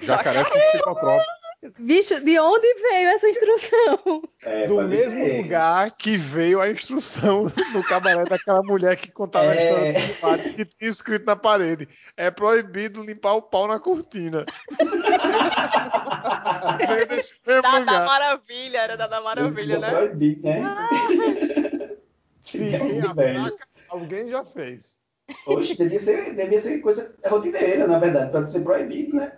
Jacaré 0.03 0.45
com 0.45 0.59
psicotrópico. 0.59 1.31
Bicho, 1.79 2.21
de 2.21 2.39
onde 2.39 2.75
veio 2.75 3.09
essa 3.09 3.29
instrução? 3.29 4.23
É, 4.45 4.67
Do 4.67 4.83
mesmo 4.83 5.27
lugar 5.37 5.91
que 5.93 6.17
veio 6.17 6.61
a 6.61 6.69
instrução 6.71 7.51
no 7.73 7.83
cabaré 7.83 8.25
daquela 8.25 8.63
mulher 8.63 8.97
que 8.97 9.11
contava 9.11 9.51
a 9.51 9.55
É. 9.55 9.65
história 9.65 9.93
dos 9.95 10.21
bares 10.21 10.51
que 10.51 10.65
tinha 10.67 10.91
escrito 10.91 11.25
na 11.25 11.37
parede. 11.37 11.89
É 12.17 12.31
proibido 12.31 13.03
limpar 13.03 13.33
o 13.35 13.43
pau 13.43 13.67
na 13.67 13.81
cortina. 13.81 14.45
veio 16.87 17.07
desse 17.07 17.37
mesmo 17.47 17.63
Da, 17.63 17.71
da 17.73 17.79
lugar. 17.81 18.07
Maravilha, 18.07 18.79
era 18.79 18.97
da, 18.97 19.07
da 19.07 19.21
Maravilha, 19.21 19.79
né? 19.79 19.91
proibir, 19.91 20.39
né? 20.43 20.63
Sim, 22.41 22.75
É, 22.75 23.01
a 23.01 23.15
placa 23.15 23.67
alguém 23.89 24.29
já 24.29 24.45
fez. 24.45 24.99
Oxe, 25.47 25.77
devia 25.77 25.99
ser, 25.99 26.35
devia 26.35 26.59
ser 26.59 26.81
coisa 26.81 27.15
rotineira, 27.27 27.87
na 27.87 27.99
verdade, 27.99 28.31
para 28.31 28.47
ser 28.49 28.63
proibido, 28.63 29.17
né? 29.17 29.33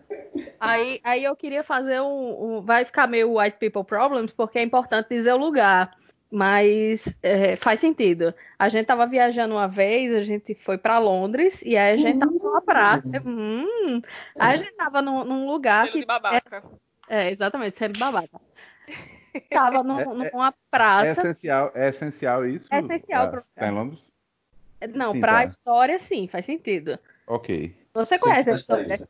Aí, 0.59 1.01
aí 1.05 1.25
eu 1.25 1.37
queria 1.37 1.63
fazer 1.63 2.01
um, 2.01 2.59
um- 2.59 2.63
Vai 2.63 2.85
ficar 2.85 3.07
meio 3.07 3.39
white 3.39 3.59
people 3.59 3.85
problems, 3.85 4.33
porque 4.33 4.59
é 4.59 4.63
importante 4.63 5.09
dizer 5.09 5.33
o 5.33 5.37
lugar. 5.37 5.97
Mas 6.31 7.15
é, 7.23 7.55
faz 7.57 7.79
sentido. 7.79 8.35
A 8.59 8.69
gente 8.69 8.87
tava 8.87 9.07
viajando 9.07 9.55
uma 9.55 9.69
vez, 9.69 10.13
a 10.13 10.25
gente 10.25 10.57
foi 10.57 10.77
pra 10.77 10.99
Londres, 10.99 11.63
e 11.63 11.77
aí 11.77 11.95
a 11.95 11.97
gente 11.97 12.19
tava 12.19 12.33
numa 12.33 12.61
praça. 12.63 13.23
Hum, 13.25 14.03
aí 14.39 14.55
a 14.55 14.57
gente 14.57 14.75
tava 14.75 15.01
num, 15.01 15.25
num 15.25 15.47
lugar 15.47 15.87
que. 15.91 16.01
de 16.01 16.05
babaca. 16.07 16.65
É, 17.09 17.31
exatamente, 17.31 17.79
sendo 17.79 17.97
babaca. 17.99 18.41
Tava 19.51 19.85
num- 19.85 19.99
É- 20.25 20.31
numa 20.33 20.49
É 20.49 20.55
praça. 20.69 21.21
essencial, 21.21 21.71
é 21.77 21.89
essencial 21.91 22.45
isso? 22.45 22.67
É 22.73 22.81
essencial 22.81 23.29
Pra- 23.31 23.41
pro- 23.41 23.49
Tá 23.55 23.69
em 23.69 23.73
Londres? 23.73 24.06
Não, 24.95 25.13
Sim, 25.13 25.21
pra 25.21 25.43
tá. 25.43 25.49
história, 25.51 25.99
sim, 25.99 26.29
faz 26.29 26.45
sentido. 26.45 26.99
Ok. 27.27 27.75
Você 27.95 28.19
Sim, 28.19 28.25
conhece 28.25 28.51
a 28.51 28.53
história? 28.53 29.09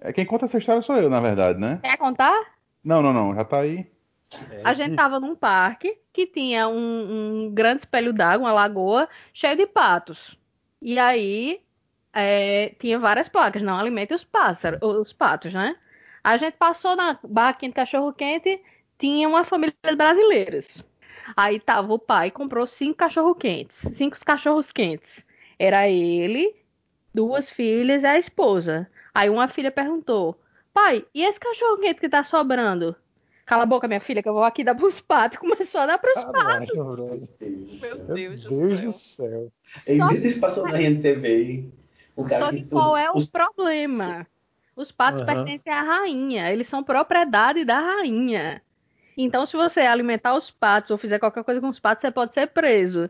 É, 0.00 0.12
quem 0.12 0.24
conta 0.24 0.46
essa 0.46 0.58
história 0.58 0.82
sou 0.82 0.96
eu, 0.96 1.10
na 1.10 1.20
verdade, 1.20 1.58
né? 1.58 1.80
Quer 1.82 1.96
contar? 1.96 2.34
Não, 2.84 3.02
não, 3.02 3.12
não. 3.12 3.34
Já 3.34 3.44
tá 3.44 3.60
aí. 3.60 3.86
A 4.64 4.74
gente 4.74 4.96
tava 4.96 5.18
num 5.18 5.34
parque 5.34 5.98
que 6.12 6.26
tinha 6.26 6.68
um, 6.68 7.46
um 7.46 7.50
grande 7.52 7.80
espelho 7.80 8.12
d'água, 8.12 8.46
uma 8.46 8.52
lagoa, 8.52 9.08
cheio 9.32 9.56
de 9.56 9.66
patos. 9.66 10.36
E 10.80 10.98
aí 10.98 11.60
é, 12.12 12.74
tinha 12.80 12.98
várias 12.98 13.28
placas, 13.28 13.62
não 13.62 13.78
alimente 13.78 14.14
os 14.14 14.24
pássaros, 14.24 14.78
os 14.82 15.12
patos, 15.12 15.52
né? 15.52 15.76
A 16.22 16.36
gente 16.36 16.56
passou 16.56 16.96
na 16.96 17.18
barraquinha 17.22 17.70
de 17.70 17.76
cachorro 17.76 18.12
quente, 18.12 18.60
tinha 18.98 19.28
uma 19.28 19.44
família 19.44 19.74
de 19.84 19.94
brasileiros. 19.96 20.82
Aí 21.36 21.58
tava 21.58 21.92
o 21.92 21.98
pai, 21.98 22.30
comprou 22.30 22.66
cinco 22.66 22.96
cachorro 22.98 23.34
quentes, 23.34 23.76
cinco 23.76 24.16
cachorros 24.24 24.70
quentes. 24.70 25.24
Era 25.58 25.88
ele, 25.88 26.54
duas 27.14 27.48
filhas 27.50 28.02
e 28.02 28.06
a 28.06 28.18
esposa. 28.18 28.88
Aí 29.14 29.30
uma 29.30 29.48
filha 29.48 29.70
perguntou: 29.70 30.38
Pai, 30.74 31.04
e 31.14 31.22
esse 31.24 31.40
cachorro 31.40 31.78
quente 31.78 32.00
que 32.00 32.08
tá 32.08 32.22
sobrando? 32.22 32.94
Cala 33.46 33.62
a 33.62 33.66
boca, 33.66 33.86
minha 33.86 34.00
filha, 34.00 34.22
que 34.22 34.28
eu 34.28 34.34
vou 34.34 34.42
aqui 34.44 34.64
dar 34.64 34.74
pros 34.74 35.00
patos. 35.00 35.38
Começou 35.40 35.80
a 35.80 35.86
dar 35.86 35.98
pros 35.98 36.14
patos. 36.14 36.32
Caralho, 36.32 36.84
brother. 36.84 37.28
Meu 37.40 37.96
Meu 37.96 38.14
Deus, 38.16 38.42
Deus 38.44 38.80
do 38.84 38.92
céu. 38.92 39.52
Ele 39.86 39.98
Só- 40.00 40.08
disse 40.08 40.38
passou 40.40 40.64
na 40.64 40.76
RNTV. 40.76 41.70
O 42.16 42.24
cara 42.24 42.46
Só 42.46 42.50
que 42.50 42.64
qual 42.68 42.96
é 42.96 43.10
o 43.10 43.26
problema? 43.26 44.26
Os 44.74 44.90
patos 44.92 45.22
Aham. 45.22 45.44
pertencem 45.44 45.72
à 45.72 45.82
rainha, 45.82 46.50
eles 46.52 46.66
são 46.68 46.82
propriedade 46.82 47.64
da 47.64 47.78
rainha. 47.80 48.62
Então, 49.16 49.46
se 49.46 49.56
você 49.56 49.80
alimentar 49.80 50.36
os 50.36 50.50
patos 50.50 50.90
ou 50.90 50.98
fizer 50.98 51.18
qualquer 51.18 51.42
coisa 51.42 51.60
com 51.60 51.68
os 51.68 51.80
patos, 51.80 52.02
você 52.02 52.10
pode 52.10 52.34
ser 52.34 52.48
preso. 52.48 53.08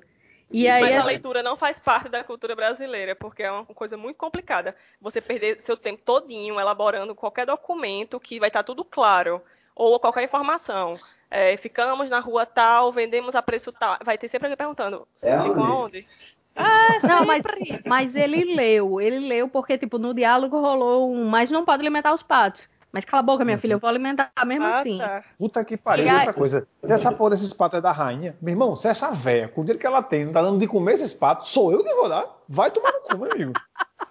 E 0.51 0.69
aí, 0.69 0.83
Mas 0.83 0.97
a 0.97 1.05
leitura 1.05 1.43
não 1.43 1.57
faz 1.57 1.81
parte 1.81 2.09
da 2.09 2.23
cultura 2.23 2.55
brasileira, 2.55 3.17
porque 3.17 3.43
é 3.43 3.51
uma 3.51 3.65
coisa 3.65 3.97
muito 3.97 4.17
complicada. 4.17 4.77
Você 5.01 5.21
perder 5.21 5.61
seu 5.61 5.77
tempo 5.77 6.03
todinho 6.05 6.61
elaborando 6.61 7.15
qualquer 7.15 7.47
documento 7.47 8.21
que 8.21 8.39
vai 8.39 8.49
estar 8.49 8.63
tudo 8.63 8.85
claro, 8.85 9.43
ou 9.75 9.99
qualquer 9.99 10.23
informação. 10.23 10.95
É, 11.29 11.57
ficamos 11.57 12.09
na 12.09 12.21
rua 12.21 12.47
tal, 12.47 12.93
vendemos 12.93 13.35
a 13.35 13.43
preço 13.43 13.73
tal. 13.73 13.99
Vai 14.05 14.17
ter 14.17 14.29
sempre 14.29 14.47
alguém 14.47 14.57
perguntando, 14.57 15.07
É 15.21 15.37
ficam 15.41 15.85
onde? 15.85 16.07
É, 16.55 16.99
Não, 17.07 17.27
mas, 17.27 17.43
mas 17.85 18.15
ele 18.15 18.55
leu, 18.55 19.01
ele 19.01 19.19
leu 19.19 19.49
porque, 19.49 19.77
tipo, 19.77 19.99
no 19.99 20.15
diálogo 20.15 20.61
rolou 20.61 21.13
um, 21.13 21.27
mas 21.27 21.51
não 21.51 21.65
pode 21.65 21.83
alimentar 21.83 22.15
os 22.15 22.23
patos. 22.23 22.63
Mas 22.97 23.05
cala 23.05 23.21
a 23.21 23.23
boca, 23.23 23.45
minha 23.45 23.59
filha, 23.59 23.75
eu 23.75 23.79
vou 23.79 23.91
alimentar 23.91 24.33
mesmo 24.47 24.65
Ah, 24.65 24.81
assim. 24.81 24.97
tá. 24.97 25.23
Puta 25.39 25.63
que 25.63 25.77
pariu. 25.77 26.07
E 26.07 26.09
aí- 26.09 26.17
outra 26.21 26.33
coisa, 26.33 26.67
se 26.83 26.91
essa 26.91 27.13
porra 27.13 27.29
desses 27.33 27.53
patos 27.53 27.77
é 27.79 27.83
da 27.83 27.93
rainha, 27.93 28.35
meu 28.41 28.53
irmão, 28.53 28.75
se 28.75 28.89
essa 28.89 29.11
véia, 29.11 29.49
com 29.49 29.61
o 29.61 29.65
dinheiro 29.65 29.79
que 29.79 29.87
ela 29.87 30.03
tem, 30.03 30.25
não 30.25 30.33
tá 30.33 30.41
dando 30.41 30.59
de 30.59 30.67
comer 30.67 30.95
esses 30.95 31.13
patos, 31.13 31.51
sou 31.51 31.71
eu 31.71 31.85
que 31.85 31.95
vou 31.95 32.09
dar. 32.09 32.25
Vai 32.49 32.71
tomar 32.71 32.91
no 32.93 33.01
cu, 33.03 33.19
meu 33.19 33.33
amigo. 33.33 33.53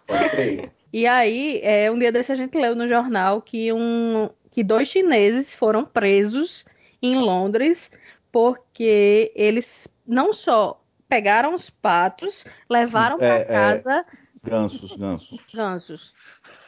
E 0.94 1.08
aí, 1.08 1.60
é, 1.64 1.90
um 1.92 1.98
dia 1.98 2.12
desse 2.12 2.32
a 2.32 2.36
gente 2.36 2.56
leu 2.60 2.76
no 2.76 2.88
jornal 2.88 3.42
que, 3.42 3.74
um, 3.74 4.30
que 4.52 4.64
dois 4.64 4.88
chineses 4.88 5.52
foram 5.56 5.84
presos 5.84 6.64
em 7.02 7.16
Londres 7.18 7.90
porque 8.32 9.32
eles 9.36 9.88
não 10.08 10.32
só 10.32 10.80
pegaram 11.10 11.56
os 11.56 11.72
patos, 11.72 12.46
levaram 12.70 13.16
É, 13.16 13.18
para 13.18 13.36
é. 13.40 13.44
casa 13.80 14.06
Gansos, 14.44 14.96
gansos. 14.96 15.40
gansos, 15.52 16.14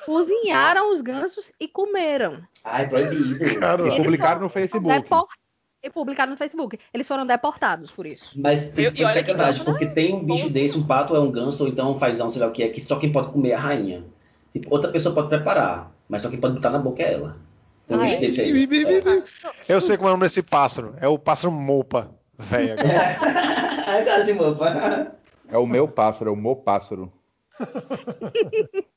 cozinharam 0.07 0.93
os 0.93 1.01
gansos 1.01 1.51
e 1.59 1.67
comeram. 1.67 2.37
Ai, 2.63 2.87
proibido. 2.87 3.59
Cara, 3.59 3.81
eles 3.83 3.95
Publicaram 3.97 4.39
no 4.41 4.49
Facebook. 4.49 4.87
depor- 4.87 5.27
E 5.83 5.89
publicaram 5.89 6.31
no 6.31 6.37
Facebook. 6.37 6.79
Eles 6.93 7.05
foram 7.07 7.25
deportados 7.25 7.91
por 7.91 8.05
isso. 8.07 8.31
Mas 8.39 8.69
tem 8.69 8.89
que 8.91 9.03
sacanagem, 9.03 9.35
ganso, 9.35 9.59
né? 9.59 9.65
porque 9.65 9.85
tem 9.85 10.15
um 10.15 10.23
bicho 10.23 10.45
Bom. 10.45 10.51
desse, 10.53 10.77
um 10.77 10.87
pato 10.87 11.13
é 11.13 11.19
um 11.19 11.29
ganso, 11.29 11.61
ou 11.63 11.69
então 11.69 11.91
um 11.91 11.93
fazão, 11.93 12.29
sei 12.29 12.41
lá 12.41 12.47
o 12.47 12.51
que 12.51 12.63
é, 12.63 12.69
que 12.69 12.79
só 12.81 12.95
quem 12.97 13.11
pode 13.11 13.31
comer 13.33 13.49
é 13.49 13.53
a 13.55 13.59
rainha. 13.59 14.05
Tipo, 14.53 14.73
outra 14.73 14.89
pessoa 14.91 15.13
pode 15.13 15.27
preparar, 15.27 15.91
mas 16.07 16.21
só 16.21 16.29
quem 16.29 16.39
pode 16.39 16.55
botar 16.55 16.69
na 16.69 16.79
boca 16.79 17.03
é 17.03 17.13
ela. 17.13 17.37
Tem 17.85 17.97
um 17.97 17.99
Ah, 17.99 18.03
bicho 18.03 18.15
é? 18.15 18.19
desse 18.19 18.41
aí. 18.41 18.53
Bi, 18.53 18.65
bi, 18.65 18.85
bi, 18.85 19.01
bi. 19.01 19.09
É. 19.09 19.23
Eu 19.73 19.81
sei 19.81 19.97
como 19.97 20.07
é 20.07 20.11
o 20.11 20.13
nome 20.15 20.23
desse 20.25 20.41
pássaro. 20.41 20.95
É 21.01 21.07
o 21.07 21.19
pássaro 21.19 21.53
mopa, 21.53 22.09
velho. 22.39 22.75
Ai, 23.85 24.03
gosto 24.07 24.23
de 24.25 24.33
mopa. 24.33 25.11
É 25.49 25.57
o 25.57 25.65
meu 25.67 25.85
pássaro, 25.87 26.29
é 26.29 26.33
o 26.33 26.35
meu 26.35 26.55
pássaro. 26.55 27.11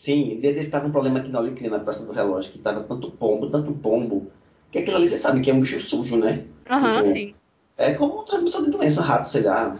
Sim, 0.00 0.40
desse 0.40 0.70
tava 0.70 0.86
um 0.86 0.90
problema 0.90 1.18
aqui 1.18 1.30
na 1.30 1.40
Alecrim, 1.40 1.68
na 1.68 1.78
Praça 1.78 2.06
do 2.06 2.12
Relógio, 2.12 2.50
que 2.50 2.58
tava 2.58 2.80
tanto 2.84 3.10
pombo, 3.10 3.50
tanto 3.50 3.70
pombo, 3.70 4.28
que 4.72 4.78
aquilo 4.78 4.96
ali 4.96 5.06
vocês 5.06 5.20
sabem 5.20 5.42
que 5.42 5.50
é 5.50 5.52
um 5.52 5.60
bicho 5.60 5.78
sujo, 5.78 6.16
né? 6.16 6.46
Aham, 6.70 7.02
Tipo, 7.02 7.14
sim. 7.14 7.34
É 7.76 7.92
como 7.92 8.22
um 8.22 8.24
transmissor 8.24 8.64
de 8.64 8.70
doença, 8.70 9.02
rato, 9.02 9.28
sei 9.28 9.42
lá. 9.42 9.78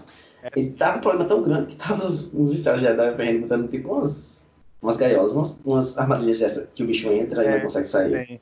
E 0.54 0.68
tava 0.72 0.98
um 0.98 1.00
problema 1.00 1.26
tão 1.26 1.42
grande 1.42 1.68
que 1.68 1.76
tava 1.76 2.04
os, 2.04 2.30
os 2.34 2.52
estagiários 2.52 2.98
da 2.98 3.14
FRN 3.14 3.40
botando 3.40 3.70
tipo 3.70 3.94
umas, 3.94 4.44
umas 4.82 4.98
gaiolas, 4.98 5.32
umas, 5.32 5.58
umas 5.64 5.96
armadilhas 5.96 6.40
dessa 6.40 6.68
que 6.74 6.82
o 6.82 6.86
bicho 6.86 7.08
entra 7.08 7.42
e 7.42 7.46
É, 7.46 7.54
não 7.54 7.62
consegue 7.62 7.88
sair. 7.88 8.26
Tem. 8.26 8.40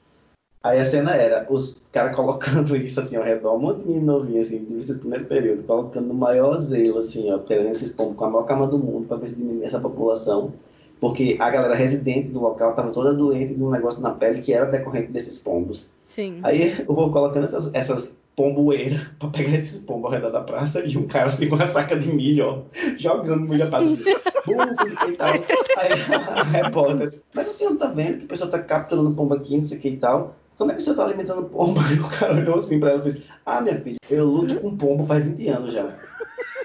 Aí 0.65 0.81
a 0.81 0.85
cena 0.85 1.15
era 1.15 1.47
os 1.49 1.81
caras 1.93 2.17
colocando 2.17 2.75
isso 2.75 2.99
assim 2.99 3.15
ao 3.15 3.23
redor, 3.23 3.55
um 3.55 3.61
monte 3.61 3.83
de 3.83 3.87
menino 3.87 4.07
novinho, 4.15 4.43
assim, 4.43 4.65
devia 4.65 4.83
ser 4.83 4.95
o 4.95 4.99
primeiro 4.99 5.27
período, 5.27 5.63
colocando 5.63 6.09
no 6.09 6.15
maior 6.15 6.57
zelo, 6.57 6.99
assim, 6.99 7.31
ó, 7.31 7.39
querendo 7.39 7.69
esses 7.69 7.91
pombos 7.91 8.17
com 8.17 8.25
a 8.25 8.31
maior 8.31 8.47
cama 8.47 8.67
do 8.67 8.81
mundo 8.81 9.07
pra 9.07 9.17
ver 9.17 9.29
se 9.29 9.37
diminui 9.37 9.65
essa 9.65 9.79
população. 9.79 10.53
Porque 11.01 11.37
a 11.39 11.51
galera 11.51 11.75
residente 11.75 12.29
do 12.29 12.41
local 12.41 12.75
tava 12.75 12.91
toda 12.91 13.15
doente 13.15 13.55
de 13.55 13.63
um 13.63 13.71
negócio 13.71 14.03
na 14.03 14.11
pele 14.11 14.43
que 14.43 14.53
era 14.53 14.67
decorrente 14.67 15.13
desses 15.13 15.39
pombos. 15.39 15.87
Sim. 16.15 16.41
Aí 16.43 16.75
eu 16.87 16.95
vou 16.95 17.13
colocando 17.13 17.45
essas, 17.45 17.73
essas 17.73 18.17
pomboeiras 18.39 19.01
pra 19.19 19.29
pegar 19.31 19.57
esses 19.57 19.81
pombos 19.81 20.07
ao 20.07 20.11
redor 20.13 20.31
da 20.31 20.41
praça 20.41 20.81
e 20.85 20.97
um 20.97 21.09
cara 21.09 21.29
assim 21.29 21.49
com 21.49 21.57
uma 21.57 21.67
saca 21.67 21.99
de 21.99 22.13
milho, 22.13 22.47
ó, 22.47 22.63
jogando 22.97 23.49
milho 23.49 23.65
a 23.65 23.67
praça 23.67 23.89
assim, 23.89 24.05
bufo 24.47 25.09
e 25.09 25.17
tal. 25.17 25.29
Aí 25.35 25.91
a 26.37 26.43
repórter, 26.45 27.21
mas 27.35 27.49
o 27.49 27.53
senhor 27.53 27.71
não 27.71 27.79
tá 27.79 27.89
vendo 27.89 28.19
que 28.19 28.25
o 28.25 28.29
pessoal 28.29 28.49
tá 28.49 28.61
capturando 28.61 29.15
pombo 29.15 29.35
aqui, 29.35 29.57
não 29.57 29.65
sei 29.65 29.79
o 29.79 29.81
que 29.81 29.89
e 29.89 29.97
tal. 29.97 30.37
Como 30.57 30.71
é 30.71 30.75
que 30.75 30.81
o 30.81 30.85
senhor 30.85 30.97
tá 30.97 31.05
alimentando 31.05 31.49
pombo? 31.49 31.81
Aí 31.81 31.99
o 31.99 32.09
cara 32.09 32.35
olhou 32.35 32.57
assim 32.57 32.79
pra 32.79 32.91
ela 32.91 33.01
e 33.01 33.11
fez, 33.11 33.25
ah, 33.45 33.61
minha 33.61 33.77
filha, 33.77 33.99
eu 34.09 34.25
luto 34.25 34.61
com 34.61 34.77
pombo 34.77 35.05
faz 35.05 35.25
20 35.25 35.49
anos 35.49 35.73
já. 35.73 35.93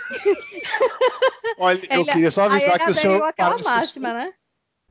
Olha, 1.60 1.80
eu 1.90 2.02
Ele- 2.02 2.12
queria 2.12 2.32
só 2.32 2.44
avisar 2.44 2.76
ele 2.76 2.84
que 2.86 2.92
o 2.92 2.94
senhor. 2.94 3.14
aderiu 3.14 3.26
àquela 3.30 3.50
parece 3.52 3.64
que- 3.66 3.70
máxima, 4.00 4.14
né? 4.14 4.34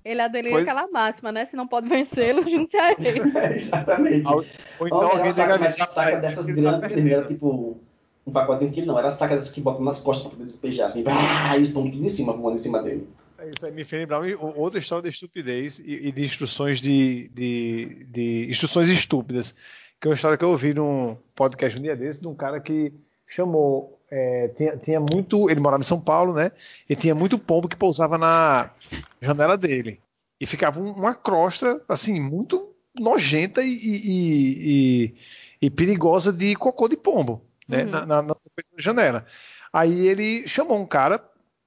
Ele 0.05 0.21
aderiu 0.21 0.51
Pois- 0.53 0.63
àquela 0.67 0.89
máxima, 0.91 1.31
né? 1.31 1.47
Se 1.47 1.55
não 1.55 1.67
pode 1.69 1.89
vencê-lo, 1.89 2.43
junte-se 2.43 2.77
a 2.77 2.93
ele. 2.93 3.21
Exatamente. 3.55 4.27
Ou 4.27 4.43
então 4.87 4.99
Olha, 4.99 5.09
alguém 5.11 5.25
que 5.25 5.33
saca, 5.33 5.59
mas 5.59 5.77
saca 5.77 6.13
ele 6.13 6.21
dessas 6.21 6.49
ele 6.49 6.61
grandes, 6.61 6.91
assim, 6.91 7.09
era 7.11 7.25
tipo 7.27 7.81
um 8.27 8.33
pacotinho 8.33 8.73
que 8.73 8.83
não, 8.83 8.99
era 8.99 9.11
saca 9.11 9.35
dessas 9.37 9.51
que 9.51 9.61
botam 9.61 9.85
nas 9.85 10.01
costas 10.01 10.23
pra 10.27 10.31
poder 10.37 10.47
despejar, 10.47 10.87
assim, 10.87 11.05
ah, 11.07 11.57
e 11.57 11.69
pombos 11.69 11.93
tudo 11.93 12.05
em 12.05 12.09
cima, 12.09 12.33
voando 12.33 12.57
em 12.57 12.61
cima 12.63 12.83
dele. 12.83 13.09
É 13.39 13.49
Isso 13.49 13.65
aí 13.67 13.73
me 13.73 13.85
fez 13.85 14.03
lembrar 14.03 14.21
outra 14.57 14.79
história 14.79 15.03
de 15.03 15.09
estupidez 15.09 15.79
e, 15.81 16.09
e 16.09 16.13
de 16.13 16.23
instruções 16.25 16.81
de, 16.81 17.29
de, 17.29 18.07
de 18.09 18.47
instruções 18.51 18.89
estúpidas. 18.89 19.55
Que 20.01 20.07
é 20.07 20.11
uma 20.11 20.15
história 20.15 20.37
que 20.37 20.45
eu 20.45 20.51
ouvi 20.51 20.75
num 20.75 21.17
podcast 21.35 21.79
um 21.79 21.83
dia 21.83 21.95
desse 21.97 22.21
de 22.21 22.27
um 22.29 22.35
cara 22.35 22.61
que 22.61 22.93
chamou. 23.27 24.01
É, 24.15 24.49
tinha, 24.49 24.77
tinha 24.77 25.01
muito. 25.01 25.49
Ele 25.51 25.61
morava 25.61 25.81
em 25.81 25.87
São 25.87 25.99
Paulo, 26.01 26.35
né? 26.35 26.53
E 26.89 26.95
tinha 26.95 27.15
muito 27.15 27.39
pombo 27.39 27.67
que 27.69 27.77
pousava 27.77 28.19
na 28.19 28.71
janela 29.21 29.57
dele. 29.57 30.01
E 30.39 30.45
ficava 30.47 30.79
um- 30.81 30.93
uma 30.93 31.15
crosta, 31.15 31.81
assim, 31.89 32.21
muito 32.21 32.69
nojenta 32.99 33.63
e, 33.63 33.71
e- 33.71 34.07
e- 34.07 35.07
e- 35.07 35.15
e 35.63 35.71
perigosa 35.71 36.31
de 36.33 36.55
cocô 36.57 36.89
de 36.89 36.97
pombo, 36.97 37.41
né? 37.67 37.85
Uhum. 37.85 37.91
Na, 37.91 38.07
na- 38.07 38.23
na 38.23 38.35
janela. 38.77 39.25
Aí 39.73 40.07
ele 40.07 40.47
chamou 40.47 40.79
um 40.79 40.87
cara. 40.87 41.19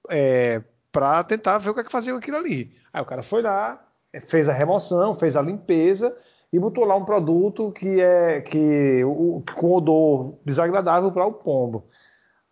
É, 0.10 0.62
para 0.92 1.24
tentar 1.24 1.58
ver 1.58 1.72
o 1.72 1.74
que 1.74 1.80
é 1.80 1.84
que 1.84 1.92
fazia 1.92 2.14
com 2.14 2.20
aquilo 2.20 2.38
ali. 2.38 2.72
Aí 2.94 3.02
o 3.02 3.06
cara 3.06 3.22
foi 3.24 3.42
lá, 3.42 3.84
fez 4.28 4.48
a 4.48 4.54
remoção, 4.54 5.14
fez 5.14 5.36
a 5.36 5.42
limpeza 5.42 6.16
e 6.54 6.58
botou 6.60 6.86
lá 6.86 6.96
um 6.96 7.04
produto 7.04 7.72
que 7.74 8.00
é 8.00 8.40
que 8.40 9.04
o, 9.04 9.44
com 9.58 9.74
odor 9.74 10.36
desagradável 10.46 11.12
para 11.12 11.26
o 11.26 11.34
pombo. 11.34 11.84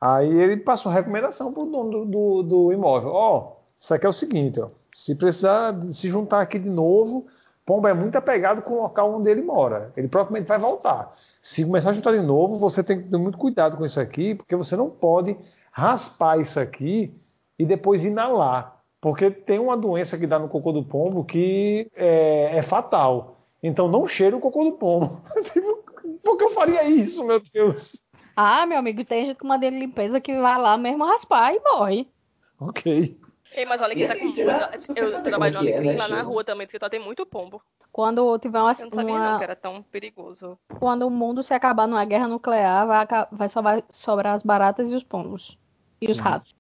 Aí 0.06 0.38
ele 0.38 0.58
passou 0.58 0.92
recomendação 0.92 1.54
para 1.54 1.64
o 1.64 1.66
dono 1.66 1.90
do, 1.90 2.06
do, 2.06 2.44
do 2.44 2.74
imóvel. 2.74 3.12
Ó, 3.14 3.54
isso 3.80 3.94
aqui 3.94 4.06
é 4.06 4.10
o 4.10 4.12
seguinte, 4.12 4.60
ó, 4.60 4.68
se 4.94 5.16
precisar 5.16 5.74
se 5.94 6.10
juntar 6.10 6.42
aqui 6.42 6.60
de 6.60 6.70
novo, 6.70 7.26
pombo 7.66 7.88
é 7.88 7.94
muito 7.94 8.18
apegado 8.18 8.62
com 8.64 8.74
o 8.74 8.82
local 8.82 9.16
onde 9.16 9.32
ele 9.32 9.42
mora. 9.42 9.94
Ele 9.96 10.10
provavelmente 10.10 10.46
vai 10.46 10.60
voltar. 10.60 11.16
Se 11.42 11.64
começar 11.64 11.92
a 11.92 11.94
juntar 11.94 12.12
de 12.12 12.22
novo, 12.22 12.58
você 12.58 12.84
tem 12.84 13.02
que 13.02 13.10
ter 13.10 13.16
muito 13.16 13.38
cuidado 13.38 13.78
com 13.78 13.86
isso 13.86 13.98
aqui, 13.98 14.36
porque 14.36 14.58
você 14.58 14.76
não 14.76 14.90
pode 14.90 15.38
raspar 15.72 16.38
isso 16.38 16.60
aqui 16.60 17.18
e 17.58 17.66
depois 17.66 18.04
inalar. 18.04 18.76
Porque 19.00 19.32
tem 19.32 19.58
uma 19.58 19.78
doença 19.78 20.18
que 20.18 20.28
dá 20.28 20.38
no 20.38 20.50
cocô 20.50 20.74
do 20.74 20.84
pombo 20.84 21.24
que 21.24 21.90
é, 21.96 22.58
é 22.58 22.62
fatal. 22.62 23.38
Então 23.64 23.88
não 23.88 24.06
cheira 24.06 24.36
o 24.36 24.42
cocô 24.42 24.66
do 24.66 24.74
pombo. 24.74 25.22
Tipo, 25.54 25.82
Por 26.22 26.38
que 26.38 26.44
eu 26.44 26.50
faria 26.50 26.84
isso, 26.84 27.26
meu 27.26 27.42
Deus? 27.54 28.04
Ah, 28.36 28.66
meu 28.66 28.78
amigo, 28.80 29.04
tem 29.06 29.28
gente 29.28 29.38
com 29.38 29.48
madeira 29.48 29.76
de 29.76 29.80
limpeza 29.82 30.20
que 30.20 30.36
vai 30.40 30.60
lá 30.60 30.78
mesmo 30.78 31.06
raspar 31.06 31.54
e 31.54 31.60
morre. 31.60 32.08
Ok. 32.60 33.18
Ei, 33.56 33.66
mas 33.66 33.82
olha 33.82 33.94
que 33.96 34.04
E 34.04 34.08
tá 34.08 34.16
com 34.16 34.96
Eu 34.96 35.24
trabalho 35.24 35.56
é, 35.56 35.58
Alecrim, 35.60 35.88
né, 35.88 35.98
lá 35.98 36.08
na 36.08 36.22
rua 36.24 36.44
também, 36.44 36.66
que 36.66 36.80
tá 36.80 36.90
tem 36.90 37.00
muito 37.00 37.26
pombo. 37.26 37.62
Quando 37.92 38.40
tiver 38.40 38.60
uma, 38.60 38.72
Eu 38.72 38.86
não 38.86 38.92
sabia 38.92 39.14
uma- 39.16 39.32
não 39.32 39.38
que 39.38 39.44
era 39.44 39.56
tão 39.56 39.84
perigoso. 39.84 40.58
quando 40.80 41.06
o 41.06 41.12
mundo 41.12 41.44
se 41.44 41.54
acabar 41.54 41.88
numa 41.88 42.04
guerra 42.06 42.28
nuclear, 42.28 42.88
vai, 42.88 43.06
vai 43.32 43.50
só 43.50 43.62
vai 43.62 43.84
sobrar 43.90 44.34
as 44.34 44.42
baratas 44.42 44.90
e 44.90 44.96
os 44.96 45.04
pombos. 45.04 45.56
E 46.02 46.08
os 46.10 46.16
Sim. 46.16 46.22
ratos. 46.22 46.53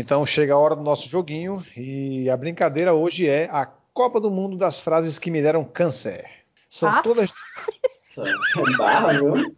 Então 0.00 0.24
chega 0.24 0.54
a 0.54 0.58
hora 0.58 0.74
do 0.74 0.82
nosso 0.82 1.06
joguinho 1.10 1.62
e 1.76 2.30
a 2.30 2.36
brincadeira 2.36 2.94
hoje 2.94 3.28
é 3.28 3.48
a 3.50 3.66
Copa 3.92 4.18
do 4.18 4.30
Mundo 4.30 4.56
das 4.56 4.80
frases 4.80 5.18
que 5.18 5.30
me 5.30 5.42
deram 5.42 5.62
câncer. 5.62 6.24
São 6.70 6.88
Ah. 6.88 7.02
todas 7.02 7.30
barra, 8.78 9.12
viu? 9.12 9.54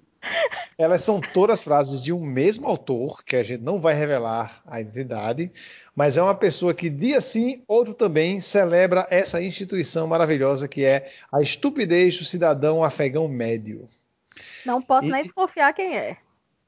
Elas 0.76 1.02
são 1.02 1.20
todas 1.20 1.62
frases 1.62 2.02
de 2.02 2.12
um 2.12 2.20
mesmo 2.24 2.66
autor, 2.66 3.22
que 3.24 3.36
a 3.36 3.42
gente 3.44 3.62
não 3.62 3.78
vai 3.78 3.94
revelar 3.94 4.60
a 4.66 4.80
identidade, 4.80 5.52
mas 5.94 6.16
é 6.16 6.22
uma 6.22 6.34
pessoa 6.34 6.74
que 6.74 6.90
dia 6.90 7.20
sim, 7.20 7.62
outro 7.68 7.94
também 7.94 8.40
celebra 8.40 9.06
essa 9.10 9.40
instituição 9.40 10.08
maravilhosa 10.08 10.66
que 10.66 10.84
é 10.84 11.08
a 11.30 11.40
estupidez 11.40 12.18
do 12.18 12.24
cidadão 12.24 12.82
afegão 12.82 13.28
médio. 13.28 13.86
Não 14.66 14.82
posso 14.82 15.06
E- 15.06 15.10
nem 15.12 15.22
desconfiar 15.22 15.72
quem 15.72 15.96
é. 15.96 16.16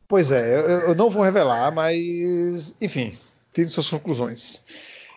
Pois 0.07 0.31
é, 0.31 0.55
eu, 0.61 0.69
eu 0.91 0.95
não 0.95 1.11
vou 1.11 1.23
revelar, 1.25 1.73
mas 1.75 2.77
enfim, 2.81 3.17
tire 3.55 3.69
suas 3.69 3.89
conclusões. 3.89 4.65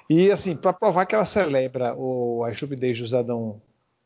E 0.10 0.32
assim, 0.32 0.56
para 0.56 0.72
provar 0.72 1.06
que 1.06 1.16
ela 1.16 1.26
celebra 1.26 1.94
o- 1.96 2.44
a 2.46 2.52
estupidez 2.52 3.00
do 3.00 3.06
cidadão 3.06 3.62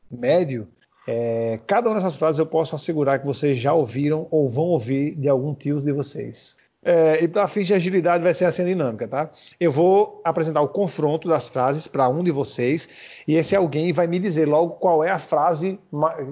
médio, 0.10 0.68
é, 1.08 1.60
cada 1.68 1.90
uma 1.90 1.96
dessas 1.96 2.16
frases 2.16 2.40
eu 2.40 2.46
posso 2.46 2.74
assegurar 2.74 3.20
que 3.20 3.26
vocês 3.26 3.58
já 3.58 3.74
ouviram 3.74 4.28
ou 4.32 4.50
vão 4.50 4.66
ouvir 4.66 5.16
de 5.16 5.30
algum 5.30 5.54
tio 5.54 5.80
de 5.80 5.92
vocês. 5.92 6.58
É, 6.84 7.24
e 7.24 7.28
para 7.28 7.48
fins 7.48 7.68
de 7.68 7.76
agilidade 7.76 8.24
vai 8.24 8.34
ser 8.34 8.46
assim 8.46 8.64
a 8.64 8.66
dinâmica, 8.66 9.08
tá? 9.08 9.30
Eu 9.60 9.72
vou 9.72 10.20
apresentar 10.24 10.62
o 10.62 10.68
confronto 10.68 11.28
das 11.28 11.48
frases 11.48 11.86
para 11.86 12.10
um 12.10 12.24
de 12.24 12.32
vocês 12.32 12.90
e 13.28 13.36
esse 13.36 13.56
alguém 13.56 13.94
vai 13.94 14.08
me 14.08 14.18
dizer 14.18 14.48
logo 14.48 14.72
qual 14.78 15.04
é 15.04 15.12
a 15.12 15.20
frase 15.20 15.80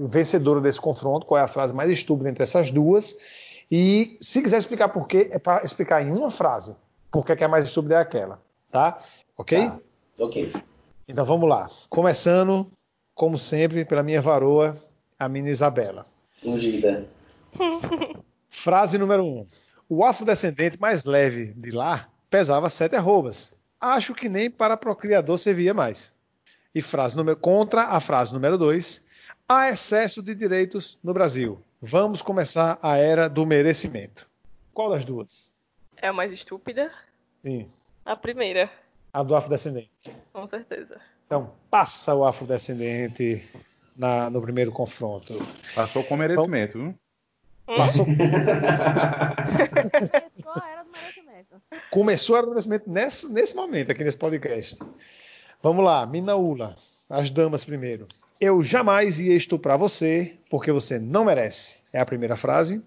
vencedora 0.09 0.59
desse 0.59 0.81
confronto, 0.81 1.27
qual 1.27 1.39
é 1.39 1.43
a 1.43 1.47
frase 1.47 1.71
mais 1.71 1.91
estúpida 1.91 2.31
entre 2.31 2.41
essas 2.41 2.71
duas. 2.71 3.15
E 3.69 4.17
se 4.19 4.41
quiser 4.41 4.57
explicar 4.57 4.89
por 4.89 5.07
quê, 5.07 5.29
é 5.29 5.37
para 5.37 5.63
explicar 5.63 6.01
em 6.01 6.11
uma 6.11 6.31
frase 6.31 6.75
por 7.11 7.25
que 7.25 7.35
que 7.35 7.43
é 7.43 7.47
mais 7.47 7.65
estúpida 7.65 7.95
é 7.95 7.99
aquela, 7.99 8.41
tá? 8.71 9.01
Ok? 9.37 9.57
Tá. 9.57 9.79
Ok. 10.19 10.51
Então 11.07 11.25
vamos 11.25 11.49
lá. 11.49 11.69
Começando, 11.89 12.71
como 13.15 13.37
sempre, 13.39 13.85
pela 13.85 14.03
minha 14.03 14.21
varoa, 14.21 14.77
a 15.17 15.27
menina 15.29 15.51
Isabela. 15.51 16.05
Ungida. 16.43 17.07
Frase 18.47 18.97
número 18.97 19.23
1. 19.23 19.27
Um. 19.27 19.45
O 19.87 20.05
afrodescendente 20.05 20.79
mais 20.79 21.03
leve 21.03 21.53
de 21.53 21.71
lá 21.71 22.09
pesava 22.29 22.69
sete 22.69 22.95
arrobas. 22.95 23.53
Acho 23.81 24.13
que 24.13 24.29
nem 24.29 24.51
para 24.51 24.77
procriador 24.77 25.37
servia 25.37 25.73
mais. 25.73 26.13
E 26.75 26.81
frase 26.81 27.17
número 27.17 27.37
contra 27.37 27.85
a 27.85 27.99
frase 27.99 28.33
número 28.33 28.57
2. 28.57 29.05
Há 29.47 29.69
excesso 29.69 30.21
de 30.21 30.35
direitos 30.35 30.97
no 31.03 31.13
Brasil. 31.13 31.59
Vamos 31.81 32.21
começar 32.21 32.77
a 32.83 32.97
era 32.97 33.27
do 33.27 33.45
merecimento. 33.45 34.27
Qual 34.73 34.91
das 34.91 35.03
duas? 35.05 35.58
É 36.01 36.07
a 36.07 36.13
mais 36.13 36.31
estúpida? 36.31 36.91
Sim. 37.43 37.67
A 38.05 38.15
primeira, 38.15 38.69
A 39.13 39.21
do 39.23 39.35
afrodescendente. 39.35 39.89
com 40.33 40.47
certeza. 40.47 40.99
Então, 41.25 41.51
passa 41.69 42.15
o 42.15 42.25
afrodescendente 42.25 43.47
na- 43.95 44.29
no 44.29 44.41
primeiro 44.41 44.71
confronto. 44.71 45.37
Passou 45.75 46.03
com 46.03 46.15
merecimento, 46.15 46.77
viu? 46.79 46.95
Passou, 47.77 48.03
Começou 50.43 50.53
a 50.55 50.69
era 50.69 50.83
do 50.83 50.89
merecimento. 50.91 51.61
começou 51.91 52.35
a 52.35 52.39
era 52.39 52.45
do 52.47 52.51
merecimento 52.51 52.89
nesse, 52.89 53.31
nesse 53.31 53.55
momento, 53.55 53.91
aqui 53.91 54.03
nesse 54.03 54.17
podcast. 54.17 54.79
Vamos 55.61 55.83
lá, 55.85 56.05
Minaúla. 56.07 56.75
As 57.09 57.29
damas 57.29 57.63
primeiro. 57.65 58.07
Eu 58.39 58.63
jamais 58.63 59.19
ia 59.19 59.35
estuprar 59.35 59.77
você 59.77 60.35
porque 60.49 60.71
você 60.71 60.97
não 60.97 61.25
merece. 61.25 61.81
É 61.91 61.99
a 61.99 62.05
primeira 62.05 62.35
frase. 62.35 62.83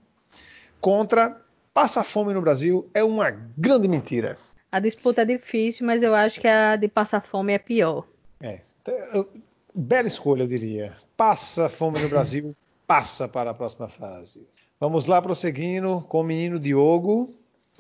Contra 0.81 1.41
Passa 1.75 2.05
fome 2.05 2.35
no 2.35 2.43
Brasil 2.43 2.89
é 2.93 3.03
uma 3.03 3.31
grande 3.31 3.89
mentira. 3.89 4.37
A 4.71 4.79
disputa 4.79 5.23
é 5.23 5.25
difícil, 5.25 5.87
mas 5.87 6.03
eu 6.03 6.15
acho 6.15 6.41
que 6.41 6.47
a 6.49 6.77
de 6.77 6.89
passar 6.89 7.23
fome 7.23 7.53
é 7.53 7.59
pior. 7.59 8.07
É. 8.41 8.61
Então, 8.81 9.27
Bela 9.75 10.07
escolha, 10.07 10.43
eu 10.43 10.47
diria. 10.47 10.95
Passa 11.17 11.69
fome 11.69 12.03
no 12.03 12.09
Brasil, 12.09 12.55
passa 12.87 13.27
para 13.27 13.51
a 13.51 13.55
próxima 13.55 13.89
fase. 13.89 14.47
Vamos 14.79 15.07
lá, 15.07 15.23
prosseguindo 15.23 16.03
com 16.09 16.21
o 16.21 16.25
menino 16.25 16.59
Diogo. 16.59 17.31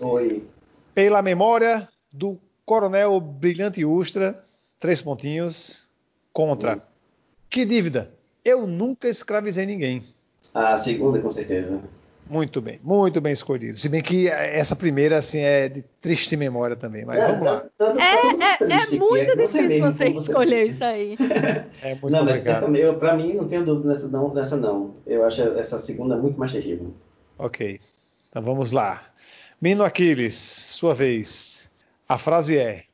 Oi. 0.01 0.43
Pela 0.95 1.20
memória 1.20 1.86
do 2.11 2.38
Coronel 2.64 3.20
Brilhante 3.20 3.84
Ustra, 3.84 4.40
três 4.78 5.03
pontinhos, 5.03 5.88
contra. 6.32 6.82
Que 7.51 7.66
dívida? 7.66 8.11
Eu 8.43 8.66
nunca 8.66 9.09
escravizei 9.09 9.66
ninguém. 9.66 10.03
A 10.55 10.78
segunda, 10.78 11.20
com 11.20 11.30
certeza. 11.30 11.82
Muito 12.32 12.62
bem, 12.62 12.80
muito 12.82 13.20
bem 13.20 13.30
escolhido. 13.34 13.76
Se 13.76 13.90
bem 13.90 14.00
que 14.00 14.26
essa 14.26 14.74
primeira 14.74 15.18
assim 15.18 15.40
é 15.40 15.68
de 15.68 15.82
triste 16.00 16.34
memória 16.34 16.74
também, 16.74 17.04
mas 17.04 17.20
vamos 17.30 17.46
lá. 17.46 17.60
Tá- 17.60 17.68
tá- 17.76 17.92
tá 17.92 18.02
É, 18.02 18.64
é, 18.64 18.72
é 18.72 18.86
muito 18.98 19.32
que 19.32 19.36
difícil 19.36 19.80
você 19.92 20.06
como 20.06 20.18
escolher 20.18 20.62
isso 20.64 20.82
aí. 20.82 21.16
É 21.82 21.90
muito 21.96 22.08
não, 22.10 22.24
mas 22.24 22.36
obrigado. 22.38 22.44
certamente, 22.54 22.82
eu, 22.84 22.98
pra 22.98 23.14
mim, 23.14 23.34
não 23.34 23.46
tenho 23.46 23.62
dúvida 23.66 23.88
nessa 23.90 24.08
não, 24.08 24.32
nessa 24.32 24.56
não. 24.56 24.94
Eu 25.06 25.26
acho 25.26 25.42
essa 25.42 25.78
segunda 25.78 26.16
muito 26.16 26.38
mais 26.40 26.52
terrível. 26.52 26.94
Ok, 27.36 27.78
então 28.30 28.42
vamos 28.42 28.72
lá. 28.72 29.02
Mino 29.60 29.84
Aquiles, 29.84 30.34
sua 30.34 30.94
vez. 30.94 31.68
A 32.08 32.16
frase 32.16 32.56
é: 32.56 32.84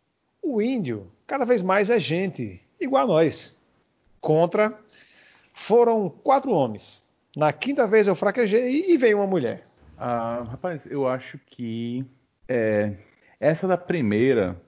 O 0.43 0.61
índio 0.61 1.07
cada 1.29 1.45
vez 1.45 1.63
mais 1.63 1.91
é 1.91 2.01
gente, 2.01 2.61
igual 2.81 3.05
a 3.05 3.07
nós. 3.07 3.57
Contra, 4.21 4.77
foram 5.55 6.09
quatro 6.11 6.51
homens. 6.51 7.07
Na 7.39 7.53
quinta 7.53 7.87
vez 7.87 8.09
eu 8.09 8.17
fraquejei 8.17 8.83
e 8.89 8.97
veio 8.97 9.19
uma 9.19 9.27
mulher. 9.27 9.63
Ah, 9.97 10.45
rapaz, 10.51 10.81
eu 10.91 11.07
acho 11.07 11.39
que 11.47 12.05
é, 12.49 12.95
essa 13.39 13.69
da 13.69 13.77
primeira, 13.77 14.61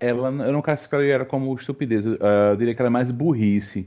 ela, 0.00 0.28
eu 0.28 0.50
não 0.50 0.62
classificaria 0.62 1.16
ela 1.16 1.26
como 1.26 1.54
estupidez, 1.54 2.06
eu, 2.06 2.16
ah, 2.22 2.52
eu 2.52 2.56
diria 2.56 2.74
que 2.74 2.80
ela 2.80 2.88
é 2.88 2.90
mais 2.90 3.10
burrice. 3.10 3.86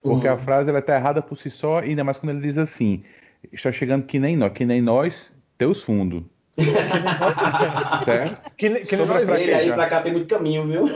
Porque 0.00 0.26
Uhum. 0.26 0.32
a 0.32 0.38
frase 0.38 0.70
ela 0.70 0.80
tá 0.80 0.96
errada 0.96 1.20
por 1.20 1.36
si 1.36 1.50
só, 1.50 1.80
ainda 1.80 2.02
mais 2.02 2.16
quando 2.16 2.30
ele 2.30 2.40
diz 2.40 2.56
assim: 2.56 3.04
está 3.52 3.70
chegando 3.70 4.06
que 4.06 4.18
nem 4.18 4.34
nós, 4.34 4.52
que 4.54 4.64
nem 4.64 4.80
nós, 4.80 5.30
teus 5.58 5.82
fundos. 5.82 6.22
certo? 8.06 8.50
Que, 8.56 8.70
que 8.86 8.96
nem 8.96 9.06
nós. 9.06 9.28
Ele 9.28 9.52
aí 9.52 9.70
pra 9.70 9.88
cá 9.88 10.00
tem 10.00 10.12
muito 10.12 10.26
caminho, 10.34 10.64
viu? 10.64 10.86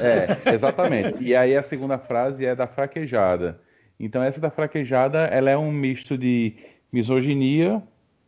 É, 0.00 0.54
exatamente. 0.54 1.16
E 1.24 1.34
aí 1.34 1.56
a 1.56 1.62
segunda 1.64 1.98
frase 1.98 2.46
é 2.46 2.54
da 2.54 2.68
fraquejada. 2.68 3.58
Então 3.98 4.22
essa 4.22 4.40
da 4.40 4.50
fraquejada, 4.50 5.20
ela 5.26 5.50
é 5.50 5.56
um 5.56 5.70
misto 5.72 6.18
de 6.18 6.52
misoginia 6.92 7.82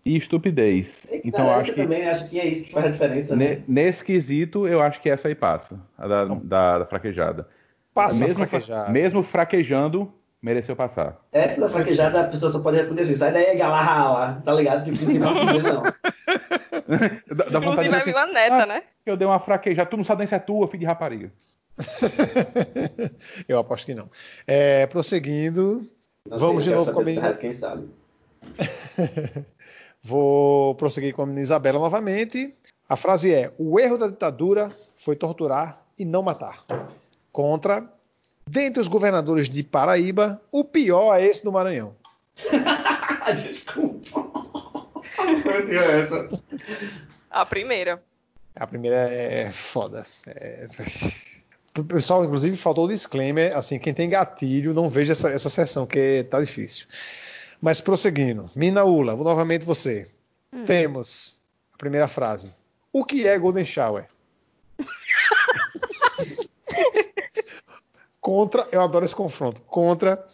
e 0.04 0.16
estupidez. 0.16 0.88
Então 1.24 1.44
eu 1.44 1.50
Cara, 1.50 1.60
acho 1.62 1.70
eu 1.70 1.74
que 1.74 1.82
também 1.82 2.08
acho 2.08 2.30
que 2.30 2.38
é 2.40 2.46
isso 2.46 2.64
que 2.64 2.72
faz 2.72 2.86
a 2.86 2.90
diferença, 2.90 3.34
né? 3.36 3.62
Nesse 3.66 4.04
quesito, 4.04 4.66
eu 4.68 4.80
acho 4.80 5.00
que 5.00 5.10
essa 5.10 5.28
aí 5.28 5.34
passa, 5.34 5.78
a 5.98 6.06
da, 6.06 6.24
da- 6.24 6.78
da 6.80 6.86
fraquejada. 6.86 7.48
passa 7.92 8.24
a 8.24 8.28
mesmo, 8.28 8.46
fraquejar. 8.46 8.90
mesmo 8.92 9.22
fraquejando, 9.22 10.12
mereceu 10.40 10.76
passar. 10.76 11.16
Essa 11.32 11.60
da 11.60 11.68
fraquejada, 11.68 12.20
a 12.20 12.28
pessoa 12.28 12.52
só 12.52 12.60
pode 12.60 12.76
responder 12.76 13.02
assim, 13.02 13.14
sai 13.14 13.32
daí, 13.32 13.56
galarra, 13.56 14.40
tá 14.44 14.52
ligado? 14.54 14.84
Tipo, 14.84 15.18
não 15.18 15.46
dizer, 15.46 15.62
não. 15.64 15.82
Dá, 16.86 17.44
dá 17.50 17.58
Inclusive 17.58 17.88
vai 17.88 17.98
assim, 18.00 18.10
vir 18.12 18.16
uma 18.16 18.26
neta, 18.26 18.62
ah, 18.62 18.66
né? 18.66 18.82
eu 19.04 19.16
dei 19.16 19.26
uma 19.26 19.40
fraquejada, 19.40 19.90
tu 19.90 19.96
não 19.96 20.04
sabe 20.04 20.20
nem 20.20 20.28
se 20.28 20.34
é 20.36 20.38
tua, 20.38 20.68
filho 20.68 20.80
de 20.80 20.86
rapariga. 20.86 21.32
eu 23.48 23.58
aposto 23.58 23.86
que 23.86 23.94
não. 23.94 24.10
É, 24.46 24.86
prosseguindo, 24.86 25.86
Não 26.28 26.38
Vamos 26.38 26.64
sei, 26.64 26.72
de 26.72 26.78
novo 26.78 26.92
com 26.92 27.00
a 27.00 27.04
menina. 27.04 27.34
Quem 27.34 27.52
sabe? 27.52 27.88
Vou 30.02 30.74
prosseguir 30.76 31.14
com 31.14 31.22
a 31.22 31.26
menina 31.26 31.42
Isabela 31.42 31.78
novamente. 31.78 32.54
A 32.88 32.96
frase 32.96 33.32
é: 33.32 33.52
O 33.58 33.78
erro 33.78 33.98
da 33.98 34.08
ditadura 34.08 34.70
foi 34.96 35.16
torturar 35.16 35.82
e 35.98 36.04
não 36.04 36.22
matar. 36.22 36.64
Contra. 37.32 37.92
Dentre 38.48 38.80
os 38.80 38.86
governadores 38.86 39.48
de 39.48 39.64
Paraíba, 39.64 40.40
o 40.52 40.62
pior 40.62 41.16
é 41.16 41.26
esse 41.26 41.42
do 41.42 41.50
Maranhão. 41.50 41.96
Desculpa. 43.42 44.22
Foi 45.42 45.76
essa. 45.76 46.28
A 47.28 47.44
primeira. 47.44 48.00
A 48.54 48.66
primeira 48.66 48.96
é 49.10 49.50
foda. 49.50 50.06
É... 50.26 50.66
Pessoal, 51.84 52.24
inclusive, 52.24 52.56
faltou 52.56 52.84
o 52.86 52.88
disclaimer. 52.88 53.56
Assim, 53.56 53.78
quem 53.78 53.92
tem 53.92 54.08
gatilho, 54.08 54.72
não 54.72 54.88
veja 54.88 55.12
essa, 55.12 55.30
essa 55.30 55.48
sessão, 55.48 55.86
que 55.86 56.24
tá 56.30 56.40
difícil. 56.40 56.86
Mas 57.60 57.80
prosseguindo. 57.80 58.50
Minaúla, 58.54 59.14
vou 59.14 59.24
novamente 59.24 59.64
você. 59.64 60.06
Temos 60.64 61.40
a 61.72 61.76
primeira 61.76 62.08
frase. 62.08 62.52
O 62.92 63.04
que 63.04 63.26
é 63.26 63.38
Golden 63.38 63.64
Shower? 63.64 64.06
Contra, 68.20 68.66
eu 68.72 68.80
adoro 68.80 69.04
esse 69.04 69.14
confronto. 69.14 69.60
Contra, 69.62 70.26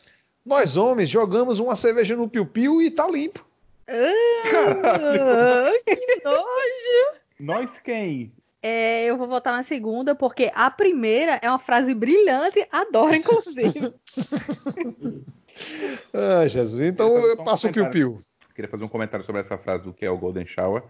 nós 0.45 0.77
homens 0.77 1.09
jogamos 1.11 1.59
uma 1.61 1.77
cerveja 1.77 2.17
no 2.17 2.29
piu-piu 2.29 2.81
e 2.81 2.91
tá 2.91 3.07
limpo. 3.07 3.45
Ah, 3.89 5.73
que 5.85 6.21
nojo! 6.25 7.21
Nós 7.39 7.79
quem? 7.79 8.33
É, 8.63 9.05
eu 9.05 9.17
vou 9.17 9.27
votar 9.27 9.53
na 9.53 9.63
segunda, 9.63 10.15
porque 10.15 10.53
a 10.55 10.71
primeira 10.71 11.39
é 11.43 11.49
uma 11.49 11.59
frase 11.59 11.93
brilhante, 11.93 12.67
adoro, 12.71 13.15
inclusive. 13.15 13.93
Ah, 16.13 16.47
Jesus. 16.47 16.81
Então 16.81 17.17
Eu 17.17 17.37
só 17.37 17.43
um 17.43 17.45
passo 17.45 17.69
o 17.69 17.73
piu-piu. 17.73 18.21
Queria 18.55 18.71
fazer 18.71 18.85
um 18.85 18.89
comentário 18.89 19.25
sobre 19.25 19.41
essa 19.41 19.57
frase 19.57 19.85
do 19.85 19.93
que 19.93 20.05
é 20.05 20.11
o 20.11 20.19
Golden 20.19 20.47
Shower, 20.47 20.83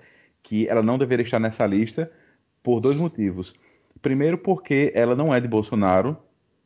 que 0.43 0.69
ela 0.69 0.83
não 0.83 0.99
deveria 0.99 1.25
estar 1.25 1.39
nessa 1.39 1.65
lista 1.67 2.11
por 2.63 2.81
dois 2.81 2.97
motivos. 2.97 3.55
Primeiro, 4.01 4.37
porque 4.37 4.93
ela 4.95 5.15
não 5.15 5.33
é 5.33 5.41
de 5.41 5.47
Bolsonaro, 5.47 6.17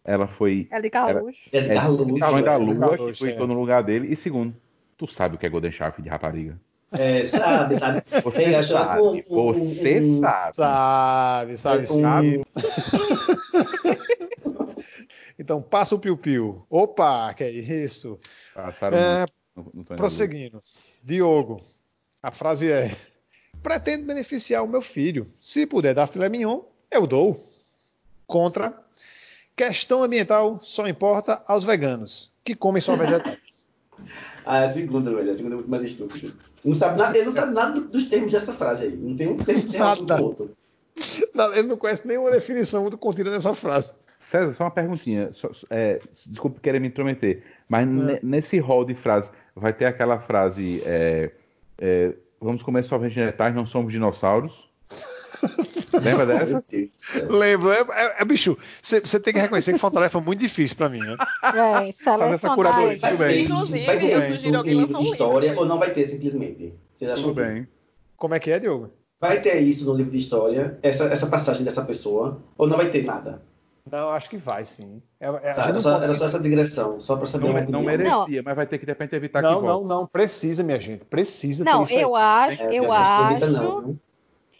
ela 0.04 0.26
foi 0.26 0.68
É 0.70 0.80
de 0.80 0.88
Carluxo. 0.88 1.50
É 1.52 1.60
de 1.60 1.70
é, 1.70 1.74
Carlos. 1.74 2.20
Carlão 2.20 2.42
da 2.42 2.52
é. 2.52 2.56
Lua, 2.56 2.78
Carluxo, 2.78 3.06
que 3.06 3.34
foi 3.34 3.44
é. 3.44 3.46
no 3.46 3.54
lugar 3.54 3.82
dele. 3.82 4.10
E 4.10 4.16
segundo, 4.16 4.54
tu 4.96 5.06
sabe 5.06 5.36
o 5.36 5.38
que 5.38 5.44
é 5.44 5.48
Golden 5.50 5.72
Shower, 5.72 5.92
filho 5.92 6.04
de 6.04 6.10
rapariga. 6.10 6.58
É, 6.98 7.24
sabe, 7.24 7.78
sabe. 7.78 8.02
Você 8.24 8.44
ela 8.44 8.62
sabe, 8.62 9.00
com- 9.00 9.22
com- 9.22 9.52
você 9.54 10.00
um- 10.00 10.20
sabe. 10.20 10.56
Sabe, 10.56 11.56
sabe, 11.56 11.82
É, 11.82 11.86
sim. 11.86 12.04
um- 12.04 12.42
Então 15.38 15.60
passa 15.60 15.94
o 15.94 15.98
piu-piu. 15.98 16.64
Opa, 16.70 17.32
que 17.34 17.44
é 17.44 17.50
isso? 17.50 18.18
Passaram 18.54 18.96
É, 18.96 19.26
muito 19.74 19.94
prosseguindo. 19.94 20.62
Diogo, 21.02 21.60
a 22.22 22.30
frase 22.30 22.70
é: 22.72 22.90
Pretendo 23.62 24.06
beneficiar 24.06 24.64
o 24.64 24.68
meu 24.68 24.80
filho. 24.80 25.26
Se 25.40 25.66
puder 25.66 25.94
dar 25.94 26.06
filé 26.06 26.28
mignon, 26.28 26.60
eu 26.90 27.06
dou. 27.06 27.42
Contra. 28.26 28.74
Questão 29.54 30.02
ambiental 30.02 30.58
só 30.62 30.86
importa 30.86 31.42
aos 31.46 31.64
veganos, 31.64 32.30
que 32.44 32.54
comem 32.54 32.80
só 32.82 32.94
vegetais. 32.96 33.68
Ah, 34.46 34.64
a 34.64 34.68
segunda, 34.70 35.12
velho. 35.12 35.30
A 35.30 35.34
segunda 35.34 35.54
é 35.54 35.58
muito 35.58 35.70
mais 35.70 35.82
estúpida. 35.82 36.32
Não 36.64 36.74
sabe 36.74 36.98
nada, 36.98 37.16
ele 37.16 37.26
não 37.26 37.32
sabe 37.32 37.52
nada 37.52 37.72
do- 37.80 37.88
dos 37.88 38.04
termos 38.04 38.30
dessa 38.32 38.52
frase 38.54 38.84
aí. 38.84 38.96
Não 38.96 39.16
tem 39.16 39.26
um 39.28 39.36
termo 39.36 39.60
que 39.60 39.66
se 39.68 39.76
relaciona 39.76 40.08
Nada. 40.08 40.20
com 40.20 40.24
o 40.24 40.28
outro. 40.30 40.50
Não, 41.34 41.52
Ele 41.52 41.68
não 41.68 41.76
conhece 41.76 42.08
nenhuma 42.08 42.30
definição 42.30 42.88
do 42.88 42.96
contida 42.96 43.30
nessa 43.30 43.52
frase. 43.52 43.92
César, 44.18 44.54
só 44.54 44.64
uma 44.64 44.70
perguntinha. 44.70 45.30
Só- 45.34 45.50
é, 45.68 46.00
desculpe 46.26 46.58
querer 46.60 46.80
me 46.80 46.88
intrometer, 46.88 47.42
mas 47.68 47.86
ne- 47.86 48.18
nesse 48.22 48.58
rol 48.58 48.84
de 48.84 48.94
frases 48.94 49.30
vai 49.54 49.72
ter 49.74 49.84
aquela 49.84 50.18
frase: 50.20 50.80
é, 50.86 51.30
é, 51.78 52.14
vamos 52.40 52.62
comer 52.62 52.84
só 52.84 52.96
vegetais, 52.96 53.54
não 53.54 53.66
somos 53.66 53.92
dinossauros. 53.92 54.65
Lembra 56.02 56.26
dessa? 56.26 56.64
Lembro, 57.30 57.70
é, 57.72 57.80
é- 57.80 58.22
é, 58.22 58.24
bicho, 58.24 58.56
você 58.82 59.20
tem 59.20 59.32
que 59.34 59.40
reconhecer 59.40 59.72
que 59.72 59.78
foi 59.78 59.88
uma 59.88 59.94
tarefa 59.94 60.20
muito 60.20 60.40
difícil 60.40 60.76
pra 60.76 60.88
mim, 60.88 61.00
né? 61.00 61.16
É, 61.42 61.88
essa 62.34 62.50
curadoria. 62.54 62.98
Vai 62.98 63.10
Tudo 63.12 63.24
ter 63.26 63.40
Inclusive, 63.40 63.86
vai 63.86 63.98
ter 63.98 64.12
eu 64.12 64.18
isso 64.20 64.36
sugiro 64.36 64.56
no 64.58 64.62
que 64.64 64.70
livro 64.70 64.84
um 64.84 64.86
de 64.98 65.02
livro 65.02 65.12
história 65.12 65.54
ou 65.56 65.66
não 65.66 65.78
vai 65.78 65.90
ter 65.90 66.04
simplesmente? 66.04 66.74
Vocês 66.94 67.10
acham 67.10 67.24
Tudo 67.28 67.40
que 67.40 67.46
bem. 67.46 67.68
Como 68.16 68.34
é 68.34 68.38
que 68.40 68.50
é, 68.50 68.58
Diogo? 68.58 68.90
vai 69.20 69.40
ter 69.40 69.58
isso 69.60 69.84
no 69.86 69.94
livro 69.94 70.12
de 70.12 70.18
história, 70.18 70.78
essa, 70.82 71.04
essa 71.04 71.26
passagem 71.26 71.64
dessa 71.64 71.84
pessoa, 71.84 72.40
ou 72.58 72.66
não 72.66 72.76
vai 72.76 72.90
ter 72.90 73.02
nada? 73.04 73.42
Não, 73.90 74.10
acho 74.10 74.28
que 74.28 74.36
vai 74.36 74.64
sim. 74.64 75.00
É, 75.20 75.26
é, 75.28 75.30
Tá, 75.30 75.62
era, 75.64 75.72
não 75.72 75.80
só, 75.80 75.92
pode- 75.92 76.04
era 76.04 76.14
só 76.14 76.24
essa 76.26 76.40
digressão, 76.40 76.98
só 76.98 77.16
pra 77.16 77.26
saber 77.26 77.44
Não, 77.44 77.52
uma 77.52 77.60
não 77.62 77.82
merecia, 77.82 78.42
mas 78.42 78.56
vai 78.56 78.66
ter 78.66 78.78
que 78.78 78.84
de 78.84 78.90
repente 78.90 79.14
evitar 79.14 79.40
que 79.42 79.48
Não, 79.48 79.62
não, 79.62 79.84
não. 79.84 80.06
Precisa, 80.06 80.62
minha 80.64 80.78
gente. 80.80 81.04
Precisa 81.04 81.64
ter 81.64 81.70
Não, 81.70 81.84
eu 81.88 82.16
acho, 82.16 82.62
É, 82.62 82.74
eu 82.76 82.82
não 82.84 82.92
acredita 82.92 83.46
acho, 83.46 83.52
não? 83.54 83.98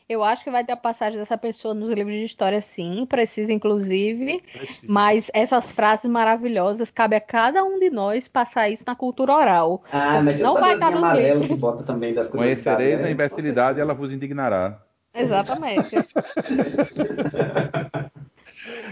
Eu 0.09 0.23
acho 0.23 0.45
que 0.45 0.51
vai 0.51 0.65
ter 0.65 0.73
a 0.73 0.77
passagem 0.77 1.19
dessa 1.19 1.37
pessoa 1.37 1.75
nos 1.75 1.93
livros 1.93 2.15
de 2.15 2.25
história, 2.25 2.61
sim, 2.61 3.05
precisa 3.07 3.53
inclusive. 3.53 4.41
Precisa. 4.53 4.93
Mas 4.93 5.29
essas 5.35 5.71
frases 5.71 6.09
maravilhosas 6.11 6.91
cabe 6.91 7.17
a 7.17 7.21
cada 7.21 7.65
um 7.65 7.79
de 7.79 7.91
nós 7.91 8.29
passar 8.29 8.71
isso 8.71 8.85
na 8.87 8.95
cultura 8.95 9.35
oral. 9.35 9.83
Ah, 9.91 10.23
mas 10.23 10.41
Não 10.41 10.55
vai 10.55 10.75
estar 10.75 10.91
nos 10.91 10.99
amarelo 10.99 11.41
livros. 11.41 11.49
que 11.49 11.57
bota 11.61 11.83
também 11.83 12.15
das. 12.15 12.29
Conhecereis 12.29 13.01
né? 13.01 13.09
a 13.09 13.11
imbecilidade 13.11 13.79
e 13.79 13.83
ela 13.83 13.95
vos 13.95 14.13
indignará. 14.13 14.81
Exatamente. 15.15 15.97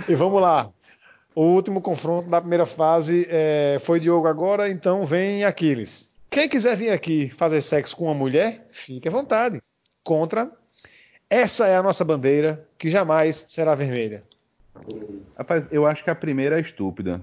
E 0.08 0.14
vamos 0.14 0.40
lá. 0.40 0.70
O 1.34 1.42
último 1.42 1.80
confronto 1.80 2.28
da 2.28 2.40
primeira 2.40 2.66
fase 2.66 3.26
é, 3.28 3.78
foi 3.80 3.98
Diogo 3.98 4.26
agora, 4.26 4.68
então 4.68 5.04
vem 5.04 5.44
Aquiles. 5.44 6.12
Quem 6.30 6.48
quiser 6.48 6.76
vir 6.76 6.90
aqui 6.90 7.28
fazer 7.28 7.60
sexo 7.60 7.96
com 7.96 8.04
uma 8.04 8.14
mulher, 8.14 8.66
fique 8.70 9.08
à 9.08 9.10
vontade. 9.10 9.60
Contra. 10.02 10.50
Essa 11.34 11.66
é 11.66 11.76
a 11.76 11.82
nossa 11.82 12.04
bandeira, 12.04 12.64
que 12.78 12.88
jamais 12.88 13.34
será 13.48 13.74
vermelha. 13.74 14.22
Rapaz, 15.36 15.66
eu 15.72 15.84
acho 15.84 16.04
que 16.04 16.08
a 16.08 16.14
primeira 16.14 16.58
é 16.58 16.60
estúpida. 16.60 17.20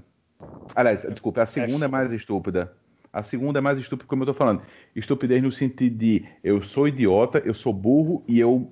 Aliás, 0.76 1.04
desculpa, 1.04 1.44
a 1.44 1.46
segunda 1.46 1.86
é, 1.86 1.88
mais 1.88 2.12
estúpida. 2.12 2.74
A 3.14 3.24
segunda 3.24 3.60
é 3.60 3.62
mais 3.62 3.80
estúpida, 3.80 4.10
como 4.10 4.24
eu 4.24 4.28
tô 4.28 4.34
falando. 4.34 4.64
Estupidez 4.94 5.42
no 5.42 5.50
sentido 5.50 5.98
de 5.98 6.26
eu 6.44 6.62
sou 6.62 6.90
idiota, 6.90 7.42
eu 7.46 7.54
sou 7.54 7.72
burro 7.72 8.22
e 8.28 8.38
eu 8.38 8.70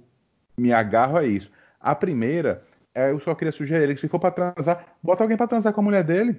me 0.57 0.73
agarro 0.73 1.15
a 1.15 1.23
isso. 1.23 1.49
A 1.79 1.95
primeira, 1.95 2.61
é, 2.93 3.11
eu 3.11 3.21
só 3.21 3.33
queria 3.33 3.53
sugerir 3.53 3.95
que 3.95 4.01
se 4.01 4.09
for 4.09 4.19
pra 4.19 4.31
transar, 4.31 4.97
bota 5.01 5.23
alguém 5.23 5.37
pra 5.37 5.47
transar 5.47 5.71
com 5.71 5.79
a 5.79 5.83
mulher 5.85 6.03
dele. 6.03 6.35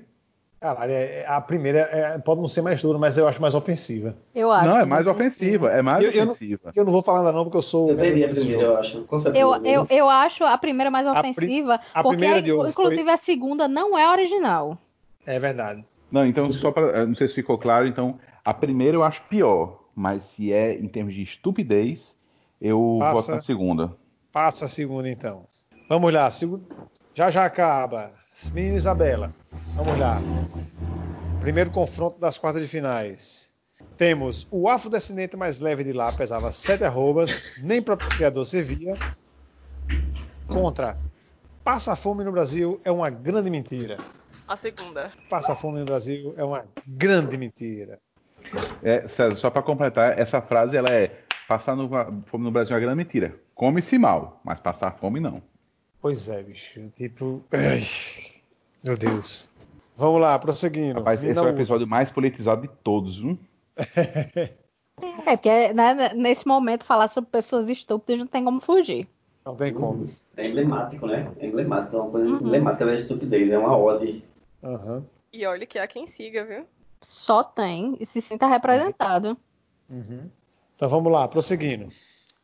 Caralho, 0.60 0.92
é- 0.92 1.24
a 1.26 1.40
primeira 1.40 1.88
é- 1.90 2.18
pode 2.18 2.40
não 2.42 2.48
ser 2.48 2.60
mais 2.60 2.82
dura, 2.82 2.98
mas 2.98 3.16
eu 3.16 3.26
acho 3.26 3.40
mais 3.40 3.54
ofensiva. 3.54 4.14
Eu 4.34 4.52
acho. 4.52 4.66
não, 4.68 4.78
é 4.78 4.84
mais 4.84 5.06
ofensiva, 5.06 5.70
é 5.70 5.80
mais 5.80 6.04
Eu- 6.04 6.10
eu 6.10 6.26
não- 6.26 6.32
ofensiva. 6.32 6.70
Eu 6.76 6.84
não 6.84 6.92
vou 6.92 7.02
falar 7.02 7.20
ainda 7.20 7.32
não, 7.32 7.44
porque 7.44 7.56
eu 7.56 7.62
sou. 7.62 7.88
Eu 7.90 7.96
teria 7.96 8.26
a 8.26 8.28
primeira, 8.28 8.50
jogo. 8.60 8.64
eu 8.64 8.76
acho. 8.76 9.04
Foi 9.08 9.18
Eu, 9.40 9.50
primeira? 9.52 9.68
eu, 9.68 9.86
eu 9.88 10.10
acho 10.10 10.44
a 10.44 10.58
primeira 10.58 10.90
mais 10.90 11.06
A 11.06 11.22
pri- 11.22 11.30
ofensiva, 11.30 11.80
a 11.94 12.02
porque 12.02 12.18
primeira 12.18 12.42
de 12.42 12.52
hoje 12.52 12.72
inclusive 12.72 13.10
a 13.10 13.16
segunda 13.16 13.66
não 13.66 13.98
é 13.98 14.10
original. 14.10 14.76
É 15.24 15.38
verdade. 15.38 15.82
Não, 16.12 16.26
então, 16.26 16.46
só 16.52 16.70
pra. 16.70 17.06
Não 17.06 17.14
sei 17.14 17.28
se 17.28 17.34
ficou 17.34 17.56
claro, 17.56 17.86
então, 17.86 18.18
a 18.44 18.52
primeira 18.52 18.96
eu 18.98 19.02
acho 19.02 19.22
pior, 19.30 19.80
mas 19.94 20.24
se 20.36 20.52
é 20.52 20.74
em 20.74 20.88
termos 20.88 21.14
de 21.14 21.22
estupidez, 21.22 22.14
eu 22.60 22.98
Passa. 23.00 23.14
voto 23.14 23.30
na 23.36 23.42
segunda. 23.42 23.92
Passa 24.30 24.66
a 24.66 24.68
segunda 24.68 25.08
então. 25.08 25.44
Vamos 25.88 26.12
lá, 26.12 26.30
segu- 26.30 26.60
já 27.14 27.30
já 27.30 27.46
acaba. 27.46 28.10
Menina 28.48 28.76
Isabela, 28.76 29.32
vamos 29.74 29.98
lá. 29.98 30.20
Primeiro 31.40 31.70
confronto 31.70 32.18
das 32.18 32.38
quartas 32.38 32.62
de 32.62 32.68
finais. 32.68 33.52
Temos 33.96 34.46
o 34.50 34.68
afrodescendente 34.68 35.36
mais 35.36 35.60
leve 35.60 35.84
de 35.84 35.92
lá, 35.92 36.12
pesava 36.12 36.50
7 36.50 36.82
arrobas, 36.84 37.52
nem 37.62 37.82
para 37.82 37.96
criador 37.96 38.44
servia. 38.44 38.94
Contra 40.48 40.96
Passa 41.62 41.94
Fome 41.94 42.24
no 42.24 42.32
Brasil 42.32 42.80
é 42.84 42.90
uma 42.90 43.10
grande 43.10 43.50
mentira. 43.50 43.98
A 44.48 44.56
segunda. 44.56 45.12
Passa 45.28 45.54
Fome 45.54 45.78
no 45.78 45.84
Brasil 45.84 46.34
é 46.36 46.42
uma 46.42 46.64
grande 46.86 47.36
mentira. 47.36 47.98
É, 48.82 49.06
César, 49.06 49.36
só 49.36 49.50
pra 49.50 49.62
completar, 49.62 50.18
essa 50.18 50.40
frase 50.40 50.76
ela 50.76 50.88
é 50.88 51.20
passar 51.46 51.76
no, 51.76 51.88
fome 52.26 52.44
no 52.44 52.50
Brasil 52.50 52.74
é 52.74 52.78
uma 52.78 52.84
grande 52.84 52.96
mentira. 52.96 53.34
Come-se 53.54 53.98
mal, 53.98 54.40
mas 54.42 54.58
passar 54.58 54.92
fome 54.98 55.20
não. 55.20 55.42
Pois 56.00 56.28
é, 56.28 56.42
bicho. 56.42 56.80
Tipo. 56.96 57.44
ai, 57.52 57.82
meu 58.82 58.96
Deus. 58.96 59.50
Vamos 59.96 60.20
lá, 60.20 60.38
prosseguindo. 60.38 60.98
Rapaz, 60.98 61.20
esse 61.20 61.28
Mina 61.28 61.40
é 61.40 61.44
o 61.44 61.48
episódio 61.48 61.86
mais 61.86 62.10
politizado 62.10 62.62
de 62.62 62.68
todos, 62.82 63.18
viu? 63.18 63.38
É, 65.26 65.34
porque 65.34 65.72
né, 65.72 66.12
nesse 66.14 66.46
momento 66.46 66.84
falar 66.84 67.08
sobre 67.08 67.30
pessoas 67.30 67.70
estúpidas 67.70 68.18
não 68.18 68.26
tem 68.26 68.44
como 68.44 68.60
fugir. 68.60 69.08
Não 69.46 69.54
tem 69.56 69.72
como. 69.72 70.04
É 70.36 70.46
emblemático, 70.46 71.06
né? 71.06 71.30
É 71.38 71.46
emblemático, 71.46 71.96
é 71.96 72.00
uma 72.00 72.10
coisa 72.10 72.28
Uhum. 72.28 72.36
emblemática 72.36 72.84
da 72.84 72.94
estupidez, 72.94 73.48
é 73.50 73.56
uma 73.56 73.74
ode. 73.74 74.22
Aham. 74.62 75.02
E 75.32 75.46
olha 75.46 75.64
que 75.64 75.78
há 75.78 75.86
quem 75.86 76.06
siga, 76.06 76.44
viu? 76.44 76.64
Só 77.00 77.42
tem 77.42 77.96
e 77.98 78.04
se 78.04 78.20
sinta 78.20 78.46
representado. 78.46 79.38
Uhum. 79.88 80.28
Então 80.76 80.88
vamos 80.90 81.10
lá, 81.10 81.26
prosseguindo. 81.26 81.88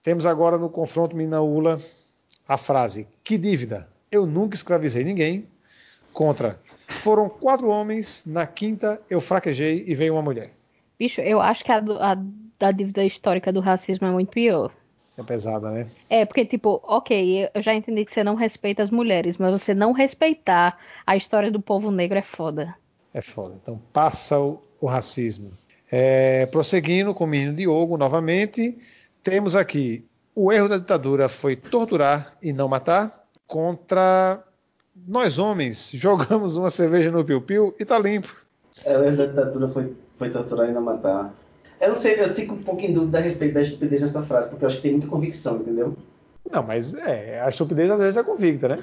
Temos 0.03 0.25
agora 0.25 0.57
no 0.57 0.71
confronto 0.71 1.15
Minaúla 1.15 1.79
a 2.49 2.57
frase: 2.57 3.07
Que 3.23 3.37
dívida? 3.37 3.87
Eu 4.11 4.25
nunca 4.25 4.55
escravizei 4.55 5.05
ninguém. 5.05 5.47
Contra: 6.17 6.59
Foram 6.89 7.29
quatro 7.29 7.69
homens, 7.69 8.25
na 8.25 8.47
quinta 8.47 8.99
eu 9.11 9.21
fraquejei 9.21 9.85
e 9.87 9.95
veio 9.95 10.15
uma 10.15 10.23
mulher. 10.23 10.51
Bicho, 10.99 11.21
eu 11.21 11.43
acho 11.43 11.63
que 11.63 11.71
a, 11.71 11.77
a 11.77 12.17
da 12.59 12.73
dívida 12.73 13.05
histórica 13.05 13.53
do 13.53 13.61
racismo 13.61 14.07
é 14.07 14.11
muito 14.11 14.31
pior. 14.31 14.73
É 15.19 15.23
pesada, 15.23 15.71
né? 15.71 15.87
É, 16.09 16.25
porque, 16.25 16.47
tipo, 16.47 16.81
ok, 16.85 17.51
eu 17.55 17.61
já 17.61 17.75
entendi 17.75 18.03
que 18.03 18.13
você 18.15 18.25
não 18.25 18.35
respeita 18.35 18.83
as 18.83 18.89
mulheres, 18.89 19.37
mas 19.37 19.61
você 19.61 19.75
não 19.75 19.93
respeitar 19.93 20.79
a 21.07 21.19
história 21.19 21.51
do 21.51 21.61
povo 21.61 21.91
negro 21.91 22.17
é 22.19 22.23
foda. 22.23 22.75
É 23.13 23.21
foda. 23.21 23.59
Então 23.63 23.79
passa 23.93 24.41
o, 24.41 24.63
o 24.81 24.87
racismo. 24.87 25.51
É, 25.93 26.47
prosseguindo 26.47 27.13
com 27.13 27.25
o 27.25 27.27
menino 27.27 27.53
Diogo 27.53 27.99
novamente, 27.99 28.75
temos 29.23 29.55
aqui 29.55 30.03
o 30.35 30.51
erro 30.51 30.69
da 30.71 30.79
ditadura 30.79 31.29
foi 31.29 31.57
torturar 31.57 32.35
e 32.43 32.55
não 32.55 32.69
matar. 32.69 33.27
Contra 33.47 34.43
nós 35.07 35.39
homens, 35.39 35.91
jogamos 35.95 36.57
uma 36.57 36.71
cerveja 36.71 37.11
no 37.11 37.25
piu-piu 37.25 37.75
e 37.79 37.85
tá 37.85 37.99
limpo. 37.99 38.35
É, 38.85 39.11
da 39.13 39.27
ditadura 39.27 39.69
foi, 39.69 39.95
foi 40.17 40.31
torturar 40.31 40.69
e 40.69 40.73
não 40.73 40.83
matar. 40.83 41.35
Eu 41.81 41.91
não 41.91 41.97
sei, 41.97 42.19
eu 42.21 42.33
fico 42.33 42.55
um 42.55 42.63
pouco 42.63 42.81
em 42.83 42.93
dúvida 42.93 43.19
a 43.19 43.21
respeito 43.21 43.55
da 43.55 43.63
estupidez 43.63 44.01
dessa 44.01 44.23
frase, 44.23 44.49
porque 44.49 44.65
eu 44.65 44.67
acho 44.67 44.77
que 44.77 44.83
tem 44.83 44.93
muita 44.93 45.09
convicção, 45.09 45.57
entendeu? 45.57 45.97
Não, 46.51 46.63
mas 46.63 46.95
é, 46.95 47.41
a 47.41 47.49
estupidez 47.49 47.91
às 47.91 48.01
vezes 48.01 48.17
é 48.17 48.23
convicta, 48.23 48.69
né? 48.69 48.83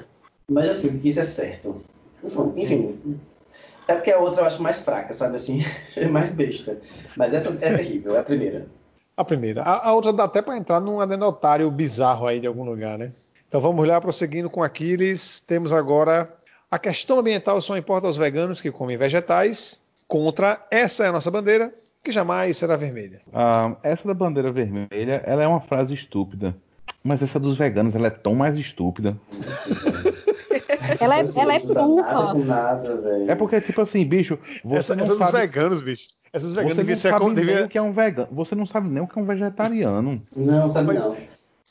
Mas 0.49 0.69
assim, 0.69 0.99
isso 1.03 1.19
é 1.19 1.23
certo. 1.23 1.81
Enfim, 2.23 2.53
enfim, 2.55 3.19
é 3.87 3.95
porque 3.95 4.11
a 4.11 4.19
outra 4.19 4.41
eu 4.41 4.45
acho 4.45 4.61
mais 4.61 4.79
fraca, 4.79 5.13
sabe 5.13 5.35
assim? 5.35 5.63
É 5.95 6.07
mais 6.07 6.33
besta. 6.33 6.79
Mas 7.15 7.33
essa 7.33 7.49
é 7.49 7.53
terrível, 7.53 8.15
é 8.15 8.19
a 8.19 8.23
primeira. 8.23 8.67
A 9.15 9.23
primeira. 9.23 9.61
A, 9.61 9.89
a 9.89 9.93
outra 9.93 10.11
dá 10.11 10.23
até 10.23 10.41
para 10.41 10.57
entrar 10.57 10.79
num 10.79 10.99
anedotário 10.99 11.69
bizarro 11.69 12.25
aí 12.25 12.39
de 12.39 12.47
algum 12.47 12.63
lugar, 12.63 12.97
né? 12.97 13.11
Então 13.53 13.61
vamos 13.61 13.87
lá, 13.87 14.01
prosseguindo 14.01 14.49
com 14.49 14.63
Aquiles. 14.63 15.39
Temos 15.39 15.71
agora 15.71 16.27
a 16.71 16.79
questão 16.79 17.19
ambiental 17.19 17.61
só 17.61 17.77
importa 17.77 18.07
aos 18.07 18.17
veganos 18.17 18.59
que 18.59 18.71
comem 18.71 18.97
vegetais. 18.97 19.83
Contra 20.07 20.59
essa 20.71 21.05
é 21.05 21.09
a 21.09 21.11
nossa 21.11 21.29
bandeira, 21.29 21.71
que 22.03 22.11
jamais 22.11 22.57
será 22.57 22.75
vermelha. 22.75 23.21
Ah, 23.31 23.75
essa 23.83 24.07
da 24.07 24.13
bandeira 24.15 24.51
vermelha, 24.51 25.21
ela 25.23 25.43
é 25.43 25.47
uma 25.47 25.61
frase 25.61 25.93
estúpida. 25.93 26.55
Mas 27.03 27.21
essa 27.21 27.39
dos 27.39 27.55
veganos, 27.55 27.93
ela 27.93 28.07
é 28.07 28.09
tão 28.09 28.33
mais 28.33 28.57
estúpida. 28.57 29.15
Ela 30.99 31.19
é, 31.19 31.23
ela 31.37 31.55
é 31.55 31.59
burra. 31.59 32.33
nada. 32.33 33.25
É 33.27 33.35
porque, 33.35 33.61
tipo 33.61 33.81
assim, 33.81 34.05
bicho, 34.05 34.37
você 34.63 34.79
essa 34.79 34.95
não 34.95 35.03
essa 35.03 35.15
dos 35.15 35.27
sabe... 35.27 35.39
veganos, 35.39 35.81
bicho. 35.81 36.07
Essas 36.33 36.49
dos 36.49 36.55
Você 36.55 36.61
veganos 36.61 36.77
não 36.77 36.83
devia 36.83 36.95
ser 36.95 37.09
sabe 37.09 37.25
nem 37.25 37.33
devia... 37.35 37.65
o 37.65 37.69
que 37.69 37.77
é 37.77 37.81
um 37.81 37.93
vegano. 37.93 38.27
Você 38.31 38.55
não 38.55 38.65
sabe 38.65 38.89
nem 38.89 39.01
o 39.01 39.07
que 39.07 39.17
é 39.17 39.21
um 39.21 39.25
vegetariano. 39.25 40.21
Não, 40.35 40.67
sabe 40.69 40.87
Mas- 40.87 41.07
não. 41.07 41.15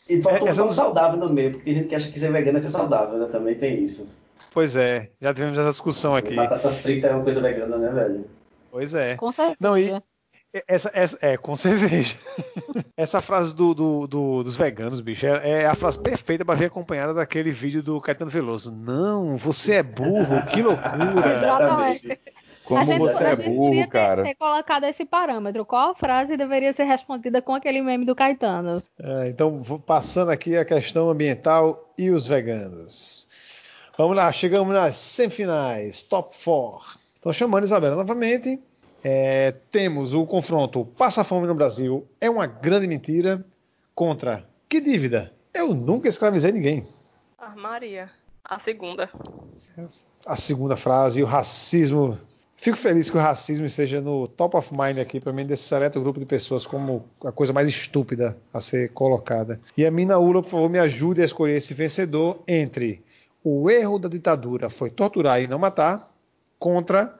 E 0.08 0.20
falta 0.20 0.44
um 0.44 0.48
essa 0.48 0.60
pão 0.60 0.66
não- 0.68 0.74
saudável 0.74 1.18
no 1.18 1.30
meio, 1.30 1.52
porque 1.52 1.64
tem 1.64 1.74
gente 1.74 1.88
que 1.88 1.94
acha 1.94 2.10
que 2.10 2.18
ser 2.18 2.30
vegano 2.32 2.58
é 2.58 2.60
ser 2.60 2.70
saudável, 2.70 3.18
né? 3.18 3.26
Também 3.30 3.54
tem 3.54 3.82
isso. 3.82 4.08
Pois 4.52 4.76
é, 4.76 5.10
já 5.20 5.32
tivemos 5.32 5.58
essa 5.58 5.70
discussão 5.70 6.14
aqui. 6.14 6.34
Batata 6.34 6.70
frita 6.70 7.06
é 7.06 7.12
uma 7.14 7.22
coisa 7.22 7.40
vegana, 7.40 7.78
né, 7.78 7.88
velho? 7.90 8.26
Pois 8.70 8.92
é. 8.94 9.16
Com 9.16 9.32
certeza. 9.32 9.56
Não, 9.60 9.78
e 9.78 9.94
essa, 10.68 10.90
essa 10.92 11.18
é 11.22 11.36
com 11.38 11.56
cerveja. 11.56 12.14
essa 12.96 13.22
frase 13.22 13.54
do, 13.54 13.72
do- 13.72 14.06
do- 14.06 14.42
dos 14.42 14.54
veganos, 14.56 15.00
bicho, 15.00 15.24
é, 15.26 15.62
é 15.62 15.66
a 15.66 15.74
frase 15.74 15.98
perfeita 15.98 16.44
para 16.44 16.54
vir 16.54 16.66
acompanhada 16.66 17.14
daquele 17.14 17.50
vídeo 17.50 17.82
do 17.82 17.98
Caetano 18.00 18.30
Veloso. 18.30 18.70
Não, 18.70 19.36
você 19.38 19.74
é 19.74 19.82
burro, 19.82 20.44
que 20.46 20.60
loucura. 20.62 21.36
Exatamente. 21.38 22.20
Como 22.72 22.82
a 22.82 22.84
gente, 22.84 22.98
você 22.98 23.24
é 23.24 23.36
burro, 23.36 23.64
deveria 23.64 23.84
ter, 23.84 23.90
cara. 23.90 24.22
ter 24.22 24.34
colocado 24.34 24.84
esse 24.84 25.04
parâmetro. 25.04 25.64
Qual 25.64 25.94
frase 25.94 26.36
deveria 26.36 26.72
ser 26.72 26.84
respondida 26.84 27.42
com 27.42 27.54
aquele 27.54 27.82
meme 27.82 28.04
do 28.04 28.14
Caetano? 28.14 28.82
É, 28.98 29.28
então, 29.28 29.62
passando 29.86 30.30
aqui 30.30 30.56
a 30.56 30.64
questão 30.64 31.10
ambiental 31.10 31.92
e 31.98 32.10
os 32.10 32.26
veganos. 32.26 33.28
Vamos 33.96 34.16
lá, 34.16 34.32
chegamos 34.32 34.74
nas 34.74 34.96
semifinais, 34.96 36.02
top 36.02 36.34
4. 36.44 36.98
Então, 37.18 37.32
chamando 37.32 37.64
Isabela 37.64 37.94
novamente, 37.94 38.58
é, 39.04 39.52
temos 39.70 40.14
o 40.14 40.24
confronto 40.24 40.84
Passa 40.96 41.24
Fome 41.24 41.46
no 41.46 41.54
Brasil 41.54 42.06
é 42.20 42.30
uma 42.30 42.46
grande 42.46 42.86
mentira 42.86 43.44
contra 43.94 44.44
Que 44.68 44.80
dívida? 44.80 45.32
Eu 45.52 45.74
nunca 45.74 46.08
escravizei 46.08 46.52
ninguém. 46.52 46.86
Armaria. 47.38 48.10
A 48.44 48.58
segunda. 48.58 49.10
A 50.26 50.36
segunda 50.36 50.76
frase, 50.76 51.22
o 51.22 51.26
racismo. 51.26 52.18
Fico 52.62 52.76
feliz 52.76 53.10
que 53.10 53.16
o 53.16 53.20
racismo 53.20 53.66
esteja 53.66 54.00
no 54.00 54.28
top 54.28 54.56
of 54.56 54.72
mind 54.72 54.96
aqui, 54.98 55.18
para 55.18 55.32
mim, 55.32 55.44
desse 55.44 55.64
seleto 55.64 56.00
grupo 56.00 56.20
de 56.20 56.24
pessoas, 56.24 56.64
como 56.64 57.04
a 57.24 57.32
coisa 57.32 57.52
mais 57.52 57.68
estúpida 57.68 58.36
a 58.54 58.60
ser 58.60 58.92
colocada. 58.92 59.58
E 59.76 59.84
a 59.84 59.90
Mina 59.90 60.16
Ula, 60.16 60.40
por 60.42 60.48
favor, 60.48 60.70
me 60.70 60.78
ajude 60.78 61.20
a 61.20 61.24
escolher 61.24 61.56
esse 61.56 61.74
vencedor 61.74 62.38
entre 62.46 63.02
o 63.42 63.68
erro 63.68 63.98
da 63.98 64.08
ditadura 64.08 64.70
foi 64.70 64.90
torturar 64.90 65.42
e 65.42 65.48
não 65.48 65.58
matar, 65.58 66.08
contra 66.56 67.12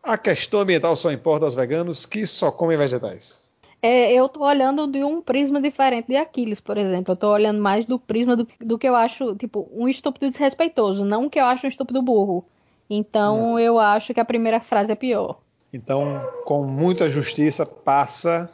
a 0.00 0.16
questão 0.16 0.60
ambiental 0.60 0.94
só 0.94 1.10
importa 1.10 1.44
aos 1.44 1.56
veganos 1.56 2.06
que 2.06 2.24
só 2.24 2.52
comem 2.52 2.78
vegetais. 2.78 3.44
É, 3.82 4.12
eu 4.12 4.28
tô 4.28 4.44
olhando 4.44 4.86
de 4.86 5.02
um 5.02 5.20
prisma 5.20 5.60
diferente 5.60 6.06
de 6.06 6.14
Aquiles, 6.14 6.60
por 6.60 6.78
exemplo. 6.78 7.14
Eu 7.14 7.16
tô 7.16 7.32
olhando 7.32 7.60
mais 7.60 7.84
do 7.84 7.98
prisma 7.98 8.36
do, 8.36 8.46
do 8.60 8.78
que 8.78 8.88
eu 8.88 8.94
acho, 8.94 9.34
tipo, 9.34 9.68
um 9.72 9.88
estúpido 9.88 10.30
desrespeitoso, 10.30 11.04
não 11.04 11.28
que 11.28 11.40
eu 11.40 11.46
acho 11.46 11.66
um 11.66 11.68
estúpido 11.68 12.00
burro. 12.00 12.46
Então 12.88 13.58
eu 13.58 13.78
acho 13.78 14.14
que 14.14 14.20
a 14.20 14.24
primeira 14.24 14.60
frase 14.60 14.92
é 14.92 14.94
pior. 14.94 15.40
Então, 15.72 16.22
com 16.44 16.64
muita 16.64 17.10
justiça, 17.10 17.66
passa 17.66 18.50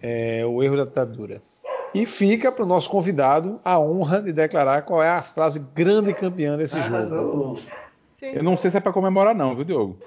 é, 0.00 0.44
o 0.46 0.62
erro 0.62 0.76
da 0.76 0.84
ditadura. 0.84 1.42
E 1.94 2.06
fica 2.06 2.50
para 2.50 2.64
o 2.64 2.66
nosso 2.66 2.88
convidado 2.88 3.60
a 3.64 3.78
honra 3.78 4.22
de 4.22 4.32
declarar 4.32 4.82
qual 4.82 5.02
é 5.02 5.08
a 5.08 5.20
frase 5.20 5.60
grande 5.74 6.14
campeã 6.14 6.56
desse 6.56 6.80
jogo. 6.80 6.96
Arrasou. 6.96 7.58
Eu 8.22 8.42
não 8.42 8.56
sei 8.56 8.70
se 8.70 8.76
é 8.76 8.80
pra 8.80 8.92
comemorar, 8.92 9.34
não, 9.34 9.54
viu, 9.54 9.64
Diogo? 9.64 9.98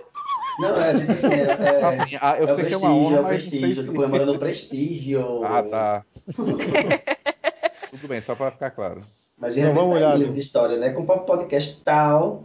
Não, 0.57 0.69
é, 0.69 0.91
assim, 0.91 1.27
é, 1.27 1.41
é, 1.43 1.83
Assim, 1.83 2.17
ah, 2.21 2.37
eu 2.39 2.47
é 2.47 2.53
o 2.53 2.55
sei 2.55 2.65
que 2.65 2.73
é 2.73 2.79
prestígio, 2.79 2.79
uma 2.79 2.95
honra, 2.95 3.15
é 3.15 3.19
o 3.19 3.23
mas 3.23 3.41
prestígio. 3.41 3.81
Eu 3.81 3.85
tô 3.85 3.91
comemorando 3.93 4.33
o 4.33 4.39
prestígio. 4.39 5.43
Ah, 5.43 5.63
tá. 5.63 6.05
Tudo 7.91 8.07
bem, 8.07 8.21
só 8.21 8.35
pra 8.35 8.51
ficar 8.51 8.71
claro. 8.71 9.01
Mas 9.37 9.57
Então, 9.57 9.73
vamos 9.73 9.93
tá 9.93 9.97
olhar, 9.97 10.17
livro 10.17 10.33
de 10.33 10.39
história, 10.39 10.77
né? 10.77 10.91
Conforme 10.91 11.23
o 11.23 11.25
podcast 11.25 11.81
tal, 11.83 12.43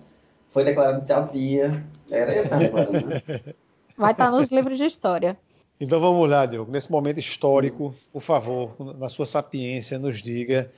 foi 0.50 0.64
declarado 0.64 1.02
em 1.02 1.06
tal 1.06 1.28
dia. 1.28 1.84
Era 2.10 2.42
tava 2.48 2.62
declarando, 2.62 3.06
né? 3.06 3.22
Vai 3.96 4.12
estar 4.12 4.30
nos 4.30 4.50
livros 4.50 4.76
de 4.76 4.84
história. 4.84 5.38
Então 5.80 5.98
vamos 5.98 6.28
lá, 6.28 6.44
Diogo. 6.44 6.70
Nesse 6.70 6.90
momento 6.90 7.18
histórico, 7.18 7.94
por 8.12 8.20
favor, 8.20 8.74
na 8.98 9.08
sua 9.08 9.24
sapiência, 9.24 9.98
nos 9.98 10.20
diga 10.20 10.70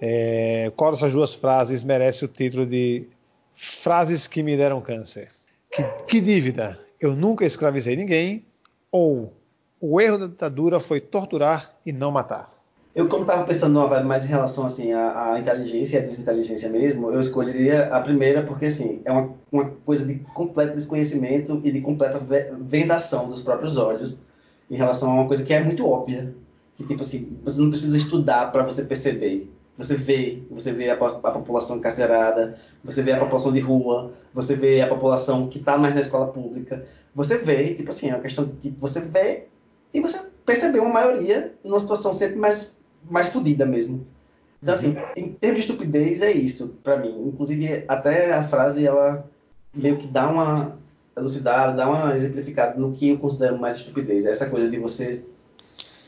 é, 0.00 0.72
qual 0.76 0.90
dessas 0.90 1.12
duas 1.12 1.34
frases 1.34 1.82
merece 1.82 2.24
o 2.24 2.28
título 2.28 2.64
de 2.64 3.06
Frases 3.54 4.26
que 4.26 4.42
me 4.42 4.56
deram 4.56 4.80
câncer. 4.80 5.30
Que, 5.70 5.82
que 6.06 6.20
dívida? 6.20 6.78
Eu 7.00 7.16
nunca 7.16 7.44
escravizei 7.44 7.96
ninguém. 7.96 8.44
Ou 8.92 9.32
o 9.80 10.00
erro 10.00 10.18
da 10.18 10.26
ditadura 10.26 10.80
foi 10.80 11.00
torturar 11.00 11.74
e 11.84 11.92
não 11.92 12.10
matar. 12.10 12.55
Eu, 12.96 13.08
como 13.08 13.24
estava 13.24 13.44
pensando 13.44 13.74
numa 13.74 13.86
vibe 13.86 14.06
mais 14.06 14.24
em 14.24 14.30
relação 14.30 14.64
assim, 14.64 14.90
à, 14.94 15.34
à 15.34 15.38
inteligência 15.38 15.98
e 15.98 16.00
à 16.00 16.02
desinteligência 16.02 16.70
mesmo, 16.70 17.12
eu 17.12 17.20
escolheria 17.20 17.88
a 17.94 18.00
primeira 18.00 18.42
porque 18.42 18.64
assim, 18.64 19.02
é 19.04 19.12
uma, 19.12 19.34
uma 19.52 19.70
coisa 19.84 20.06
de 20.06 20.14
completo 20.32 20.74
desconhecimento 20.74 21.60
e 21.62 21.70
de 21.70 21.82
completa 21.82 22.18
ve- 22.18 22.52
vendação 22.58 23.28
dos 23.28 23.42
próprios 23.42 23.76
olhos 23.76 24.22
em 24.70 24.76
relação 24.76 25.10
a 25.10 25.14
uma 25.14 25.26
coisa 25.26 25.44
que 25.44 25.52
é 25.52 25.62
muito 25.62 25.86
óbvia. 25.86 26.34
Que 26.74 26.86
tipo 26.86 27.02
assim, 27.02 27.38
você 27.44 27.60
não 27.60 27.70
precisa 27.70 27.98
estudar 27.98 28.50
para 28.50 28.62
você 28.64 28.82
perceber. 28.82 29.52
Você 29.76 29.94
vê, 29.94 30.42
você 30.50 30.72
vê 30.72 30.88
a, 30.88 30.94
a 30.94 31.30
população 31.32 31.78
carcerada, 31.80 32.58
você 32.82 33.02
vê 33.02 33.12
a 33.12 33.18
população 33.18 33.52
de 33.52 33.60
rua, 33.60 34.14
você 34.32 34.54
vê 34.54 34.80
a 34.80 34.86
população 34.88 35.48
que 35.48 35.58
está 35.58 35.76
mais 35.76 35.94
na 35.94 36.00
escola 36.00 36.28
pública. 36.28 36.82
Você 37.14 37.36
vê, 37.36 37.74
tipo 37.74 37.90
assim, 37.90 38.08
é 38.08 38.14
uma 38.14 38.22
questão 38.22 38.46
de 38.46 38.52
tipo, 38.56 38.80
você 38.80 39.00
vê 39.00 39.48
e 39.92 40.00
você 40.00 40.18
percebeu 40.46 40.82
uma 40.84 40.92
maioria 40.94 41.54
numa 41.64 41.80
situação 41.80 42.14
sempre 42.14 42.38
mais, 42.38 42.75
mais 43.10 43.28
fodida 43.28 43.66
mesmo. 43.66 44.06
Então, 44.62 44.74
assim, 44.74 44.96
em 45.16 45.32
termos 45.32 45.64
de 45.64 45.70
estupidez, 45.70 46.20
é 46.22 46.32
isso, 46.32 46.76
pra 46.82 46.96
mim. 46.96 47.28
Inclusive, 47.28 47.84
até 47.86 48.32
a 48.32 48.42
frase, 48.42 48.86
ela 48.86 49.28
meio 49.72 49.96
que 49.96 50.06
dá 50.06 50.28
uma 50.28 50.78
elucidada, 51.16 51.72
dá 51.72 51.88
uma 51.88 52.14
exemplificada 52.14 52.78
no 52.78 52.92
que 52.92 53.10
eu 53.10 53.18
considero 53.18 53.58
mais 53.58 53.76
estupidez. 53.76 54.24
É 54.24 54.30
essa 54.30 54.48
coisa 54.48 54.68
de 54.68 54.78
você 54.78 55.24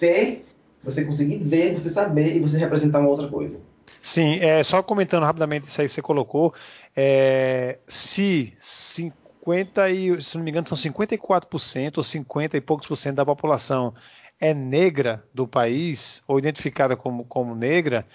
ter, 0.00 0.44
você 0.82 1.04
conseguir 1.04 1.38
ver, 1.38 1.72
você 1.72 1.90
saber 1.90 2.36
e 2.36 2.40
você 2.40 2.58
representar 2.58 3.00
uma 3.00 3.08
outra 3.08 3.28
coisa. 3.28 3.60
Sim, 4.00 4.38
é, 4.40 4.62
só 4.62 4.82
comentando 4.82 5.24
rapidamente 5.24 5.68
isso 5.68 5.80
aí 5.80 5.86
que 5.86 5.92
você 5.92 6.02
colocou, 6.02 6.54
é, 6.96 7.78
se 7.86 8.54
50 8.60 9.90
e, 9.90 10.22
se 10.22 10.36
não 10.36 10.44
me 10.44 10.50
engano, 10.50 10.68
são 10.68 10.76
54% 10.76 11.98
ou 11.98 12.04
50 12.04 12.56
e 12.56 12.60
poucos 12.60 12.86
por 12.86 12.96
cento 12.96 13.16
da 13.16 13.26
população 13.26 13.92
é 14.40 14.54
negra 14.54 15.24
do 15.32 15.46
país, 15.46 16.22
ou 16.26 16.38
identificada 16.38 16.96
como, 16.96 17.24
como 17.24 17.54
negra, 17.54 18.06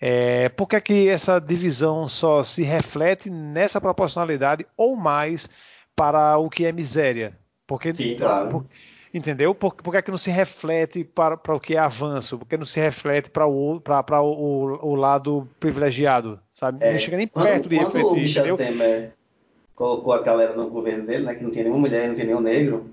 é, 0.00 0.48
por 0.50 0.68
que, 0.68 0.76
é 0.76 0.80
que 0.80 1.08
essa 1.08 1.40
divisão 1.40 2.08
só 2.08 2.42
se 2.42 2.62
reflete 2.62 3.30
nessa 3.30 3.80
proporcionalidade 3.80 4.66
ou 4.76 4.96
mais 4.96 5.48
para 5.94 6.36
o 6.38 6.48
que 6.48 6.64
é 6.64 6.72
miséria? 6.72 7.36
Porque, 7.66 7.92
Sim, 7.94 8.16
claro. 8.16 8.48
por- 8.50 8.66
entendeu? 9.12 9.54
Por, 9.54 9.74
por 9.74 9.90
que, 9.90 9.96
é 9.98 10.02
que 10.02 10.10
não 10.10 10.18
se 10.18 10.30
reflete 10.30 11.04
para, 11.04 11.36
para 11.36 11.54
o 11.54 11.60
que 11.60 11.74
é 11.74 11.78
avanço? 11.78 12.38
Por 12.38 12.46
que 12.46 12.56
não 12.56 12.64
se 12.64 12.80
reflete 12.80 13.30
para 13.30 13.46
o, 13.46 13.80
para, 13.80 14.02
para 14.02 14.20
o, 14.22 14.32
o, 14.32 14.90
o 14.90 14.94
lado 14.94 15.48
privilegiado? 15.58 16.40
Sabe? 16.54 16.78
É, 16.84 16.92
não 16.92 16.98
chega 16.98 17.16
nem 17.16 17.26
quando, 17.26 17.46
perto 17.46 17.68
de 17.68 17.76
quando 17.76 17.94
o 17.94 17.98
refletir, 17.98 18.20
Michel 18.20 18.44
entendeu? 18.44 18.56
Temer 18.56 19.18
colocou 19.78 20.12
a 20.12 20.20
galera 20.20 20.56
no 20.56 20.68
governo 20.68 21.06
dele, 21.06 21.24
né, 21.24 21.36
que 21.36 21.44
não 21.44 21.52
tinha 21.52 21.62
nenhuma 21.62 21.82
mulher, 21.82 22.08
não 22.08 22.14
tinha 22.14 22.26
nenhum 22.26 22.40
negro, 22.40 22.90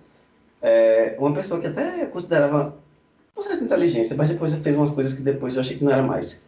é, 0.66 1.16
uma 1.20 1.34
pessoa 1.34 1.59
que 1.61 1.68
até 1.68 2.05
considerava 2.07 2.78
com 3.34 3.43
certa 3.43 3.63
inteligência, 3.63 4.16
mas 4.16 4.30
depois 4.30 4.53
fez 4.55 4.76
umas 4.76 4.91
coisas 4.91 5.13
que 5.13 5.22
depois 5.22 5.55
eu 5.55 5.61
achei 5.61 5.78
que 5.78 5.84
não 5.84 5.91
era 5.91 6.03
mais. 6.03 6.43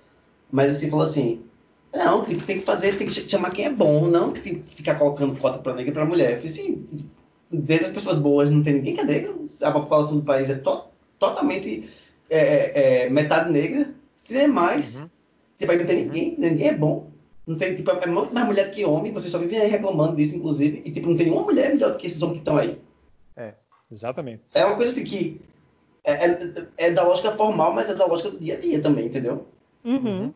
Mas 0.51 0.71
assim, 0.71 0.89
falou 0.89 1.05
assim, 1.05 1.41
não, 1.93 2.23
tem, 2.25 2.39
tem 2.39 2.59
que 2.59 2.65
fazer, 2.65 2.97
tem 2.97 3.07
que 3.07 3.13
ch- 3.13 3.29
chamar 3.29 3.51
quem 3.51 3.65
é 3.65 3.69
bom, 3.71 4.07
não 4.07 4.31
tem 4.31 4.55
que 4.61 4.75
ficar 4.75 4.95
colocando 4.95 5.37
cota 5.39 5.59
para 5.59 5.73
negro 5.75 5.91
e 5.91 5.93
para 5.93 6.05
mulher. 6.05 6.33
Eu 6.33 6.37
falei 6.39 6.51
assim, 6.51 6.87
desde 7.51 7.85
as 7.87 7.91
pessoas 7.91 8.17
boas 8.19 8.49
não 8.49 8.63
tem 8.63 8.73
ninguém 8.75 8.93
que 8.95 9.01
é 9.01 9.05
negro, 9.05 9.49
a 9.61 9.71
população 9.71 10.17
do 10.17 10.23
país 10.23 10.49
é 10.49 10.55
to- 10.55 10.85
totalmente 11.19 11.89
é, 12.29 12.37
é, 12.39 13.05
é, 13.05 13.09
metade 13.09 13.51
negra, 13.51 13.93
se 14.15 14.37
é 14.37 14.47
mais, 14.47 14.97
Uhum. 14.97 15.09
tipo, 15.57 15.71
aí 15.71 15.77
não 15.77 15.85
tem 15.85 16.05
ninguém, 16.05 16.35
ninguém 16.37 16.67
é 16.69 16.73
bom. 16.77 17.07
Não 17.45 17.55
tem, 17.57 17.75
tipo, 17.75 17.89
é 17.91 18.05
muito 18.07 18.33
mais 18.33 18.45
mulher 18.45 18.69
que 18.71 18.83
homem, 18.85 19.13
vocês 19.13 19.31
só 19.31 19.37
vivem 19.39 19.59
aí 19.59 19.69
reclamando 19.69 20.15
disso, 20.17 20.35
inclusive, 20.35 20.81
e 20.85 20.91
tipo, 20.91 21.07
não 21.09 21.15
tem 21.17 21.27
nenhuma 21.27 21.45
mulher 21.45 21.69
melhor 21.73 21.91
do 21.91 21.97
que 21.97 22.07
esses 22.07 22.21
homens 22.21 22.37
que 22.37 22.41
estão 22.41 22.57
aí. 22.57 22.77
Exatamente. 23.91 24.41
É 24.53 24.65
uma 24.65 24.75
coisa 24.75 24.91
assim 24.91 25.03
que 25.03 25.39
é, 26.03 26.25
é- 26.25 26.67
é 26.77 26.91
da 26.91 27.03
lógica 27.03 27.31
formal, 27.31 27.73
mas 27.73 27.89
é 27.89 27.95
da 27.95 28.05
lógica 28.05 28.29
do 28.31 28.39
dia 28.39 28.55
a 28.55 28.59
dia 28.59 28.81
também, 28.81 29.05
entendeu? 29.07 29.45
Uhum. 29.83 30.33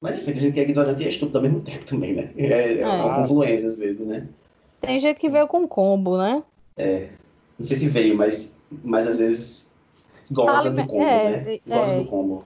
Mas 0.00 0.16
enfim, 0.18 0.32
tem 0.32 0.40
gente 0.42 0.54
que 0.54 0.60
é 0.60 0.62
ignorante 0.64 1.02
e 1.02 1.06
é 1.06 1.08
estúpido 1.08 1.38
ao 1.38 1.42
mesmo 1.44 1.60
tempo 1.62 1.84
também, 1.84 2.14
né? 2.14 2.30
É, 2.36 2.80
é 2.80 2.86
uma 2.86 3.12
Ah. 3.12 3.20
confluência 3.22 3.68
às 3.68 3.76
vezes, 3.76 4.06
né? 4.06 4.26
Tem 4.80 5.00
gente 5.00 5.18
que 5.18 5.30
veio 5.30 5.46
com 5.48 5.66
combo, 5.66 6.18
né? 6.18 6.42
Não 7.58 7.64
sei 7.66 7.76
se 7.76 7.88
veio, 7.88 8.16
mas, 8.16 8.56
mas 8.82 9.06
às 9.06 9.18
vezes 9.18 9.72
goza 10.30 10.68
Alime- 10.68 10.82
do 10.82 10.88
combo, 10.88 11.04
é, 11.04 11.30
né? 11.30 11.54
é. 11.54 11.60
Goza 11.66 11.96
do 12.00 12.04
combo. 12.06 12.44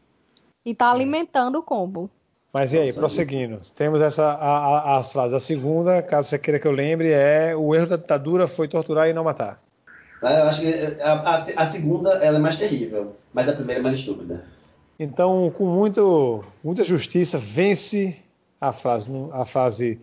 E 0.65 0.75
tá 0.75 0.91
alimentando 0.93 1.59
o 1.59 1.63
combo. 1.63 2.11
Mas 2.53 2.73
e 2.73 2.79
aí, 2.79 2.87
Nossa, 2.89 3.01
prosseguindo, 3.01 3.61
temos 3.75 4.01
essa, 4.01 4.25
a- 4.25 4.95
a- 4.95 4.99
as 4.99 5.13
frases. 5.13 5.35
A 5.35 5.41
segunda, 5.41 6.03
caso 6.03 6.29
você 6.29 6.39
queira 6.39 6.59
que 6.61 6.67
eu 6.67 6.73
lembre, 6.73 7.11
é 7.11 7.55
o 7.57 7.75
erro 7.75 7.87
da 7.87 7.97
ditadura 7.97 8.47
foi 8.49 8.69
torturar 8.69 9.09
e 9.09 9.13
não 9.13 9.25
matar. 9.25 9.61
Ah, 10.23 10.33
Eu 10.33 10.49
acho 10.49 10.61
que 10.61 10.75
a, 11.01 11.13
a- 11.13 11.47
a 11.63 11.67
segunda 11.67 12.15
ela 12.25 12.39
é 12.39 12.41
mais 12.41 12.57
terrível, 12.57 13.17
mas 13.33 13.49
a 13.49 13.53
primeira 13.53 13.81
é 13.81 13.83
mais 13.83 13.95
estúpida. 13.95 14.45
Então, 14.99 15.51
com 15.57 15.65
muito, 15.67 16.45
muita 16.63 16.83
justiça, 16.83 17.39
vence 17.39 18.19
a 18.61 18.73
frase, 18.73 19.11
a 19.33 19.45
frase 19.45 20.01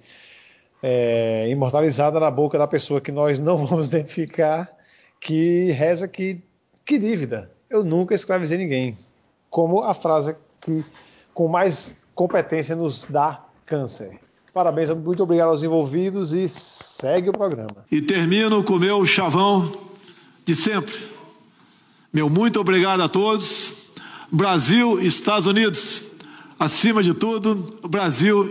é, 0.82 1.48
imortalizada 1.50 2.20
na 2.20 2.32
boca 2.32 2.58
da 2.58 2.68
pessoa 2.68 3.02
que 3.02 3.12
nós 3.12 3.40
não 3.40 3.58
vamos 3.66 3.90
identificar, 3.90 4.70
que 5.20 5.72
reza 5.72 6.08
que, 6.08 6.40
que 6.86 6.98
dívida, 6.98 7.50
eu 7.70 7.84
nunca 7.84 8.14
escravizei 8.16 8.58
ninguém. 8.58 8.98
Como 9.50 9.82
a 9.84 9.94
frase 9.94 10.36
que 10.62 10.84
com 11.34 11.48
mais 11.48 11.98
competência 12.14 12.76
nos 12.76 13.06
dá 13.06 13.44
câncer. 13.66 14.18
Parabéns, 14.54 14.90
muito 14.92 15.22
obrigado 15.24 15.50
aos 15.50 15.64
envolvidos 15.64 16.34
e 16.34 16.48
segue 16.48 17.30
o 17.30 17.34
programa. 17.34 17.84
E 17.92 18.02
termino 18.02 18.64
com 18.64 18.74
o 18.74 18.80
meu 18.80 19.06
chavão 19.06 19.70
de 20.46 20.56
sempre. 20.56 20.96
Meu 22.14 22.30
muito 22.30 22.60
obrigado 22.62 23.02
a 23.02 23.10
todos. 23.10 23.92
Brasil, 24.32 25.00
Estados 25.02 25.48
Unidos, 25.48 26.16
acima 26.60 27.02
de 27.02 27.14
tudo, 27.14 27.56
Brasil 27.88 28.48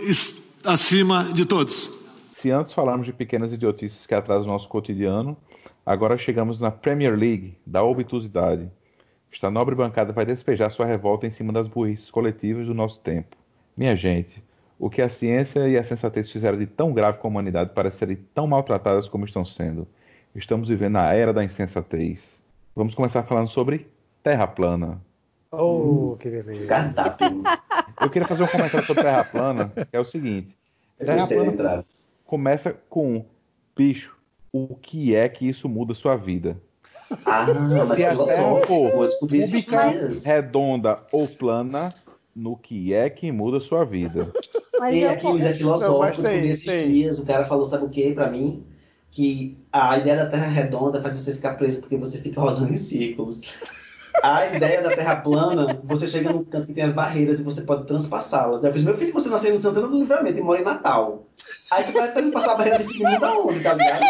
acima 0.65 1.25
de 1.33 1.47
todos. 1.47 1.91
Se 2.35 2.51
antes 2.51 2.75
falamos 2.75 3.07
de 3.07 3.13
pequenas 3.13 3.53
idiotices 3.53 4.07
que 4.07 4.15
atrasam 4.15 4.49
o 4.49 4.53
nosso 4.53 4.69
cotidiano, 4.69 5.37
agora 5.87 6.19
chegamos 6.19 6.61
na 6.61 6.71
Premier 6.71 7.17
League 7.17 7.57
da 7.67 7.83
obtusidade. 7.83 8.71
Esta 9.33 9.51
nobre 9.51 9.75
bancada 9.75 10.13
vai 10.13 10.27
despejar 10.27 10.71
sua 10.71 10.87
revolta 10.87 11.27
em 11.27 11.31
cima 11.31 11.53
das 11.53 11.67
burrices 11.67 12.11
coletivas 12.11 12.67
do 12.67 12.75
nosso 12.75 13.01
tempo. 13.01 13.37
Minha 13.77 13.97
gente, 13.97 14.43
o 14.79 14.91
que 14.91 15.03
a 15.03 15.09
ciência 15.09 15.69
e 15.69 15.77
a 15.77 15.85
sensatez 15.85 16.31
fizeram 16.31 16.59
de 16.59 16.67
tão 16.67 16.93
grave 16.93 17.19
com 17.19 17.29
a 17.29 17.31
humanidade 17.31 17.71
parece 17.75 17.99
serem 17.99 18.19
tão 18.35 18.47
maltratadas 18.47 19.09
como 19.09 19.25
estão 19.25 19.45
sendo. 19.45 19.87
Estamos 20.35 20.69
vivendo 20.69 20.97
a 20.97 21.13
era 21.15 21.33
da 21.33 21.45
insensatez. 21.45 22.21
Vamos 22.75 22.95
começar 22.95 23.23
falando 23.23 23.49
sobre 23.49 23.87
Terra 24.23 24.47
plana. 24.47 25.01
Oh, 25.53 26.17
que 26.19 26.29
beleza. 26.29 26.67
Eu 28.01 28.11
queria 28.11 28.27
fazer 28.27 28.43
um 28.43 28.49
comentário 28.49 28.85
sobre 28.87 29.03
Terra 29.05 29.25
plana, 29.25 29.73
que 29.91 29.97
é 29.97 30.01
o 30.01 30.05
seguinte. 30.05 30.57
Terra 30.99 31.27
plana 31.29 31.85
começa 32.25 32.75
com 32.89 33.25
bicho, 33.77 34.17
o 34.53 34.75
que 34.75 35.15
é 35.15 35.29
que 35.29 35.49
isso 35.49 35.69
muda 35.69 35.93
a 35.93 35.97
sua 35.97 36.17
vida? 36.17 36.57
Ah, 37.25 37.47
mas 37.89 37.99
Se 38.01 38.07
a 38.07 38.17
Terra 38.17 38.57
for 38.67 38.91
Vou 38.91 39.07
descobrir 39.07 39.39
esses 39.39 39.65
cúbica, 39.65 39.89
dias. 39.89 40.25
redonda 40.25 40.99
ou 41.13 41.29
plana, 41.29 41.95
no 42.35 42.57
que 42.57 42.93
é 42.93 43.09
que 43.09 43.31
muda 43.31 43.59
a 43.59 43.61
sua 43.61 43.85
vida? 43.85 44.33
Mas 44.81 44.91
Tem 44.91 45.03
eu, 45.03 45.11
Aquiles 45.11 45.45
é 45.45 45.51
Não, 45.51 45.55
filosófico, 45.55 45.99
mas 46.01 46.19
eu 46.19 46.25
tem, 46.25 46.41
descobri 46.41 46.51
esses 46.51 46.65
tem. 46.65 46.93
dias, 46.93 47.19
o 47.21 47.25
cara 47.27 47.45
falou, 47.45 47.65
sabe 47.65 47.85
o 47.85 47.89
que 47.89 48.13
pra 48.13 48.29
mim? 48.29 48.65
Que 49.15 49.57
a 49.73 49.97
ideia 49.97 50.17
da 50.17 50.27
Terra 50.27 50.47
redonda 50.47 51.01
faz 51.01 51.15
você 51.15 51.33
ficar 51.35 51.55
preso 51.55 51.81
porque 51.81 51.97
você 51.97 52.19
fica 52.19 52.41
rodando 52.41 52.73
em 52.73 52.77
círculos. 52.77 53.43
A 54.23 54.47
ideia 54.47 54.83
da 54.83 54.95
Terra 54.95 55.17
plana, 55.17 55.81
você 55.85 56.07
chega 56.07 56.33
num 56.33 56.43
canto 56.45 56.67
que 56.67 56.73
tem 56.73 56.83
as 56.83 56.93
barreiras 56.93 57.39
e 57.39 57.45
você 57.45 57.63
pode 57.63 57.87
transpassá-las. 57.87 58.61
Daí 58.61 58.71
Eu 58.71 58.75
fiz, 58.75 58.83
meu 58.85 58.97
filho, 58.97 59.13
você 59.13 59.29
nasceu 59.29 59.55
em 59.55 59.61
Santana 59.61 59.87
do 59.87 59.99
Livramento 59.99 60.39
e 60.39 60.43
mora 60.43 60.61
em 60.61 60.65
Natal. 60.65 61.29
Aí 61.71 61.85
tu 61.85 61.93
vai 61.93 62.13
transpassar 62.13 62.51
a 62.51 62.55
barreira 62.57 62.83
de 62.83 63.05
mundo 63.05 63.25
aonde, 63.25 63.61
tá 63.61 63.75
ligado? 63.75 64.05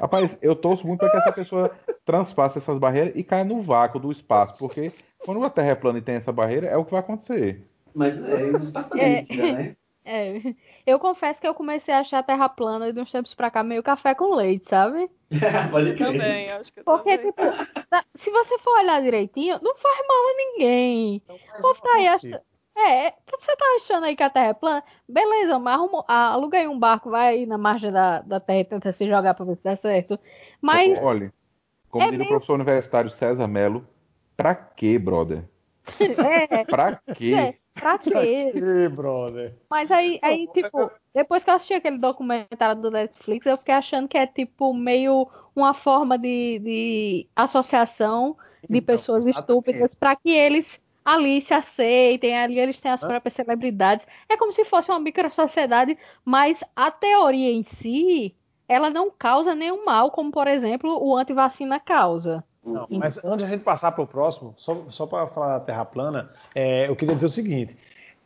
Rapaz, 0.00 0.38
eu 0.42 0.56
torço 0.56 0.86
muito 0.86 1.00
para 1.00 1.10
que 1.10 1.16
essa 1.18 1.32
pessoa 1.32 1.70
transpasse 2.04 2.58
essas 2.58 2.78
barreiras 2.78 3.12
e 3.14 3.22
caia 3.22 3.44
no 3.44 3.62
vácuo 3.62 4.00
do 4.00 4.10
espaço, 4.12 4.58
porque 4.58 4.92
quando 5.24 5.42
a 5.44 5.50
Terra 5.50 5.70
é 5.70 5.74
plana 5.74 5.98
e 5.98 6.02
tem 6.02 6.16
essa 6.16 6.32
barreira, 6.32 6.66
é 6.66 6.76
o 6.76 6.84
que 6.84 6.92
vai 6.92 7.00
acontecer. 7.00 7.62
Mas 7.94 8.26
é, 8.28 8.44
o 8.50 8.56
espaço 8.56 8.90
também 8.90 9.26
É. 9.28 9.52
né? 9.52 9.76
É, 10.04 10.40
eu 10.86 10.98
confesso 10.98 11.40
que 11.40 11.46
eu 11.46 11.54
comecei 11.54 11.92
a 11.94 12.00
achar 12.00 12.18
a 12.18 12.22
Terra 12.22 12.48
plana 12.48 12.92
de 12.92 13.00
uns 13.00 13.10
tempos 13.10 13.34
pra 13.34 13.50
cá 13.50 13.62
meio 13.62 13.82
café 13.82 14.14
com 14.14 14.34
leite, 14.34 14.68
sabe? 14.68 15.10
Pode 15.70 15.94
crer. 15.94 16.06
Também, 16.12 16.50
acho 16.50 16.72
que 16.72 16.82
Porque, 16.82 17.16
também. 17.18 17.32
tipo, 17.32 17.42
se 18.16 18.30
você 18.30 18.58
for 18.58 18.78
olhar 18.78 19.02
direitinho, 19.02 19.58
não 19.62 19.74
faz 19.76 19.98
mal 20.06 20.16
a 20.16 20.36
ninguém. 20.36 21.22
Mas 21.28 21.60
Povo 21.62 21.80
tá 21.80 21.90
aí 21.94 22.08
ofensivo. 22.08 22.38
É, 22.76 23.12
você 23.30 23.56
tá 23.56 23.64
achando 23.76 24.04
aí 24.04 24.16
que 24.16 24.22
a 24.24 24.28
Terra 24.30 24.48
é 24.48 24.52
plana? 24.54 24.82
Beleza, 25.08 25.58
mas 25.60 25.74
arruma, 25.74 26.04
ah, 26.08 26.32
aluga 26.32 26.58
aí 26.58 26.66
um 26.66 26.76
barco, 26.78 27.08
vai 27.08 27.28
aí 27.34 27.46
na 27.46 27.56
margem 27.56 27.92
da, 27.92 28.20
da 28.22 28.40
Terra 28.40 28.58
e 28.60 28.64
tenta 28.64 28.90
se 28.90 29.06
jogar 29.06 29.32
pra 29.34 29.44
ver 29.46 29.54
se 29.56 29.62
dá 29.62 29.76
certo. 29.76 30.18
Mas, 30.60 31.00
Olha, 31.00 31.32
como 31.88 32.02
é 32.02 32.06
diria 32.06 32.16
o 32.16 32.18
meio- 32.20 32.30
professor 32.30 32.54
universitário 32.54 33.10
César 33.12 33.46
Melo, 33.46 33.86
pra 34.36 34.56
quê, 34.56 34.98
brother? 34.98 35.44
é, 36.00 36.64
Pra 36.64 37.00
quê? 37.14 37.34
é, 37.34 37.54
pra 37.84 37.98
quê? 37.98 38.88
Brother. 38.90 39.58
Mas 39.70 39.90
aí, 39.90 40.18
aí, 40.22 40.48
tipo, 40.48 40.90
depois 41.14 41.42
que 41.44 41.50
eu 41.50 41.54
assisti 41.54 41.74
aquele 41.74 41.98
documentário 41.98 42.80
do 42.80 42.90
Netflix, 42.90 43.46
eu 43.46 43.56
fiquei 43.58 43.74
achando 43.74 44.08
que 44.08 44.16
é, 44.18 44.26
tipo, 44.26 44.72
meio 44.74 45.28
uma 45.54 45.74
forma 45.74 46.18
de, 46.18 46.58
de 46.60 47.30
associação 47.34 48.36
de 48.68 48.80
Então, 48.80 48.82
pessoas 48.82 49.26
exatamente. 49.26 49.40
estúpidas 49.40 49.94
para 49.94 50.16
que 50.16 50.30
eles 50.30 50.78
ali 51.04 51.40
se 51.42 51.52
aceitem, 51.52 52.36
ali 52.38 52.58
eles 52.58 52.80
têm 52.80 52.90
as 52.92 53.04
próprias 53.04 53.34
celebridades. 53.34 54.06
É 54.28 54.36
como 54.36 54.52
se 54.52 54.64
fosse 54.64 54.90
uma 54.90 55.00
microsociedade, 55.00 55.98
mas 56.24 56.60
a 56.74 56.90
teoria 56.90 57.50
em 57.52 57.62
si, 57.62 58.34
ela 58.68 58.88
não 58.90 59.10
causa 59.10 59.54
nenhum 59.54 59.84
mal, 59.84 60.10
como, 60.10 60.30
por 60.30 60.46
exemplo, 60.48 60.98
o 61.04 61.16
antivacina 61.16 61.78
causa. 61.80 62.44
Não, 62.64 62.86
mas 62.90 63.18
antes 63.24 63.38
de 63.38 63.44
a 63.44 63.48
gente 63.48 63.62
passar 63.64 63.92
para 63.92 64.02
o 64.02 64.06
próximo, 64.06 64.54
só, 64.56 64.76
só 64.88 65.06
para 65.06 65.26
falar 65.26 65.58
da 65.58 65.64
Terra 65.64 65.84
plana, 65.84 66.30
é, 66.54 66.88
eu 66.88 66.96
queria 66.96 67.14
dizer 67.14 67.26
o 67.26 67.30
seguinte: 67.30 67.76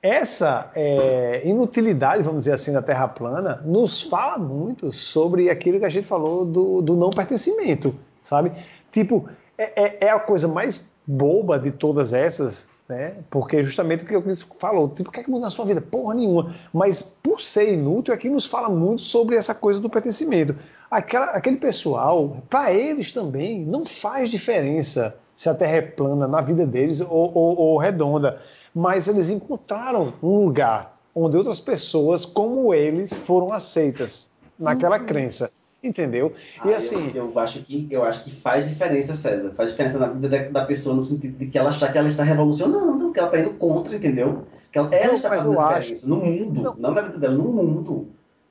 essa 0.03 0.71
é, 0.75 1.43
inutilidade, 1.45 2.23
vamos 2.23 2.41
dizer 2.41 2.53
assim, 2.53 2.73
da 2.73 2.83
Terra 2.83 3.09
plana, 3.09 3.61
nos 3.65 4.03
fala 4.03 4.39
muito 4.39 4.93
sobre 4.93 5.51
aquilo 5.51 5.81
que 5.81 5.85
a 5.87 5.91
gente 5.91 6.07
falou 6.07 6.45
do, 6.45 6.81
do 6.83 6.95
não 6.97 7.11
pertencimento, 7.11 7.95
sabe? 8.23 8.53
Tipo, 8.93 9.29
é, 9.57 9.83
é- 9.85 9.99
é 10.07 10.11
a 10.11 10.21
coisa 10.21 10.47
mais 10.47 10.91
boba 11.07 11.59
de 11.59 11.71
todas 11.73 12.13
essas, 12.13 12.69
né? 12.89 13.17
Porque 13.31 13.63
justamente 13.63 14.05
o 14.05 14.07
que 14.07 14.17
o 14.17 14.23
Cris 14.23 14.43
falou, 14.59 14.89
tipo, 14.89 15.11
o 15.11 15.13
que 15.13 15.21
é 15.21 15.23
que 15.23 15.31
muda 15.31 15.45
na 15.45 15.51
sua 15.51 15.65
vida? 15.67 15.81
Porra 15.81 16.15
nenhuma. 16.15 16.55
Mas 16.73 17.03
por 17.03 17.41
ser 17.41 17.73
inútil, 17.75 18.15
aqui 18.15 18.31
nos 18.31 18.47
fala 18.47 18.69
muito 18.69 19.03
sobre 19.03 19.37
essa 19.37 19.55
coisa 19.55 19.79
do 19.81 19.91
pertencimento. 19.91 20.55
Aquela- 20.91 21.27
aquele 21.33 21.57
pessoal, 21.57 22.39
para 22.49 22.73
eles 22.73 23.13
também, 23.13 23.61
não 23.65 23.85
faz 23.85 24.31
diferença 24.31 25.15
se 25.37 25.49
a 25.49 25.55
Terra 25.55 25.77
é 25.77 25.83
plana 25.83 26.27
na 26.27 26.41
vida 26.41 26.67
deles 26.67 27.01
ou, 27.01 27.31
ou- 27.35 27.57
ou 27.59 27.79
redonda. 27.79 28.41
Mas 28.75 29.07
eles 29.07 29.29
encontraram 29.31 30.13
um 30.23 30.45
lugar 30.47 30.97
onde 31.15 31.37
outras 31.37 31.61
pessoas, 31.61 32.25
como 32.25 32.73
eles, 32.73 33.13
foram 33.13 33.53
aceitas 33.53 34.31
naquela 34.59 34.99
crença. 34.99 35.51
Entendeu? 35.83 36.33
Ah, 36.61 36.69
e 36.71 36.75
assim. 36.75 37.13
eu, 37.15 37.31
eu 37.31 37.39
acho 37.39 37.63
que 37.63 37.87
eu 37.91 38.05
acho 38.05 38.25
que 38.25 38.31
faz 38.33 38.69
diferença, 38.69 39.15
César. 39.15 39.53
Faz 39.57 39.71
diferença 39.71 39.99
na 39.99 40.09
vida 40.09 40.29
da, 40.29 40.49
da 40.61 40.65
pessoa 40.65 40.95
no 40.97 41.03
sentido 41.03 41.39
de 41.39 41.47
que 41.47 41.57
ela 41.57 41.71
achar 41.71 41.93
que 41.93 41.99
ela 41.99 42.09
está 42.09 42.25
revolucionando, 42.25 43.13
que 43.13 43.19
ela 43.21 43.29
está 43.29 43.39
indo 43.41 43.51
contra, 43.59 43.95
entendeu? 43.95 44.43
Que 44.73 44.79
ela, 44.79 44.93
ela 44.93 45.13
está 45.15 45.29
fazendo 45.29 45.57
diferença 45.57 45.93
acho- 45.95 46.09
no 46.09 46.17
mundo, 46.17 46.63
Não. 46.63 46.75
não. 46.77 46.91
na 46.95 47.01
vida 47.03 47.19
dela, 47.19 47.35
no 47.35 47.45
mundo. 47.53 48.09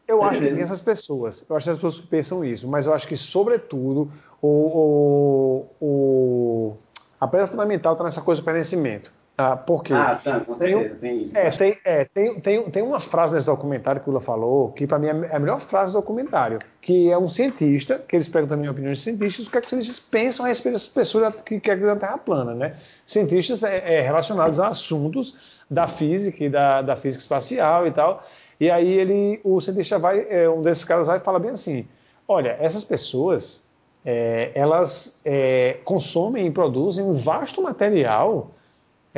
Eu 0.07 0.23
acho 0.23 0.39
que 0.39 0.47
tem 0.47 0.61
essas 0.61 0.79
pessoas. 0.79 1.45
Eu 1.49 1.55
acho 1.57 1.65
que 1.65 1.69
as 1.71 1.75
pessoas 1.77 1.99
que 1.99 2.07
pensam 2.07 2.45
isso. 2.45 2.65
Mas 2.65 2.85
eu 2.85 2.93
acho 2.93 3.05
que, 3.05 3.17
sobretudo, 3.17 4.09
o, 4.41 5.65
o, 5.81 5.85
o- 5.85 6.77
a 7.19 7.27
pedra 7.27 7.45
fundamental 7.47 7.91
está 7.91 8.03
nessa 8.05 8.21
coisa 8.21 8.41
do 8.41 8.45
pertencimento. 8.45 9.11
Tá? 9.37 9.55
Por 9.55 9.83
quê? 9.83 9.93
Ah, 9.93 10.19
tá, 10.21 10.39
com 10.39 10.55
certeza, 10.55 10.95
tem 10.95 11.21
isso. 11.21 11.37
É, 11.37 11.51
tem, 11.51 11.77
é, 11.85 12.05
tem, 12.05 12.39
tem, 12.39 12.71
tem 12.71 12.81
uma 12.81 12.99
frase 12.99 13.35
nesse 13.35 13.45
documentário 13.45 14.01
que 14.01 14.09
o 14.09 14.11
Lula 14.11 14.19
falou, 14.19 14.71
que 14.71 14.87
para 14.87 14.97
mim 14.97 15.05
é 15.05 15.35
a 15.35 15.37
melhor 15.39 15.59
frase 15.59 15.93
do 15.93 15.99
documentário, 15.99 16.57
que 16.81 17.11
é 17.11 17.17
um 17.19 17.29
cientista, 17.29 17.99
que 17.99 18.15
eles 18.15 18.27
perguntam 18.27 18.57
também 18.57 18.67
opiniões 18.67 18.97
de 18.97 19.03
cientistas, 19.03 19.45
o 19.45 19.51
que, 19.51 19.57
é 19.59 19.61
que 19.61 19.67
os 19.67 19.69
cientistas 19.69 19.99
pensam 19.99 20.43
a 20.43 20.47
respeito 20.47 20.73
dessas 20.73 20.89
pessoas 20.89 21.35
que 21.45 21.59
querem 21.59 21.87
a 21.87 21.95
Terra 21.95 22.17
plana, 22.17 22.55
né? 22.55 22.77
Cientistas 23.05 23.61
é, 23.61 23.97
é, 23.97 24.01
relacionados 24.01 24.59
a 24.59 24.69
assuntos 24.69 25.35
da 25.69 25.87
física 25.87 26.43
e 26.43 26.49
da, 26.49 26.81
da 26.81 26.95
física 26.95 27.21
espacial 27.21 27.85
e 27.85 27.91
tal. 27.91 28.25
E 28.59 28.71
aí 28.71 28.91
ele, 28.91 29.39
o 29.43 29.61
cientista 29.61 29.99
vai, 29.99 30.25
é, 30.31 30.49
um 30.49 30.63
desses 30.63 30.83
caras 30.83 31.05
vai 31.05 31.17
e 31.17 31.21
fala 31.21 31.37
bem 31.37 31.51
assim, 31.51 31.87
olha, 32.27 32.57
essas 32.59 32.83
pessoas, 32.83 33.65
é, 34.03 34.51
elas 34.55 35.21
é, 35.23 35.77
consomem 35.83 36.47
e 36.47 36.49
produzem 36.49 37.05
um 37.05 37.13
vasto 37.13 37.61
material 37.61 38.56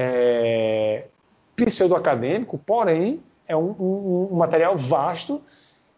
é, 0.01 1.03
pseudo-acadêmico, 1.57 2.57
porém 2.57 3.19
é 3.47 3.55
um, 3.55 3.75
um- 3.77 4.29
um 4.31 4.35
material 4.37 4.77
vasto 4.77 5.41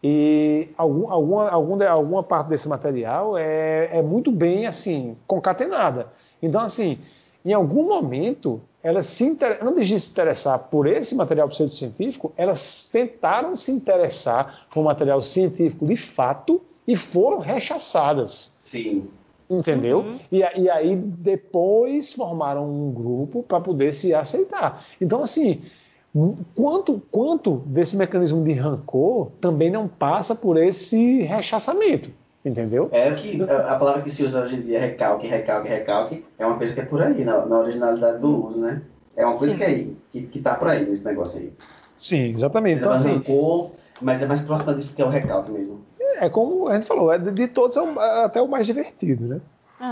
e 0.03 0.67
algum, 0.75 1.11
alguma, 1.11 1.49
algum 1.51 1.83
alguma 1.87 2.23
parte 2.23 2.47
desse 2.49 2.67
material 2.67 3.37
é, 3.37 3.89
é 3.99 4.01
muito 4.01 4.31
bem 4.31 4.65
assim 4.65 5.15
concatenada. 5.27 6.07
Então, 6.41 6.61
assim, 6.61 6.97
em 7.45 7.53
algum 7.53 7.87
momento, 7.87 8.59
elas 8.81 9.05
se 9.05 9.23
inter... 9.23 9.59
antes 9.61 9.87
de 9.87 9.99
se 9.99 10.09
interessar 10.09 10.57
por 10.71 10.87
esse 10.87 11.13
material 11.13 11.47
pseudocientífico, 11.47 12.33
elas 12.35 12.89
tentaram 12.91 13.55
se 13.55 13.71
interessar 13.71 14.65
por 14.73 14.83
material 14.83 15.21
científico 15.21 15.85
de 15.85 15.95
fato 15.95 16.59
e 16.87 16.95
foram 16.95 17.37
rechaçadas. 17.37 18.57
Sim. 18.63 19.07
Entendeu? 19.51 19.99
Uhum. 19.99 20.19
E, 20.31 20.37
e 20.37 20.69
aí 20.69 20.95
depois 20.95 22.13
formaram 22.13 22.65
um 22.65 22.93
grupo 22.93 23.43
para 23.43 23.59
poder 23.59 23.93
se 23.93 24.13
aceitar. 24.13 24.85
Então, 25.01 25.21
assim, 25.21 25.61
quanto, 26.55 27.01
quanto 27.11 27.57
desse 27.65 27.97
mecanismo 27.97 28.41
de 28.45 28.53
rancor 28.53 29.29
também 29.41 29.69
não 29.69 29.89
passa 29.89 30.33
por 30.33 30.55
esse 30.55 31.23
rechaçamento. 31.23 32.09
Entendeu? 32.45 32.89
É 32.93 33.11
que 33.11 33.43
a, 33.43 33.73
a 33.73 33.75
palavra 33.75 34.01
que 34.01 34.09
se 34.09 34.23
usa 34.23 34.43
hoje 34.43 34.55
em 34.55 34.61
dia, 34.61 34.79
recalque, 34.79 35.27
recalque, 35.27 35.67
recalque, 35.67 36.25
é 36.39 36.45
uma 36.45 36.57
coisa 36.57 36.73
que 36.73 36.79
é 36.79 36.85
por 36.85 37.01
aí, 37.01 37.23
na, 37.23 37.45
na 37.45 37.59
originalidade 37.59 38.19
do 38.19 38.47
uso, 38.47 38.59
né? 38.59 38.81
É 39.15 39.25
uma 39.25 39.37
coisa 39.37 39.55
que 39.57 39.63
é 39.63 39.67
aí, 39.67 39.97
que, 40.11 40.23
que 40.23 40.39
tá 40.39 40.55
por 40.55 40.69
aí 40.69 40.87
nesse 40.87 41.05
negócio 41.05 41.39
aí. 41.39 41.53
Sim, 41.97 42.29
exatamente. 42.29 42.79
Então, 42.79 42.95
Então, 42.95 42.99
assim, 42.99 43.17
rancor, 43.17 43.71
mas 44.01 44.23
é 44.23 44.25
mais 44.25 44.41
próximo 44.41 44.73
disso 44.73 44.93
que 44.95 45.01
é 45.01 45.05
o 45.05 45.09
recalque 45.09 45.51
mesmo. 45.51 45.81
É 46.26 46.30
como 46.30 46.67
a 46.67 46.76
gente 46.76 46.86
falou, 46.88 47.11
é 47.11 47.17
de, 47.17 47.32
de 47.32 47.47
todos 47.47 47.76
é 47.78 47.82
o- 47.82 47.99
é 48.01 48.24
até 48.26 48.41
o 48.41 48.47
mais 48.47 48.65
divertido, 48.65 49.28
né? 49.28 49.41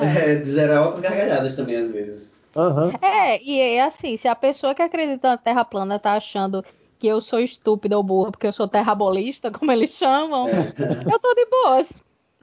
É, 0.02 0.44
gera 0.46 0.82
outras 0.84 1.02
gargalhadas 1.02 1.56
também, 1.56 1.76
às 1.76 1.90
vezes. 1.92 2.40
Aham. 2.56 2.94
É, 3.02 3.42
e 3.44 3.60
é 3.60 3.82
assim, 3.84 4.18
se 4.18 4.28
a 4.28 4.36
pessoa 4.36 4.74
que 4.76 4.82
acredita 4.82 5.30
na 5.30 5.38
Terra 5.38 5.66
plana 5.66 5.98
tá 6.00 6.14
achando 6.14 6.64
que 7.00 7.08
eu 7.08 7.22
sou 7.22 7.40
estúpida 7.40 7.98
ou 7.98 8.04
burra 8.04 8.32
porque 8.32 8.48
eu 8.48 8.54
sou 8.54 8.68
terrabolista, 8.68 9.50
como 9.52 9.72
eles 9.72 9.92
chamam, 9.92 10.48
eu 10.48 11.20
tô 11.20 11.34
de 11.34 11.46
boas. 11.46 11.90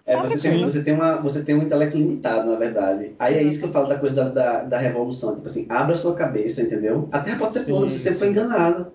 É, 0.04 0.16
Tá 0.16 0.22
você, 0.22 0.38
tem, 0.50 0.62
você, 0.62 0.84
tem 0.84 0.94
uma, 0.94 1.16
você 1.20 1.42
tem 1.44 1.54
um 1.56 1.62
intelecto 1.62 1.96
limitado, 1.96 2.48
na 2.48 2.56
verdade. 2.56 3.12
Aí 3.18 3.34
é 3.34 3.42
isso 3.42 3.58
que 3.58 3.66
eu 3.66 3.72
falo 3.72 3.88
da 3.88 3.98
coisa 3.98 4.14
da, 4.24 4.28
da, 4.28 4.62
da 4.64 4.78
revolução. 4.78 5.34
Tipo 5.34 5.46
assim, 5.48 5.66
abra 5.68 5.94
a 5.94 5.96
sua 5.96 6.14
cabeça, 6.14 6.62
entendeu? 6.62 7.08
A 7.10 7.18
Terra 7.18 7.38
pode 7.38 7.54
ser 7.58 7.64
plana, 7.64 7.90
você 7.90 7.98
sempre 7.98 8.18
foi 8.18 8.28
enganado. 8.28 8.92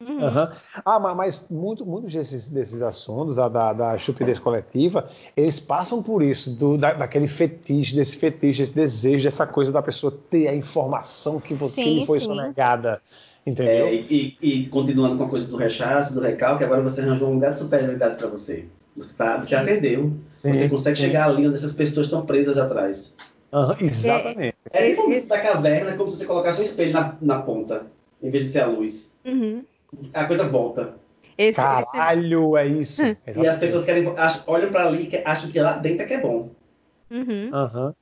Uhum. 0.00 0.18
Aham. 0.22 0.50
Ah, 0.84 0.98
ma- 0.98 1.14
mas 1.14 1.46
muito, 1.50 1.84
muitos 1.84 2.12
desses, 2.12 2.48
desses 2.48 2.80
assuntos, 2.80 3.38
a 3.38 3.48
da, 3.48 3.72
da 3.72 3.96
estupidez 3.96 4.38
coletiva, 4.38 5.08
eles 5.36 5.60
passam 5.60 6.02
por 6.02 6.22
isso, 6.22 6.50
do, 6.56 6.78
da, 6.78 6.94
daquele 6.94 7.28
fetiche, 7.28 7.94
desse 7.94 8.16
fetiche, 8.16 8.62
esse 8.62 8.74
desejo, 8.74 9.24
dessa 9.24 9.46
coisa 9.46 9.70
da 9.70 9.82
pessoa 9.82 10.16
ter 10.30 10.48
a 10.48 10.54
informação 10.54 11.38
que, 11.38 11.52
você, 11.54 11.82
que 11.82 11.84
Sim, 11.90 11.98
lhe 12.00 12.06
foi 12.06 12.18
sim. 12.18 12.26
sonegada. 12.26 13.00
Entendeu? 13.46 13.86
É, 13.88 13.94
e, 13.94 14.36
e 14.40 14.66
continuando 14.68 15.16
com 15.18 15.24
a 15.24 15.28
coisa 15.28 15.46
do 15.48 15.56
rechaço, 15.56 16.14
do 16.14 16.20
recalque, 16.20 16.62
agora 16.64 16.82
você 16.82 17.00
arranjou 17.00 17.28
um 17.30 17.34
lugar 17.34 17.52
de 17.52 17.58
superioridade 17.58 18.16
para 18.16 18.28
você. 18.28 18.66
Você, 18.96 19.14
tá, 19.14 19.38
você 19.38 19.54
acendeu. 19.54 20.12
Sim, 20.32 20.52
você 20.54 20.68
consegue 20.68 20.96
sim. 20.96 21.04
chegar 21.06 21.28
ali 21.28 21.46
onde 21.46 21.56
essas 21.56 21.72
pessoas 21.72 22.06
estão 22.06 22.24
presas 22.24 22.56
atrás. 22.58 23.14
Aham, 23.52 23.76
exatamente. 23.80 24.54
É 24.72 24.86
tipo 24.90 25.00
Esse- 25.02 25.10
dentro 25.10 25.28
da 25.28 25.38
caverna, 25.40 25.96
como 25.96 26.08
se 26.08 26.18
você 26.18 26.26
colocasse 26.26 26.60
um 26.60 26.64
espelho 26.64 26.92
na, 26.92 27.16
na 27.20 27.42
ponta, 27.42 27.86
em 28.22 28.30
vez 28.30 28.44
de 28.44 28.50
ser 28.50 28.60
a 28.60 28.66
luz. 28.66 29.10
Uhum. 29.24 29.62
A 30.14 30.24
coisa 30.24 30.44
volta. 30.44 30.94
Esse, 31.36 31.50
esse- 31.50 31.92
Caralho, 31.92 32.56
é 32.56 32.66
isso. 32.66 33.02
E 33.36 33.46
as 33.46 33.58
pessoas 33.58 33.84
querem, 33.84 34.06
acham- 34.16 34.42
olham 34.46 34.70
para 34.70 34.86
ali 34.86 35.04
e 35.04 35.06
que- 35.06 35.22
acham 35.24 35.50
que 35.50 35.58
lá 35.60 35.72
dentro 35.78 36.04
é 36.04 36.06
que 36.08 36.14
é 36.14 36.20
bom. 36.20 36.50
Uhum. 37.10 37.50
Aham. 37.52 37.94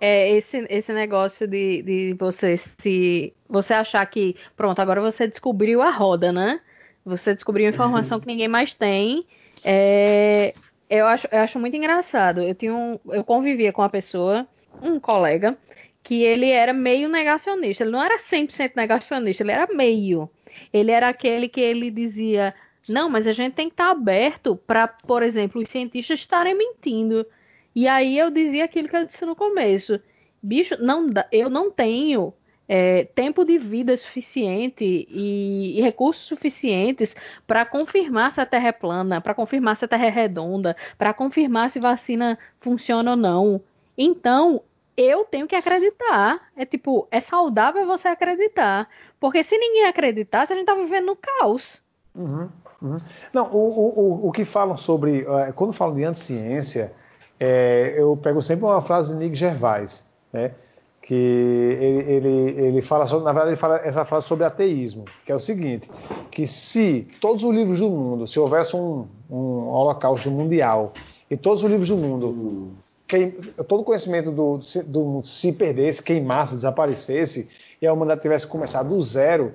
é, 0.00 0.30
esse, 0.32 0.66
esse 0.68 0.92
negócio 0.92 1.46
de, 1.46 1.82
de 1.82 2.16
você 2.18 2.56
se. 2.56 3.32
Você 3.48 3.72
achar 3.72 4.04
que, 4.06 4.36
pronto, 4.56 4.78
agora 4.80 5.00
você 5.00 5.26
descobriu 5.26 5.80
a 5.80 5.90
roda, 5.90 6.32
né? 6.32 6.60
Você 7.04 7.34
descobriu 7.34 7.68
informação 7.68 8.18
que 8.20 8.26
ninguém 8.26 8.48
mais 8.48 8.74
tem. 8.74 9.26
É, 9.64 10.52
eu, 10.90 11.06
acho, 11.06 11.28
eu 11.30 11.38
acho 11.40 11.58
muito 11.58 11.76
engraçado. 11.76 12.42
Eu, 12.42 12.54
tinha 12.54 12.74
um, 12.74 12.98
eu 13.10 13.22
convivia 13.24 13.72
com 13.72 13.80
uma 13.82 13.88
pessoa, 13.88 14.46
um 14.82 14.98
colega, 15.00 15.56
que 16.02 16.22
ele 16.24 16.50
era 16.50 16.72
meio 16.72 17.08
negacionista. 17.08 17.84
Ele 17.84 17.92
não 17.92 18.02
era 18.02 18.18
100% 18.18 18.72
negacionista, 18.76 19.42
ele 19.42 19.52
era 19.52 19.66
meio. 19.72 20.28
Ele 20.72 20.90
era 20.90 21.08
aquele 21.08 21.48
que 21.48 21.60
ele 21.60 21.90
dizia: 21.90 22.54
não, 22.88 23.08
mas 23.08 23.26
a 23.26 23.32
gente 23.32 23.54
tem 23.54 23.68
que 23.68 23.74
estar 23.74 23.90
aberto 23.90 24.56
para, 24.56 24.88
por 24.88 25.22
exemplo, 25.22 25.60
os 25.60 25.68
cientistas 25.68 26.20
estarem 26.20 26.56
mentindo. 26.56 27.26
E 27.74 27.88
aí 27.88 28.18
eu 28.18 28.30
dizia 28.30 28.64
aquilo 28.64 28.88
que 28.88 28.96
eu 28.96 29.06
disse 29.06 29.24
no 29.24 29.36
começo. 29.36 30.00
Bicho, 30.42 30.76
não 30.82 31.08
eu 31.30 31.48
não 31.48 31.70
tenho 31.70 32.34
é, 32.68 33.04
tempo 33.04 33.44
de 33.44 33.58
vida 33.58 33.96
suficiente 33.96 35.06
e, 35.08 35.78
e 35.78 35.80
recursos 35.80 36.24
suficientes 36.24 37.14
para 37.46 37.64
confirmar 37.64 38.32
se 38.32 38.40
a 38.40 38.46
Terra 38.46 38.68
é 38.68 38.72
plana, 38.72 39.20
para 39.20 39.34
confirmar 39.34 39.76
se 39.76 39.84
a 39.84 39.88
Terra 39.88 40.06
é 40.06 40.10
redonda, 40.10 40.76
para 40.98 41.14
confirmar 41.14 41.70
se 41.70 41.78
vacina 41.78 42.38
funciona 42.60 43.12
ou 43.12 43.16
não. 43.16 43.62
Então, 43.96 44.62
eu 44.96 45.24
tenho 45.24 45.46
que 45.46 45.56
acreditar. 45.56 46.40
É 46.56 46.64
tipo, 46.64 47.06
é 47.10 47.20
saudável 47.20 47.86
você 47.86 48.08
acreditar. 48.08 48.88
Porque 49.18 49.42
se 49.44 49.56
ninguém 49.56 49.86
acreditar, 49.86 50.42
a 50.42 50.44
gente 50.46 50.66
tá 50.66 50.74
vivendo 50.74 51.06
no 51.06 51.16
caos. 51.16 51.80
Uhum, 52.14 52.48
uhum. 52.82 53.00
Não, 53.32 53.46
o, 53.52 54.24
o, 54.24 54.28
o 54.28 54.32
que 54.32 54.44
falam 54.44 54.76
sobre. 54.76 55.22
Uh, 55.22 55.52
quando 55.54 55.72
falam 55.72 55.94
de 55.94 56.04
anticiência, 56.04 56.92
é, 57.40 57.94
eu 57.96 58.16
pego 58.16 58.42
sempre 58.42 58.64
uma 58.64 58.82
frase 58.82 59.14
de 59.14 59.18
Nick 59.18 59.34
Gervais, 59.34 60.06
né? 60.32 60.54
Que 61.00 61.14
ele, 61.14 62.12
ele, 62.12 62.50
ele 62.66 62.82
fala 62.82 63.08
sobre, 63.08 63.24
na 63.24 63.32
verdade, 63.32 63.50
ele 63.50 63.60
fala 63.60 63.78
essa 63.78 64.04
frase 64.04 64.26
sobre 64.26 64.44
ateísmo, 64.44 65.04
que 65.24 65.32
é 65.32 65.34
o 65.34 65.40
seguinte: 65.40 65.90
que 66.30 66.46
se 66.46 67.08
todos 67.20 67.42
os 67.42 67.52
livros 67.52 67.80
do 67.80 67.90
mundo, 67.90 68.26
se 68.26 68.38
houvesse 68.38 68.76
um, 68.76 69.08
um 69.28 69.68
holocausto 69.68 70.30
mundial 70.30 70.92
e 71.28 71.36
todos 71.36 71.62
os 71.64 71.68
livros 71.68 71.88
do 71.88 71.96
mundo 71.96 72.26
uhum 72.28 72.81
queim, 73.12 73.30
todo 73.68 73.80
o 73.80 73.84
conhecimento 73.84 74.30
do, 74.30 74.58
do 74.86 75.00
mundo 75.00 75.26
se 75.26 75.52
perdesse, 75.52 76.02
queimasse, 76.02 76.54
desaparecesse, 76.54 77.48
e 77.80 77.86
a 77.86 77.92
humanidade 77.92 78.22
tivesse 78.22 78.46
começado 78.46 78.88
do 78.88 79.00
zero, 79.02 79.54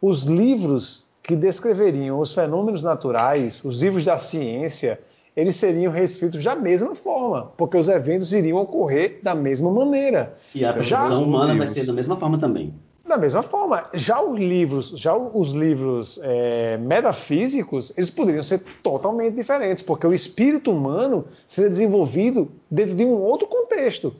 os 0.00 0.22
livros 0.22 1.08
que 1.22 1.34
descreveriam 1.34 2.20
os 2.20 2.32
fenômenos 2.32 2.82
naturais, 2.82 3.64
os 3.64 3.78
livros 3.78 4.04
da 4.04 4.18
ciência, 4.18 5.00
eles 5.36 5.56
seriam 5.56 5.92
reescritos 5.92 6.44
da 6.44 6.54
mesma 6.54 6.94
forma, 6.94 7.52
porque 7.56 7.76
os 7.76 7.88
eventos 7.88 8.32
iriam 8.32 8.58
ocorrer 8.58 9.18
da 9.22 9.34
mesma 9.34 9.70
maneira. 9.70 10.36
E 10.54 10.64
a 10.64 10.72
percepção 10.72 11.24
humana 11.24 11.56
vai 11.56 11.66
ser 11.66 11.84
da 11.84 11.92
mesma 11.92 12.16
forma 12.16 12.38
também. 12.38 12.72
Da 13.12 13.18
mesma 13.18 13.42
forma, 13.42 13.84
já 13.92 14.22
os 14.22 14.40
livros, 14.40 14.88
já 14.96 15.14
os 15.14 15.50
livros 15.50 16.18
é, 16.22 16.78
metafísicos, 16.78 17.92
eles 17.94 18.08
poderiam 18.08 18.42
ser 18.42 18.64
totalmente 18.82 19.34
diferentes, 19.34 19.82
porque 19.82 20.06
o 20.06 20.14
espírito 20.14 20.72
humano 20.72 21.22
seria 21.46 21.68
desenvolvido 21.68 22.50
dentro 22.70 22.94
de 22.94 23.04
um 23.04 23.12
outro 23.12 23.46
contexto. 23.46 24.14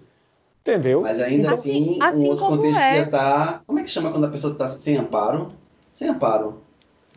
Entendeu? 0.60 1.00
Mas 1.00 1.18
ainda 1.20 1.44
então, 1.44 1.54
assim, 1.54 1.98
assim, 2.02 2.18
um 2.18 2.26
outro 2.26 2.44
contexto 2.44 2.78
é. 2.78 2.90
que 2.90 2.98
ia 2.98 3.04
estar. 3.04 3.46
Tá, 3.46 3.62
como 3.66 3.78
é 3.78 3.82
que 3.82 3.88
chama 3.88 4.10
quando 4.10 4.26
a 4.26 4.28
pessoa 4.28 4.52
está 4.52 4.66
sem 4.66 4.98
amparo? 4.98 5.48
Sem 5.94 6.10
amparo. 6.10 6.60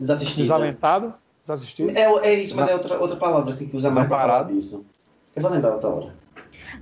Desassistida. 0.00 0.40
Desalentado? 0.40 1.12
Desassistido? 1.42 1.90
É, 1.90 2.04
é 2.26 2.34
isso, 2.36 2.56
mas 2.56 2.68
é 2.68 2.72
outra, 2.72 2.98
outra 2.98 3.16
palavra 3.18 3.50
assim, 3.50 3.68
que 3.68 3.76
usa 3.76 3.90
mais 3.90 4.08
para 4.08 4.18
falar 4.18 4.44
disso. 4.44 4.82
Eu 5.34 5.42
vou 5.42 5.50
lembrar 5.50 5.74
outra 5.74 5.90
hora. 5.90 6.14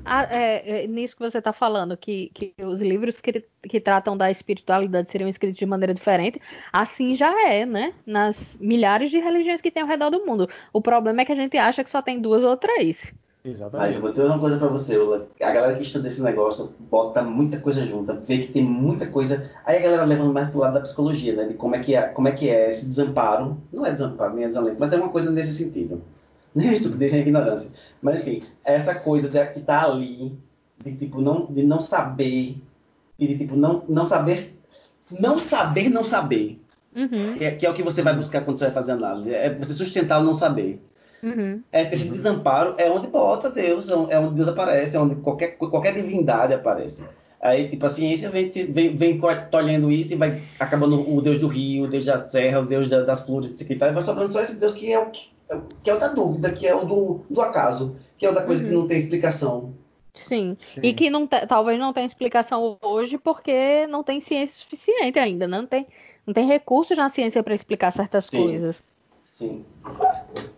Ah, 0.04 0.24
é, 0.30 0.84
é, 0.84 0.86
nisso 0.86 1.16
que 1.16 1.22
você 1.22 1.38
está 1.38 1.52
falando, 1.52 1.96
que, 1.96 2.30
que 2.34 2.54
os 2.64 2.80
livros 2.80 3.20
que, 3.20 3.44
que 3.62 3.80
tratam 3.80 4.16
da 4.16 4.30
espiritualidade 4.30 5.10
seriam 5.10 5.28
escritos 5.28 5.58
de 5.58 5.66
maneira 5.66 5.94
diferente, 5.94 6.40
assim 6.72 7.14
já 7.14 7.48
é, 7.48 7.66
né? 7.66 7.92
Nas 8.06 8.56
milhares 8.60 9.10
de 9.10 9.18
religiões 9.18 9.60
que 9.60 9.70
tem 9.70 9.82
ao 9.82 9.88
redor 9.88 10.10
do 10.10 10.24
mundo. 10.24 10.48
O 10.72 10.80
problema 10.80 11.22
é 11.22 11.24
que 11.24 11.32
a 11.32 11.36
gente 11.36 11.56
acha 11.56 11.84
que 11.84 11.90
só 11.90 12.00
tem 12.02 12.20
duas 12.20 12.42
ou 12.42 12.56
três. 12.56 13.14
Exatamente. 13.44 13.86
Mas 13.86 13.94
eu 13.96 14.00
vou 14.00 14.10
dizer 14.10 14.24
uma 14.24 14.38
coisa 14.38 14.58
para 14.58 14.68
você, 14.68 14.96
Ula. 14.96 15.28
A 15.42 15.52
galera 15.52 15.74
que 15.74 15.82
estuda 15.82 16.08
esse 16.08 16.22
negócio 16.22 16.72
bota 16.80 17.22
muita 17.22 17.60
coisa 17.60 17.84
junta, 17.84 18.14
vê 18.14 18.38
que 18.38 18.52
tem 18.52 18.62
muita 18.62 19.06
coisa. 19.06 19.50
Aí 19.66 19.76
a 19.76 19.82
galera 19.82 20.04
levando 20.04 20.32
mais 20.32 20.48
pro 20.48 20.60
lado 20.60 20.74
da 20.74 20.80
psicologia, 20.80 21.34
né? 21.34 21.44
De 21.44 21.54
como 21.54 21.76
é 21.76 21.80
que 21.80 21.94
é, 21.94 22.02
como 22.08 22.26
é, 22.26 22.32
que 22.32 22.48
é 22.48 22.70
esse 22.70 22.86
desamparo. 22.86 23.58
Não 23.70 23.84
é 23.84 23.92
desamparo, 23.92 24.34
nem 24.34 24.44
é 24.44 24.48
desalento, 24.48 24.76
mas 24.80 24.94
é 24.94 24.96
uma 24.96 25.10
coisa 25.10 25.30
nesse 25.30 25.52
sentido 25.52 26.02
nem 26.56 26.68
a 26.68 26.72
estupidez 26.72 27.12
nem 27.12 27.20
a 27.20 27.24
ignorância. 27.24 27.70
Mas 28.00 28.20
enfim, 28.20 28.42
essa 28.64 28.94
coisa 28.94 29.28
de, 29.28 29.44
que 29.46 29.60
tá 29.60 29.84
ali, 29.84 30.38
de 30.84 30.96
tipo, 30.96 31.20
não, 31.20 31.46
de 31.46 31.62
não 31.62 31.80
saber, 31.80 32.56
e 33.18 33.26
de 33.26 33.38
tipo, 33.38 33.56
não, 33.56 33.84
não 33.88 34.06
saber. 34.06 34.54
Não 35.10 35.38
saber 35.38 35.90
não 35.90 36.04
saber. 36.04 36.60
Uhum. 36.94 37.34
Que, 37.36 37.44
é, 37.44 37.50
que, 37.50 37.66
é, 37.66 37.70
o 37.70 37.74
que 37.74 37.82
você 37.82 38.02
vai 38.02 38.14
buscar 38.14 38.42
quando 38.42 38.58
você 38.58 38.66
vai 38.66 38.74
fazer 38.74 38.92
análise. 38.92 39.34
É 39.34 39.52
você 39.52 39.72
sustentar 39.72 40.20
o 40.20 40.24
não 40.24 40.34
saber. 40.34 40.80
Uhum. 41.22 41.62
Esse 41.72 42.08
desamparo 42.08 42.74
é 42.78 42.90
onde 42.90 43.08
bota 43.08 43.50
Deus, 43.50 43.88
é 43.88 44.18
onde 44.18 44.34
Deus 44.34 44.48
aparece, 44.48 44.96
é 44.96 45.00
onde 45.00 45.16
qualquer, 45.16 45.56
qualquer 45.56 45.94
divindade 45.94 46.54
aparece. 46.54 47.04
Aí, 47.40 47.68
tipo, 47.68 47.84
a 47.84 47.88
ciência 47.88 48.30
vem, 48.30 48.50
vem, 48.50 48.96
vem 48.96 49.20
tolhendo 49.50 49.90
isso 49.90 50.12
e 50.12 50.16
vai 50.16 50.42
acabando 50.58 51.14
o 51.14 51.20
Deus 51.20 51.40
do 51.40 51.46
rio, 51.46 51.84
o 51.84 51.88
Deus 51.88 52.04
da 52.04 52.16
serra, 52.16 52.60
o 52.60 52.66
Deus 52.66 52.88
da, 52.88 53.02
das 53.02 53.26
flores, 53.26 53.50
etc. 53.50 53.70
E 53.70 53.92
vai 53.92 54.02
sobrando 54.02 54.32
só 54.32 54.40
esse 54.40 54.56
Deus 54.56 54.72
que 54.72 54.90
é 54.92 54.98
o 54.98 55.10
que 55.10 55.33
que 55.82 55.90
é 55.90 55.94
o 55.94 55.98
da 55.98 56.08
dúvida, 56.08 56.50
que 56.50 56.66
é 56.66 56.74
o 56.74 56.84
do, 56.84 57.20
do 57.28 57.40
acaso, 57.40 57.96
que 58.18 58.26
é 58.26 58.30
o 58.30 58.34
da 58.34 58.42
coisa 58.42 58.62
uhum. 58.62 58.68
que 58.68 58.74
não 58.74 58.88
tem 58.88 58.98
explicação. 58.98 59.74
Sim. 60.14 60.56
Sim. 60.62 60.80
E 60.82 60.94
que 60.94 61.10
não 61.10 61.26
talvez 61.26 61.78
não 61.78 61.92
tenha 61.92 62.06
explicação 62.06 62.78
hoje 62.80 63.18
porque 63.18 63.86
não 63.88 64.02
tem 64.02 64.20
ciência 64.20 64.56
suficiente 64.56 65.18
ainda, 65.18 65.46
né? 65.46 65.58
não 65.58 65.66
tem, 65.66 65.86
não 66.26 66.32
tem 66.32 66.46
recursos 66.46 66.96
na 66.96 67.08
ciência 67.08 67.42
para 67.42 67.54
explicar 67.54 67.90
certas 67.90 68.26
Sim. 68.26 68.42
coisas. 68.42 68.82
Sim. 69.26 69.64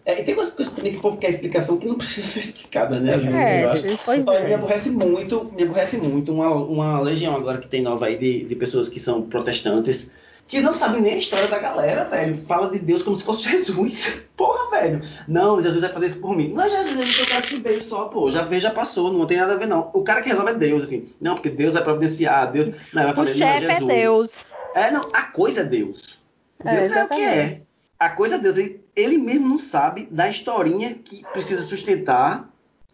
É, 0.05 0.21
e 0.21 0.25
tem 0.25 0.35
coisas 0.35 0.55
que 0.55 0.77
também 0.77 0.93
que 0.93 0.99
o 0.99 1.01
povo 1.01 1.17
quer 1.17 1.31
explicação 1.31 1.79
que 1.79 1.89
não 1.89 1.97
precisa 1.97 2.27
ser 2.27 2.41
explicada, 2.41 3.01
né? 3.01 3.15
É, 3.15 3.97
pois 4.05 4.27
Olha, 4.27 4.37
é. 4.37 4.49
Me 4.49 4.55
aborrece 4.55 4.91
muito, 4.91 5.51
me 5.53 5.63
aborrece 5.63 5.97
muito 5.97 6.33
uma, 6.33 6.55
uma 6.55 7.01
legião 7.01 7.35
agora 7.35 7.59
que 7.59 7.69
tem 7.69 7.81
nova 7.81 8.07
aí 8.07 8.19
de, 8.19 8.45
de 8.45 8.55
pessoas 8.55 8.89
que 8.89 9.01
são 9.01 9.23
protestantes 9.23 10.13
que 10.49 10.61
não 10.61 10.75
sabe 10.75 11.01
nem 11.01 11.15
a 11.15 11.19
história 11.19 11.49
da 11.49 11.59
galera, 11.59 12.05
velho. 12.05 12.35
Fala 12.35 12.71
de 12.71 12.79
Deus 12.79 13.03
como 13.03 13.17
se 13.17 13.25
fosse 13.25 13.51
Jesus. 13.51 14.23
Porra, 14.37 14.71
velho. 14.71 15.01
Não, 15.27 15.61
Jesus 15.61 15.81
vai 15.81 15.93
fazer 15.93 16.07
isso 16.07 16.21
por 16.21 16.37
mim. 16.37 16.53
Não 16.53 16.65
é 16.65 16.71
Jesus, 16.71 16.99
Jesus 16.99 17.19
eu 17.19 17.27
quero 17.27 17.47
que 17.47 17.57
veio 17.57 17.83
só, 17.83 18.05
pô. 18.07 18.31
Já 18.31 18.43
veio, 18.43 18.61
já 18.61 18.71
passou, 18.71 19.13
não 19.13 19.27
tem 19.27 19.39
nada 19.39 19.55
a 19.55 19.57
ver, 19.57 19.67
não. 19.67 19.91
O 19.93 20.03
cara 20.03 20.23
que 20.23 20.29
resolve 20.29 20.53
é 20.53 20.55
Deus, 20.55 20.85
assim. 20.85 21.09
Não, 21.21 21.35
porque 21.35 21.51
Deus 21.51 21.73
vai 21.73 21.83
providenciar, 21.83 22.53
Deus. 22.53 22.75
Não, 22.93 23.03
vai 23.03 23.15
fazer, 23.15 23.33
o 23.33 23.39
não, 23.39 23.47
é 23.47 23.59
Jesus. 23.59 23.91
É, 23.91 24.01
Deus. 24.03 24.31
é, 24.75 24.91
não, 24.91 25.11
a 25.13 25.23
coisa 25.23 25.61
é 25.63 25.65
Deus. 25.65 26.19
Deus 26.63 26.93
é, 26.93 26.99
é 26.99 27.05
o 27.05 27.09
que 27.09 27.25
é. 27.25 27.61
A 27.99 28.11
coisa 28.11 28.37
é 28.37 28.39
Deus. 28.39 28.57
Ele, 28.57 28.81
ele 28.95 29.19
mesmo 29.19 29.49
não 29.49 29.59
sabe 29.59 30.07
da 30.11 30.29
historinha 30.29 30.95
que 30.95 31.25
precisa 31.33 31.65
sustentar 31.65 32.49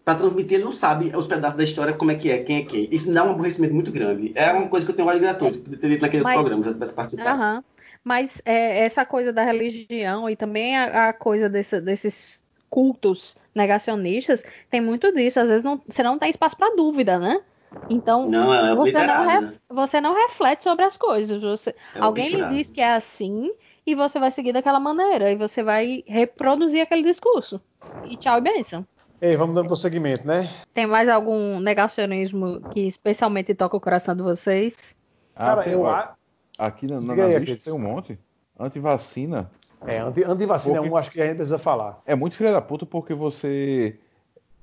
para 0.05 0.19
transmitir, 0.19 0.55
ele 0.55 0.65
não 0.65 0.73
sabe 0.73 1.15
os 1.17 1.27
pedaços 1.27 1.57
da 1.57 1.65
história, 1.65 1.95
como 1.95 2.11
é 2.11 2.15
que 2.15 2.31
é, 2.31 2.43
quem 2.43 2.59
é 2.59 2.65
quem. 2.65 2.89
Isso 2.91 3.13
dá 3.13 3.25
um 3.25 3.31
aborrecimento 3.31 3.75
muito 3.75 3.93
grande. 3.93 4.33
É 4.35 4.53
uma 4.53 4.69
coisa 4.69 4.85
que 4.85 4.93
eu 4.93 4.97
tenho 4.97 5.09
ódio 5.09 5.21
gratuito, 5.21 5.59
poder 5.61 5.77
ter 5.77 5.89
dito 5.89 6.03
naquele 6.03 6.25
Mas, 6.25 6.35
programa, 6.35 6.63
se 6.63 6.69
eu 6.69 6.75
tivesse 6.75 6.95
participado. 6.95 7.41
Uh 7.41 7.45
-huh. 7.45 7.65
Mas 8.05 8.43
é, 8.45 8.81
essa 8.81 9.05
coisa 9.05 9.33
da 9.33 9.45
religião 9.45 10.29
e 10.29 10.35
também 10.35 10.77
a, 10.77 11.09
a 11.09 11.13
coisa 11.13 11.49
desse, 11.49 11.81
desses 11.81 12.43
cultos 12.69 13.37
negacionistas 13.55 14.43
tem 14.71 14.81
muito 14.81 15.13
disso. 15.13 15.39
Às 15.39 15.49
vezes 15.49 15.63
não, 15.63 15.81
você 15.87 16.03
não 16.03 16.19
tem 16.19 16.31
espaço 16.31 16.57
para 16.57 16.75
dúvida, 16.75 17.19
né? 17.19 17.41
Então 17.89 18.29
não, 18.29 18.53
é 18.53 18.75
você, 18.75 19.07
não 19.07 19.25
ref, 19.25 19.55
você 19.69 20.01
não 20.01 20.15
reflete 20.15 20.65
sobre 20.65 20.85
as 20.85 20.97
coisas. 20.97 21.41
Você, 21.41 21.71
é 21.71 22.01
alguém 22.01 22.29
lhe 22.29 22.45
diz 22.49 22.71
que 22.71 22.81
é 22.81 22.95
assim 22.95 23.53
e 23.87 23.95
você 23.95 24.19
vai 24.19 24.31
seguir 24.31 24.53
daquela 24.53 24.81
maneira 24.81 25.31
e 25.31 25.37
você 25.37 25.63
vai 25.63 26.03
reproduzir 26.07 26.83
aquele 26.83 27.03
discurso. 27.03 27.61
E 28.05 28.17
tchau 28.17 28.39
e 28.39 28.41
benção. 28.41 28.87
Ei, 29.23 29.37
vamos 29.37 29.55
dando 29.55 29.69
prosseguimento, 29.69 30.27
né? 30.27 30.51
Tem 30.75 30.85
mais 30.85 31.09
algum 31.09 31.61
negacionismo 31.61 32.61
que 32.71 32.89
especialmente 32.89 33.55
toca 33.55 33.77
o 33.77 33.81
coração 33.81 34.17
de 34.17 34.23
vocês? 34.23 34.97
Ah, 35.37 35.55
Cara, 35.55 35.69
eu 35.69 35.87
acho. 35.87 36.15
Aqui 36.59 36.89
na, 36.89 37.01
na, 37.01 37.15
na 37.15 37.39
lista 37.39 37.71
tem 37.71 37.81
um 37.81 37.81
monte. 37.81 38.19
Antivacina. 38.59 39.49
É, 39.87 39.99
anti, 39.99 40.25
antivacina 40.25 40.75
porque... 40.75 40.89
é 40.89 40.93
um, 40.93 40.97
acho 40.97 41.11
que 41.13 41.21
a 41.21 41.27
gente 41.27 41.37
precisa 41.37 41.57
falar. 41.57 42.01
É 42.05 42.17
muito 42.17 42.37
filha 42.37 42.51
da 42.51 42.61
puta 42.61 42.85
porque 42.85 43.15
você 43.15 43.97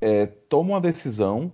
é, 0.02 0.26
toma 0.26 0.72
uma 0.72 0.82
decisão 0.82 1.50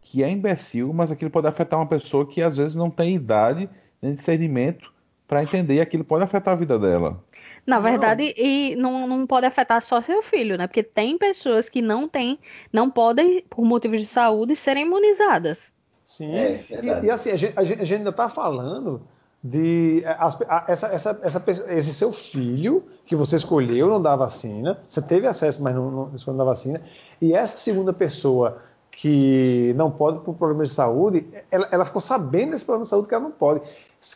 que 0.00 0.22
é 0.22 0.30
imbecil, 0.30 0.92
mas 0.92 1.10
aquilo 1.10 1.32
pode 1.32 1.48
afetar 1.48 1.80
uma 1.80 1.88
pessoa 1.88 2.24
que 2.24 2.40
às 2.40 2.56
vezes 2.56 2.76
não 2.76 2.90
tem 2.90 3.16
idade 3.16 3.68
nem 4.00 4.14
discernimento 4.14 4.92
para 5.26 5.42
entender 5.42 5.74
e 5.74 5.80
aquilo 5.80 6.04
pode 6.04 6.22
afetar 6.22 6.54
a 6.54 6.56
vida 6.56 6.78
dela. 6.78 7.20
Na 7.66 7.80
verdade, 7.80 8.34
não. 8.36 8.44
e 8.44 8.76
não, 8.76 9.06
não 9.06 9.26
pode 9.26 9.44
afetar 9.44 9.82
só 9.82 10.00
seu 10.00 10.22
filho, 10.22 10.56
né? 10.56 10.66
Porque 10.66 10.82
tem 10.82 11.18
pessoas 11.18 11.68
que 11.68 11.82
não 11.82 12.08
têm, 12.08 12.38
não 12.72 12.88
podem, 12.88 13.42
por 13.50 13.64
motivos 13.64 14.00
de 14.00 14.06
saúde, 14.06 14.54
serem 14.54 14.86
imunizadas. 14.86 15.72
Sim, 16.04 16.32
é, 16.36 16.64
e, 16.70 17.06
e, 17.06 17.10
assim, 17.10 17.30
a 17.30 17.36
gente, 17.36 17.58
a 17.58 17.64
gente 17.64 17.94
ainda 17.94 18.10
está 18.10 18.28
falando 18.28 19.02
de 19.42 20.04
as, 20.18 20.40
a, 20.42 20.64
essa, 20.68 20.86
essa, 20.88 21.20
essa, 21.22 21.44
esse 21.68 21.94
seu 21.94 22.12
filho 22.12 22.84
que 23.04 23.16
você 23.16 23.34
escolheu 23.36 23.88
não 23.88 24.00
dá 24.00 24.14
vacina, 24.14 24.78
você 24.88 25.02
teve 25.02 25.26
acesso, 25.26 25.62
mas 25.62 25.74
não, 25.74 25.90
não 25.90 26.14
escolheu 26.14 26.38
não 26.38 26.44
dá 26.44 26.50
vacina, 26.50 26.80
e 27.20 27.32
essa 27.32 27.58
segunda 27.58 27.92
pessoa 27.92 28.62
que 28.92 29.74
não 29.76 29.90
pode 29.90 30.20
por 30.20 30.34
problemas 30.34 30.70
de 30.70 30.74
saúde, 30.74 31.26
ela, 31.50 31.68
ela 31.70 31.84
ficou 31.84 32.00
sabendo 32.00 32.52
desse 32.52 32.64
problema 32.64 32.84
de 32.84 32.90
saúde 32.90 33.08
que 33.08 33.14
ela 33.14 33.24
não 33.24 33.30
pode. 33.30 33.60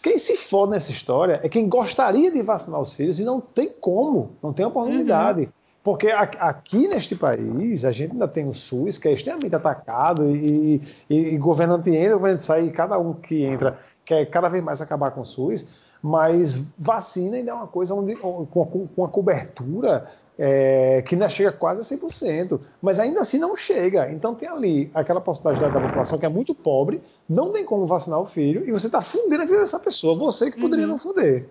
Quem 0.03 0.19
se 0.19 0.37
for 0.37 0.69
nessa 0.69 0.91
história 0.91 1.41
é 1.43 1.49
quem 1.49 1.69
gostaria 1.69 2.31
de 2.31 2.43
vacinar 2.43 2.81
os 2.81 2.95
filhos 2.95 3.19
e 3.19 3.25
não 3.25 3.41
tem 3.41 3.69
como, 3.69 4.31
não 4.43 4.53
tem 4.53 4.65
oportunidade. 4.65 5.43
Uhum. 5.43 5.49
Porque 5.83 6.09
aqui 6.11 6.87
neste 6.87 7.17
país 7.17 7.85
a 7.87 7.93
gente 7.93 8.13
ainda 8.13 8.29
tem 8.29 8.47
o 8.47 8.53
SUS, 8.53 8.99
que 8.99 9.09
é 9.09 9.13
extremamente 9.13 9.55
atacado, 9.55 10.29
e, 10.37 10.83
e, 11.09 11.35
e 11.35 11.39
governante 11.39 11.91
entra, 11.91 12.15
governante 12.15 12.45
sai, 12.45 12.67
e 12.67 12.71
cada 12.71 12.99
um 12.99 13.15
que 13.15 13.43
entra 13.43 13.79
quer 14.05 14.27
cada 14.27 14.49
vez 14.49 14.63
mais 14.63 14.81
acabar 14.81 15.11
com 15.13 15.21
o 15.21 15.25
SUS, 15.25 15.67
mas 16.03 16.57
vacina 16.77 17.37
ainda 17.37 17.51
é 17.53 17.55
uma 17.55 17.67
coisa 17.67 17.95
onde, 17.95 18.17
com, 18.17 18.47
com 18.47 19.05
a 19.05 19.09
cobertura 19.09 20.11
é, 20.43 21.03
que 21.07 21.15
ainda 21.15 21.29
chega 21.29 21.53
quase 21.53 21.83
a 21.83 21.99
100%, 21.99 22.59
mas 22.81 22.99
ainda 22.99 23.21
assim 23.21 23.39
não 23.39 23.55
chega. 23.55 24.11
Então 24.11 24.35
tem 24.35 24.49
ali 24.49 24.91
aquela 24.95 25.21
porcentagem 25.21 25.61
da, 25.61 25.69
população 25.69 26.19
que 26.19 26.25
é 26.25 26.31
muito 26.31 26.55
pobre, 26.55 26.99
não 27.29 27.53
tem 27.53 27.63
como 27.63 27.87
vacinar 27.87 28.19
o 28.19 28.27
filho, 28.27 28.67
e 28.67 28.73
você 28.73 28.87
está 28.87 29.03
fundendo 29.03 29.43
a 29.43 29.45
vida 29.45 29.59
dessa 29.59 29.79
pessoa, 29.79 30.17
você 30.17 30.51
que 30.51 30.59
poderia 30.59 30.87
uhum. 30.87 30.93
não 30.93 30.99
funder. 30.99 31.47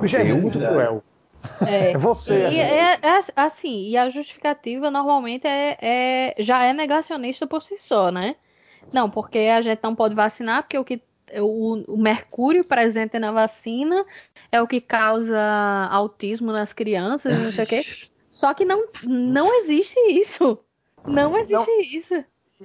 Bicho, 0.00 0.16
é 0.16 0.22
muito 0.22 0.56
cruel. 0.56 1.02
É, 1.66 1.90
é 1.92 1.98
você. 1.98 2.48
E 2.48 2.60
é, 2.60 2.92
é, 2.94 3.20
assim, 3.34 3.88
e 3.88 3.96
a 3.96 4.08
justificativa 4.08 4.88
normalmente 4.88 5.44
é, 5.44 5.76
é, 5.82 6.34
já 6.38 6.62
é 6.62 6.72
negacionista 6.72 7.44
por 7.44 7.60
si 7.60 7.76
só, 7.76 8.12
né? 8.12 8.36
Não, 8.92 9.10
porque 9.10 9.38
a 9.38 9.60
gente 9.60 9.80
não 9.82 9.96
pode 9.96 10.14
vacinar, 10.14 10.62
porque 10.62 10.78
o 10.78 10.84
que 10.84 11.02
o, 11.40 11.92
o 11.92 11.98
mercúrio 11.98 12.64
presente 12.64 13.18
na 13.18 13.32
vacina 13.32 14.06
é 14.52 14.62
o 14.62 14.66
que 14.66 14.80
causa 14.80 15.36
autismo 15.90 16.52
nas 16.52 16.72
crianças, 16.72 17.36
não 17.36 17.50
sei 17.50 17.64
o 17.64 17.66
quê. 17.66 17.82
Só 18.38 18.54
que 18.54 18.64
não, 18.64 18.84
não 19.02 19.52
existe 19.52 19.98
isso. 20.12 20.56
Não 21.04 21.36
existe 21.36 21.52
não. 21.54 21.80
isso. 21.80 22.14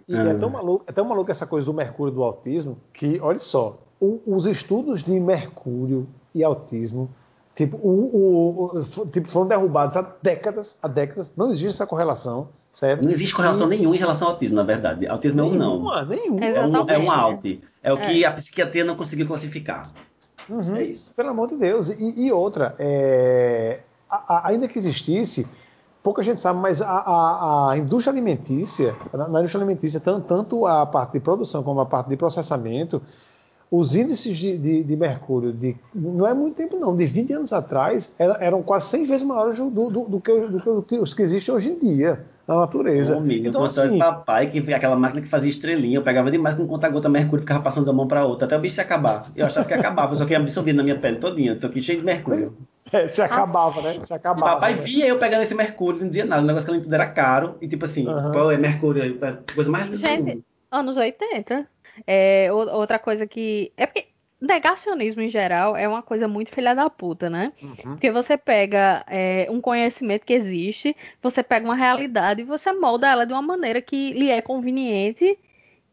E 0.08 0.16
é 0.16 0.34
tão, 0.36 0.52
maluco, 0.52 0.86
é 0.88 0.92
tão 0.92 1.04
maluco 1.04 1.32
essa 1.32 1.48
coisa 1.48 1.66
do 1.66 1.74
mercúrio 1.74 2.14
do 2.14 2.22
autismo 2.22 2.78
que, 2.94 3.20
olha 3.20 3.40
só, 3.40 3.80
o, 4.00 4.22
os 4.28 4.46
estudos 4.46 5.02
de 5.02 5.20
mercúrio 5.20 6.08
e 6.36 6.44
autismo 6.44 7.10
tipo, 7.56 7.76
o, 7.78 8.76
o, 8.78 9.06
tipo, 9.08 9.28
foram 9.28 9.48
derrubados 9.48 9.98
há 9.98 10.14
décadas, 10.22 10.78
há 10.80 10.88
décadas, 10.88 11.32
não 11.36 11.50
existe 11.50 11.70
essa 11.70 11.88
correlação, 11.88 12.50
certo? 12.72 13.04
Não 13.04 13.10
existe 13.10 13.34
correlação 13.34 13.66
e... 13.74 13.78
nenhuma 13.78 13.96
em 13.96 14.00
relação 14.00 14.28
ao 14.28 14.34
autismo, 14.36 14.56
na 14.56 14.64
verdade. 14.64 15.08
Autismo 15.08 15.42
é 15.42 15.44
um 15.44 15.54
não. 15.56 16.06
Nenhum. 16.06 16.40
É 16.40 16.64
um, 16.64 16.88
é 16.88 17.00
um 17.00 17.12
alt. 17.12 17.46
É 17.82 17.92
o 17.92 17.98
que 17.98 18.24
é. 18.24 18.28
a 18.28 18.32
psiquiatria 18.32 18.86
não 18.86 18.96
conseguiu 18.96 19.26
classificar. 19.26 19.92
Uhum, 20.48 20.76
é 20.76 20.84
isso. 20.84 21.16
Pelo 21.16 21.30
amor 21.30 21.48
de 21.48 21.56
Deus. 21.56 21.90
E, 21.90 22.26
e 22.28 22.32
outra, 22.32 22.76
é, 22.78 23.80
a, 24.08 24.36
a, 24.36 24.48
ainda 24.50 24.68
que 24.68 24.78
existisse 24.78 25.63
pouca 26.04 26.22
gente 26.22 26.40
sabe, 26.40 26.60
mas 26.60 26.82
a, 26.82 26.90
a, 26.90 27.72
a 27.72 27.78
indústria 27.78 28.12
alimentícia, 28.12 28.94
na, 29.14 29.30
na, 29.30 29.40
indústria 29.40 29.64
alimentícia, 29.64 30.00
tanto, 30.02 30.28
tanto, 30.28 30.66
a 30.68 30.86
parte 30.86 31.14
de 31.14 31.22
produção 31.22 31.64
como 31.64 31.80
a 31.80 31.86
parte 31.86 32.10
de 32.10 32.18
processamento, 32.18 33.02
os 33.72 33.96
índices 33.96 34.38
de, 34.38 34.58
de, 34.58 34.84
de 34.84 34.96
mercúrio, 34.96 35.54
de, 35.54 35.76
não 35.96 36.28
é 36.28 36.34
muito 36.34 36.56
tempo 36.56 36.78
não, 36.78 36.96
de 36.96 37.06
20 37.06 37.34
anos 37.34 37.54
atrás, 37.54 38.14
era, 38.20 38.34
eram 38.44 38.62
quase 38.62 38.88
100 38.90 39.06
vezes 39.06 39.26
maiores 39.26 39.58
do, 39.58 39.70
do, 39.70 39.90
do, 39.90 40.22
que, 40.22 40.40
do, 40.40 40.84
que, 40.84 41.00
os 41.00 41.14
que 41.14 41.24
existem 41.24 41.56
hoje 41.56 41.70
em 41.70 41.80
dia 41.80 42.24
na 42.48 42.56
natureza. 42.56 43.18
Ô, 43.18 43.26
então, 43.26 43.64
assim, 43.64 43.98
papai, 43.98 44.50
que 44.50 44.74
aquela 44.74 44.96
máquina 44.96 45.22
que 45.22 45.28
fazia 45.28 45.50
estrelinha, 45.50 45.98
eu 45.98 46.04
pegava 46.04 46.30
demais 46.30 46.56
com 46.56 46.68
conta-gota 46.68 47.10
mercúrio, 47.10 47.42
ficava 47.42 47.64
passando 47.64 47.86
da 47.86 47.94
mão 47.94 48.08
para 48.08 48.26
outra, 48.26 48.46
até 48.46 48.58
o 48.58 48.60
bicho 48.60 48.76
se 48.76 48.82
acabar. 48.82 49.26
Eu 49.36 49.46
achava 49.46 49.68
que 49.68 49.74
acabava, 49.74 50.16
só 50.16 50.26
que 50.26 50.34
ia 50.34 50.38
absorver 50.38 50.74
na 50.74 50.84
minha 50.84 50.98
pele 50.98 51.18
todinha, 51.18 51.56
tô 51.56 51.68
aqui 51.68 51.82
cheio 51.82 52.00
de 52.00 52.06
mercúrio. 52.06 52.56
É, 52.92 53.08
se 53.08 53.22
acabava, 53.22 53.82
né? 53.82 54.00
Se 54.02 54.14
acabava. 54.14 54.52
E 54.52 54.54
papai 54.54 54.76
né? 54.76 54.82
via 54.84 55.08
eu 55.08 55.18
pegando 55.18 55.42
esse 55.42 55.56
mercúrio, 55.56 56.02
não 56.02 56.08
dizia 56.08 56.26
nada. 56.26 56.44
O 56.44 56.46
negócio 56.46 56.70
que 56.70 56.88
ela 56.88 56.96
era 56.96 57.08
caro. 57.08 57.58
E 57.60 57.68
tipo 57.68 57.86
assim, 57.86 58.08
uhum. 58.08 58.32
qual 58.32 58.52
é 58.52 58.58
mercúrio 58.58 59.02
aí? 59.02 59.18
Coisa 59.56 59.72
mais 59.72 59.90
linda. 59.90 60.08
Gente, 60.08 60.44
anos 60.70 60.96
80. 60.96 61.68
É, 62.06 62.50
outra 62.52 63.00
coisa 63.00 63.26
que. 63.26 63.72
É 63.78 63.88
porque 63.88 64.08
negacionismo 64.44 65.22
em 65.22 65.30
geral 65.30 65.76
é 65.76 65.88
uma 65.88 66.02
coisa 66.02 66.28
muito 66.28 66.52
filha 66.52 66.76
da 66.76 66.90
puta, 66.90 67.30
né? 67.30 67.54
Uhum. 67.62 67.76
Porque 67.94 68.12
você 68.12 68.38
pega 68.38 69.04
é, 69.08 69.48
um 69.50 69.62
conhecimento 69.62 70.26
que 70.26 70.34
existe, 70.34 70.96
você 71.22 71.42
pega 71.42 71.66
uma 71.66 71.76
realidade 71.76 72.42
e 72.42 72.46
você 72.46 72.74
molda 72.74 73.08
ela 73.08 73.26
de 73.26 73.32
uma 73.32 73.42
maneira 73.42 73.82
que 73.82 74.12
lhe 74.12 74.30
é 74.30 74.42
conveniente 74.42 75.40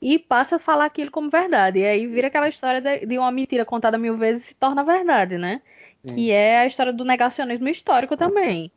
e 0.02 0.18
passa 0.18 0.56
a 0.56 0.58
falar 0.58 0.86
aquilo 0.86 1.12
como 1.12 1.30
verdade. 1.30 1.78
E 1.78 1.86
aí 1.86 2.06
vira 2.08 2.26
aquela 2.26 2.48
história 2.48 2.80
de, 2.80 3.06
de 3.06 3.18
uma 3.18 3.30
mentira 3.30 3.64
contada 3.64 3.96
mil 3.96 4.16
vezes 4.16 4.44
e 4.44 4.48
se 4.48 4.54
torna 4.54 4.82
verdade, 4.82 5.38
né? 5.38 5.62
Sim. 6.02 6.14
que 6.14 6.30
é 6.30 6.60
a 6.60 6.66
história 6.66 6.92
do 6.92 7.04
negacionismo 7.04 7.68
histórico 7.68 8.16
também. 8.16 8.72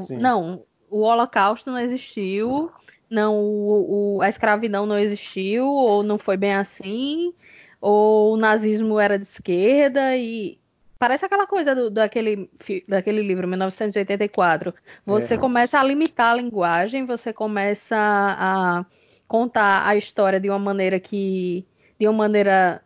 Sim. 0.00 0.18
Não, 0.18 0.62
o 0.88 1.00
Holocausto 1.00 1.70
não 1.70 1.78
existiu, 1.78 2.70
não 3.10 3.34
o, 3.34 4.16
o, 4.16 4.22
a 4.22 4.28
escravidão 4.28 4.86
não 4.86 4.96
existiu, 4.96 5.66
ou 5.66 6.04
não 6.04 6.16
foi 6.16 6.36
bem 6.36 6.54
assim, 6.54 7.34
ou 7.80 8.34
o 8.34 8.36
nazismo 8.36 8.98
era 8.98 9.18
de 9.18 9.24
esquerda 9.24 10.16
e 10.16 10.58
parece 10.98 11.24
aquela 11.24 11.46
coisa 11.46 11.74
do, 11.74 11.90
daquele, 11.90 12.50
daquele 12.86 13.22
livro 13.22 13.48
1984. 13.48 14.74
Você 15.06 15.34
é. 15.34 15.38
começa 15.38 15.80
a 15.80 15.84
limitar 15.84 16.32
a 16.32 16.36
linguagem, 16.36 17.06
você 17.06 17.32
começa 17.32 17.96
a 17.96 18.84
contar 19.26 19.86
a 19.86 19.96
história 19.96 20.38
de 20.38 20.50
uma 20.50 20.58
maneira 20.58 21.00
que 21.00 21.64
de 21.98 22.06
uma 22.06 22.16
maneira 22.16 22.82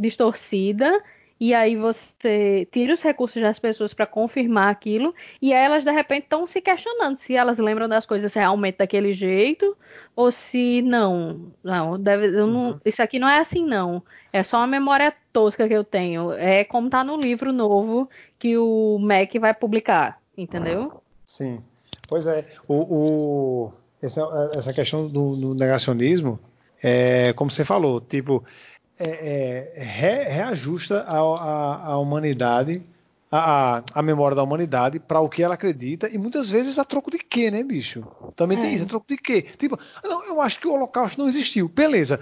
distorcida 0.00 1.02
e 1.42 1.52
aí 1.54 1.74
você 1.74 2.68
tira 2.70 2.94
os 2.94 3.02
recursos 3.02 3.42
das 3.42 3.58
pessoas 3.58 3.92
para 3.92 4.06
confirmar 4.06 4.70
aquilo, 4.70 5.12
e 5.42 5.52
elas 5.52 5.82
de 5.82 5.90
repente 5.90 6.22
estão 6.22 6.46
se 6.46 6.60
questionando 6.60 7.16
se 7.16 7.34
elas 7.34 7.58
lembram 7.58 7.88
das 7.88 8.06
coisas 8.06 8.32
realmente 8.32 8.78
daquele 8.78 9.12
jeito 9.12 9.76
ou 10.14 10.30
se 10.30 10.80
não. 10.82 11.52
Não, 11.64 11.98
deve, 11.98 12.28
não 12.28 12.70
uhum. 12.70 12.80
isso 12.84 13.02
aqui 13.02 13.18
não 13.18 13.28
é 13.28 13.40
assim 13.40 13.66
não. 13.66 14.00
É 14.32 14.44
só 14.44 14.58
uma 14.58 14.68
memória 14.68 15.12
tosca 15.32 15.66
que 15.66 15.74
eu 15.74 15.82
tenho. 15.82 16.30
É 16.34 16.62
como 16.62 16.88
tá 16.88 17.02
no 17.02 17.16
livro 17.16 17.52
novo 17.52 18.08
que 18.38 18.56
o 18.56 19.00
Mac 19.00 19.34
vai 19.40 19.52
publicar, 19.52 20.20
entendeu? 20.38 21.02
Sim. 21.24 21.60
Pois 22.08 22.24
é, 22.28 22.44
o, 22.68 22.74
o 22.74 23.72
essa, 24.00 24.22
essa 24.54 24.72
questão 24.72 25.08
do, 25.08 25.34
do 25.34 25.54
negacionismo, 25.54 26.38
é, 26.80 27.32
como 27.32 27.50
você 27.50 27.64
falou, 27.64 28.00
tipo, 28.00 28.44
é, 29.02 29.72
é, 29.74 29.82
re, 29.82 30.24
reajusta 30.24 31.02
a, 31.02 31.16
a, 31.16 31.92
a 31.92 31.98
humanidade, 31.98 32.82
a, 33.30 33.82
a, 33.94 34.02
memória 34.02 34.36
da 34.36 34.42
humanidade 34.42 35.00
para 35.00 35.20
o 35.20 35.28
que 35.28 35.42
ela 35.42 35.54
acredita 35.54 36.08
e 36.08 36.18
muitas 36.18 36.48
vezes 36.48 36.78
a 36.78 36.84
troco 36.84 37.10
de 37.10 37.18
quê, 37.18 37.50
né, 37.50 37.62
bicho? 37.64 38.06
Também 38.36 38.58
é. 38.58 38.60
tem 38.60 38.74
isso, 38.74 38.84
a 38.84 38.88
troco 38.88 39.06
de 39.08 39.16
quê? 39.16 39.42
Tipo, 39.42 39.78
não, 40.04 40.24
eu 40.26 40.40
acho 40.40 40.60
que 40.60 40.68
o 40.68 40.72
Holocausto 40.72 41.20
não 41.20 41.28
existiu. 41.28 41.68
Beleza. 41.68 42.20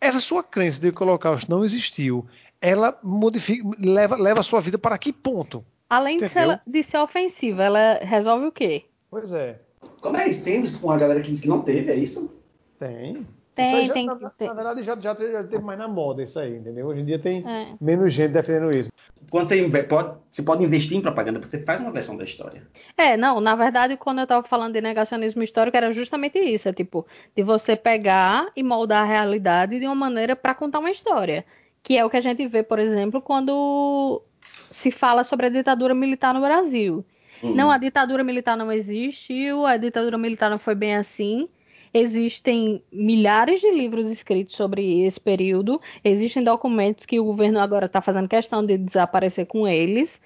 Essa 0.00 0.20
sua 0.20 0.44
crença 0.44 0.80
de 0.80 0.92
que 0.92 1.02
o 1.02 1.06
Holocausto 1.06 1.50
não 1.50 1.64
existiu, 1.64 2.26
ela 2.60 2.98
modifica, 3.02 3.66
leva, 3.78 4.16
leva 4.16 4.40
a 4.40 4.44
sua 4.44 4.60
vida 4.60 4.78
para 4.78 4.98
que 4.98 5.12
ponto? 5.12 5.64
Além 5.88 6.18
de 6.18 6.28
ser, 6.28 6.60
de 6.66 6.82
ser 6.82 6.98
ofensiva, 6.98 7.62
ela 7.62 7.94
resolve 8.02 8.46
o 8.46 8.52
quê? 8.52 8.84
Pois 9.10 9.32
é. 9.32 9.60
Como 10.02 10.16
é 10.16 10.28
isso? 10.28 10.44
Tem 10.44 10.62
uma 10.82 10.98
galera 10.98 11.20
que 11.20 11.30
diz 11.30 11.40
que 11.40 11.48
não 11.48 11.62
teve, 11.62 11.90
é 11.90 11.96
isso? 11.96 12.30
Tem. 12.78 13.26
Tem, 13.58 13.86
já, 13.86 13.92
tem 13.92 14.06
na, 14.06 14.14
na, 14.14 14.32
na, 14.40 14.54
verdade, 14.54 14.82
já, 14.82 14.94
já, 14.94 15.14
já 15.14 15.42
teve 15.42 15.64
mais 15.64 15.76
na 15.76 15.88
moda 15.88 16.22
isso 16.22 16.38
aí, 16.38 16.58
entendeu? 16.58 16.86
Hoje 16.86 17.00
em 17.00 17.04
dia 17.04 17.18
tem 17.18 17.44
é. 17.44 17.74
menos 17.80 18.12
gente 18.12 18.30
defendendo 18.30 18.70
isso. 18.70 18.88
Quando 19.28 19.48
você 19.48 19.82
pode, 19.82 20.16
você 20.30 20.42
pode 20.44 20.64
investir 20.64 20.96
em 20.96 21.00
propaganda, 21.00 21.40
você 21.40 21.60
faz 21.64 21.80
uma 21.80 21.90
versão 21.90 22.16
da 22.16 22.22
história. 22.22 22.62
É, 22.96 23.16
não, 23.16 23.40
na 23.40 23.56
verdade, 23.56 23.96
quando 23.96 24.18
eu 24.18 24.22
estava 24.22 24.46
falando 24.46 24.74
de 24.74 24.80
negacionismo 24.80 25.42
histórico, 25.42 25.76
era 25.76 25.90
justamente 25.90 26.38
isso, 26.38 26.68
é 26.68 26.72
tipo, 26.72 27.04
de 27.36 27.42
você 27.42 27.74
pegar 27.74 28.46
e 28.54 28.62
moldar 28.62 29.02
a 29.02 29.06
realidade 29.06 29.80
de 29.80 29.86
uma 29.86 29.94
maneira 29.96 30.36
para 30.36 30.54
contar 30.54 30.78
uma 30.78 30.92
história. 30.92 31.44
Que 31.82 31.98
é 31.98 32.04
o 32.04 32.10
que 32.10 32.16
a 32.16 32.20
gente 32.20 32.46
vê, 32.46 32.62
por 32.62 32.78
exemplo, 32.78 33.20
quando 33.20 34.22
se 34.70 34.92
fala 34.92 35.24
sobre 35.24 35.46
a 35.46 35.50
ditadura 35.50 35.96
militar 35.96 36.32
no 36.32 36.40
Brasil. 36.40 37.04
Hum. 37.42 37.54
Não, 37.56 37.72
a 37.72 37.78
ditadura 37.78 38.22
militar 38.22 38.56
não 38.56 38.70
existiu, 38.70 39.66
a 39.66 39.76
ditadura 39.76 40.16
militar 40.16 40.48
não 40.48 40.60
foi 40.60 40.76
bem 40.76 40.94
assim. 40.94 41.48
Existem 41.92 42.82
milhares 42.92 43.60
de 43.60 43.70
livros 43.70 44.10
escritos 44.10 44.56
sobre 44.56 45.02
esse 45.02 45.18
período, 45.20 45.80
existem 46.04 46.42
documentos 46.42 47.06
que 47.06 47.18
o 47.18 47.24
governo 47.24 47.58
agora 47.58 47.86
está 47.86 48.00
fazendo 48.00 48.28
questão 48.28 48.64
de 48.64 48.76
desaparecer 48.76 49.46
com 49.46 49.66
eles. 49.66 50.20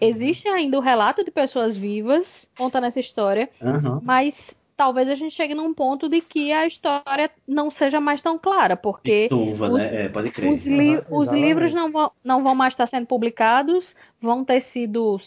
Existe 0.00 0.48
ainda 0.48 0.76
o 0.76 0.80
relato 0.80 1.24
de 1.24 1.30
pessoas 1.30 1.76
vivas 1.76 2.46
contando 2.56 2.86
essa 2.86 3.00
história, 3.00 3.48
uhum. 3.60 4.00
mas 4.02 4.56
talvez 4.76 5.08
a 5.08 5.14
gente 5.14 5.34
chegue 5.34 5.54
num 5.54 5.72
ponto 5.72 6.08
de 6.08 6.20
que 6.20 6.52
a 6.52 6.66
história 6.66 7.30
não 7.46 7.70
seja 7.70 8.00
mais 8.00 8.20
tão 8.20 8.38
clara, 8.38 8.76
porque 8.76 9.28
Tuva, 9.28 9.68
os, 9.68 9.78
né? 9.78 10.04
é, 10.04 10.08
pode 10.08 10.30
crer. 10.30 10.52
Os, 10.52 10.66
li 10.66 10.96
uhum, 10.96 11.02
os 11.10 11.32
livros 11.32 11.72
não 11.72 11.90
vão, 11.90 12.10
não 12.22 12.42
vão 12.42 12.54
mais 12.54 12.72
estar 12.72 12.86
sendo 12.86 13.06
publicados, 13.06 13.94
vão 14.20 14.44
ter 14.44 14.60
sido 14.60 15.20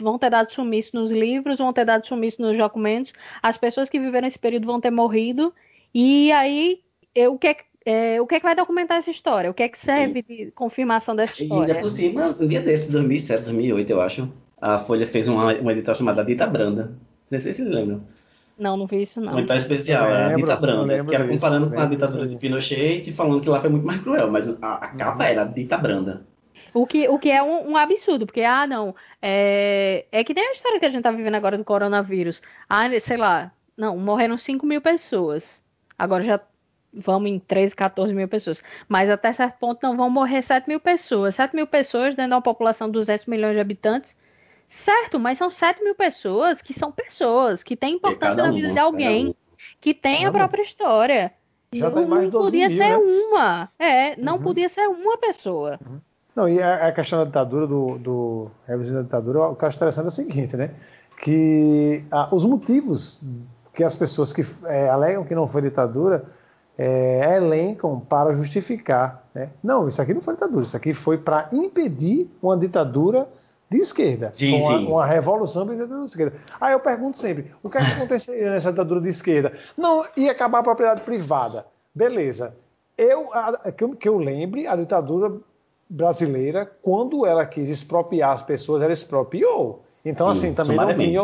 vão 0.00 0.18
ter 0.18 0.30
dado 0.30 0.52
sumiço 0.52 0.90
nos 0.94 1.10
livros, 1.10 1.58
vão 1.58 1.72
ter 1.72 1.84
dado 1.84 2.06
sumiço 2.06 2.40
nos 2.40 2.56
documentos, 2.56 3.12
as 3.42 3.56
pessoas 3.56 3.88
que 3.88 4.00
viveram 4.00 4.26
esse 4.26 4.38
período 4.38 4.66
vão 4.66 4.80
ter 4.80 4.90
morrido, 4.90 5.52
e 5.94 6.30
aí 6.32 6.80
eu, 7.14 7.34
o 7.34 7.38
que 7.38 7.48
é, 7.48 7.56
é, 7.84 8.20
o 8.20 8.26
que 8.26 8.34
é 8.34 8.40
que 8.40 8.46
vai 8.46 8.54
documentar 8.54 8.98
essa 8.98 9.10
história? 9.10 9.50
O 9.50 9.54
que 9.54 9.62
é 9.62 9.68
que 9.68 9.78
serve 9.78 10.22
de 10.22 10.50
confirmação 10.50 11.14
dessa 11.14 11.40
história? 11.40 11.68
E 11.68 11.70
ainda 11.70 11.80
por 11.80 11.88
cima, 11.88 12.36
um 12.38 12.46
dia 12.46 12.60
desse, 12.60 12.90
2007, 12.90 13.44
2008, 13.44 13.90
eu 13.90 14.00
acho, 14.00 14.28
a 14.60 14.78
Folha 14.78 15.06
fez 15.06 15.28
uma, 15.28 15.54
uma 15.54 15.72
edital 15.72 15.94
chamada 15.94 16.24
Dita 16.24 16.46
Branda. 16.46 16.92
Não 17.30 17.40
sei 17.40 17.52
se 17.52 17.62
vocês 17.62 17.74
lembram. 17.74 18.02
Não, 18.58 18.76
não 18.76 18.86
vi 18.86 19.02
isso 19.02 19.20
não. 19.20 19.32
Comentário 19.32 19.60
especial, 19.60 20.06
Eu 20.06 20.14
era 20.14 20.24
a 20.24 20.28
lembro, 20.28 20.42
Dita 20.42 20.56
Branda, 20.56 20.84
lembro 20.84 21.06
que 21.06 21.14
era 21.14 21.28
comparando 21.28 21.68
com 21.68 21.74
a 21.74 21.82
lembro 21.82 21.96
ditadura 21.96 22.26
de. 22.26 22.36
Pinochet 22.36 23.08
e 23.08 23.12
falando 23.12 23.40
que 23.40 23.48
lá 23.48 23.60
foi 23.60 23.70
muito 23.70 23.86
mais 23.86 24.02
cruel, 24.02 24.30
mas 24.30 24.48
a, 24.48 24.74
a 24.74 24.88
capa 24.88 25.24
era 25.24 25.42
a 25.42 25.44
Dita 25.44 25.76
Branda. 25.76 26.26
O 26.76 26.86
que, 26.86 27.08
o 27.08 27.18
que 27.18 27.30
é 27.30 27.42
um, 27.42 27.70
um 27.70 27.76
absurdo, 27.76 28.26
porque, 28.26 28.42
ah, 28.42 28.66
não, 28.66 28.94
é, 29.22 30.04
é 30.12 30.22
que 30.22 30.34
nem 30.34 30.46
a 30.48 30.52
história 30.52 30.78
que 30.78 30.84
a 30.84 30.90
gente 30.90 31.02
tá 31.02 31.10
vivendo 31.10 31.34
agora 31.34 31.56
do 31.56 31.64
coronavírus. 31.64 32.42
Ah, 32.68 32.84
sei 33.00 33.16
lá, 33.16 33.50
não, 33.74 33.96
morreram 33.96 34.36
5 34.36 34.66
mil 34.66 34.80
pessoas. 34.82 35.62
Agora 35.98 36.22
já 36.22 36.40
vamos 36.92 37.30
em 37.30 37.38
13, 37.38 37.74
14 37.74 38.12
mil 38.12 38.28
pessoas. 38.28 38.62
Mas 38.88 39.08
até 39.08 39.32
certo 39.32 39.58
ponto 39.58 39.82
não 39.82 39.96
vão 39.96 40.10
morrer 40.10 40.42
7 40.42 40.68
mil 40.68 40.78
pessoas. 40.78 41.34
7 41.34 41.56
mil 41.56 41.66
pessoas 41.66 42.14
dentro 42.14 42.30
de 42.30 42.34
uma 42.34 42.42
população 42.42 42.88
de 42.88 42.92
200 42.92 43.24
milhões 43.26 43.54
de 43.54 43.60
habitantes. 43.60 44.14
Certo, 44.68 45.18
mas 45.18 45.38
são 45.38 45.48
7 45.48 45.82
mil 45.82 45.94
pessoas 45.94 46.60
que 46.60 46.74
são 46.74 46.92
pessoas, 46.92 47.62
que 47.62 47.76
têm 47.76 47.94
importância 47.94 48.36
cada 48.36 48.48
na 48.48 48.54
vida 48.54 48.72
de 48.72 48.78
alguém, 48.78 49.26
cada 49.26 49.36
que 49.80 49.94
têm 49.94 50.26
a 50.26 50.32
própria 50.32 50.62
história. 50.62 51.32
Já 51.72 51.90
não 51.90 52.06
mais 52.06 52.26
de 52.26 52.32
não 52.32 52.40
12 52.42 52.50
podia 52.50 52.68
mil, 52.68 52.76
ser 52.76 52.88
né? 52.90 52.96
uma. 52.96 53.68
É, 53.78 54.16
não 54.16 54.36
Uhum. 54.36 54.42
podia 54.42 54.68
ser 54.68 54.86
uma 54.88 55.16
pessoa. 55.18 55.78
Não, 56.36 56.46
e 56.48 56.62
a, 56.62 56.88
a 56.88 56.92
questão 56.92 57.18
da 57.20 57.24
ditadura, 57.24 57.66
do, 57.66 57.98
do 57.98 58.50
revisão 58.68 58.96
da 58.96 59.02
ditadura, 59.02 59.40
o 59.48 59.56
que 59.56 59.64
eu 59.64 59.68
acho 59.68 59.78
interessante 59.78 60.04
é 60.04 60.08
o 60.08 60.10
seguinte, 60.12 60.56
né? 60.56 60.70
Que 61.22 62.04
ah, 62.12 62.28
os 62.30 62.44
motivos 62.44 63.22
que 63.74 63.82
as 63.82 63.96
pessoas 63.96 64.32
que 64.32 64.44
é, 64.66 64.88
alegam 64.88 65.24
que 65.24 65.34
não 65.34 65.48
foi 65.48 65.62
ditadura 65.62 66.24
é, 66.78 67.36
elencam 67.36 67.98
para 68.00 68.34
justificar. 68.34 69.22
Né? 69.34 69.48
Não, 69.64 69.88
isso 69.88 70.00
aqui 70.00 70.12
não 70.14 70.20
foi 70.20 70.34
ditadura, 70.34 70.64
isso 70.64 70.76
aqui 70.76 70.92
foi 70.94 71.16
para 71.18 71.48
impedir 71.52 72.30
uma 72.42 72.56
ditadura 72.56 73.26
de 73.70 73.78
esquerda, 73.78 74.30
Sim, 74.32 74.60
uma, 74.60 74.78
sim. 74.78 74.86
uma 74.86 75.06
revolução 75.06 75.66
de 75.66 75.72
esquerda. 76.04 76.36
Aí 76.60 76.72
eu 76.72 76.80
pergunto 76.80 77.18
sempre, 77.18 77.50
o 77.62 77.68
que, 77.70 77.78
é 77.78 77.84
que 77.84 77.92
aconteceria 77.92 78.50
nessa 78.50 78.70
ditadura 78.70 79.00
de 79.00 79.08
esquerda? 79.08 79.52
Não, 79.76 80.04
ia 80.16 80.30
acabar 80.32 80.58
a 80.60 80.62
propriedade 80.62 81.00
privada. 81.00 81.66
Beleza. 81.94 82.54
Eu, 82.96 83.32
a- 83.34 83.72
que, 83.72 83.82
eu, 83.84 83.90
que 83.96 84.08
eu 84.08 84.18
lembre, 84.18 84.66
a 84.66 84.76
ditadura 84.76 85.32
brasileira, 85.88 86.70
quando 86.82 87.24
ela 87.26 87.44
quis 87.46 87.68
expropriar 87.68 88.32
as 88.32 88.42
pessoas, 88.42 88.82
ela 88.82 88.92
expropriou. 88.92 89.82
Então, 90.04 90.32
Sim, 90.34 90.46
assim, 90.48 90.54
também 90.54 90.76
não 90.76 90.86
tinha, 91.06 91.20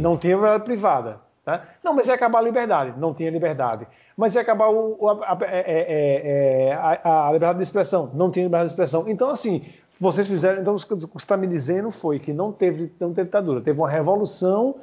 não 0.00 0.16
tinha 0.16 0.36
propriedade 0.36 0.64
privada. 0.64 1.20
Tá? 1.44 1.64
Não, 1.82 1.92
mas 1.92 2.06
ia 2.06 2.14
acabar 2.14 2.38
a 2.38 2.42
liberdade. 2.42 2.94
Não 2.98 3.12
tinha 3.12 3.30
liberdade. 3.30 3.86
Mas 4.16 4.34
ia 4.36 4.40
acabar 4.42 4.68
o- 4.70 5.08
a, 5.08 5.32
a- 5.32 5.38
é- 5.42 5.64
é- 5.66 6.68
é- 6.68 6.72
a- 6.74 7.26
a 7.28 7.32
liberdade 7.32 7.58
de 7.58 7.64
expressão. 7.64 8.10
Não 8.14 8.30
tinha 8.30 8.44
liberdade 8.44 8.68
de 8.68 8.72
expressão. 8.74 9.08
Então, 9.08 9.28
assim, 9.28 9.64
vocês 9.98 10.28
fizeram. 10.28 10.60
Então, 10.62 10.76
o 10.76 10.78
que 10.78 10.94
você 10.94 11.06
está 11.16 11.36
me 11.36 11.46
dizendo 11.48 11.90
foi 11.90 12.18
que 12.20 12.32
não 12.32 12.52
teve, 12.52 12.92
não 13.00 13.12
teve 13.12 13.26
ditadura. 13.26 13.60
Teve 13.60 13.80
uma 13.80 13.90
revolução 13.90 14.76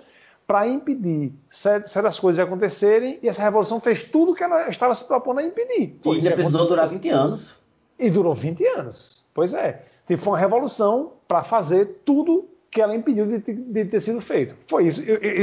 para 0.46 0.68
impedir 0.68 1.32
cer- 1.50 1.88
certas 1.88 2.20
coisas 2.20 2.46
acontecerem 2.46 3.20
e 3.22 3.30
essa 3.30 3.42
revolução 3.42 3.80
fez 3.80 4.04
tudo 4.04 4.34
que 4.34 4.44
ela 4.44 4.68
estava 4.68 4.94
se 4.96 5.06
propondo 5.06 5.40
a 5.40 5.44
impedir. 5.44 5.96
E 6.16 6.18
ainda 6.18 6.36
precisou 6.36 6.62
durar 6.68 6.90
20 6.90 7.08
anos. 7.10 7.54
E 8.00 8.10
durou 8.10 8.34
20 8.34 8.66
anos. 8.66 9.26
Pois 9.34 9.54
é. 9.54 9.84
Tipo, 10.08 10.24
foi 10.24 10.34
uma 10.34 10.40
revolução 10.40 11.14
para 11.28 11.44
fazer 11.44 12.02
tudo 12.06 12.48
que 12.72 12.82
ela 12.82 12.96
impediu 12.96 13.26
de, 13.26 13.40
ter- 13.40 13.56
de 13.56 13.86
ter 13.86 14.02
sido 14.02 14.22
feito. 14.22 14.56
Foi 14.68 14.88
isso. 14.88 15.02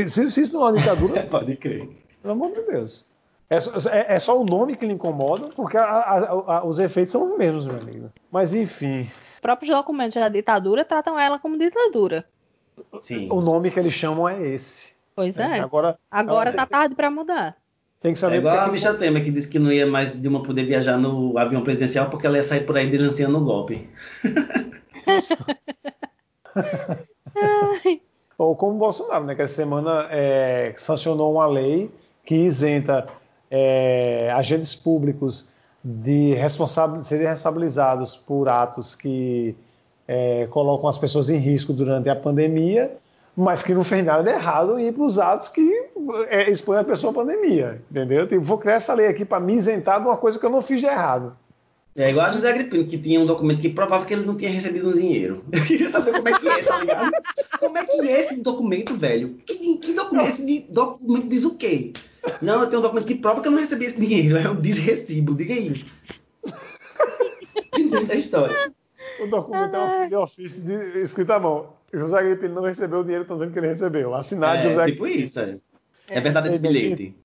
Se, 0.09 0.31
se 0.31 0.41
isso 0.41 0.55
não 0.55 0.66
é 0.66 0.70
uma 0.73 0.78
ditadura, 0.78 1.23
Pode 1.31 1.57
crer. 1.57 1.89
pelo 2.23 2.33
amor 2.35 2.53
de 2.53 2.62
Deus. 2.62 3.05
É, 3.51 3.61
só- 3.61 3.91
é- 3.91 4.15
é 4.15 4.19
só 4.19 4.41
o 4.41 4.45
nome 4.45 4.77
que 4.77 4.87
lhe 4.87 4.93
incomoda, 4.93 5.49
porque 5.55 5.77
a- 5.77 5.85
a- 5.85 6.57
a- 6.59 6.65
os 6.65 6.78
efeitos 6.78 7.12
são 7.12 7.31
os 7.33 7.39
mesmos, 7.39 7.66
meu 7.66 7.77
amigo. 7.78 8.11
Mas 8.31 8.55
enfim, 8.55 9.09
Os 9.35 9.41
próprios 9.41 9.74
documentos 9.77 10.15
da 10.15 10.28
ditadura 10.28 10.85
tratam 10.85 11.19
ela 11.20 11.39
como 11.39 11.57
ditadura. 11.59 12.24
Sim. 13.01 13.28
o 13.31 13.41
nome 13.41 13.70
que 13.70 13.78
eles 13.78 13.95
chamam 13.95 14.28
é 14.28 14.43
esse. 14.49 14.93
Pois 15.15 15.37
é. 15.37 15.61
Agora, 15.61 15.97
Agora 16.11 16.51
tem- 16.51 16.59
tá 16.61 16.66
tarde 16.66 16.95
para 16.95 17.11
mudar. 17.11 17.57
Tem 18.07 18.12
que 18.12 18.19
É 18.19 18.20
saber 18.20 18.37
igual 18.37 18.55
porque 18.55 18.62
a 18.62 18.66
que- 18.69 18.73
Michelle 18.73 18.99
Temer, 18.99 19.24
que 19.24 19.33
disse 19.33 19.49
que 19.49 19.59
não 19.59 19.73
ia 19.73 19.85
mais 19.85 20.20
Dilma 20.23 20.41
poder 20.41 20.65
viajar 20.65 20.97
no 20.97 21.37
avião 21.37 21.61
presidencial 21.62 22.09
porque 22.09 22.24
ela 22.24 22.37
ia 22.37 22.43
sair 22.45 22.61
por 22.65 22.77
aí 22.77 22.89
denunciando 22.89 23.37
o 23.37 23.41
golpe. 23.45 23.89
Ou 28.39 28.55
como 28.55 28.77
o 28.77 28.78
Bolsonaro, 28.78 29.24
né, 29.24 29.35
que 29.35 29.43
essa 29.43 29.55
semana 29.55 30.07
é, 30.11 30.74
sancionou 30.77 31.33
uma 31.33 31.47
lei 31.47 31.91
que 32.24 32.35
isenta 32.35 33.07
é, 33.51 34.31
agentes 34.35 34.74
públicos 34.74 35.51
de 35.83 36.35
responsa- 36.35 37.03
serem 37.03 37.27
responsabilizados 37.27 38.16
por 38.16 38.49
atos 38.49 38.95
que 38.95 39.55
é, 40.07 40.47
colocam 40.51 40.89
as 40.89 40.99
pessoas 40.99 41.31
em 41.31 41.39
risco 41.39 41.73
durante 41.73 42.09
a 42.09 42.16
pandemia, 42.16 42.91
mas 43.37 43.63
que 43.63 43.75
não 43.75 43.85
fez 43.85 44.05
nada 44.05 44.23
de 44.23 44.31
errado 44.31 44.79
em 44.79 44.87
ir 44.89 44.93
para 44.93 45.05
os 45.05 45.19
atos 45.19 45.51
que 45.51 45.71
é, 46.29 46.51
expõem 46.51 46.79
a 46.79 46.85
pessoa 46.85 47.11
à 47.11 47.15
pandemia, 47.15 47.83
entendeu? 47.91 48.27
Tipo, 48.27 48.41
vou 48.41 48.57
criar 48.59 48.75
essa 48.75 48.95
lei 48.95 49.07
aqui 49.09 49.25
para 49.25 49.39
me 49.41 49.55
isentar 49.55 50.01
de 50.01 50.07
uma 50.07 50.17
coisa 50.17 50.39
que 50.39 50.47
eu 50.47 50.51
não 50.51 50.63
fiz 50.63 50.81
de 50.81 50.87
errado. 50.87 51.37
É 51.95 52.11
igual 52.11 52.27
a 52.27 52.31
José 52.31 52.51
Agripino, 52.51 52.87
que 52.87 52.99
tinha 52.99 53.19
um 53.19 53.25
documento 53.25 53.61
que 53.61 53.71
provava 53.71 54.05
que 54.05 54.13
ele 54.13 54.27
não 54.27 54.37
tinha 54.37 54.51
recebido 54.51 54.91
um 54.91 54.93
dinheiro. 54.93 55.43
Eu 55.53 55.65
queria 55.65 55.89
saber 55.89 56.13
como 56.13 56.29
é 56.29 56.39
que 56.39 56.47
é, 56.47 56.63
tá 56.63 56.79
ligado? 56.81 57.11
Como 57.59 57.79
é 57.79 57.87
que 57.87 58.01
é 58.09 58.21
esse 58.21 58.37
documento, 58.43 58.95
velho? 58.95 59.29
Que, 59.47 59.79
que 59.79 59.93
documento? 59.95 60.29
Esse 60.29 60.61
documento 60.71 61.29
diz 61.29 61.45
o 61.45 61.55
quê? 61.55 61.93
Não, 62.43 62.61
eu 62.61 62.67
tenho 62.67 62.81
um 62.81 62.83
documento 62.83 63.07
que 63.07 63.15
prova 63.15 63.41
que 63.41 63.49
eu 63.49 63.53
não 63.53 63.61
recebi 63.61 63.87
esse 63.87 63.99
dinheiro. 63.99 64.37
É 64.37 64.51
um 64.51 64.57
desrecibo, 64.57 65.35
diga 65.35 65.55
aí. 65.55 65.87
Fim 67.75 67.89
da 67.89 68.15
história. 68.15 68.73
O 69.23 69.27
documento 69.29 69.75
é 69.77 70.05
um 70.05 70.09
de 70.09 70.15
ofício 70.17 70.63
de- 70.63 71.01
escrito 71.01 71.31
à 71.31 71.41
mão. 71.41 71.69
José 71.93 72.19
Agripino 72.19 72.55
não 72.55 72.63
recebeu 72.63 73.01
o 73.01 73.03
dinheiro, 73.03 73.23
estão 73.23 73.37
dizendo 73.37 73.53
que 73.53 73.59
ele 73.59 73.69
recebeu. 73.69 74.15
Assinado 74.15 74.63
José 74.63 74.83
É, 74.83 74.87
tipo 74.87 75.07
isso, 75.07 75.41
é. 75.41 75.59
É 76.09 76.21
verdade 76.21 76.49
esse 76.49 76.59
É, 76.59 76.61
bilhete. 76.61 77.17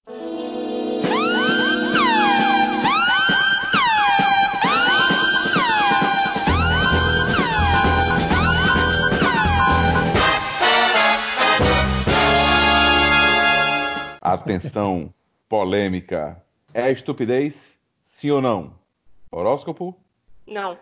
Atenção, 14.21 15.09
polêmica. 15.49 16.41
É 16.73 16.91
estupidez? 16.91 17.73
Sim 18.05 18.31
ou 18.31 18.41
não? 18.41 18.73
Horóscopo? 19.31 19.95
Não. 20.47 20.77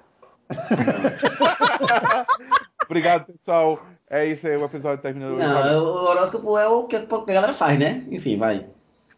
Obrigado, 2.90 3.26
pessoal. 3.26 3.80
É 4.10 4.26
isso 4.26 4.48
aí, 4.48 4.58
o 4.58 4.66
episódio 4.66 5.00
terminou. 5.00 5.38
Não, 5.38 5.84
o 5.84 6.10
horóscopo 6.10 6.58
é 6.58 6.68
o 6.68 6.88
que 6.88 6.96
a 6.96 7.06
galera 7.06 7.54
faz, 7.54 7.78
né? 7.78 8.04
Enfim, 8.10 8.36
vai. 8.36 8.68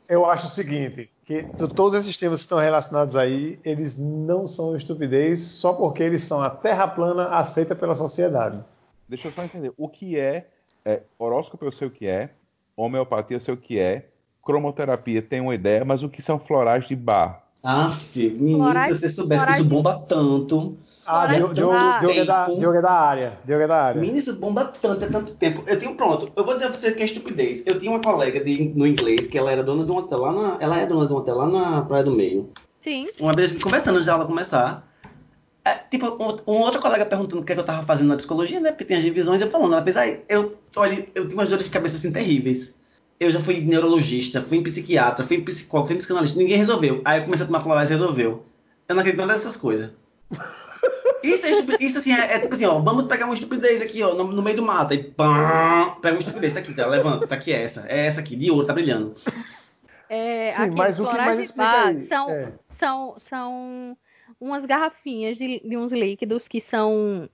Eu 0.10 0.26
acho 0.26 0.48
o 0.48 0.50
seguinte, 0.50 1.10
que 1.26 1.44
todos 1.74 1.98
esses 1.98 2.18
temas 2.18 2.42
que 2.42 2.44
estão 2.44 2.60
relacionados 2.60 3.16
aí, 3.16 3.58
eles 3.64 3.98
não 3.98 4.46
são 4.46 4.76
estupidez 4.76 5.40
só 5.40 5.72
porque 5.72 6.04
eles 6.04 6.22
são 6.26 6.42
a 6.42 6.50
terra 6.50 6.86
plana 6.86 7.30
aceita 7.30 7.74
pela 7.74 7.96
sociedade. 7.96 8.62
Deixa 9.08 9.30
eu 9.30 9.32
só 9.32 9.42
entender. 9.42 9.72
O 9.78 9.88
que 9.88 10.20
é, 10.20 10.50
é 10.84 11.04
horóscopo 11.18 11.64
eu 11.64 11.72
sei 11.72 11.88
o 11.88 11.92
que 11.92 12.08
é, 12.08 12.32
homeopatia 12.76 13.38
eu 13.38 13.42
sei 13.42 13.54
o 13.54 13.58
que 13.58 13.80
é, 13.80 14.10
cromoterapia 14.44 15.22
tem 15.22 15.40
uma 15.40 15.56
ideia, 15.56 15.86
mas 15.86 16.04
o 16.04 16.10
que 16.10 16.22
são 16.22 16.38
florais 16.38 16.86
de 16.90 16.96
bar? 16.96 17.44
Ah, 17.64 17.90
filho, 17.92 18.58
Florais- 18.58 18.98
se 18.98 19.00
você 19.02 19.10
soubesse 19.10 19.46
que 19.46 19.54
isso 19.54 19.64
bomba 19.64 20.04
tanto. 20.06 20.78
Ah, 21.06 21.28
Diogo, 21.28 21.54
Diogo. 21.54 21.74
Diogo 22.00 22.20
é 22.20 22.26
da. 22.26 22.46
Diogo 22.46 22.78
é 22.78 22.82
da 22.82 22.92
área. 22.92 23.34
Diogo 23.44 23.64
é 23.64 23.68
da 23.68 23.84
área. 23.86 24.00
Menino, 24.02 24.20
isso 24.20 24.36
bomba 24.36 24.66
tanto, 24.82 25.04
é 25.06 25.08
tanto 25.08 25.34
tempo. 25.34 25.64
Eu 25.68 25.80
tenho 25.80 25.96
pronto. 25.96 26.32
Eu 26.36 26.46
vou 26.46 26.54
dizer 26.54 26.66
a 26.66 26.70
você 26.70 26.92
que 26.92 27.02
é 27.02 27.06
estupidez. 27.06 27.66
Eu 27.66 27.80
tinha 27.80 27.92
uma 27.92 28.02
colega 28.02 28.44
de, 28.44 28.72
no 28.76 28.86
inglês 28.86 29.28
que 29.28 29.38
ela 29.38 29.52
era 29.52 29.64
dona 29.64 29.84
de 29.84 29.92
um 29.92 29.96
hotel 29.98 30.20
lá 30.20 30.32
na. 30.32 30.58
Ela 30.60 30.80
é 30.80 30.86
dona 30.86 31.08
de 31.08 31.14
um 31.14 31.18
hotel 31.18 31.36
lá 31.36 31.48
na 31.48 31.82
Praia 31.82 32.04
do 32.04 32.12
Meio. 32.12 32.50
Sim. 32.82 33.08
Uma 33.20 33.34
vez 33.34 33.50
a 33.50 33.54
gente 33.54 33.64
conversando 33.64 34.04
da 34.04 34.14
aula 34.14 34.26
começar. 34.26 34.88
é, 35.64 35.74
tipo, 35.76 36.08
um, 36.08 36.54
um 36.54 36.60
outro 36.60 36.82
colega 36.82 37.06
perguntando 37.06 37.42
o 37.42 37.46
que, 37.46 37.52
é 37.52 37.56
que 37.56 37.62
eu 37.62 37.66
tava 37.66 37.84
fazendo 37.86 38.08
na 38.10 38.18
psicologia, 38.18 38.60
né? 38.60 38.72
Porque 38.72 38.86
tem 38.86 38.98
as 38.98 39.04
divisões, 39.04 39.42
eu 39.42 39.50
falando, 39.50 39.74
ela 39.74 39.84
fez, 39.84 39.96
aí, 39.98 40.24
eu, 40.28 40.58
olha, 40.76 41.06
eu 41.14 41.24
tenho 41.26 41.34
umas 41.34 41.50
dores 41.50 41.66
de 41.66 41.72
cabeça 41.72 41.98
assim 41.98 42.12
terríveis. 42.12 42.74
Eu 43.20 43.30
já 43.30 43.40
fui 43.40 43.62
neurologista, 43.62 44.42
fui 44.42 44.58
em 44.58 44.64
psiquiatra, 44.64 45.24
fui 45.24 45.38
em 45.38 45.46
psicólogo, 45.46 45.88
fui 45.88 45.96
em 45.96 46.00
psicanalista, 46.00 46.40
ninguém 46.40 46.58
resolveu. 46.58 47.02
Aí 47.06 47.20
eu 47.20 47.26
comecei 47.26 47.44
a 47.44 47.48
tomar 47.48 47.60
florais 47.60 47.92
e 47.92 47.94
resolveu. 47.94 48.44
Eu 48.90 48.96
não 48.96 49.02
acredito 49.02 49.28
dessas 49.28 49.56
coisas. 49.56 49.92
Isso, 51.24 51.46
é 51.46 51.52
estupi- 51.52 51.78
isso 51.86 52.00
assim, 52.00 52.14
é, 52.14 52.36
é 52.36 52.40
tipo 52.40 52.54
assim, 52.54 52.66
ó, 52.66 52.80
vamos 52.80 53.06
pegar 53.06 53.26
uma 53.26 53.34
estupidez 53.34 53.82
aqui, 53.82 54.02
ó, 54.04 54.14
no, 54.14 54.24
no 54.26 54.42
meio 54.42 54.56
do 54.58 54.64
mato. 54.64 54.94
Aí, 54.94 55.04
pam, 55.04 55.96
pega 56.02 56.16
uma 56.16 56.20
estupidez, 56.20 56.54
tá 56.54 56.60
aqui, 56.60 56.74
cara, 56.74 56.90
levanta, 56.90 57.28
tá 57.28 57.36
aqui 57.36 57.52
essa, 57.54 57.86
é 57.88 58.06
essa 58.06 58.22
aqui, 58.22 58.36
de 58.36 58.50
ouro, 58.50 58.66
tá 58.66 58.74
brilhando. 58.74 59.14
É, 60.10 60.52
Sim, 60.52 60.62
aqueles 60.64 60.78
mas 60.78 61.00
o 61.00 61.08
que 61.08 61.18
mais 61.18 61.40
explica 61.40 61.86
aí? 61.88 62.06
São, 62.08 62.30
É. 62.30 62.52
são, 62.70 63.16
são 63.18 63.98
umas 64.40 64.66
garrafinhas 64.66 65.38
de, 65.38 65.62
de 65.64 65.78
uns 65.78 65.92
líquidos 65.94 66.48
que 66.48 66.60
são 66.60 67.30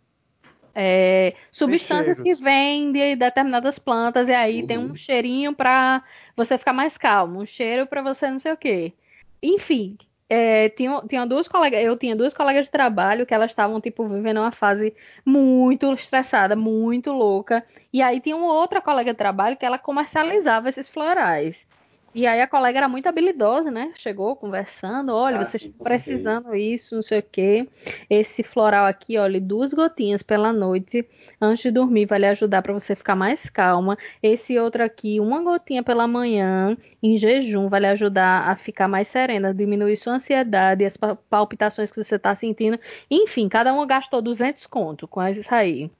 é, 0.75 1.33
substâncias 1.51 2.19
que 2.19 2.35
vêm 2.35 2.91
de 2.91 3.15
determinadas 3.15 3.79
plantas 3.79 4.27
e 4.27 4.33
aí 4.33 4.61
tem 4.67 4.77
Uhum. 4.77 4.91
um 4.91 4.95
cheirinho 4.95 5.55
pra 5.55 6.03
você 6.35 6.55
ficar 6.57 6.73
mais 6.73 6.97
calmo, 6.97 7.41
um 7.41 7.45
cheiro 7.47 7.87
pra 7.87 8.03
você 8.03 8.29
não 8.29 8.39
sei 8.39 8.51
o 8.51 8.57
quê. 8.57 8.93
Enfim, 9.41 9.97
é, 10.29 10.69
tinha, 10.69 11.01
tinha 11.07 11.25
duas 11.25 11.47
colegas, 11.47 11.81
eu 11.81 11.97
tinha 11.97 12.15
duas 12.15 12.33
colegas 12.33 12.65
de 12.65 12.71
trabalho 12.71 13.25
que 13.25 13.33
elas 13.33 13.51
estavam 13.51 13.79
tipo 13.79 14.07
vivendo 14.07 14.37
uma 14.37 14.51
fase 14.51 14.93
muito 15.25 15.93
estressada, 15.93 16.55
muito 16.55 17.11
louca. 17.11 17.65
E 17.93 18.01
aí 18.01 18.19
tinha 18.19 18.35
uma 18.35 18.53
outra 18.53 18.81
colega 18.81 19.13
de 19.13 19.17
trabalho 19.17 19.57
que 19.57 19.65
ela 19.65 19.79
comercializava 19.79 20.69
esses 20.69 20.89
florais. 20.89 21.65
E 22.13 22.25
aí 22.25 22.41
a 22.41 22.47
colega 22.47 22.79
era 22.79 22.89
muito 22.89 23.05
habilidosa, 23.07 23.69
né? 23.69 23.91
Chegou 23.95 24.35
conversando, 24.35 25.13
olha, 25.13 25.37
Ah, 25.37 25.45
vocês 25.45 25.61
sim, 25.61 25.67
estão 25.69 25.83
precisando 25.83 26.55
isso, 26.55 26.95
não 26.95 27.03
sei 27.03 27.19
o 27.19 27.23
quê. 27.23 27.69
Esse 28.09 28.41
floral 28.41 28.85
aqui, 28.87 29.17
olha, 29.19 29.39
duas 29.39 29.71
gotinhas 29.71 30.23
pela 30.23 30.51
noite 30.51 31.07
antes 31.39 31.61
de 31.63 31.69
dormir 31.71 32.07
vai 32.07 32.17
lhe 32.17 32.25
ajudar 32.25 32.63
para 32.63 32.73
você 32.73 32.95
ficar 32.95 33.15
mais 33.15 33.49
calma. 33.49 33.97
Esse 34.23 34.57
outro 34.57 34.83
aqui, 34.83 35.19
uma 35.19 35.43
gotinha 35.43 35.83
pela 35.83 36.07
manhã 36.07 36.75
em 37.03 37.15
jejum 37.17 37.69
vai 37.69 37.81
lhe 37.81 37.87
ajudar 37.87 38.49
a 38.49 38.55
ficar 38.55 38.87
mais 38.87 39.07
serena, 39.09 39.53
diminuir 39.53 39.95
sua 39.97 40.13
ansiedade, 40.13 40.83
as 40.85 40.97
pa- 40.97 41.15
palpitações 41.29 41.91
que 41.91 42.03
você 42.03 42.15
está 42.15 42.33
sentindo. 42.33 42.79
Enfim, 43.11 43.47
cada 43.47 43.71
uma 43.73 43.85
gastou 43.85 44.21
200 44.23 44.65
conto 44.65 45.07
com 45.07 45.21
isso 45.27 45.53
aí. 45.53 45.91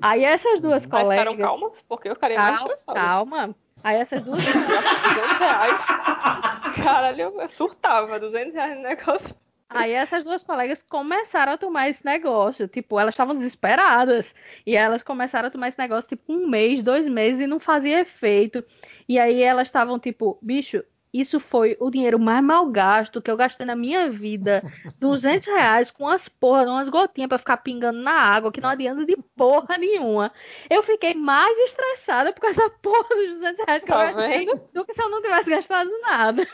Aí 0.00 0.24
essas 0.24 0.60
duas 0.60 0.86
Mas 0.86 0.90
colegas, 1.02 1.18
ficaram 1.18 1.36
calmas, 1.36 1.82
porque 1.82 2.08
eu 2.08 2.14
ficaria 2.14 2.38
mais 2.38 2.56
calma, 2.56 2.60
estressada. 2.60 2.98
calma. 3.00 3.56
Aí 3.82 3.96
essas 3.96 4.22
duas 4.22 4.42
200 4.44 5.38
reais. 5.38 5.82
Caralho, 6.82 7.20
eu 7.40 7.48
surtava. 7.48 8.18
200 8.18 8.54
reais 8.54 8.76
no 8.76 8.82
negócio. 8.82 9.36
Aí 9.70 9.92
essas 9.92 10.24
duas 10.24 10.42
colegas 10.42 10.82
começaram 10.88 11.52
a 11.52 11.58
tomar 11.58 11.88
esse 11.88 12.04
negócio. 12.04 12.66
Tipo, 12.66 12.98
elas 12.98 13.14
estavam 13.14 13.36
desesperadas. 13.36 14.34
E 14.66 14.76
elas 14.76 15.02
começaram 15.02 15.48
a 15.48 15.50
tomar 15.50 15.68
esse 15.68 15.78
negócio, 15.78 16.08
tipo, 16.08 16.32
um 16.32 16.48
mês, 16.48 16.82
dois 16.82 17.06
meses, 17.06 17.42
e 17.42 17.46
não 17.46 17.60
fazia 17.60 18.00
efeito. 18.00 18.64
E 19.08 19.18
aí 19.18 19.42
elas 19.42 19.68
estavam, 19.68 19.98
tipo, 19.98 20.38
bicho, 20.40 20.82
isso 21.20 21.38
foi 21.40 21.76
o 21.80 21.90
dinheiro 21.90 22.18
mais 22.18 22.42
mal 22.44 22.66
gasto 22.70 23.20
que 23.22 23.30
eu 23.30 23.36
gastei 23.36 23.64
na 23.66 23.74
minha 23.76 24.08
vida. 24.08 24.62
200 25.00 25.46
reais 25.46 25.90
com 25.90 26.06
as 26.08 26.28
porras, 26.28 26.68
umas 26.68 26.88
gotinhas 26.88 27.28
pra 27.28 27.38
ficar 27.38 27.56
pingando 27.58 27.98
na 28.00 28.12
água, 28.12 28.52
que 28.52 28.60
não 28.60 28.68
adianta 28.68 29.04
de 29.04 29.16
porra 29.36 29.76
nenhuma. 29.78 30.32
Eu 30.70 30.82
fiquei 30.82 31.14
mais 31.14 31.56
estressada 31.58 32.32
por 32.32 32.40
causa 32.40 32.56
da 32.56 32.70
porra 32.70 33.08
dos 33.16 33.34
200 33.34 33.64
reais 33.66 33.82
que 33.82 33.88
Tá 33.88 34.10
eu 34.10 34.14
gastei 34.16 34.38
vendo? 34.46 34.60
do 34.74 34.84
que 34.84 34.94
se 34.94 35.02
eu 35.02 35.10
não 35.10 35.22
tivesse 35.22 35.50
gastado 35.50 35.90
nada. 36.02 36.46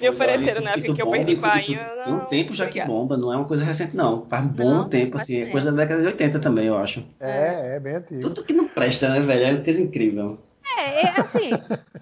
Me 0.00 0.06
olha, 0.06 0.12
ofereceram 0.12 0.44
isso- 0.52 0.62
na 0.62 0.70
época 0.70 0.78
isso 0.86 0.94
que 0.94 1.02
eu 1.02 1.06
bomba, 1.06 1.16
perdi 1.18 1.32
isso- 1.32 1.42
banho. 1.42 1.60
isso 1.60 1.74
Tem 2.04 2.12
um 2.12 2.16
não- 2.18 2.24
tempo 2.26 2.54
já 2.54 2.68
que 2.68 2.84
bomba, 2.84 3.16
não 3.16 3.32
é 3.32 3.36
uma 3.36 3.44
coisa 3.44 3.64
recente, 3.64 3.96
não. 3.96 4.24
Faz 4.26 4.46
bom 4.46 4.70
Não, 4.70 4.88
tempo, 4.88 5.16
assim. 5.16 5.42
É 5.42 5.46
coisa 5.46 5.72
da 5.72 5.78
década 5.82 6.00
de 6.00 6.06
80 6.06 6.38
também, 6.38 6.66
eu 6.66 6.76
acho. 6.78 7.04
É, 7.18 7.74
é 7.76 7.80
bem 7.80 7.96
antigo. 7.96 8.20
Tudo 8.22 8.44
que 8.44 8.52
não 8.52 8.68
presta, 8.68 9.08
né, 9.08 9.18
velho? 9.20 9.44
É 9.44 9.50
uma 9.50 9.64
coisa 9.64 9.82
incrível. 9.82 10.38
É, 10.78 11.02
é 11.02 11.08
assim, 11.20 11.50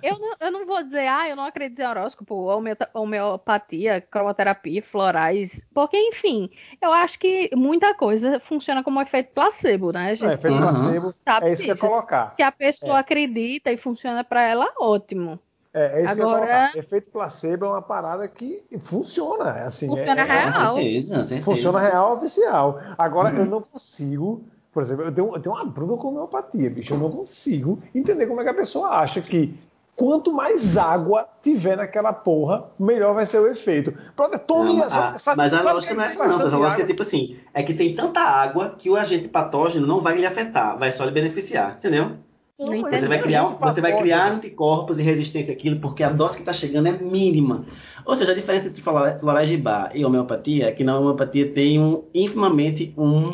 eu 0.03 0.19
não, 0.19 0.35
eu 0.40 0.51
não 0.53 0.66
vou 0.66 0.82
dizer, 0.82 1.07
ah, 1.09 1.28
eu 1.28 1.35
não 1.36 1.45
acredito 1.45 1.81
em 1.81 1.86
horóscopo, 1.86 2.35
homeo- 2.35 2.77
homeopatia, 2.95 4.01
cromoterapia, 4.01 4.82
florais, 4.82 5.65
porque, 5.74 5.97
enfim, 5.97 6.51
eu 6.81 6.93
acho 6.93 7.19
que 7.19 7.51
muita 7.57 7.95
coisa 7.95 8.40
funciona 8.40 8.82
como 8.85 9.01
efeito 9.01 9.32
placebo, 9.32 9.93
né, 9.93 10.12
É, 10.12 10.16
gente? 10.16 10.32
efeito 10.35 10.55
Uhum. 10.57 10.61
placebo. 10.61 11.15
sabe 11.24 11.47
É 11.47 11.53
isso 11.53 11.62
que 11.65 11.70
eu 11.70 11.74
ia 11.74 11.81
colocar. 11.81 12.32
Se 12.35 12.43
a 12.43 12.53
pessoa 12.53 12.99
acredita 13.01 13.73
e 13.73 13.77
funciona 13.77 14.23
pra 14.23 14.43
ela, 14.43 14.69
ótimo. 14.78 15.39
É, 15.74 16.01
é 16.01 16.05
isso 16.05 16.15
que 16.16 16.23
eu 16.23 16.28
ia 16.28 16.35
Agora- 16.35 16.47
colocar. 16.47 16.78
Efeito 16.78 17.11
placebo 17.11 17.65
é 17.66 17.69
uma 17.69 17.82
parada 17.82 18.27
que 18.28 18.65
funciona. 18.81 19.51
Assim, 19.66 19.86
Funciona 19.89 20.20
é, 20.23 20.24
é- 20.24 20.27
Com 20.27 20.32
real. 20.32 20.74
certeza, 20.77 21.15
certeza. 21.24 21.43
Funciona 21.45 21.78
real 21.81 22.15
oficial. 22.16 22.81
Agora, 22.97 23.31
Uhum. 23.35 23.39
eu 23.40 23.47
não 23.47 23.62
consigo. 23.62 24.45
Por 24.78 24.82
exemplo, 24.82 25.05
eu 25.06 25.12
tenho, 25.12 25.34
eu 25.34 25.40
tenho 25.40 25.55
uma 25.56 25.64
bruna 25.64 25.96
com 25.96 26.06
homeopatia, 26.06 26.70
bicho. 26.70 26.94
Eu 26.94 26.98
não 26.98 27.10
consigo 27.10 27.80
entender 27.92 28.26
como 28.28 28.40
é 28.40 28.44
que 28.44 28.50
a 28.50 28.55
pessoa 28.55 28.90
acha 28.90 29.20
que 29.20 29.52
quanto 29.96 30.32
mais 30.32 30.76
água 30.78 31.26
tiver 31.42 31.76
naquela 31.76 32.12
porra, 32.12 32.66
melhor 32.78 33.12
vai 33.12 33.26
ser 33.26 33.40
o 33.40 33.48
efeito. 33.48 33.92
Pronto, 34.14 34.38
tome 34.38 34.76
Não, 34.76 34.84
essa- 34.84 35.10
a- 35.10 35.14
essa- 35.16 35.34
mas 35.34 35.52
a 35.52 35.72
lógica 35.72 35.94
não 35.94 36.05
é 36.05 36.06
essa, 36.06 36.28
não. 36.28 36.46
Essa 36.46 36.56
lógica 36.56 36.82
é 36.82 36.86
tipo 36.86 37.02
assim: 37.02 37.36
é 37.52 37.60
que 37.64 37.74
tem 37.74 37.92
tanta 37.92 38.20
água 38.20 38.76
que 38.78 38.88
o 38.88 38.94
agente 38.94 39.26
patógeno 39.26 39.84
não 39.84 40.00
vai 40.00 40.16
lhe 40.16 40.24
afetar, 40.24 40.78
vai 40.78 40.92
só 40.92 41.05
lhe 41.05 41.10
beneficiar, 41.10 41.74
entendeu? 41.76 42.12
Não 42.56 42.72
entendi. 42.72 43.00
Você 43.00 43.09
vai, 43.09 43.18
criar, 43.20 43.42
você 43.72 43.80
vai 43.80 43.90
criar 43.98 44.32
anticorpos 44.34 45.00
e 45.00 45.02
resistência 45.02 45.52
àquilo 45.55 45.80
porque 45.80 46.05
a 46.05 46.10
dose 46.10 46.34
que 46.36 46.42
está 46.42 46.52
chegando 46.52 46.86
é 46.86 46.92
mínima. 46.92 47.64
Ou 48.06 48.16
seja, 48.16 48.30
a 48.30 48.34
diferença 48.36 48.68
entre 48.68 48.80
florais 48.80 49.48
de 49.48 49.56
bar 49.56 49.90
e 49.92 50.05
homeopatia 50.05 50.68
é 50.68 50.70
que 50.70 50.84
na 50.84 50.96
homeopatia 50.96 51.52
tem 51.52 51.80
um, 51.80 52.05
infimamente 52.14 52.94
um 52.96 53.32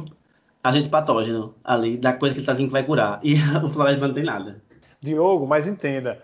agente 0.64 0.88
patógeno 0.88 1.54
ali, 1.62 1.98
da 1.98 2.14
coisa 2.14 2.34
que 2.34 2.38
ele 2.40 2.42
está 2.44 2.52
dizendo 2.52 2.68
que 2.68 2.72
vai 2.72 2.82
curar. 2.82 3.20
E 3.22 3.34
o 3.62 3.68
bar 3.68 3.96
não 3.98 4.14
tem 4.14 4.24
nada. 4.24 4.62
Diogo, 5.00 5.46
mas 5.46 5.68
entenda, 5.68 6.18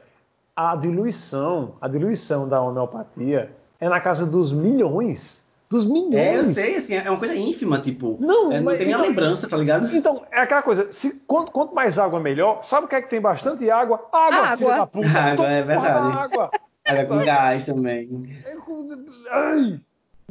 a 0.56 0.74
diluição, 0.74 1.74
a 1.80 1.86
diluição 1.86 2.48
da 2.48 2.62
homeopatia 2.62 3.50
é 3.78 3.88
na 3.88 4.00
casa 4.00 4.24
dos 4.26 4.50
milhões. 4.50 5.48
Dos 5.70 5.86
milhões. 5.86 6.14
É, 6.16 6.38
eu 6.38 6.46
sei, 6.46 6.76
assim, 6.76 6.94
é 6.94 7.08
uma 7.08 7.18
coisa 7.18 7.36
ínfima, 7.36 7.78
tipo. 7.78 8.16
Não, 8.18 8.50
é, 8.50 8.56
não 8.56 8.64
mas 8.64 8.78
tem 8.78 8.86
nem 8.86 8.94
a 8.94 8.98
então- 8.98 9.08
lembrança, 9.08 9.48
tá 9.48 9.56
ligado? 9.56 9.94
Então, 9.94 10.24
é 10.32 10.40
aquela 10.40 10.62
coisa, 10.62 10.90
se, 10.90 11.20
quanto, 11.26 11.52
quanto 11.52 11.72
mais 11.74 11.96
água 11.96 12.18
melhor, 12.18 12.64
sabe 12.64 12.86
o 12.86 12.88
que 12.88 12.96
é 12.96 13.02
que 13.02 13.08
tem 13.10 13.20
bastante 13.20 13.70
água? 13.70 14.04
Água, 14.10 14.38
Água. 14.38 14.56
filha 14.56 14.76
da 14.76 14.86
puta. 14.86 15.06
Água, 15.20 15.46
é 15.48 15.62
verdade. 15.62 16.12
da 16.12 16.22
água. 16.22 16.50
Água 16.84 17.04
com 17.04 17.24
gás 17.24 17.64
também. 17.66 18.08
Ai, 19.30 19.80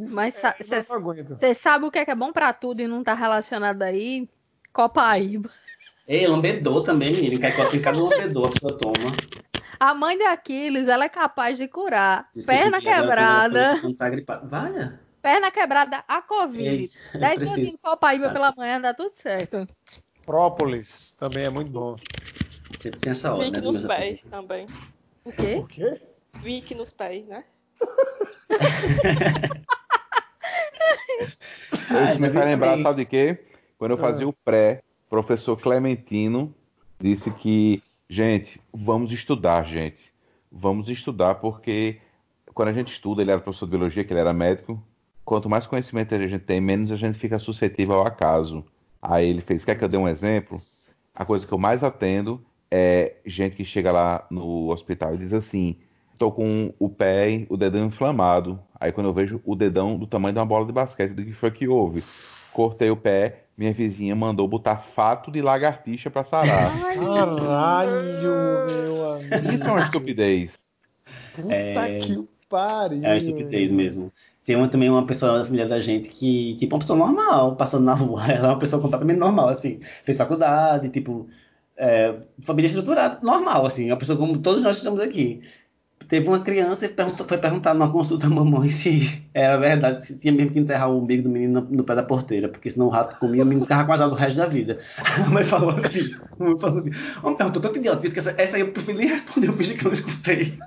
Mas 0.10 0.42
é, 0.44 0.56
você 0.62 0.86
não 0.90 0.96
aguento. 0.96 1.38
sabe 1.60 1.86
o 1.86 1.92
que 1.92 2.00
é, 2.00 2.06
que 2.06 2.12
é 2.12 2.16
bom 2.16 2.32
pra 2.32 2.54
tudo 2.54 2.82
e 2.82 2.88
não 2.88 3.04
tá 3.04 3.14
relacionado 3.14 3.82
aí? 3.82 4.30
Copaíba. 4.72 5.50
Ei, 6.08 6.26
lambedor 6.28 6.84
também, 6.84 7.14
menino. 7.14 7.40
Que 7.40 7.46
é 7.46 7.76
em 7.76 7.82
cada 7.82 8.00
lambedor 8.00 8.48
a 8.48 8.50
pessoa 8.50 8.78
toma. 8.78 9.16
A 9.80 9.94
mãe 9.94 10.18
de 10.18 10.24
Aquiles, 10.24 10.88
ela 10.88 11.06
é 11.06 11.10
capaz 11.10 11.58
de 11.58 11.68
curar 11.68 12.30
Diz 12.34 12.46
que 12.46 12.52
perna 12.52 12.78
ela 12.78 12.82
quebrada, 12.82 13.78
quando 13.80 13.96
tá 13.96 14.10
gripado. 14.10 14.50
Vai, 14.50 14.72
perna 15.22 15.52
quebrada, 15.52 16.04
a 16.08 16.22
Covid. 16.22 16.68
Ei, 16.68 16.90
eu 17.14 17.20
10 17.20 17.36
preciso. 17.36 17.50
gotinhas 17.52 17.72
de 17.72 17.78
Copaíba 17.78 18.28
Tá. 18.28 18.34
pela 18.34 18.54
manhã, 18.58 18.82
dá 18.82 18.94
tudo 18.94 19.14
certo. 19.22 19.68
Própolis 20.26 21.16
também 21.18 21.46
é 21.46 21.50
muito 21.50 21.72
bom. 21.72 22.00
sempre 22.78 23.00
tem 23.00 23.12
essa 23.12 23.34
hora, 23.34 23.44
Vick 23.46 23.62
né? 23.62 23.64
nos 23.72 23.86
pés 23.86 24.02
amigos? 24.04 24.24
também. 24.24 24.68
O 25.24 25.32
quê? 25.32 25.56
Por 25.56 25.70
quê? 25.70 26.02
Vick 26.42 26.76
nos 26.76 26.92
pés, 26.92 27.28
né? 27.28 27.44
Ah, 31.92 32.14
Isso 32.14 32.22
me 32.22 32.30
faz 32.30 32.46
lembrar, 32.46 32.78
sabe 32.80 33.04
de 33.04 33.10
quê? 33.10 33.40
Quando 33.78 33.92
eu 33.92 33.98
fazia 33.98 34.28
o 34.28 34.34
pré, 34.34 34.82
o 35.08 35.10
professor 35.10 35.60
Clementino 35.60 36.54
disse 37.00 37.32
que, 37.32 37.82
gente, 38.10 38.60
vamos 38.74 39.12
estudar, 39.12 39.64
gente. 39.66 40.12
Vamos 40.52 40.90
estudar, 40.90 41.36
porque 41.36 42.00
quando 42.54 42.70
a 42.70 42.74
gente 42.74 42.92
estuda, 42.92 43.22
ele 43.22 43.32
era 43.32 43.40
professor 43.40 43.66
de 43.66 43.72
biologia, 43.72 44.04
que 44.04 44.12
ele 44.12 44.20
era 44.20 44.34
médico, 44.34 44.82
quanto 45.24 45.50
mais 45.50 45.66
conhecimento 45.66 46.14
a 46.14 46.28
gente 46.28 46.44
tem, 46.44 46.60
menos 46.60 46.92
a 46.92 46.96
gente 46.96 47.20
fica 47.20 47.40
suscetível 47.40 47.96
ao 47.96 48.08
acaso. 48.08 48.66
Aí 49.02 49.30
ele 49.30 49.42
fez, 49.42 49.64
quer 49.64 49.76
que 49.76 49.84
eu 49.84 49.88
dê 49.88 49.98
um 49.98 50.08
exemplo? 50.08 50.58
A 51.16 51.24
coisa 51.24 51.46
que 51.46 51.54
eu 51.54 51.58
mais 51.58 51.84
atendo 51.84 52.44
é 52.72 53.16
gente 53.26 53.56
que 53.56 53.66
chega 53.66 53.92
lá 53.92 54.26
no 54.30 54.70
hospital 54.70 55.16
e 55.16 55.18
diz 55.18 55.34
assim: 55.34 55.78
tô 56.20 56.32
com 56.32 56.74
o 56.78 56.90
pé, 56.90 57.46
o 57.50 57.56
dedão 57.56 57.86
inflamado. 57.86 58.60
Aí 58.78 58.92
quando 58.92 59.08
eu 59.08 59.14
vejo 59.14 59.42
o 59.46 59.56
dedão 59.56 59.98
do 59.98 60.06
tamanho 60.06 60.34
de 60.34 60.40
uma 60.40 60.46
bola 60.46 60.66
de 60.66 60.74
basquete, 60.74 61.14
do 61.14 61.24
que 61.24 61.32
foi 61.32 61.50
que 61.50 61.68
houve? 61.68 62.04
Cortei 62.54 62.92
o 62.92 62.98
pé, 62.98 63.46
minha 63.58 63.74
vizinha 63.74 64.16
mandou 64.16 64.48
botar 64.48 64.78
fato 64.96 65.32
de 65.32 65.42
lagartixa 65.42 66.12
pra 66.12 66.26
sarar. 66.26 66.78
Caralho, 66.94 68.36
meu 68.66 69.12
amigo. 69.14 69.54
Isso 69.56 69.68
é 69.68 69.72
uma 69.72 69.80
estupidez. 69.80 70.54
Puta 71.34 71.56
É- 71.56 71.98
que 72.00 72.28
pariu. 72.50 73.06
É 73.06 73.08
uma 73.08 73.18
estupidez 73.18 73.72
mesmo. 73.72 74.12
Tem 74.46 74.56
uma, 74.56 74.68
também 74.68 74.90
uma 74.90 75.06
pessoa 75.06 75.40
da 75.40 75.46
família 75.46 75.68
da 75.68 75.80
gente 75.80 76.10
que, 76.10 76.58
tipo, 76.58 76.76
uma 76.76 76.80
pessoa 76.80 76.98
normal, 76.98 77.56
passando 77.56 77.86
na 77.86 77.94
rua. 77.94 78.24
Ela 78.32 78.48
é 78.48 78.52
uma 78.52 78.60
pessoa 78.60 78.82
completamente 78.82 79.18
normal, 79.18 79.48
assim. 79.50 79.80
Fez 80.04 80.18
faculdade, 80.18 80.90
tipo, 80.90 81.30
é, 81.78 82.16
família 82.42 82.68
estruturada, 82.68 83.20
normal, 83.22 83.66
assim. 83.68 83.92
Uma 83.92 83.98
pessoa 83.98 84.18
como 84.18 84.40
todos 84.40 84.64
nós 84.64 84.76
que 84.76 84.80
estamos 84.80 85.00
aqui. 85.00 85.42
Teve 86.10 86.28
uma 86.28 86.40
criança 86.40 86.88
e 86.88 86.90
perguntou- 86.90 87.26
foi 87.28 87.38
perguntar 87.38 87.76
numa 87.76 87.92
consulta 87.92 88.26
à 88.26 88.30
mamãe 88.30 88.72
se 88.72 89.22
era 89.32 89.58
verdade, 89.58 90.06
se 90.06 90.18
tinha 90.18 90.34
mesmo 90.34 90.52
que 90.52 90.60
enterrar 90.60 90.90
o 90.90 90.98
umbigo 90.98 91.22
do 91.24 91.30
menino 91.30 91.62
no, 91.62 91.70
no 91.78 91.84
pé 91.84 91.94
da 91.94 92.02
porteira, 92.02 92.50
porque 92.50 92.70
senão 92.72 92.88
o 92.88 92.90
rato 92.90 93.20
comia 93.20 93.42
e 93.42 93.44
o 93.44 93.46
menino 93.46 93.66
ficava 93.66 93.86
com 93.86 93.94
azar 93.94 94.10
do 94.10 94.16
resto 94.16 94.38
da 94.38 94.48
vida. 94.48 94.80
A 94.98 95.20
mamãe 95.20 95.44
falou 95.44 95.70
assim, 95.70 96.12
a 96.40 96.44
mamãe 96.44 96.60
falou 96.60 96.80
assim, 96.80 96.90
uma 97.22 97.36
pergunta 97.38 97.60
tanto 97.60 97.78
idiota, 97.78 98.10
que 98.10 98.18
essa, 98.20 98.34
essa 98.42 98.56
aí 98.58 98.62
eu 98.62 98.72
prefiro 98.72 98.98
nem 98.98 99.08
responder, 99.08 99.50
eu 99.50 99.54
fingi 99.54 99.76
que 99.76 99.82
eu 99.86 99.90
não 99.90 99.94
escutei. 99.94 100.58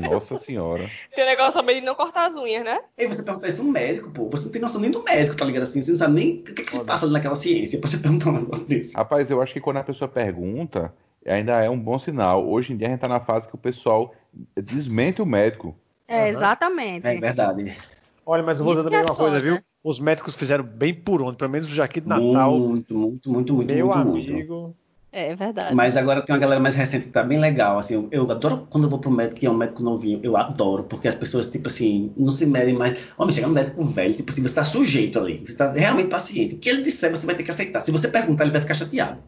Nossa 0.00 0.38
senhora. 0.44 0.90
Tem 1.14 1.24
um 1.24 1.28
negócio 1.28 1.52
também 1.54 1.80
de 1.80 1.86
não 1.86 1.94
cortar 1.94 2.26
as 2.26 2.36
unhas, 2.36 2.64
né? 2.64 2.80
Aí 2.98 3.06
você 3.06 3.22
perguntar 3.22 3.48
isso 3.48 3.62
um 3.62 3.70
médico, 3.70 4.10
pô. 4.10 4.28
Você 4.30 4.46
não 4.46 4.52
tem 4.52 4.60
noção 4.62 4.80
nem 4.80 4.90
do 4.90 5.02
médico, 5.02 5.36
tá 5.36 5.44
ligado? 5.44 5.62
Assim, 5.62 5.82
você 5.82 5.90
não 5.92 5.98
sabe 5.98 6.14
nem 6.14 6.40
o 6.40 6.44
que, 6.44 6.64
que 6.64 6.76
se 6.76 6.84
passa 6.84 7.06
naquela 7.08 7.34
ciência 7.34 7.78
pra 7.78 7.88
você 7.88 7.98
perguntar 7.98 8.30
um 8.30 8.40
negócio 8.40 8.68
desse. 8.68 8.96
Rapaz, 8.96 9.30
eu 9.30 9.40
acho 9.40 9.52
que 9.52 9.60
quando 9.60 9.78
a 9.78 9.84
pessoa 9.84 10.08
pergunta, 10.08 10.92
ainda 11.30 11.52
é 11.62 11.70
um 11.70 11.78
bom 11.78 11.98
sinal. 11.98 12.48
Hoje 12.48 12.72
em 12.72 12.76
dia 12.76 12.86
a 12.86 12.90
gente 12.90 13.00
tá 13.00 13.08
na 13.08 13.20
fase 13.20 13.48
que 13.48 13.54
o 13.54 13.58
pessoal 13.58 14.14
desmente 14.56 15.20
o 15.22 15.26
médico. 15.26 15.74
É, 16.06 16.22
Aham. 16.22 16.28
exatamente. 16.30 17.06
É 17.06 17.20
verdade. 17.20 17.76
Olha, 18.24 18.42
mas 18.42 18.58
eu 18.58 18.64
vou 18.66 18.74
dizer 18.74 18.88
que 18.88 18.94
é 18.94 18.98
também 18.98 19.10
uma 19.10 19.16
coisa, 19.16 19.40
viu? 19.40 19.58
Os 19.82 19.98
médicos 19.98 20.34
fizeram 20.34 20.64
bem 20.64 20.92
por 20.92 21.22
onde, 21.22 21.36
pelo 21.36 21.50
menos 21.50 21.68
o 21.68 21.74
Jaquim 21.74 22.00
de 22.00 22.08
Natal. 22.08 22.58
Muito, 22.58 22.94
muito, 22.94 23.30
muito, 23.32 23.54
muito, 23.54 23.74
meu 23.74 23.86
muito, 23.86 24.06
muito. 24.06 24.30
amigo. 24.30 24.76
É 25.10 25.34
verdade. 25.34 25.74
Mas 25.74 25.96
agora 25.96 26.20
tem 26.20 26.34
uma 26.34 26.40
galera 26.40 26.60
mais 26.60 26.74
recente 26.74 27.06
que 27.06 27.10
tá 27.12 27.22
bem 27.22 27.40
legal, 27.40 27.78
assim, 27.78 27.94
eu, 27.94 28.08
eu 28.12 28.30
adoro 28.30 28.66
quando 28.68 28.84
eu 28.84 28.90
vou 28.90 28.98
pro 28.98 29.10
médico 29.10 29.42
e 29.42 29.46
é 29.46 29.50
um 29.50 29.56
médico 29.56 29.82
novinho, 29.82 30.20
eu 30.22 30.36
adoro, 30.36 30.84
porque 30.84 31.08
as 31.08 31.14
pessoas, 31.14 31.50
tipo 31.50 31.68
assim, 31.68 32.12
não 32.14 32.30
se 32.30 32.44
medem 32.44 32.74
mais, 32.74 33.08
homem, 33.16 33.34
chega 33.34 33.48
um 33.48 33.52
médico 33.52 33.82
velho, 33.82 34.14
tipo 34.14 34.30
assim, 34.30 34.42
você 34.42 34.54
tá 34.54 34.64
sujeito 34.66 35.18
ali, 35.18 35.42
você 35.44 35.56
tá 35.56 35.72
realmente 35.72 36.08
paciente, 36.08 36.56
o 36.56 36.58
que 36.58 36.68
ele 36.68 36.82
disser 36.82 37.10
você 37.10 37.24
vai 37.24 37.34
ter 37.34 37.42
que 37.42 37.50
aceitar, 37.50 37.80
se 37.80 37.90
você 37.90 38.06
perguntar 38.06 38.44
ele 38.44 38.52
vai 38.52 38.60
ficar 38.60 38.74
chateado. 38.74 39.22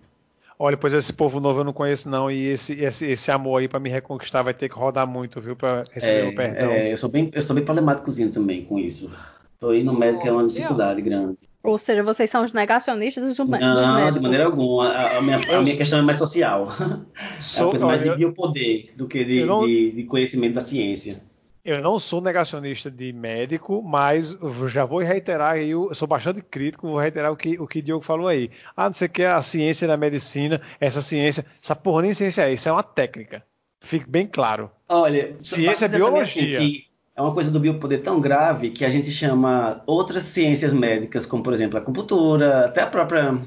Olha, 0.62 0.76
pois 0.76 0.92
esse 0.92 1.10
povo 1.14 1.40
novo 1.40 1.60
eu 1.60 1.64
não 1.64 1.72
conheço 1.72 2.10
não 2.10 2.30
e 2.30 2.48
esse 2.48 2.74
esse, 2.84 3.06
esse 3.06 3.30
amor 3.30 3.62
aí 3.62 3.66
para 3.68 3.80
me 3.80 3.88
reconquistar 3.88 4.42
vai 4.42 4.52
ter 4.52 4.68
que 4.68 4.74
rodar 4.74 5.06
muito, 5.06 5.40
viu, 5.40 5.56
para 5.56 5.84
receber 5.90 6.26
É, 6.26 6.28
o 6.28 6.34
perdão. 6.34 6.70
é, 6.72 6.92
eu 6.92 6.98
sou 6.98 7.08
bem, 7.08 7.30
eu 7.32 7.40
sou 7.40 7.56
bem 7.56 7.64
problemáticozinho 7.64 8.30
também 8.30 8.66
com 8.66 8.78
isso. 8.78 9.10
Tô 9.58 9.72
indo 9.72 9.90
no 9.90 9.98
médico 9.98 10.26
é 10.28 10.32
uma 10.32 10.46
dificuldade 10.46 11.00
grande. 11.00 11.38
Ou 11.62 11.78
seja, 11.78 12.02
vocês 12.02 12.28
são 12.30 12.44
os 12.44 12.52
negacionistas 12.52 13.22
do, 13.36 13.44
dos 13.44 13.58
Não, 13.60 13.94
médicos. 13.94 14.14
de 14.14 14.20
maneira 14.20 14.44
alguma. 14.46 14.88
A, 14.88 15.18
a 15.18 15.22
minha, 15.22 15.36
a 15.38 15.60
minha 15.62 15.76
questão 15.76 15.98
é 15.98 16.02
mais 16.02 16.18
social. 16.18 16.66
É 16.68 17.40
Sou- 17.40 17.64
uma 17.66 17.70
coisa 17.70 17.86
mais 17.86 18.02
de 18.02 18.16
biopoder 18.16 18.90
do 18.96 19.06
que 19.08 19.24
de, 19.24 19.44
não- 19.44 19.66
de, 19.66 19.92
de 19.92 20.04
conhecimento 20.04 20.54
da 20.54 20.60
ciência. 20.60 21.22
Eu 21.64 21.82
não 21.82 21.98
sou 21.98 22.20
negacionista 22.20 22.90
de 22.90 23.12
médico, 23.12 23.82
mas 23.82 24.36
já 24.68 24.84
vou 24.84 25.00
reiterar 25.00 25.52
aí, 25.52 25.70
eu 25.70 25.92
sou 25.94 26.08
bastante 26.08 26.40
crítico, 26.42 26.88
vou 26.88 26.98
reiterar 26.98 27.30
o 27.30 27.36
que 27.36 27.58
o 27.60 27.66
que 27.66 27.82
Diogo 27.82 28.02
falou 28.02 28.28
aí. 28.28 28.50
Ah, 28.74 28.88
não 28.88 28.94
sei 28.94 29.08
o 29.08 29.10
que, 29.10 29.22
a 29.22 29.42
ciência 29.42 29.86
da 29.86 29.96
medicina, 29.96 30.60
essa 30.80 31.02
ciência, 31.02 31.44
essa 31.62 31.76
porra 31.76 32.02
nem 32.02 32.14
ciência 32.14 32.42
é, 32.42 32.52
isso 32.52 32.68
é 32.68 32.72
uma 32.72 32.82
técnica. 32.82 33.44
Fique 33.80 34.08
bem 34.08 34.26
claro. 34.26 34.70
Olha, 34.88 35.34
Ciência 35.38 35.84
é 35.84 35.88
assim 35.88 35.96
biologia. 35.96 36.58
que 36.58 36.84
é 37.16 37.22
uma 37.22 37.32
coisa 37.32 37.50
do 37.50 37.60
biopoder 37.60 38.02
tão 38.02 38.20
grave 38.20 38.70
que 38.70 38.84
a 38.84 38.90
gente 38.90 39.10
chama 39.10 39.82
outras 39.86 40.22
ciências 40.24 40.72
médicas, 40.72 41.26
como 41.26 41.42
por 41.42 41.52
exemplo 41.52 41.78
a 41.78 41.82
acupuntura, 41.82 42.66
até 42.66 42.82
a 42.82 42.86
própria. 42.86 43.38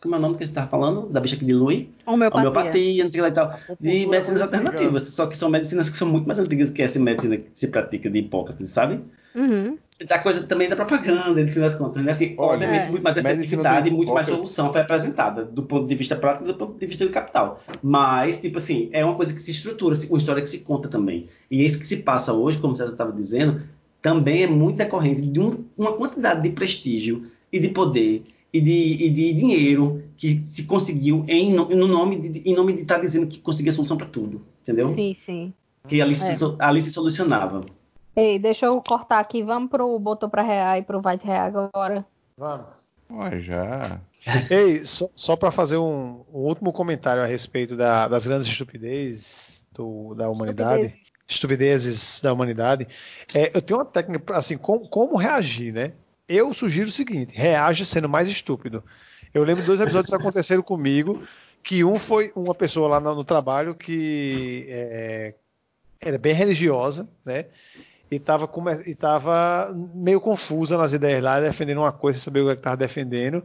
Como 0.00 0.14
é 0.14 0.18
o 0.18 0.20
nome 0.20 0.36
que 0.36 0.44
a 0.44 0.46
gente 0.46 0.52
estava 0.52 0.68
falando? 0.68 1.08
Da 1.08 1.20
bicha 1.20 1.36
que 1.36 1.44
dilui? 1.44 1.90
Homeopatia. 2.06 2.48
Homeopatia, 2.48 3.04
não 3.04 3.10
sei 3.10 3.20
o 3.20 3.24
que 3.24 3.28
lá 3.28 3.28
e 3.28 3.32
tal. 3.32 3.48
De 3.48 3.54
Acupuntura, 3.54 4.10
medicinas 4.10 4.40
isso, 4.40 4.42
alternativas. 4.54 5.02
Só 5.02 5.26
que 5.26 5.36
são 5.36 5.50
medicinas 5.50 5.90
que 5.90 5.96
são 5.96 6.08
muito 6.08 6.26
mais 6.26 6.38
antigas 6.38 6.70
que 6.70 6.82
essa 6.82 7.00
medicina 7.00 7.36
que 7.36 7.46
se 7.52 7.66
pratica 7.68 8.08
de 8.08 8.18
Hipócrates, 8.18 8.70
sabe? 8.70 9.00
Uhum. 9.34 9.76
A 10.08 10.18
coisa 10.20 10.44
também 10.44 10.68
da 10.68 10.76
propaganda, 10.76 11.42
no 11.42 11.48
fim 11.48 11.58
das 11.58 11.74
contas. 11.74 12.04
Né? 12.04 12.12
Assim, 12.12 12.34
Olha, 12.38 12.52
obviamente, 12.52 12.86
é. 12.86 12.90
muito 12.90 13.02
mais 13.02 13.16
efetividade 13.16 13.88
e 13.88 13.92
muito 13.92 14.14
mais 14.14 14.28
solução 14.28 14.70
foi 14.70 14.80
apresentada, 14.82 15.44
do 15.44 15.64
ponto 15.64 15.88
de 15.88 15.94
vista 15.96 16.14
prático 16.14 16.44
e 16.44 16.46
do 16.48 16.54
ponto 16.54 16.78
de 16.78 16.86
vista 16.86 17.04
do 17.04 17.10
capital. 17.10 17.60
Mas, 17.82 18.40
tipo 18.40 18.58
assim, 18.58 18.88
é 18.92 19.04
uma 19.04 19.16
coisa 19.16 19.34
que 19.34 19.42
se 19.42 19.50
estrutura, 19.50 19.96
uma 20.08 20.18
história 20.18 20.40
que 20.40 20.48
se 20.48 20.60
conta 20.60 20.88
também. 20.88 21.26
E 21.50 21.66
isso 21.66 21.80
que 21.80 21.86
se 21.86 21.98
passa 21.98 22.32
hoje, 22.32 22.58
como 22.58 22.74
o 22.74 22.76
César 22.76 22.92
estava 22.92 23.10
dizendo, 23.10 23.62
também 24.00 24.44
é 24.44 24.46
muito 24.46 24.76
decorrente 24.76 25.20
de 25.22 25.40
um- 25.40 25.64
uma 25.76 25.92
quantidade 25.94 26.40
de 26.42 26.50
prestígio 26.50 27.24
e 27.52 27.58
de 27.58 27.68
poder 27.68 28.22
e 28.52 28.60
de, 28.60 29.04
e 29.04 29.10
de 29.10 29.32
dinheiro 29.34 30.04
que 30.16 30.40
se 30.40 30.64
conseguiu 30.64 31.24
em, 31.28 31.52
no- 31.52 31.68
no 31.68 31.86
nome 31.86 32.16
de, 32.28 32.50
em 32.50 32.54
nome 32.54 32.72
de 32.72 32.82
estar 32.82 32.98
dizendo 32.98 33.26
que 33.26 33.38
conseguia 33.40 33.72
solução 33.72 33.96
para 33.96 34.06
tudo. 34.06 34.42
Entendeu? 34.62 34.88
Sim, 34.94 35.14
sim. 35.14 35.52
Que 35.86 36.00
ali, 36.02 36.14
se, 36.14 36.30
É. 36.32 36.36
so- 36.36 36.56
ali 36.58 36.80
se 36.82 36.90
solucionava. 36.90 37.64
Ei, 38.16 38.38
deixa 38.38 38.66
eu 38.66 38.80
cortar 38.82 39.20
aqui. 39.20 39.42
Vamos 39.42 39.70
pro 39.70 39.98
Botou 39.98 40.28
pra 40.28 40.42
Real 40.42 40.76
e 40.78 40.82
pro 40.82 41.00
Vai 41.00 41.16
de 41.18 41.24
Real 41.24 41.46
agora. 41.72 42.04
Vamos. 42.36 42.66
Ó, 43.10 43.30
já. 43.38 44.00
Ei, 44.50 44.84
só, 44.84 45.08
só 45.14 45.36
para 45.36 45.50
fazer 45.50 45.76
um, 45.78 46.22
um 46.32 46.40
último 46.40 46.72
comentário 46.72 47.22
a 47.22 47.26
respeito 47.26 47.76
da- 47.76 48.08
das 48.08 48.26
grandes 48.26 48.48
estupidez 48.48 49.66
do- 49.72 50.14
da 50.14 50.28
humanidade, 50.28 50.94
estupidezes 51.26 52.20
da 52.20 52.32
humanidade, 52.32 52.86
é, 53.34 53.50
eu 53.54 53.62
tenho 53.62 53.78
uma 53.78 53.84
técnica 53.84 54.36
assim, 54.36 54.58
com- 54.58 54.80
como 54.80 55.16
reagir, 55.16 55.72
né? 55.72 55.92
Eu 56.28 56.52
sugiro 56.52 56.88
o 56.88 56.92
seguinte: 56.92 57.34
reaja 57.34 57.84
sendo 57.84 58.08
mais 58.08 58.28
estúpido. 58.28 58.84
Eu 59.32 59.44
lembro 59.44 59.64
dois 59.64 59.80
episódios 59.80 60.10
que 60.10 60.16
aconteceram 60.16 60.62
comigo, 60.62 61.22
que 61.62 61.84
um 61.84 61.98
foi 61.98 62.32
uma 62.36 62.54
pessoa 62.54 62.88
lá 62.88 63.00
no, 63.00 63.14
no 63.14 63.24
trabalho 63.24 63.74
que 63.74 64.66
é, 64.68 65.34
era 66.00 66.18
bem 66.18 66.34
religiosa, 66.34 67.08
né? 67.24 67.46
E 68.10 68.16
estava 68.16 68.48
tava 68.98 69.74
meio 69.94 70.20
confusa 70.20 70.78
nas 70.78 70.94
ideias 70.94 71.22
lá, 71.22 71.40
defendendo 71.40 71.78
uma 71.78 71.92
coisa, 71.92 72.18
sem 72.18 72.24
saber 72.24 72.40
o 72.40 72.46
que 72.46 72.52
estava 72.52 72.76
defendendo. 72.76 73.44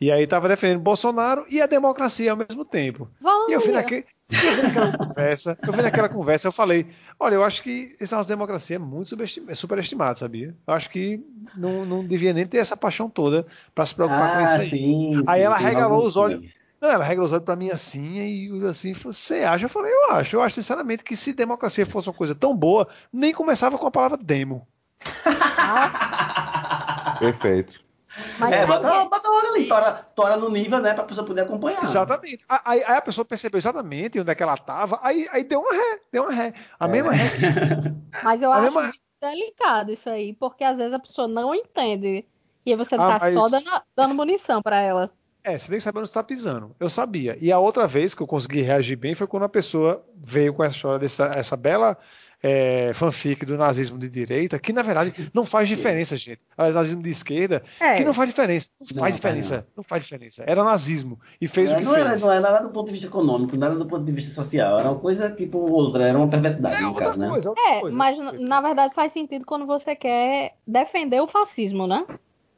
E 0.00 0.12
aí 0.12 0.24
estava 0.24 0.48
defendendo 0.48 0.80
Bolsonaro 0.80 1.44
e 1.50 1.60
a 1.60 1.66
democracia 1.66 2.30
ao 2.30 2.36
mesmo 2.36 2.64
tempo. 2.64 3.08
E 3.48 3.52
eu 3.52 3.60
fui, 3.60 3.70
Olha. 3.70 3.82
naque, 3.82 4.04
eu 4.30 4.52
fui 4.52 4.62
naquela 4.62 4.92
conversa, 4.92 5.58
eu 5.66 5.72
fui 5.72 5.82
naquela 5.82 6.08
conversa, 6.08 6.48
eu 6.48 6.52
falei, 6.52 6.86
olha, 7.18 7.34
eu 7.34 7.42
acho 7.42 7.62
que 7.62 7.96
essa 8.00 8.16
nossa 8.16 8.28
democracia 8.28 8.76
é 8.76 8.78
muito 8.78 9.08
subestim- 9.08 9.44
é 9.48 9.54
superestimada, 9.54 10.16
sabia? 10.16 10.54
Eu 10.66 10.74
acho 10.74 10.90
que 10.90 11.20
não, 11.56 11.84
não 11.84 12.04
devia 12.04 12.32
nem 12.32 12.46
ter 12.46 12.58
essa 12.58 12.76
paixão 12.76 13.10
toda 13.10 13.44
para 13.74 13.86
se 13.86 13.94
preocupar 13.94 14.30
com 14.30 14.40
isso 14.40 14.60
aí. 14.60 14.66
Ah, 14.66 14.70
sim, 14.70 15.22
Aí 15.26 15.40
sim, 15.40 15.46
ela 15.46 15.56
regalou 15.56 16.04
os 16.04 16.16
olhos. 16.16 16.48
Não, 16.80 16.90
ela 16.90 17.04
regalou 17.04 17.26
os 17.26 17.32
olhos 17.32 17.44
para 17.44 17.56
mim 17.56 17.70
assim, 17.70 18.18
e 18.20 18.66
assim, 18.66 18.94
falou, 18.94 19.12
você 19.12 19.42
acha? 19.42 19.64
Eu 19.64 19.68
falei, 19.68 19.92
eu 19.92 20.12
acho. 20.12 20.36
Eu 20.36 20.42
acho 20.42 20.54
sinceramente 20.54 21.02
que 21.02 21.16
se 21.16 21.32
democracia 21.32 21.84
fosse 21.84 22.08
uma 22.08 22.14
coisa 22.14 22.36
tão 22.36 22.56
boa, 22.56 22.86
nem 23.12 23.32
começava 23.32 23.76
com 23.76 23.86
a 23.86 23.90
palavra 23.90 24.16
demo. 24.16 24.64
Perfeito. 27.18 27.87
Mas 28.38 28.52
É, 28.52 28.66
bota, 28.66 28.90
que- 28.90 29.08
bota 29.08 29.28
logo 29.28 29.46
ali, 29.54 29.66
tora, 29.68 29.92
tora 30.14 30.36
no 30.36 30.48
nível, 30.50 30.78
né, 30.80 30.94
pra 30.94 31.04
pessoa 31.04 31.26
poder 31.26 31.42
acompanhar. 31.42 31.82
Exatamente. 31.82 32.44
Aí, 32.48 32.82
aí 32.84 32.96
a 32.96 33.02
pessoa 33.02 33.24
percebeu 33.24 33.58
exatamente 33.58 34.20
onde 34.20 34.30
é 34.30 34.34
que 34.34 34.42
ela 34.42 34.54
estava, 34.54 34.98
aí, 35.02 35.26
aí 35.32 35.44
deu 35.44 35.60
uma 35.60 35.72
ré, 35.72 36.00
deu 36.12 36.22
uma 36.24 36.32
ré. 36.32 36.52
A 36.78 36.86
É. 36.86 36.88
mesma 36.88 37.12
ré 37.12 37.30
que 37.30 37.36
Mas 38.24 38.42
eu 38.42 38.50
A 38.52 38.56
acho 38.56 38.64
mesma- 38.64 38.82
muito 38.82 38.98
delicado 39.20 39.92
isso 39.92 40.08
aí, 40.08 40.32
porque 40.34 40.64
às 40.64 40.78
vezes 40.78 40.92
a 40.92 40.98
pessoa 40.98 41.26
não 41.28 41.54
entende. 41.54 42.24
E 42.66 42.70
aí 42.72 42.76
você 42.76 42.94
Ah, 42.94 42.98
tá 42.98 43.18
mas- 43.20 43.34
só 43.34 43.48
dando, 43.48 43.82
dando 43.96 44.14
munição 44.14 44.60
pra 44.62 44.78
ela. 44.80 45.10
É, 45.42 45.56
você 45.56 45.68
tem 45.68 45.78
que 45.78 45.82
saber 45.84 46.00
onde 46.00 46.08
você 46.08 46.10
está 46.10 46.22
pisando. 46.22 46.74
Eu 46.78 46.90
sabia. 46.90 47.38
E 47.40 47.50
a 47.50 47.58
outra 47.58 47.86
vez 47.86 48.12
que 48.14 48.20
eu 48.22 48.26
consegui 48.26 48.60
reagir 48.60 48.96
bem 48.96 49.14
foi 49.14 49.26
quando 49.26 49.44
a 49.44 49.48
pessoa 49.48 50.04
veio 50.14 50.52
com 50.52 50.62
essa 50.62 50.74
história 50.76 50.98
dessa 50.98 51.30
essa 51.34 51.56
bela 51.56 51.96
é, 52.42 52.92
fanfic 52.94 53.44
do 53.44 53.56
nazismo 53.58 53.98
de 53.98 54.08
direita, 54.08 54.58
que 54.58 54.72
na 54.72 54.82
verdade 54.82 55.12
não 55.34 55.44
faz 55.44 55.68
diferença, 55.68 56.16
gente. 56.16 56.40
Aliás, 56.56 56.74
nazismo 56.74 57.02
de 57.02 57.10
esquerda, 57.10 57.62
É. 57.80 57.96
que 57.96 58.04
não 58.04 58.14
faz 58.14 58.28
diferença. 58.30 58.68
Não 58.80 58.86
Não, 58.94 59.00
faz 59.00 59.14
diferença. 59.14 59.68
Não 59.76 59.82
faz 59.82 60.02
diferença. 60.04 60.44
Era 60.46 60.62
nazismo. 60.64 61.18
E 61.40 61.48
fez 61.48 61.70
É, 61.70 61.74
o 61.74 61.78
que 61.78 61.84
não, 61.84 61.96
era, 61.96 62.10
fez. 62.10 62.22
não 62.22 62.32
era 62.32 62.40
nada 62.40 62.62
do 62.66 62.70
ponto 62.70 62.86
de 62.86 62.92
vista 62.92 63.06
econômico, 63.08 63.56
nada 63.56 63.74
do 63.74 63.86
ponto 63.86 64.04
de 64.04 64.12
vista 64.12 64.34
social. 64.34 64.78
Era 64.78 64.90
uma 64.90 65.00
coisa 65.00 65.30
tipo 65.34 65.58
outra, 65.58 66.06
era 66.06 66.16
uma 66.16 66.28
perversidade, 66.28 66.76
É 66.76 66.80
no 66.80 66.94
caso, 66.94 67.18
né? 67.18 67.28
coisa. 67.28 67.48
outra 67.50 67.64
É, 67.70 67.80
coisa, 67.80 67.96
mas 67.96 68.16
coisa. 68.16 68.46
na 68.46 68.60
verdade 68.60 68.94
faz 68.94 69.12
sentido 69.12 69.44
quando 69.44 69.66
você 69.66 69.96
quer 69.96 70.54
defender 70.66 71.20
o 71.20 71.26
fascismo, 71.28 71.86
né? 71.86 72.04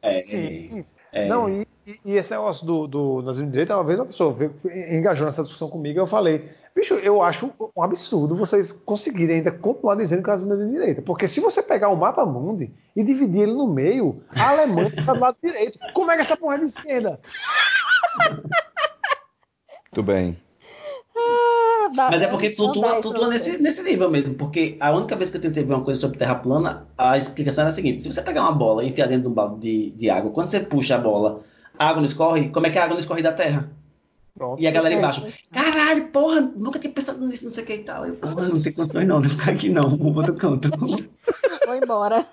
É, 0.03 0.23
Sim. 0.23 0.85
É, 1.13 1.29
Não, 1.29 1.49
e, 1.49 1.67
e- 1.87 2.17
esse 2.17 2.31
negócio 2.31 2.65
do, 2.67 2.87
do 2.87 3.23
nazismo 3.23 3.47
de 3.47 3.53
direita, 3.53 3.77
uma 3.77 3.85
vez 3.85 3.99
uma 3.99 4.07
pessoa 4.07 4.33
veio, 4.33 4.55
engajou 4.91 5.27
nessa 5.27 5.43
discussão 5.43 5.69
comigo 5.69 5.99
e 5.99 6.01
eu 6.01 6.07
falei, 6.07 6.49
bicho, 6.75 6.95
eu 6.95 7.23
acho 7.23 7.51
um 7.77 7.83
absurdo 7.83 8.37
vocês 8.37 8.71
conseguirem 8.71 9.37
ainda 9.39 9.51
continuar 9.51 9.97
dizendo 9.97 10.23
que 10.23 10.29
o 10.29 10.33
nazismo 10.33 10.55
é 10.55 10.57
de 10.57 10.71
direita. 10.71 11.03
Porque 11.03 11.27
se 11.27 11.41
você 11.41 11.63
pegar 11.63 11.89
o 11.89 11.97
mapa 11.97 12.25
mundi 12.25 12.73
e 12.95 13.03
dividir 13.03 13.43
ele 13.43 13.53
no 13.53 13.67
meio, 13.67 14.23
a 14.37 14.51
Alemanha 14.51 14.93
está 14.97 15.13
do 15.15 15.21
lado 15.21 15.37
direito. 15.43 15.79
Como 15.95 16.11
é 16.11 16.17
que 16.17 16.23
essa 16.23 16.37
porra 16.37 16.55
é 16.57 16.59
de 16.59 16.65
esquerda? 16.67 17.21
Muito 19.93 20.03
bem. 20.05 20.37
Dá- 21.95 22.11
Mas 22.11 22.23
é 22.23 22.27
porque 22.29 22.51
flutua, 22.51 22.83
10 22.83 22.93
pra 22.95 23.03
flutua 23.03 23.29
nesse, 23.29 23.59
nesse 23.63 23.83
nível 23.83 24.11
mesmo. 24.11 24.35
Porque 24.35 24.77
a 24.81 24.93
única 24.93 25.17
vez 25.17 25.29
que 25.31 25.37
eu 25.37 25.41
tentei 25.41 25.63
ver 25.65 25.75
uma 25.75 25.85
coisa 25.85 26.01
sobre 26.01 26.19
terra 26.19 26.35
plana, 26.37 26.87
a 26.97 27.17
explicação 27.19 27.63
era 27.63 27.71
a 27.71 27.73
seguinte: 27.75 28.03
se 28.03 28.13
você 28.13 28.23
pegar 28.23 28.43
uma 28.43 28.53
bola 28.53 28.85
e 28.85 28.89
enfiar 28.89 29.07
dentro 29.09 29.23
de 29.23 29.29
um 29.29 29.33
balde 29.33 29.61
de, 29.61 29.91
de 29.91 30.11
água, 30.11 30.31
quando 30.31 30.49
você 30.49 30.61
puxa 30.61 30.95
a 30.97 30.99
bola, 30.99 31.43
a 31.79 31.89
água 31.89 32.01
não 32.01 32.07
escorre, 32.09 32.49
como 32.51 32.67
é 32.67 32.71
que 32.71 32.79
a 32.79 32.83
água 32.85 32.95
não 32.95 33.01
escorre 33.01 33.23
da 33.23 33.33
terra? 33.33 33.71
Pronto. 34.35 34.63
E 34.63 34.67
a 34.67 34.71
galera 34.71 34.95
embaixo, 34.95 35.27
caralho, 35.51 36.09
porra, 36.09 36.41
nunca 36.41 36.79
tinha 36.79 36.93
pensado 36.93 37.27
nisso, 37.27 37.45
não 37.45 37.53
sei 37.53 37.65
o 37.65 37.67
que 37.67 37.73
e 37.75 37.79
tal. 37.85 38.07
Eu, 38.07 38.17
porra, 38.17 38.49
não 38.49 38.63
tem 38.63 38.73
condições 38.73 39.07
não 39.07 39.21
de 39.21 39.29
ficar 39.31 39.51
aqui 39.53 39.69
não, 39.69 39.97
vou 39.97 40.15
outro 40.17 40.35
canto. 40.35 40.71
Vou 41.67 41.75
embora. 41.77 42.27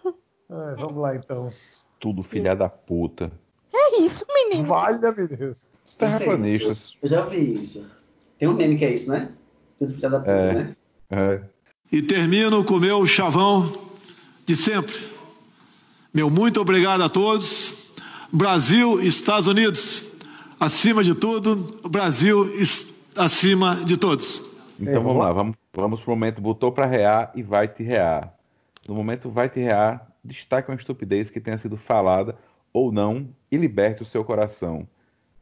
É, 0.49 0.75
vamos 0.75 0.97
lá 0.97 1.15
então. 1.15 1.51
Tudo 1.99 2.23
filha 2.23 2.55
da 2.55 2.69
puta. 2.69 3.31
É 3.73 3.99
isso, 4.01 4.25
menino. 4.27 4.65
Valha, 4.65 5.11
meu 5.11 5.27
Deus. 5.27 5.69
Terraplanistas. 5.97 6.93
Eu 7.01 7.09
já 7.09 7.21
vi 7.21 7.59
isso. 7.59 7.85
Tem 8.39 8.47
um 8.47 8.53
meme 8.53 8.75
que 8.77 8.85
é 8.85 8.91
isso, 8.93 9.11
né? 9.11 9.29
Tudo 9.77 9.93
filha 9.93 10.09
da 10.09 10.19
puta, 10.19 10.31
É. 10.31 10.53
né? 10.53 10.75
É. 11.09 11.41
E 11.91 12.01
termino 12.01 12.63
com 12.63 12.75
o 12.75 12.79
meu 12.79 13.05
chavão 13.05 13.71
de 14.45 14.55
sempre. 14.55 14.95
Meu 16.13 16.29
muito 16.29 16.59
obrigado 16.59 17.01
a 17.01 17.09
todos. 17.09 17.91
Brasil, 18.31 19.01
Estados 19.01 19.47
Unidos, 19.47 20.15
acima 20.59 21.03
de 21.03 21.15
tudo. 21.15 21.55
Brasil 21.89 22.49
acima 23.15 23.75
de 23.85 23.97
todos. 23.97 24.41
Então 24.79 24.95
É, 24.95 24.99
vamos 24.99 25.17
lá, 25.17 25.31
vamos, 25.31 25.55
vamos 25.73 26.01
pro 26.01 26.11
momento 26.11 26.41
botou 26.41 26.71
pra 26.71 26.85
rear 26.85 27.31
e 27.35 27.41
vai 27.41 27.67
te 27.67 27.83
rear. 27.83 28.33
No 28.87 28.93
momento 28.95 29.29
vai 29.29 29.49
te 29.49 29.59
rear, 29.59 30.07
destaque 30.23 30.69
uma 30.69 30.77
estupidez 30.77 31.29
que 31.29 31.39
tenha 31.39 31.57
sido 31.57 31.77
falada 31.77 32.37
ou 32.73 32.91
não 32.91 33.27
e 33.51 33.57
liberte 33.57 34.03
o 34.03 34.05
seu 34.05 34.23
coração. 34.23 34.87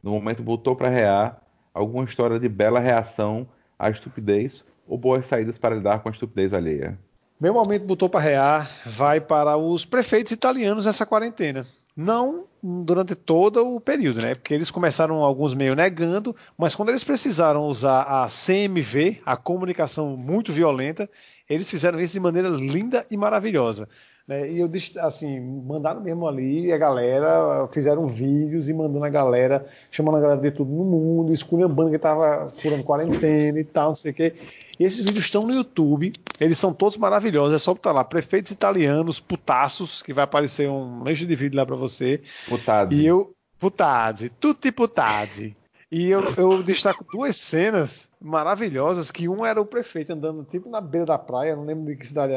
No 0.02 0.12
momento 0.12 0.42
botou 0.42 0.74
pra 0.76 0.88
rear, 0.88 1.40
alguma 1.74 2.04
história 2.04 2.38
de 2.38 2.48
bela 2.48 2.80
reação 2.80 3.46
à 3.78 3.90
estupidez 3.90 4.64
ou 4.86 4.96
boas 4.96 5.26
saídas 5.26 5.58
para 5.58 5.74
lidar 5.74 6.00
com 6.00 6.08
a 6.08 6.12
estupidez 6.12 6.52
alheia. 6.52 6.98
Meu 7.40 7.52
momento 7.52 7.84
botou 7.84 8.08
para 8.08 8.20
rear 8.20 8.70
vai 8.86 9.20
para 9.20 9.58
os 9.58 9.84
prefeitos 9.84 10.32
italianos 10.32 10.86
nessa 10.86 11.04
quarentena. 11.04 11.66
Não 11.94 12.46
durante 12.62 13.14
todo 13.14 13.74
o 13.74 13.80
período, 13.80 14.20
né? 14.20 14.34
Porque 14.34 14.52
eles 14.52 14.70
começaram 14.70 15.16
alguns 15.16 15.54
meio 15.54 15.74
negando, 15.74 16.34
mas 16.56 16.74
quando 16.74 16.90
eles 16.90 17.04
precisaram 17.04 17.66
usar 17.66 18.02
a 18.02 18.26
CMV, 18.26 19.20
a 19.24 19.36
comunicação 19.36 20.16
muito 20.16 20.52
violenta, 20.52 21.08
eles 21.48 21.70
fizeram 21.70 22.00
isso 22.00 22.14
de 22.14 22.20
maneira 22.20 22.48
linda 22.48 23.04
e 23.10 23.16
maravilhosa. 23.16 23.88
Né? 24.26 24.50
E 24.50 24.60
eu, 24.60 24.70
assim, 25.02 25.40
mandaram 25.40 26.00
mesmo 26.00 26.26
ali, 26.26 26.66
e 26.66 26.72
a 26.72 26.78
galera 26.78 27.68
fizeram 27.70 28.06
vídeos 28.06 28.68
e 28.68 28.74
mandando 28.74 29.04
a 29.04 29.08
galera, 29.08 29.64
chamando 29.90 30.16
a 30.16 30.20
galera 30.20 30.40
de 30.40 30.50
tudo 30.50 30.70
no 30.70 30.84
mundo, 30.84 31.32
esculhambando 31.32 31.90
que 31.90 31.98
tava 31.98 32.48
furando 32.58 32.82
quarentena 32.82 33.60
e 33.60 33.64
tal, 33.64 33.88
não 33.88 33.94
sei 33.94 34.10
o 34.10 34.14
quê. 34.14 34.34
E 34.78 34.84
esses 34.84 35.02
vídeos 35.02 35.24
estão 35.24 35.46
no 35.46 35.54
YouTube, 35.54 36.12
eles 36.40 36.58
são 36.58 36.74
todos 36.74 36.96
maravilhosos, 36.96 37.54
é 37.54 37.58
só 37.58 37.72
botar 37.72 37.92
lá, 37.92 38.04
prefeitos 38.04 38.50
italianos, 38.50 39.20
putaços, 39.20 40.02
que 40.02 40.12
vai 40.12 40.24
aparecer 40.24 40.68
um 40.68 41.04
lanche 41.04 41.24
de 41.24 41.36
vídeo 41.36 41.56
lá 41.56 41.64
para 41.64 41.76
você. 41.76 42.20
Putazzi. 42.48 42.94
E 42.96 43.06
eu, 43.06 43.32
putazzi, 43.60 44.28
tutti 44.28 44.72
putazzi. 44.72 45.54
E 45.96 46.10
eu, 46.10 46.22
eu, 46.36 46.62
destaco 46.62 47.06
duas 47.10 47.36
cenas 47.36 48.10
maravilhosas, 48.20 49.10
que 49.10 49.30
um 49.30 49.46
era 49.46 49.58
o 49.58 49.64
prefeito 49.64 50.12
andando 50.12 50.44
tipo 50.44 50.68
na 50.68 50.78
beira 50.78 51.06
da 51.06 51.18
praia, 51.18 51.56
não 51.56 51.64
lembro 51.64 51.86
de 51.86 51.96
que 51.96 52.06
cidade 52.06 52.34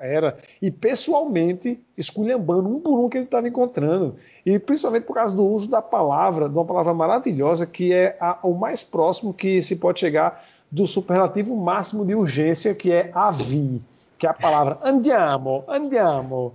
era, 0.00 0.38
e 0.62 0.70
pessoalmente 0.70 1.78
esculhambando 1.94 2.70
um 2.70 2.80
por 2.80 2.98
um 2.98 3.10
que 3.10 3.18
ele 3.18 3.26
estava 3.26 3.46
encontrando. 3.46 4.16
E 4.46 4.58
principalmente 4.58 5.04
por 5.04 5.12
causa 5.12 5.36
do 5.36 5.44
uso 5.44 5.68
da 5.68 5.82
palavra, 5.82 6.48
de 6.48 6.54
uma 6.54 6.64
palavra 6.64 6.94
maravilhosa, 6.94 7.66
que 7.66 7.92
é 7.92 8.16
a, 8.18 8.38
o 8.42 8.54
mais 8.54 8.82
próximo 8.82 9.34
que 9.34 9.60
se 9.60 9.76
pode 9.76 10.00
chegar 10.00 10.42
do 10.70 10.86
superlativo 10.86 11.54
máximo 11.54 12.06
de 12.06 12.14
urgência, 12.14 12.74
que 12.74 12.90
é 12.90 13.10
avi, 13.14 13.82
que 14.18 14.26
é 14.26 14.30
a 14.30 14.32
palavra 14.32 14.78
andiamo, 14.82 15.64
andiamo. 15.68 16.54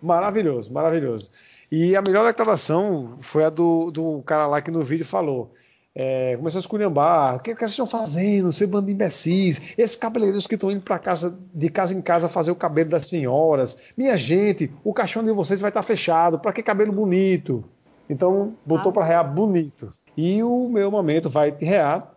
Maravilhoso, 0.00 0.72
maravilhoso. 0.72 1.32
E 1.76 1.96
a 1.96 2.00
melhor 2.00 2.24
declaração 2.24 3.18
foi 3.20 3.42
a 3.42 3.50
do, 3.50 3.90
do 3.90 4.22
cara 4.22 4.46
lá 4.46 4.62
que 4.62 4.70
no 4.70 4.80
vídeo 4.80 5.04
falou. 5.04 5.52
É, 5.92 6.36
começou 6.36 6.60
a 6.60 6.60
esculhambar. 6.60 7.34
O 7.34 7.40
que, 7.40 7.52
que 7.52 7.58
vocês 7.58 7.72
estão 7.72 7.84
fazendo? 7.84 8.52
Ser 8.52 8.68
bando 8.68 8.86
de 8.86 8.92
imbecis. 8.92 9.60
Esses 9.76 9.96
cabeleireiros 9.96 10.46
que 10.46 10.54
estão 10.54 10.70
indo 10.70 10.82
para 10.82 11.00
casa, 11.00 11.36
de 11.52 11.68
casa 11.68 11.92
em 11.92 12.00
casa, 12.00 12.28
fazer 12.28 12.52
o 12.52 12.54
cabelo 12.54 12.90
das 12.90 13.08
senhoras. 13.08 13.76
Minha 13.96 14.16
gente, 14.16 14.72
o 14.84 14.94
caixão 14.94 15.24
de 15.24 15.32
vocês 15.32 15.60
vai 15.60 15.70
estar 15.70 15.80
tá 15.80 15.84
fechado. 15.84 16.38
Para 16.38 16.52
que 16.52 16.62
cabelo 16.62 16.92
bonito? 16.92 17.64
Então, 18.08 18.54
botou 18.64 18.90
ah. 18.90 18.94
para 18.94 19.06
rear 19.06 19.34
bonito. 19.34 19.92
E 20.16 20.44
o 20.44 20.68
meu 20.68 20.92
momento 20.92 21.28
vai 21.28 21.50
te 21.50 21.64
rear 21.64 22.14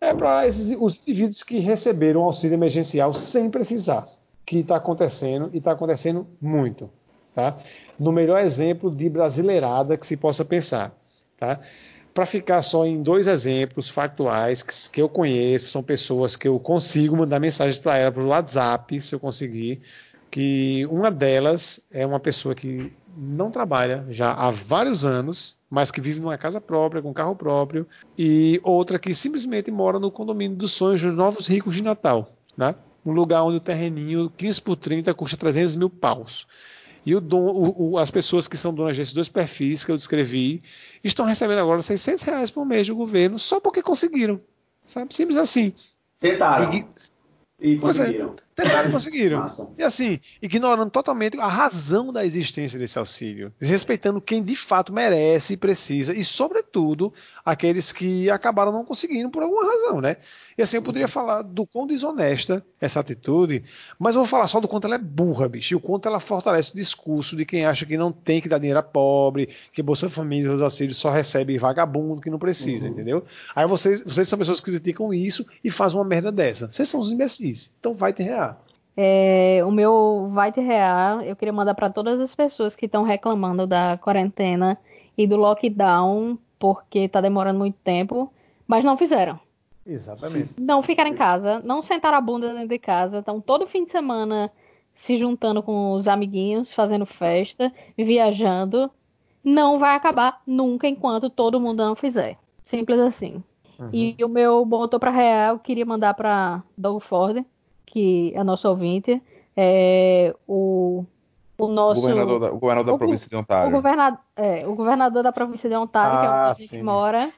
é 0.00 0.14
para 0.14 0.46
os 0.46 1.02
indivíduos 1.04 1.42
que 1.42 1.58
receberam 1.58 2.22
auxílio 2.22 2.54
emergencial 2.54 3.12
sem 3.12 3.50
precisar. 3.50 4.06
Que 4.46 4.60
está 4.60 4.76
acontecendo 4.76 5.50
e 5.52 5.58
está 5.58 5.72
acontecendo 5.72 6.28
muito. 6.40 6.88
Tá? 7.34 7.56
No 7.98 8.12
melhor 8.12 8.40
exemplo 8.40 8.90
de 8.90 9.08
brasileirada 9.08 9.96
que 9.96 10.06
se 10.06 10.16
possa 10.16 10.44
pensar. 10.44 10.92
Tá? 11.38 11.60
Para 12.12 12.26
ficar 12.26 12.60
só 12.62 12.84
em 12.84 13.02
dois 13.02 13.26
exemplos 13.26 13.88
factuais 13.88 14.62
que, 14.62 14.74
que, 14.92 15.00
eu 15.00 15.08
conheço, 15.08 15.70
são 15.70 15.82
pessoas 15.82 16.36
que 16.36 16.48
eu 16.48 16.58
consigo 16.58 17.16
mandar 17.16 17.38
mensagens 17.38 17.78
para 17.78 17.96
ela 17.96 18.12
por 18.12 18.24
WhatsApp, 18.24 19.00
se 19.00 19.14
eu 19.14 19.20
conseguir. 19.20 19.80
Que 20.30 20.86
uma 20.90 21.10
delas 21.10 21.86
é 21.90 22.06
uma 22.06 22.20
pessoa 22.20 22.54
que 22.54 22.92
não 23.16 23.50
trabalha 23.50 24.04
já 24.10 24.32
há 24.32 24.50
vários 24.50 25.04
anos, 25.04 25.56
mas 25.68 25.90
que 25.90 26.00
vive 26.00 26.20
numa 26.20 26.38
casa 26.38 26.60
própria, 26.60 27.02
com 27.02 27.12
carro 27.12 27.34
próprio, 27.34 27.86
e 28.16 28.60
outra 28.62 28.98
que 28.98 29.12
simplesmente 29.14 29.70
mora 29.70 29.98
no 29.98 30.10
condomínio 30.10 30.56
dos 30.56 30.72
sonhos 30.72 31.02
dos 31.02 31.14
novos 31.14 31.46
ricos 31.48 31.74
de 31.74 31.82
Natal, 31.82 32.32
né? 32.56 32.74
um 33.04 33.12
lugar 33.12 33.42
onde 33.42 33.56
o 33.56 33.60
terreninho 33.60 34.30
15 34.36 34.62
por 34.62 34.76
30 34.76 35.12
custa 35.14 35.36
300 35.36 35.74
mil 35.74 35.90
paus. 35.90 36.46
E 37.04 37.14
o 37.14 37.20
dom, 37.20 37.46
o, 37.46 37.92
o, 37.92 37.98
as 37.98 38.10
pessoas 38.10 38.46
que 38.46 38.56
são 38.56 38.74
donas 38.74 38.96
desses 38.96 39.12
dois 39.12 39.28
perfis 39.28 39.84
que 39.84 39.90
eu 39.90 39.96
descrevi 39.96 40.62
estão 41.02 41.24
recebendo 41.24 41.58
agora 41.58 41.82
600 41.82 42.22
reais 42.24 42.50
por 42.50 42.64
mês 42.64 42.86
do 42.86 42.94
governo 42.94 43.38
só 43.38 43.58
porque 43.58 43.82
conseguiram. 43.82 44.40
Sabe? 44.84 45.14
Simples 45.14 45.36
assim. 45.36 45.72
Tentaram. 46.18 46.72
E, 46.72 46.86
e 47.60 47.76
é, 47.76 47.78
conseguiram. 47.78 48.36
Tentaram 48.60 48.88
e 48.88 48.92
conseguiram. 48.92 49.46
e 49.78 49.82
assim, 49.82 50.20
ignorando 50.40 50.90
totalmente 50.90 51.38
a 51.38 51.46
razão 51.46 52.12
da 52.12 52.24
existência 52.24 52.78
desse 52.78 52.98
auxílio. 52.98 53.52
Desrespeitando 53.58 54.20
quem 54.20 54.42
de 54.42 54.56
fato 54.56 54.92
merece 54.92 55.54
e 55.54 55.56
precisa. 55.56 56.14
E, 56.14 56.24
sobretudo, 56.24 57.12
aqueles 57.44 57.92
que 57.92 58.30
acabaram 58.30 58.72
não 58.72 58.84
conseguindo 58.84 59.30
por 59.30 59.42
alguma 59.42 59.64
razão, 59.64 60.00
né? 60.00 60.16
E 60.56 60.62
assim, 60.62 60.76
eu 60.76 60.82
poderia 60.82 61.08
falar 61.08 61.42
do 61.42 61.66
quão 61.66 61.86
desonesta 61.86 62.64
essa 62.80 63.00
atitude, 63.00 63.64
mas 63.98 64.14
eu 64.14 64.20
vou 64.20 64.28
falar 64.28 64.46
só 64.46 64.60
do 64.60 64.68
quanto 64.68 64.86
ela 64.86 64.96
é 64.96 64.98
burra, 64.98 65.48
bicho, 65.48 65.74
e 65.74 65.76
o 65.76 65.80
quanto 65.80 66.06
ela 66.06 66.20
fortalece 66.20 66.72
o 66.72 66.76
discurso 66.76 67.34
de 67.36 67.44
quem 67.44 67.64
acha 67.64 67.86
que 67.86 67.96
não 67.96 68.12
tem 68.12 68.40
que 68.40 68.48
dar 68.48 68.58
dinheiro 68.58 68.78
a 68.78 68.82
pobre, 68.82 69.48
que 69.72 69.82
Bolsa 69.82 70.08
Família 70.08 70.50
e 70.50 70.54
os 70.54 70.62
auxílios 70.62 70.98
só 70.98 71.10
recebe 71.10 71.56
vagabundo 71.56 72.20
que 72.20 72.30
não 72.30 72.38
precisa, 72.38 72.86
uhum. 72.86 72.92
entendeu? 72.92 73.24
Aí 73.54 73.66
vocês, 73.66 74.02
vocês 74.02 74.28
são 74.28 74.38
pessoas 74.38 74.60
que 74.60 74.70
criticam 74.70 75.12
isso 75.14 75.46
e 75.64 75.70
fazem 75.70 75.98
uma 75.98 76.04
merda 76.04 76.30
dessa. 76.30 76.70
Vocês 76.70 76.88
são 76.88 77.00
os 77.00 77.10
imbecis. 77.10 77.74
Então 77.78 77.94
vai 77.94 78.12
te 78.12 78.22
É, 78.96 79.62
o 79.64 79.70
meu 79.70 80.30
vai 80.32 80.52
te 80.52 80.60
rear, 80.60 81.24
eu 81.24 81.34
queria 81.34 81.52
mandar 81.52 81.74
para 81.74 81.88
todas 81.88 82.20
as 82.20 82.34
pessoas 82.34 82.76
que 82.76 82.86
estão 82.86 83.02
reclamando 83.02 83.66
da 83.66 83.98
quarentena 83.98 84.78
e 85.16 85.26
do 85.26 85.36
lockdown, 85.36 86.38
porque 86.58 87.00
está 87.00 87.20
demorando 87.20 87.58
muito 87.58 87.78
tempo, 87.82 88.32
mas 88.66 88.84
não 88.84 88.96
fizeram. 88.96 89.40
Exatamente. 89.86 90.54
Não 90.58 90.82
ficaram 90.82 91.10
em 91.10 91.14
casa, 91.14 91.60
não 91.64 91.82
sentaram 91.82 92.18
a 92.18 92.20
bunda 92.20 92.52
dentro 92.52 92.68
de 92.68 92.78
casa, 92.78 93.18
estão 93.20 93.40
todo 93.40 93.66
fim 93.66 93.84
de 93.84 93.90
semana 93.90 94.52
se 94.94 95.16
juntando 95.16 95.62
com 95.62 95.92
os 95.92 96.06
amiguinhos, 96.06 96.72
fazendo 96.72 97.06
festa, 97.06 97.72
viajando. 97.96 98.90
Não 99.42 99.78
vai 99.78 99.96
acabar 99.96 100.42
nunca 100.46 100.86
enquanto 100.86 101.30
todo 101.30 101.60
mundo 101.60 101.82
não 101.82 101.96
fizer. 101.96 102.36
Simples 102.64 103.00
assim. 103.00 103.42
Uhum. 103.78 103.88
E 103.92 104.16
o 104.22 104.28
meu 104.28 104.64
botou 104.66 105.00
para 105.00 105.10
real, 105.10 105.54
eu 105.54 105.58
queria 105.58 105.86
mandar 105.86 106.12
para 106.12 106.62
Doug 106.76 107.02
Ford, 107.02 107.42
que 107.90 108.32
é 108.34 108.44
nosso 108.44 108.68
ouvinte, 108.68 109.20
é 109.56 110.34
o 110.46 111.04
o 111.58 111.68
nosso. 111.68 112.00
Governador 112.00 112.40
da, 112.40 112.52
o 112.52 112.58
governador 112.58 112.86
da 112.86 112.94
o, 112.94 112.98
província 112.98 113.28
de 113.28 113.36
Ontário. 113.36 113.68
O, 113.68 113.72
governador, 113.72 114.20
é, 114.36 114.66
o 114.66 114.74
governador 114.74 115.22
da 115.22 115.32
província 115.32 115.68
de 115.68 115.76
Ontário, 115.76 116.16
ah, 116.16 116.20
que 116.20 116.26
é 116.26 116.30
onde 116.30 116.62
a 116.62 116.66
gente 116.66 116.82
mora, 116.82 117.30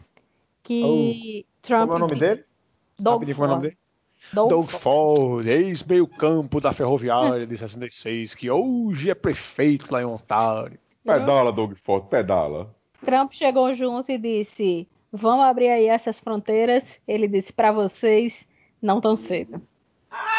que 0.63 1.47
Trump. 1.61 1.89
Qual 1.89 1.95
é 1.95 1.97
o 1.97 2.07
nome 2.07 2.21
dele? 2.21 2.45
Doug 2.99 3.25
Ford. 3.25 3.37
Qual 3.37 3.49
é 3.49 3.51
o 3.51 3.55
nome 3.55 3.63
dele? 3.63 3.79
Doug, 4.33 4.51
Doug 4.51 4.71
Ford, 4.71 5.47
ex-meio 5.49 6.07
campo 6.07 6.61
da 6.61 6.73
ferroviária 6.73 7.45
de 7.45 7.57
66, 7.57 8.37
que 8.37 8.49
hoje 8.49 9.11
é 9.11 9.15
prefeito 9.15 9.93
lá 9.93 10.01
em 10.01 10.05
Ontário. 10.05 10.79
Pedala, 11.05 11.53
Doug 11.53 11.73
Ford, 11.83 12.07
pedala. 12.07 12.73
Trump 13.05 13.33
chegou 13.33 13.75
junto 13.75 14.13
e 14.13 14.19
disse: 14.19 14.89
Vamos 15.11 15.45
abrir 15.45 15.71
aí 15.71 15.87
essas 15.87 16.21
fronteiras. 16.21 17.01
Ele 17.07 17.27
disse 17.27 17.53
para 17.53 17.73
vocês, 17.73 18.47
não 18.81 19.01
tão 19.01 19.17
cedo. 19.17 19.61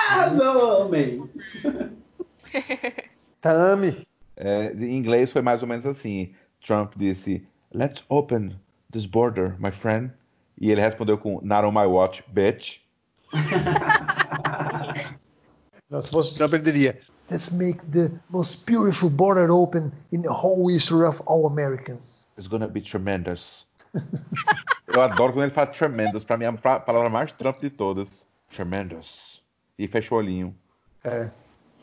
Ah, 0.10 0.30
não, 0.30 0.84
amém. 0.84 1.30
Tami. 3.42 4.08
É, 4.36 4.74
em 4.74 4.98
inglês 4.98 5.32
foi 5.32 5.42
mais 5.42 5.62
ou 5.62 5.68
menos 5.68 5.86
assim. 5.86 6.34
Trump 6.66 6.94
disse: 6.96 7.46
Let's 7.74 8.04
open 8.10 8.56
this 8.92 9.06
border, 9.06 9.56
my 9.60 9.72
friend. 9.72 10.12
E 10.60 10.72
ele 10.72 10.82
respondeu 10.82 11.18
com 11.18 11.40
Not 11.42 11.66
on 11.66 11.72
my 11.72 11.86
watch, 11.86 12.24
bitch. 12.34 12.80
Não, 15.90 16.02
se 16.02 16.10
fosse 16.10 16.38
Trump, 16.38 16.54
ele 16.54 16.64
diria: 16.64 17.00
Let's 17.30 17.52
make 17.52 17.80
the 17.92 18.12
most 18.30 18.66
beautiful 18.66 19.10
border 19.10 19.52
open 19.52 19.92
in 20.12 20.22
the 20.22 20.30
whole 20.30 20.72
history 20.72 21.06
of 21.06 21.22
all 21.26 21.46
Americans. 21.48 22.02
It's 22.38 22.48
gonna 22.48 22.68
be 22.68 22.82
tremendous. 22.82 23.66
Eu 24.88 25.02
adoro 25.02 25.34
quando 25.34 25.44
ele 25.44 25.54
fala 25.54 25.68
tremendous. 25.68 26.24
Pra 26.24 26.38
mim 26.38 26.46
é 26.46 26.48
a 26.48 26.80
palavra 26.80 27.10
mais 27.10 27.32
Trump 27.32 27.60
de 27.60 27.70
todas. 27.70 28.10
Tremendous. 28.52 29.33
E 29.78 29.88
fechou 29.88 30.18
o 30.18 30.22
olhinho. 30.22 30.56
É. 31.04 31.30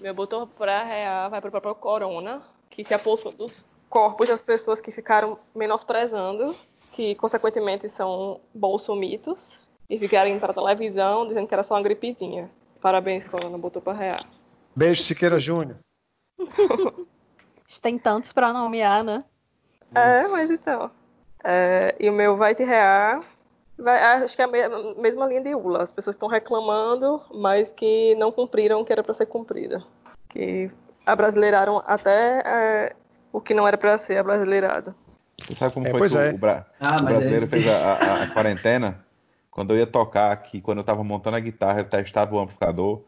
Meu 0.00 0.14
botou 0.14 0.46
pra 0.46 0.82
real 0.82 1.30
vai 1.30 1.40
pro 1.40 1.50
próprio 1.50 1.74
Corona, 1.74 2.42
que 2.70 2.84
se 2.84 2.94
apossou 2.94 3.32
dos 3.32 3.66
corpos 3.88 4.28
das 4.28 4.40
pessoas 4.40 4.80
que 4.80 4.92
ficaram 4.92 5.38
menosprezando 5.54 6.56
que 6.92 7.14
consequentemente 7.14 7.88
são 7.88 8.40
bolsomitos, 8.54 9.60
e 9.88 9.98
ficaram 9.98 10.30
indo 10.30 10.40
para 10.40 10.52
televisão 10.52 11.26
dizendo 11.26 11.46
que 11.48 11.54
era 11.54 11.62
só 11.62 11.74
uma 11.74 11.82
gripezinha. 11.82 12.50
Parabéns, 12.80 13.24
Corona, 13.26 13.58
botou 13.58 13.82
para 13.82 13.96
rear. 13.96 14.20
Beijo, 14.74 15.02
Siqueira 15.02 15.38
Júnior. 15.38 15.78
Tem 17.82 17.98
tantos 17.98 18.32
para 18.32 18.52
nomear, 18.52 19.02
né? 19.02 19.24
É, 19.94 20.28
mas 20.28 20.50
então. 20.50 20.90
É, 21.42 21.96
e 21.98 22.08
o 22.08 22.12
meu 22.12 22.36
vai 22.36 22.54
te 22.54 22.62
rear. 22.62 23.24
Vai, 23.80 24.22
acho 24.22 24.36
que 24.36 24.42
é 24.42 24.44
a 24.44 25.00
mesma 25.00 25.26
linha 25.26 25.42
de 25.42 25.54
ULA. 25.54 25.82
As 25.82 25.92
pessoas 25.92 26.14
estão 26.14 26.28
reclamando, 26.28 27.22
mas 27.34 27.72
que 27.72 28.14
não 28.16 28.30
cumpriram 28.30 28.80
o 28.80 28.84
que 28.84 28.92
era 28.92 29.02
para 29.02 29.14
ser 29.14 29.26
cumprida. 29.26 29.82
Que 30.28 30.70
abrasileiraram 31.04 31.82
até 31.86 32.42
é, 32.44 32.96
o 33.32 33.40
que 33.40 33.54
não 33.54 33.66
era 33.66 33.78
para 33.78 33.96
ser 33.98 34.18
abrasileirado. 34.18 34.94
Você 35.38 35.54
sabe 35.54 35.74
como 35.74 35.86
é, 35.86 35.90
foi 35.90 36.08
que 36.08 36.16
é. 36.16 36.30
o, 36.30 36.38
Bra 36.38 36.66
ah, 36.78 36.96
o, 37.00 37.04
brasileiro 37.04 37.46
é. 37.46 37.48
fez 37.48 37.66
a, 37.66 37.94
a, 37.94 38.22
a, 38.24 38.26
quarentena? 38.28 39.04
Quando 39.50 39.72
eu 39.72 39.78
ia 39.78 39.86
tocar 39.86 40.30
aqui, 40.30 40.60
quando 40.60 40.78
eu 40.78 40.84
tava 40.84 41.02
montando 41.02 41.36
a 41.36 41.40
guitarra, 41.40 41.80
eu 41.80 41.88
testava 41.88 42.34
o 42.34 42.38
amplificador. 42.38 43.02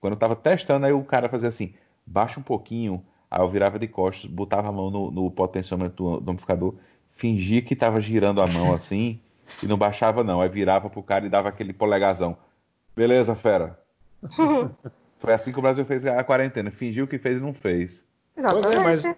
Quando 0.00 0.14
eu 0.14 0.18
tava 0.18 0.36
testando, 0.36 0.86
aí 0.86 0.92
o 0.92 1.04
cara 1.04 1.28
fazia 1.28 1.48
assim, 1.48 1.72
baixa 2.04 2.38
um 2.38 2.42
pouquinho. 2.42 3.02
Aí 3.30 3.40
eu 3.40 3.48
virava 3.48 3.78
de 3.78 3.88
costas, 3.88 4.30
botava 4.30 4.68
a 4.68 4.72
mão 4.72 4.90
no, 4.90 5.10
no 5.10 5.30
potenciômetro 5.30 5.96
do, 5.96 6.20
do 6.20 6.30
amplificador, 6.32 6.74
fingia 7.16 7.62
que 7.62 7.74
tava 7.74 8.00
girando 8.00 8.42
a 8.42 8.46
mão 8.46 8.74
assim, 8.74 9.20
e 9.62 9.66
não 9.66 9.76
baixava 9.76 10.22
não. 10.24 10.40
Aí 10.40 10.48
virava 10.48 10.88
pro 10.90 11.02
cara 11.02 11.26
e 11.26 11.30
dava 11.30 11.48
aquele 11.48 11.72
polegazão. 11.72 12.36
Beleza, 12.96 13.34
fera. 13.34 13.78
Foi 15.18 15.32
assim 15.32 15.52
que 15.52 15.58
o 15.58 15.62
Brasil 15.62 15.84
fez 15.84 16.04
a 16.06 16.22
quarentena. 16.24 16.70
Fingiu 16.70 17.06
que 17.06 17.18
fez 17.18 17.38
e 17.38 17.40
não 17.40 17.52
fez. 17.54 18.04
Pois 18.36 18.66
é, 18.66 18.78
mas, 18.78 19.16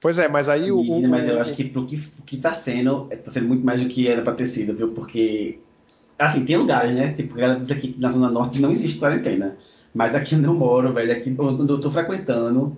pois 0.00 0.18
é, 0.18 0.28
mas 0.28 0.48
aí 0.48 0.70
o. 0.70 0.78
o- 0.80 1.08
mas 1.08 1.28
eu 1.28 1.40
acho 1.40 1.54
que 1.54 1.64
pro 1.64 1.86
que, 1.86 1.98
que 2.24 2.36
tá 2.36 2.52
sendo, 2.52 3.06
tá 3.24 3.32
sendo 3.32 3.48
muito 3.48 3.64
mais 3.66 3.80
do 3.80 3.88
que 3.88 4.06
era 4.08 4.22
pra 4.22 4.34
ter 4.34 4.46
sido, 4.46 4.74
viu? 4.74 4.92
Porque, 4.92 5.58
assim, 6.18 6.44
tem 6.44 6.56
lugares, 6.56 6.92
né? 6.94 7.12
Tipo, 7.12 7.38
ela 7.40 7.56
diz 7.56 7.70
aqui 7.72 7.92
que 7.92 8.00
na 8.00 8.08
Zona 8.08 8.30
Norte 8.30 8.60
não 8.60 8.70
existe 8.70 8.98
quarentena. 8.98 9.56
Mas 9.92 10.14
aqui 10.14 10.34
onde 10.36 10.44
eu 10.44 10.54
moro, 10.54 10.92
velho, 10.92 11.12
aqui 11.12 11.34
onde 11.38 11.72
eu 11.72 11.80
tô 11.80 11.90
frequentando, 11.90 12.76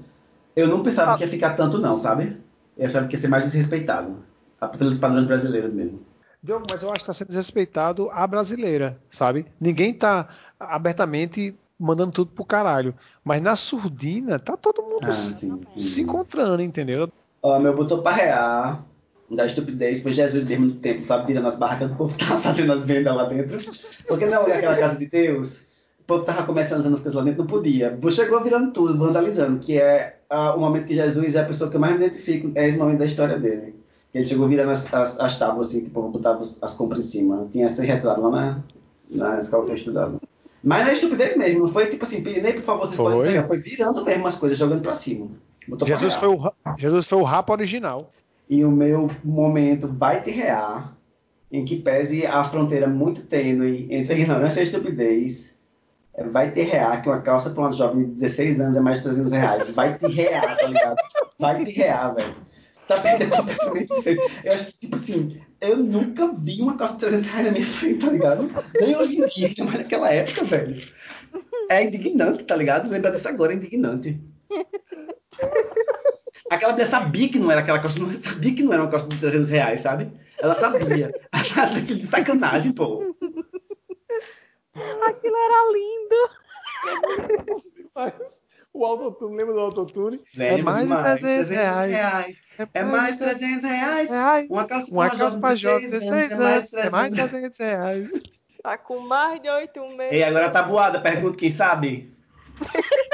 eu 0.56 0.68
não 0.68 0.82
pensava 0.82 1.16
que 1.18 1.24
ia 1.24 1.28
ficar 1.28 1.54
tanto, 1.54 1.78
não, 1.78 1.98
sabe? 1.98 2.36
Eu 2.76 2.86
achava 2.86 3.06
que 3.08 3.14
ia 3.14 3.20
ser 3.20 3.28
mais 3.28 3.44
desrespeitado. 3.44 4.16
Pelos 4.78 4.98
padrões 4.98 5.26
brasileiros 5.26 5.72
mesmo. 5.72 6.00
Diogo, 6.42 6.66
mas 6.70 6.82
eu 6.82 6.88
acho 6.88 6.98
que 6.98 7.02
está 7.02 7.12
sendo 7.12 7.28
desrespeitado 7.28 8.08
a 8.10 8.26
brasileira, 8.26 8.98
sabe? 9.10 9.46
Ninguém 9.60 9.92
tá 9.92 10.28
abertamente 10.58 11.54
mandando 11.78 12.12
tudo 12.12 12.30
pro 12.32 12.44
caralho. 12.44 12.94
Mas 13.24 13.42
na 13.42 13.56
surdina, 13.56 14.38
tá 14.38 14.56
todo 14.56 14.82
mundo 14.82 15.06
Ah, 15.06 15.12
se, 15.12 15.34
sim, 15.34 15.60
sim. 15.76 15.80
se 15.80 16.02
encontrando, 16.02 16.62
entendeu? 16.62 17.10
Ó, 17.42 17.58
meu 17.58 17.74
botou 17.74 18.02
pra 18.02 18.12
rear 18.12 18.84
da 19.30 19.44
estupidez 19.44 20.02
foi 20.02 20.12
Jesus 20.12 20.44
mesmo 20.44 20.66
no 20.66 20.74
tempo, 20.76 21.02
sabe? 21.02 21.26
Virando 21.26 21.48
as 21.48 21.56
barracas 21.56 21.90
do 21.90 21.96
povo 21.96 22.16
tava 22.18 22.38
fazendo 22.40 22.72
as 22.72 22.82
vendas 22.82 23.14
lá 23.14 23.24
dentro. 23.24 23.58
Porque 24.08 24.26
não 24.26 24.46
é 24.48 24.56
aquela 24.56 24.76
casa 24.76 24.98
de 24.98 25.06
Deus. 25.06 25.62
O 26.00 26.04
povo 26.06 26.24
tava 26.24 26.44
comercializando 26.44 26.94
as 26.94 27.00
coisas 27.00 27.18
lá 27.18 27.22
dentro, 27.22 27.40
não 27.40 27.46
podia. 27.46 27.98
Chegou 28.10 28.42
virando 28.42 28.72
tudo, 28.72 28.96
vandalizando, 28.96 29.58
que 29.60 29.78
é 29.78 30.20
ah, 30.30 30.54
o 30.54 30.60
momento 30.60 30.86
que 30.86 30.94
Jesus 30.94 31.34
é 31.34 31.40
a 31.40 31.44
pessoa 31.44 31.68
que 31.68 31.76
eu 31.76 31.80
mais 31.80 31.92
me 31.92 32.04
identifico, 32.06 32.50
é 32.54 32.66
esse 32.66 32.78
momento 32.78 32.98
da 32.98 33.04
história 33.06 33.38
dele. 33.38 33.77
Ele 34.14 34.26
chegou 34.26 34.48
virando 34.48 34.70
as, 34.70 34.92
as, 34.92 35.20
as 35.20 35.38
tábuas, 35.38 35.68
assim, 35.68 35.82
que 35.82 35.88
o 35.88 35.92
povo 35.92 36.08
botava 36.08 36.40
as, 36.40 36.62
as 36.62 36.74
compras 36.74 37.06
em 37.06 37.10
cima. 37.10 37.48
Tinha 37.52 37.66
esse 37.66 37.84
retrato 37.84 38.20
lá 38.20 38.30
na, 38.30 38.62
na 39.10 39.38
escola 39.38 39.66
que 39.66 39.72
eu 39.72 39.76
estudava. 39.76 40.20
Mas 40.62 40.86
na 40.86 40.92
estupidez 40.92 41.36
mesmo, 41.36 41.60
não 41.60 41.68
foi 41.68 41.86
tipo 41.86 42.04
assim, 42.04 42.20
nem 42.20 42.52
por 42.54 42.62
favor, 42.62 42.86
vocês 42.86 42.96
Foi. 42.96 43.12
podem 43.12 43.32
sair, 43.32 43.46
foi 43.46 43.58
virando 43.58 44.04
mesmo 44.04 44.26
as 44.26 44.36
coisas, 44.36 44.58
jogando 44.58 44.82
pra 44.82 44.94
cima. 44.94 45.28
Botou 45.68 45.86
pra 45.86 45.96
Jesus 45.96 46.14
rear. 46.14 46.20
foi, 46.20 46.28
o, 46.28 46.76
Jesus 46.76 47.06
foi 47.06 47.18
o 47.18 47.22
rapa 47.22 47.52
original. 47.52 48.10
E 48.48 48.64
o 48.64 48.70
meu 48.70 49.10
momento 49.22 49.86
vai 49.86 50.22
te 50.22 50.30
rear, 50.30 50.96
em 51.52 51.64
que 51.64 51.76
pese 51.76 52.26
a 52.26 52.42
fronteira 52.44 52.86
muito 52.86 53.22
tênue 53.22 53.86
entre 53.90 54.14
a 54.14 54.18
ignorância 54.18 54.58
e 54.58 54.62
a 54.62 54.64
estupidez, 54.64 55.52
é, 56.14 56.24
vai 56.24 56.50
te 56.50 56.62
rear 56.62 57.02
que 57.02 57.08
uma 57.08 57.20
calça 57.20 57.50
para 57.50 57.62
uma 57.62 57.72
jovem 57.72 58.06
de 58.06 58.12
16 58.12 58.60
anos 58.60 58.76
é 58.76 58.80
mais 58.80 58.98
de 58.98 59.04
300 59.04 59.32
reais. 59.32 59.70
Vai 59.70 59.96
te 59.96 60.06
rear, 60.08 60.56
tá 60.58 60.66
ligado? 60.66 60.96
Vai 61.38 61.64
te 61.64 61.70
rear, 61.70 62.14
velho. 62.14 62.34
Tá 62.88 63.00
perdendo 63.00 63.36
completamente 63.36 63.92
o 63.92 64.02
senso. 64.02 64.20
Eu 64.42 64.52
acho 64.52 64.64
que, 64.66 64.78
tipo 64.78 64.96
assim, 64.96 65.40
eu 65.60 65.76
nunca 65.76 66.32
vi 66.32 66.62
uma 66.62 66.76
calça 66.76 66.94
de 66.94 67.00
300 67.00 67.26
reais 67.26 67.46
na 67.46 67.52
minha 67.52 67.66
frente, 67.66 68.04
tá 68.04 68.10
ligado? 68.10 68.50
Nem 68.80 68.96
hoje 68.96 69.20
em 69.20 69.26
dia, 69.26 69.64
mas 69.64 69.74
naquela 69.74 70.10
época, 70.10 70.44
velho. 70.44 70.82
É 71.70 71.84
indignante, 71.84 72.44
tá 72.44 72.56
ligado? 72.56 72.88
Lembrar 72.88 73.10
disso 73.10 73.28
agora 73.28 73.52
é 73.52 73.56
indignante. 73.56 74.18
Aquela 76.50 76.72
mulher 76.72 76.86
sabia 76.86 77.28
que 77.28 77.38
não 77.38 77.50
era 77.50 77.60
aquela 77.60 77.78
calça, 77.78 78.00
não 78.00 78.10
sabia 78.10 78.54
que 78.54 78.62
não 78.62 78.72
era 78.72 78.82
uma 78.82 78.90
calça 78.90 79.08
de 79.08 79.18
300 79.18 79.50
reais, 79.50 79.82
sabe? 79.82 80.10
Ela 80.38 80.54
sabia. 80.54 81.12
Aquilo 81.32 81.98
de 81.98 82.06
sacanagem, 82.06 82.72
pô. 82.72 83.14
Aquilo 84.74 85.36
era 85.36 85.72
lindo. 85.72 86.30
Mas 87.94 88.42
o 88.72 88.84
autotune, 88.84 89.36
lembra 89.36 89.54
do 89.54 89.60
autotune? 89.60 90.20
Velho, 90.34 90.58
é 90.58 90.62
mais 90.62 90.78
de 90.78 90.84
demais. 90.84 91.20
300 91.20 91.48
reais. 91.48 92.46
É 92.74 92.82
mais 92.82 93.18
de 93.18 93.24
300 93.24 93.62
reais. 93.62 94.10
reais. 94.10 94.50
Uma 94.50 94.66
calça 94.66 94.92
Uma 94.92 95.08
pra 95.08 95.18
calça 95.18 95.38
pra 95.38 95.54
de 95.54 95.62
16 95.62 95.90
16 95.90 96.32
anos 96.40 96.74
é 96.74 96.90
mais 96.90 97.14
de 97.14 97.28
300 97.28 97.56
300 97.56 97.58
reais. 97.58 98.10
Tá 98.62 98.76
com 98.76 99.00
mais 99.00 99.40
de 99.40 99.48
oito 99.48 99.80
meses. 99.96 100.18
E 100.18 100.22
agora 100.22 100.50
tá 100.50 100.62
boada, 100.62 101.00
pergunta 101.00 101.38
quem 101.38 101.50
sabe? 101.50 102.12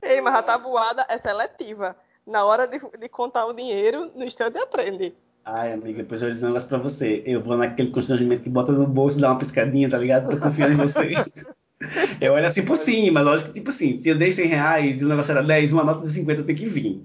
Ei, 0.00 0.20
mas 0.20 0.34
a 0.36 0.42
tabuada 0.42 1.04
é 1.08 1.18
seletiva. 1.18 1.96
Na 2.26 2.44
hora 2.44 2.66
de, 2.66 2.78
de 2.98 3.08
contar 3.08 3.46
o 3.46 3.52
dinheiro, 3.52 4.12
no 4.14 4.24
instante 4.24 4.58
aprende. 4.58 5.14
Ai, 5.50 5.72
amiga, 5.72 6.02
depois 6.02 6.20
eu 6.20 6.26
vou 6.28 6.34
dizer 6.34 6.44
um 6.44 6.48
negócio 6.48 6.68
pra 6.68 6.76
você. 6.76 7.22
Eu 7.24 7.42
vou 7.42 7.56
naquele 7.56 7.90
constrangimento 7.90 8.42
que 8.42 8.50
bota 8.50 8.70
no 8.70 8.86
bolso 8.86 9.16
e 9.16 9.22
dá 9.22 9.30
uma 9.30 9.38
piscadinha, 9.38 9.88
tá 9.88 9.96
ligado? 9.96 10.28
Tô 10.30 10.36
confiando 10.38 10.74
em 10.74 10.76
você. 10.76 11.10
Eu 12.20 12.32
olho 12.32 12.44
assim 12.44 12.64
por 12.64 12.76
cima, 12.76 13.20
lógico 13.22 13.50
que, 13.52 13.60
tipo 13.60 13.70
assim, 13.70 14.00
se 14.00 14.08
eu 14.08 14.18
dei 14.18 14.32
100 14.32 14.46
reais 14.48 15.00
e 15.00 15.04
o 15.04 15.08
negócio 15.08 15.30
era 15.30 15.44
10, 15.44 15.72
uma 15.72 15.84
nota 15.84 16.04
de 16.04 16.10
50 16.10 16.42
tem 16.42 16.56
que 16.56 16.66
vir. 16.66 17.04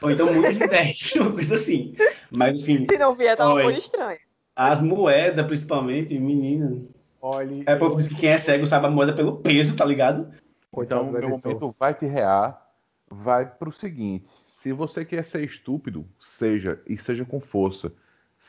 Ou 0.00 0.08
então 0.08 0.32
muito 0.32 0.52
de 0.52 0.68
10, 0.68 1.16
uma 1.18 1.32
coisa 1.32 1.56
assim. 1.56 1.96
Mas 2.30 2.62
assim, 2.62 2.86
Se 2.88 2.96
não 2.96 3.12
vier, 3.12 3.36
tá 3.36 3.44
uma 3.44 3.56
Oi. 3.56 3.64
coisa 3.64 3.78
estranha. 3.80 4.18
as 4.54 4.80
moedas, 4.80 5.44
principalmente, 5.46 6.16
menina. 6.16 6.80
Olha, 7.20 7.64
É, 7.66 7.74
o 7.74 7.78
povo 7.80 7.96
diz 7.96 8.06
que 8.06 8.14
quem 8.14 8.28
é 8.30 8.38
cego 8.38 8.64
sabe 8.66 8.86
a 8.86 8.90
moeda 8.90 9.12
pelo 9.12 9.38
peso, 9.38 9.74
tá 9.76 9.84
ligado? 9.84 10.32
coitado 10.70 11.00
Então, 11.08 11.12
meu 11.20 11.30
editor. 11.32 11.52
momento 11.52 11.76
vai 11.76 11.92
te 11.92 12.06
rear, 12.06 12.64
vai 13.10 13.46
pro 13.46 13.72
seguinte: 13.72 14.26
se 14.64 14.72
você 14.72 15.04
quer 15.04 15.22
ser 15.26 15.44
estúpido, 15.44 16.06
seja, 16.18 16.80
e 16.88 16.96
seja 16.96 17.22
com 17.22 17.38
força. 17.38 17.92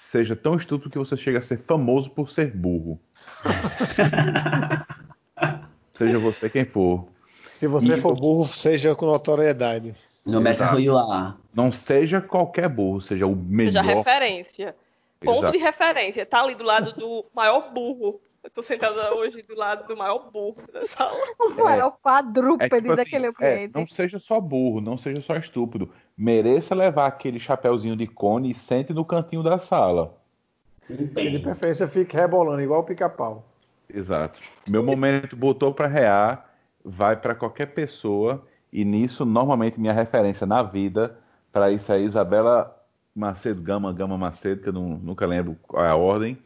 Seja 0.10 0.34
tão 0.34 0.56
estúpido 0.56 0.90
que 0.90 0.98
você 0.98 1.18
chega 1.18 1.40
a 1.40 1.42
ser 1.42 1.60
famoso 1.68 2.10
por 2.10 2.32
ser 2.32 2.56
burro. 2.56 2.98
seja 5.94 6.18
você 6.18 6.50
quem 6.50 6.64
for. 6.64 7.06
Se 7.50 7.68
você 7.68 7.98
E- 7.98 8.02
for 8.02 8.16
burro, 8.16 8.48
seja 8.48 8.96
com 8.96 9.08
notoriedade. 9.08 9.94
No 10.26 10.40
mete 10.40 10.56
Exato. 10.56 10.72
arroio 10.72 10.94
lá. 10.94 11.36
Não 11.54 11.70
seja 11.74 12.22
qualquer 12.22 12.70
burro, 12.70 13.02
seja 13.02 13.28
o 13.28 13.36
melhor. 13.36 13.74
Seja 13.74 13.82
referência. 13.82 14.76
Ponto 15.20 15.40
Exato. 15.40 15.52
de 15.52 15.58
referência. 15.58 16.26
Tá 16.26 16.42
ali 16.42 16.56
do 16.56 16.64
lado 16.64 16.94
do 16.94 17.26
maior 17.36 17.74
burro. 17.74 18.22
Eu 18.46 18.50
tô 18.52 18.62
sentada 18.62 19.12
hoje 19.16 19.42
do 19.42 19.56
lado 19.56 19.88
do 19.88 19.98
maior 19.98 20.30
burro 20.32 20.58
da 20.72 20.86
sala. 20.86 21.12
O 21.40 21.60
É. 21.60 21.64
maior 21.64 21.98
quadrúpede 22.02 22.70
tipo 22.82 22.92
assim, 22.94 22.96
daquele 23.04 23.26
é, 23.26 23.30
ambiente. 23.30 23.74
não 23.74 23.88
seja 23.88 24.20
só 24.20 24.40
burro, 24.40 24.80
não 24.80 25.00
seja 25.00 25.20
só 25.22 25.36
estúpido. 25.36 25.90
Mereça 26.16 26.76
levar 26.76 27.08
aquele 27.08 27.40
chapéuzinho 27.40 27.96
de 27.96 28.06
cone 28.06 28.52
e 28.52 28.56
sente 28.56 28.94
no 28.94 29.04
cantinho 29.04 29.42
da 29.42 29.58
sala. 29.58 30.16
E 30.88 31.30
de 31.30 31.40
preferência 31.40 31.88
fique 31.88 32.16
rebolando, 32.16 32.62
igual 32.62 32.82
o 32.82 32.86
pica-pau. 32.86 33.44
Exato. 33.92 34.40
Meu 34.70 34.84
momento 34.84 35.36
botou 35.36 35.74
pra 35.74 35.88
rear, 35.88 36.48
vai 36.84 37.16
pra 37.16 37.34
qualquer 37.34 37.74
pessoa 37.74 38.46
e 38.72 38.86
nisso 38.86 39.26
normalmente 39.26 39.80
minha 39.80 39.94
referência 39.94 40.46
na 40.46 40.62
vida 40.62 41.18
para 41.52 41.72
isso 41.72 41.92
é 41.92 42.00
Isabela 42.00 42.80
Macedo 43.16 43.62
Gama, 43.62 43.92
Gama 43.92 44.18
Macedo, 44.20 44.62
que 44.62 44.70
eu 44.70 44.74
não- 44.74 44.98
nunca 45.00 45.26
lembro 45.26 45.58
qual 45.64 45.84
é 45.84 45.90
a 45.90 45.96
ordem, 45.96 46.38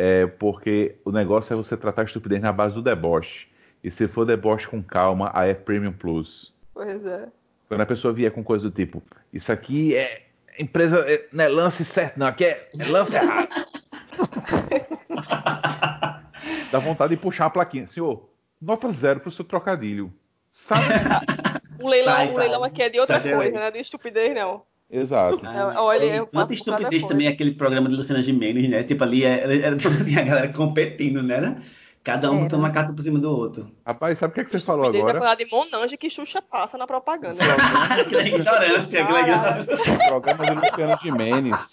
é 0.00 0.26
porque 0.28 0.94
o 1.04 1.10
negócio 1.10 1.52
é 1.52 1.56
você 1.56 1.76
tratar 1.76 2.02
a 2.02 2.04
estupidez 2.04 2.40
na 2.40 2.52
base 2.52 2.72
do 2.74 2.80
deboche. 2.82 3.48
E 3.82 3.90
se 3.90 4.06
for 4.06 4.24
deboche 4.24 4.68
com 4.68 4.80
calma, 4.82 5.30
aí 5.34 5.50
é 5.50 5.54
Premium 5.54 5.92
Plus. 5.92 6.54
Pois 6.72 7.04
é. 7.04 7.26
Quando 7.66 7.80
a 7.80 7.86
pessoa 7.86 8.14
vier 8.14 8.30
com 8.30 8.44
coisa 8.44 8.70
do 8.70 8.74
tipo, 8.74 9.02
isso 9.32 9.50
aqui 9.50 9.96
é 9.96 10.22
empresa, 10.58 10.98
é- 11.00 11.26
não 11.32 11.44
é 11.44 11.48
lance 11.48 11.84
certo, 11.84 12.16
não, 12.16 12.26
aqui 12.28 12.44
é, 12.44 12.68
é 12.78 12.84
lance 12.86 13.14
errado. 13.16 13.48
Dá 16.70 16.78
vontade 16.78 17.16
de 17.16 17.20
puxar 17.20 17.46
a 17.46 17.50
plaquinha. 17.50 17.86
Senhor, 17.88 18.28
nota 18.60 18.90
zero 18.92 19.20
pro 19.20 19.30
seu 19.30 19.44
trocadilho. 19.44 20.12
Sabe? 20.52 20.84
O 21.80 21.88
leilão, 21.88 22.12
Sai, 22.12 22.26
o 22.26 22.30
sai. 22.30 22.38
leilão 22.40 22.64
aqui 22.64 22.82
é 22.82 22.88
de 22.88 22.98
outra 22.98 23.14
Exagerei. 23.14 23.38
coisa, 23.52 23.60
né? 23.60 23.70
De 23.70 23.78
estupidez, 23.78 24.34
não. 24.34 24.64
Exato. 24.90 25.44
É, 25.44 25.78
olha, 25.78 26.04
eu 26.04 26.26
Quanta 26.26 26.54
estupidez 26.54 26.88
coisa. 26.88 27.08
também 27.08 27.26
é 27.26 27.30
aquele 27.30 27.52
programa 27.52 27.88
de 27.88 27.96
Luciana 27.96 28.22
Gimenez, 28.22 28.68
né? 28.70 28.82
Tipo 28.82 29.04
ali, 29.04 29.24
era, 29.24 29.54
era 29.54 29.76
tipo 29.76 29.94
assim, 29.94 30.16
a 30.16 30.22
galera 30.22 30.52
competindo, 30.52 31.22
né? 31.22 31.36
Era 31.36 31.62
Cada 32.08 32.30
um 32.30 32.36
Era. 32.36 32.44
botando 32.44 32.60
uma 32.60 32.70
carta 32.70 32.94
por 32.94 33.02
cima 33.02 33.18
do 33.18 33.30
outro. 33.30 33.70
Rapaz, 33.84 34.18
sabe 34.18 34.30
o 34.30 34.34
que, 34.34 34.40
é 34.40 34.44
que 34.44 34.50
você 34.50 34.58
falou 34.58 34.86
é 34.86 34.88
agora? 34.96 35.18
coisa 35.18 35.36
de 35.36 35.44
Monange 35.44 35.96
que 35.98 36.08
Xuxa 36.08 36.40
passa 36.40 36.78
na 36.78 36.86
propaganda. 36.86 37.44
aquela 38.00 38.26
ignorância, 38.26 39.00
ignorância. 39.00 39.94
O 39.94 40.08
programa 40.08 40.46
de 40.46 40.54
Luciano 40.54 40.98
Gimenez 41.02 41.70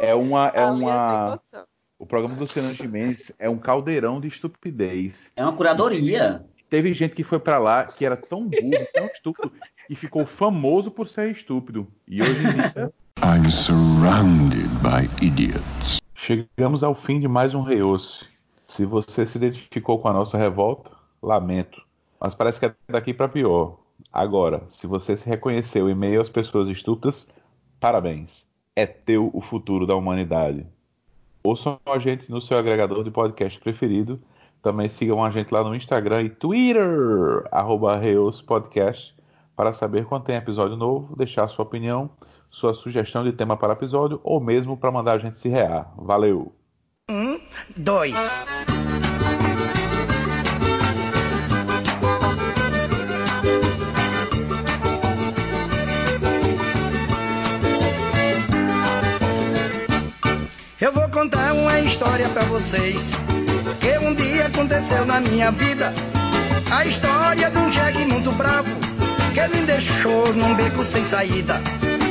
é 0.00 0.14
uma. 0.16 0.48
É 0.48 0.64
uma... 0.66 1.38
condição. 1.38 1.64
O 1.96 2.06
programa 2.06 2.34
do 2.34 2.40
Luciano 2.40 2.74
Gimenez 2.74 3.30
é 3.38 3.48
um 3.48 3.56
caldeirão 3.56 4.20
de 4.20 4.26
estupidez. 4.26 5.14
É 5.36 5.44
uma 5.44 5.52
curadoria. 5.52 6.44
Teve 6.68 6.92
gente 6.92 7.14
que 7.14 7.22
foi 7.22 7.38
pra 7.38 7.58
lá 7.58 7.84
que 7.84 8.04
era 8.04 8.16
tão 8.16 8.48
burro, 8.48 8.88
tão 8.92 9.06
estúpido, 9.06 9.52
que 9.92 9.96
ficou 9.96 10.24
famoso 10.24 10.90
por 10.90 11.06
ser 11.06 11.30
estúpido. 11.32 11.86
E 12.08 12.22
hoje 12.22 12.46
em 12.46 12.52
dia, 12.52 12.90
I'm 13.22 13.50
surrounded 13.50 14.66
by 14.80 15.04
idiots. 15.22 15.98
chegamos 16.16 16.82
ao 16.82 16.94
fim 16.94 17.20
de 17.20 17.28
mais 17.28 17.54
um 17.54 17.60
Reoce. 17.60 18.24
Se 18.66 18.86
você 18.86 19.26
se 19.26 19.36
identificou 19.36 19.98
com 19.98 20.08
a 20.08 20.12
nossa 20.14 20.38
revolta, 20.38 20.90
lamento. 21.22 21.82
Mas 22.18 22.34
parece 22.34 22.58
que 22.58 22.64
é 22.64 22.74
daqui 22.88 23.12
pra 23.12 23.28
pior. 23.28 23.80
Agora, 24.10 24.62
se 24.70 24.86
você 24.86 25.14
se 25.14 25.28
reconheceu 25.28 25.90
em 25.90 25.94
meio 25.94 26.22
às 26.22 26.30
pessoas 26.30 26.70
estúpidas, 26.70 27.28
parabéns. 27.78 28.46
É 28.74 28.86
teu 28.86 29.30
o 29.34 29.42
futuro 29.42 29.86
da 29.86 29.94
humanidade. 29.94 30.64
Ouçam 31.44 31.78
a 31.84 31.98
gente 31.98 32.30
no 32.30 32.40
seu 32.40 32.56
agregador 32.56 33.04
de 33.04 33.10
podcast 33.10 33.60
preferido. 33.60 34.18
Também 34.62 34.88
sigam 34.88 35.22
a 35.22 35.30
gente 35.30 35.52
lá 35.52 35.62
no 35.62 35.74
Instagram 35.74 36.22
e 36.22 36.30
Twitter, 36.30 37.46
arroba 37.50 37.98
Reos 37.98 38.40
Podcast, 38.40 39.14
para 39.62 39.72
saber 39.72 40.06
quando 40.06 40.24
tem 40.24 40.34
episódio 40.34 40.76
novo, 40.76 41.14
deixar 41.14 41.46
sua 41.46 41.64
opinião, 41.64 42.10
sua 42.50 42.74
sugestão 42.74 43.22
de 43.22 43.32
tema 43.32 43.56
para 43.56 43.74
episódio 43.74 44.20
ou 44.24 44.40
mesmo 44.40 44.76
para 44.76 44.90
mandar 44.90 45.12
a 45.12 45.18
gente 45.18 45.38
se 45.38 45.48
rear. 45.48 45.88
Valeu! 45.96 46.52
Um, 47.08 47.38
dois. 47.76 48.12
Eu 60.80 60.92
vou 60.92 61.08
contar 61.08 61.52
uma 61.52 61.78
história 61.78 62.28
para 62.30 62.42
vocês 62.46 63.12
que 63.80 63.96
um 64.04 64.12
dia 64.12 64.46
aconteceu 64.46 65.06
na 65.06 65.20
minha 65.20 65.52
vida. 65.52 65.92
A 66.76 66.84
história 66.84 67.48
de 67.48 67.58
um 67.58 67.70
jegue 67.70 68.04
muito 68.06 68.32
bravo 68.32 68.81
que 69.32 69.48
me 69.48 69.62
deixou 69.64 70.34
num 70.34 70.54
beco 70.54 70.84
sem 70.84 71.04
saída. 71.06 71.58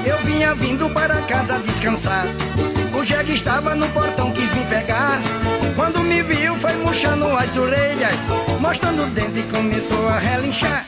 Eu 0.06 0.18
vinha 0.20 0.56
vindo 0.56 0.90
para 0.90 1.16
casa 1.24 1.60
descansar. 1.60 2.26
O 2.98 3.06
jegue 3.06 3.36
estava 3.36 3.76
no 3.76 3.88
portão, 3.90 4.32
quis 4.32 4.52
me 4.54 4.66
pegar. 4.66 5.20
Quando 5.76 6.00
me 6.02 6.24
viu, 6.24 6.56
foi 6.56 6.74
murchando 6.78 7.26
as 7.38 7.56
orelhas, 7.56 8.16
mostrando 8.60 9.04
o 9.04 9.08
dente 9.08 9.40
e 9.40 9.44
começou 9.44 10.10
a 10.10 10.18
relinchar. 10.18 10.86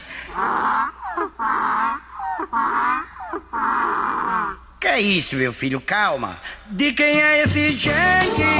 Que 4.79 4.87
é 4.87 4.99
isso, 4.99 5.35
meu 5.35 5.53
filho? 5.53 5.79
Calma. 5.79 6.37
De 6.67 6.93
quem 6.93 7.21
é 7.21 7.43
esse 7.43 7.77
jegue? 7.77 8.52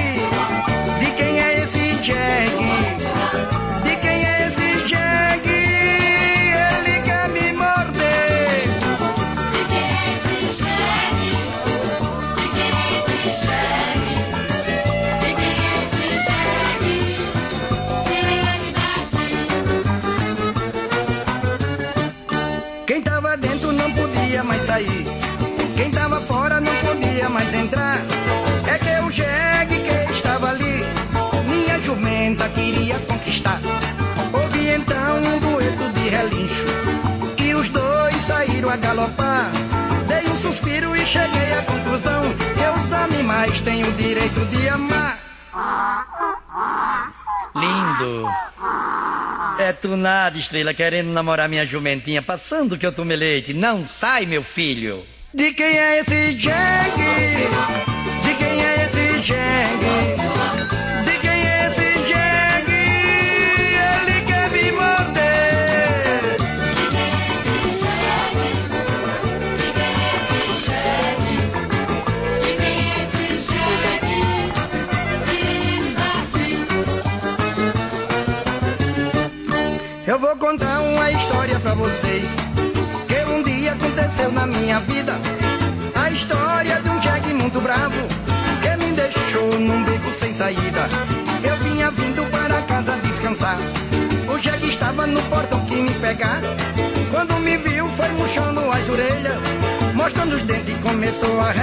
Estrela, 50.39 50.73
querendo 50.73 51.11
namorar 51.11 51.49
minha 51.49 51.65
jumentinha, 51.65 52.21
passando 52.21 52.77
que 52.77 52.85
eu 52.85 52.91
tomei 52.91 53.17
leite. 53.17 53.53
Não 53.53 53.83
sai, 53.83 54.25
meu 54.25 54.43
filho. 54.43 55.05
De 55.33 55.53
quem 55.53 55.79
é 55.79 55.99
esse 55.99 56.37
jegue? 56.37 57.42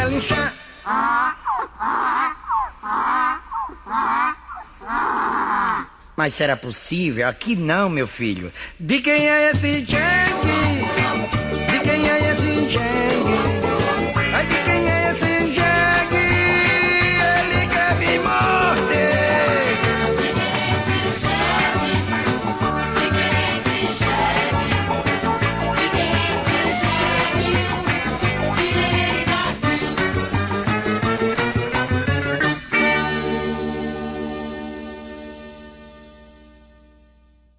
relinchar. 0.01 0.55
Mas 6.17 6.35
será 6.35 6.57
possível? 6.57 7.27
Aqui 7.27 7.57
não, 7.57 7.89
meu 7.89 8.07
filho. 8.07 8.53
De 8.79 9.01
quem 9.01 9.29
é 9.29 9.51
esse 9.51 9.87
tchan? 9.87 10.00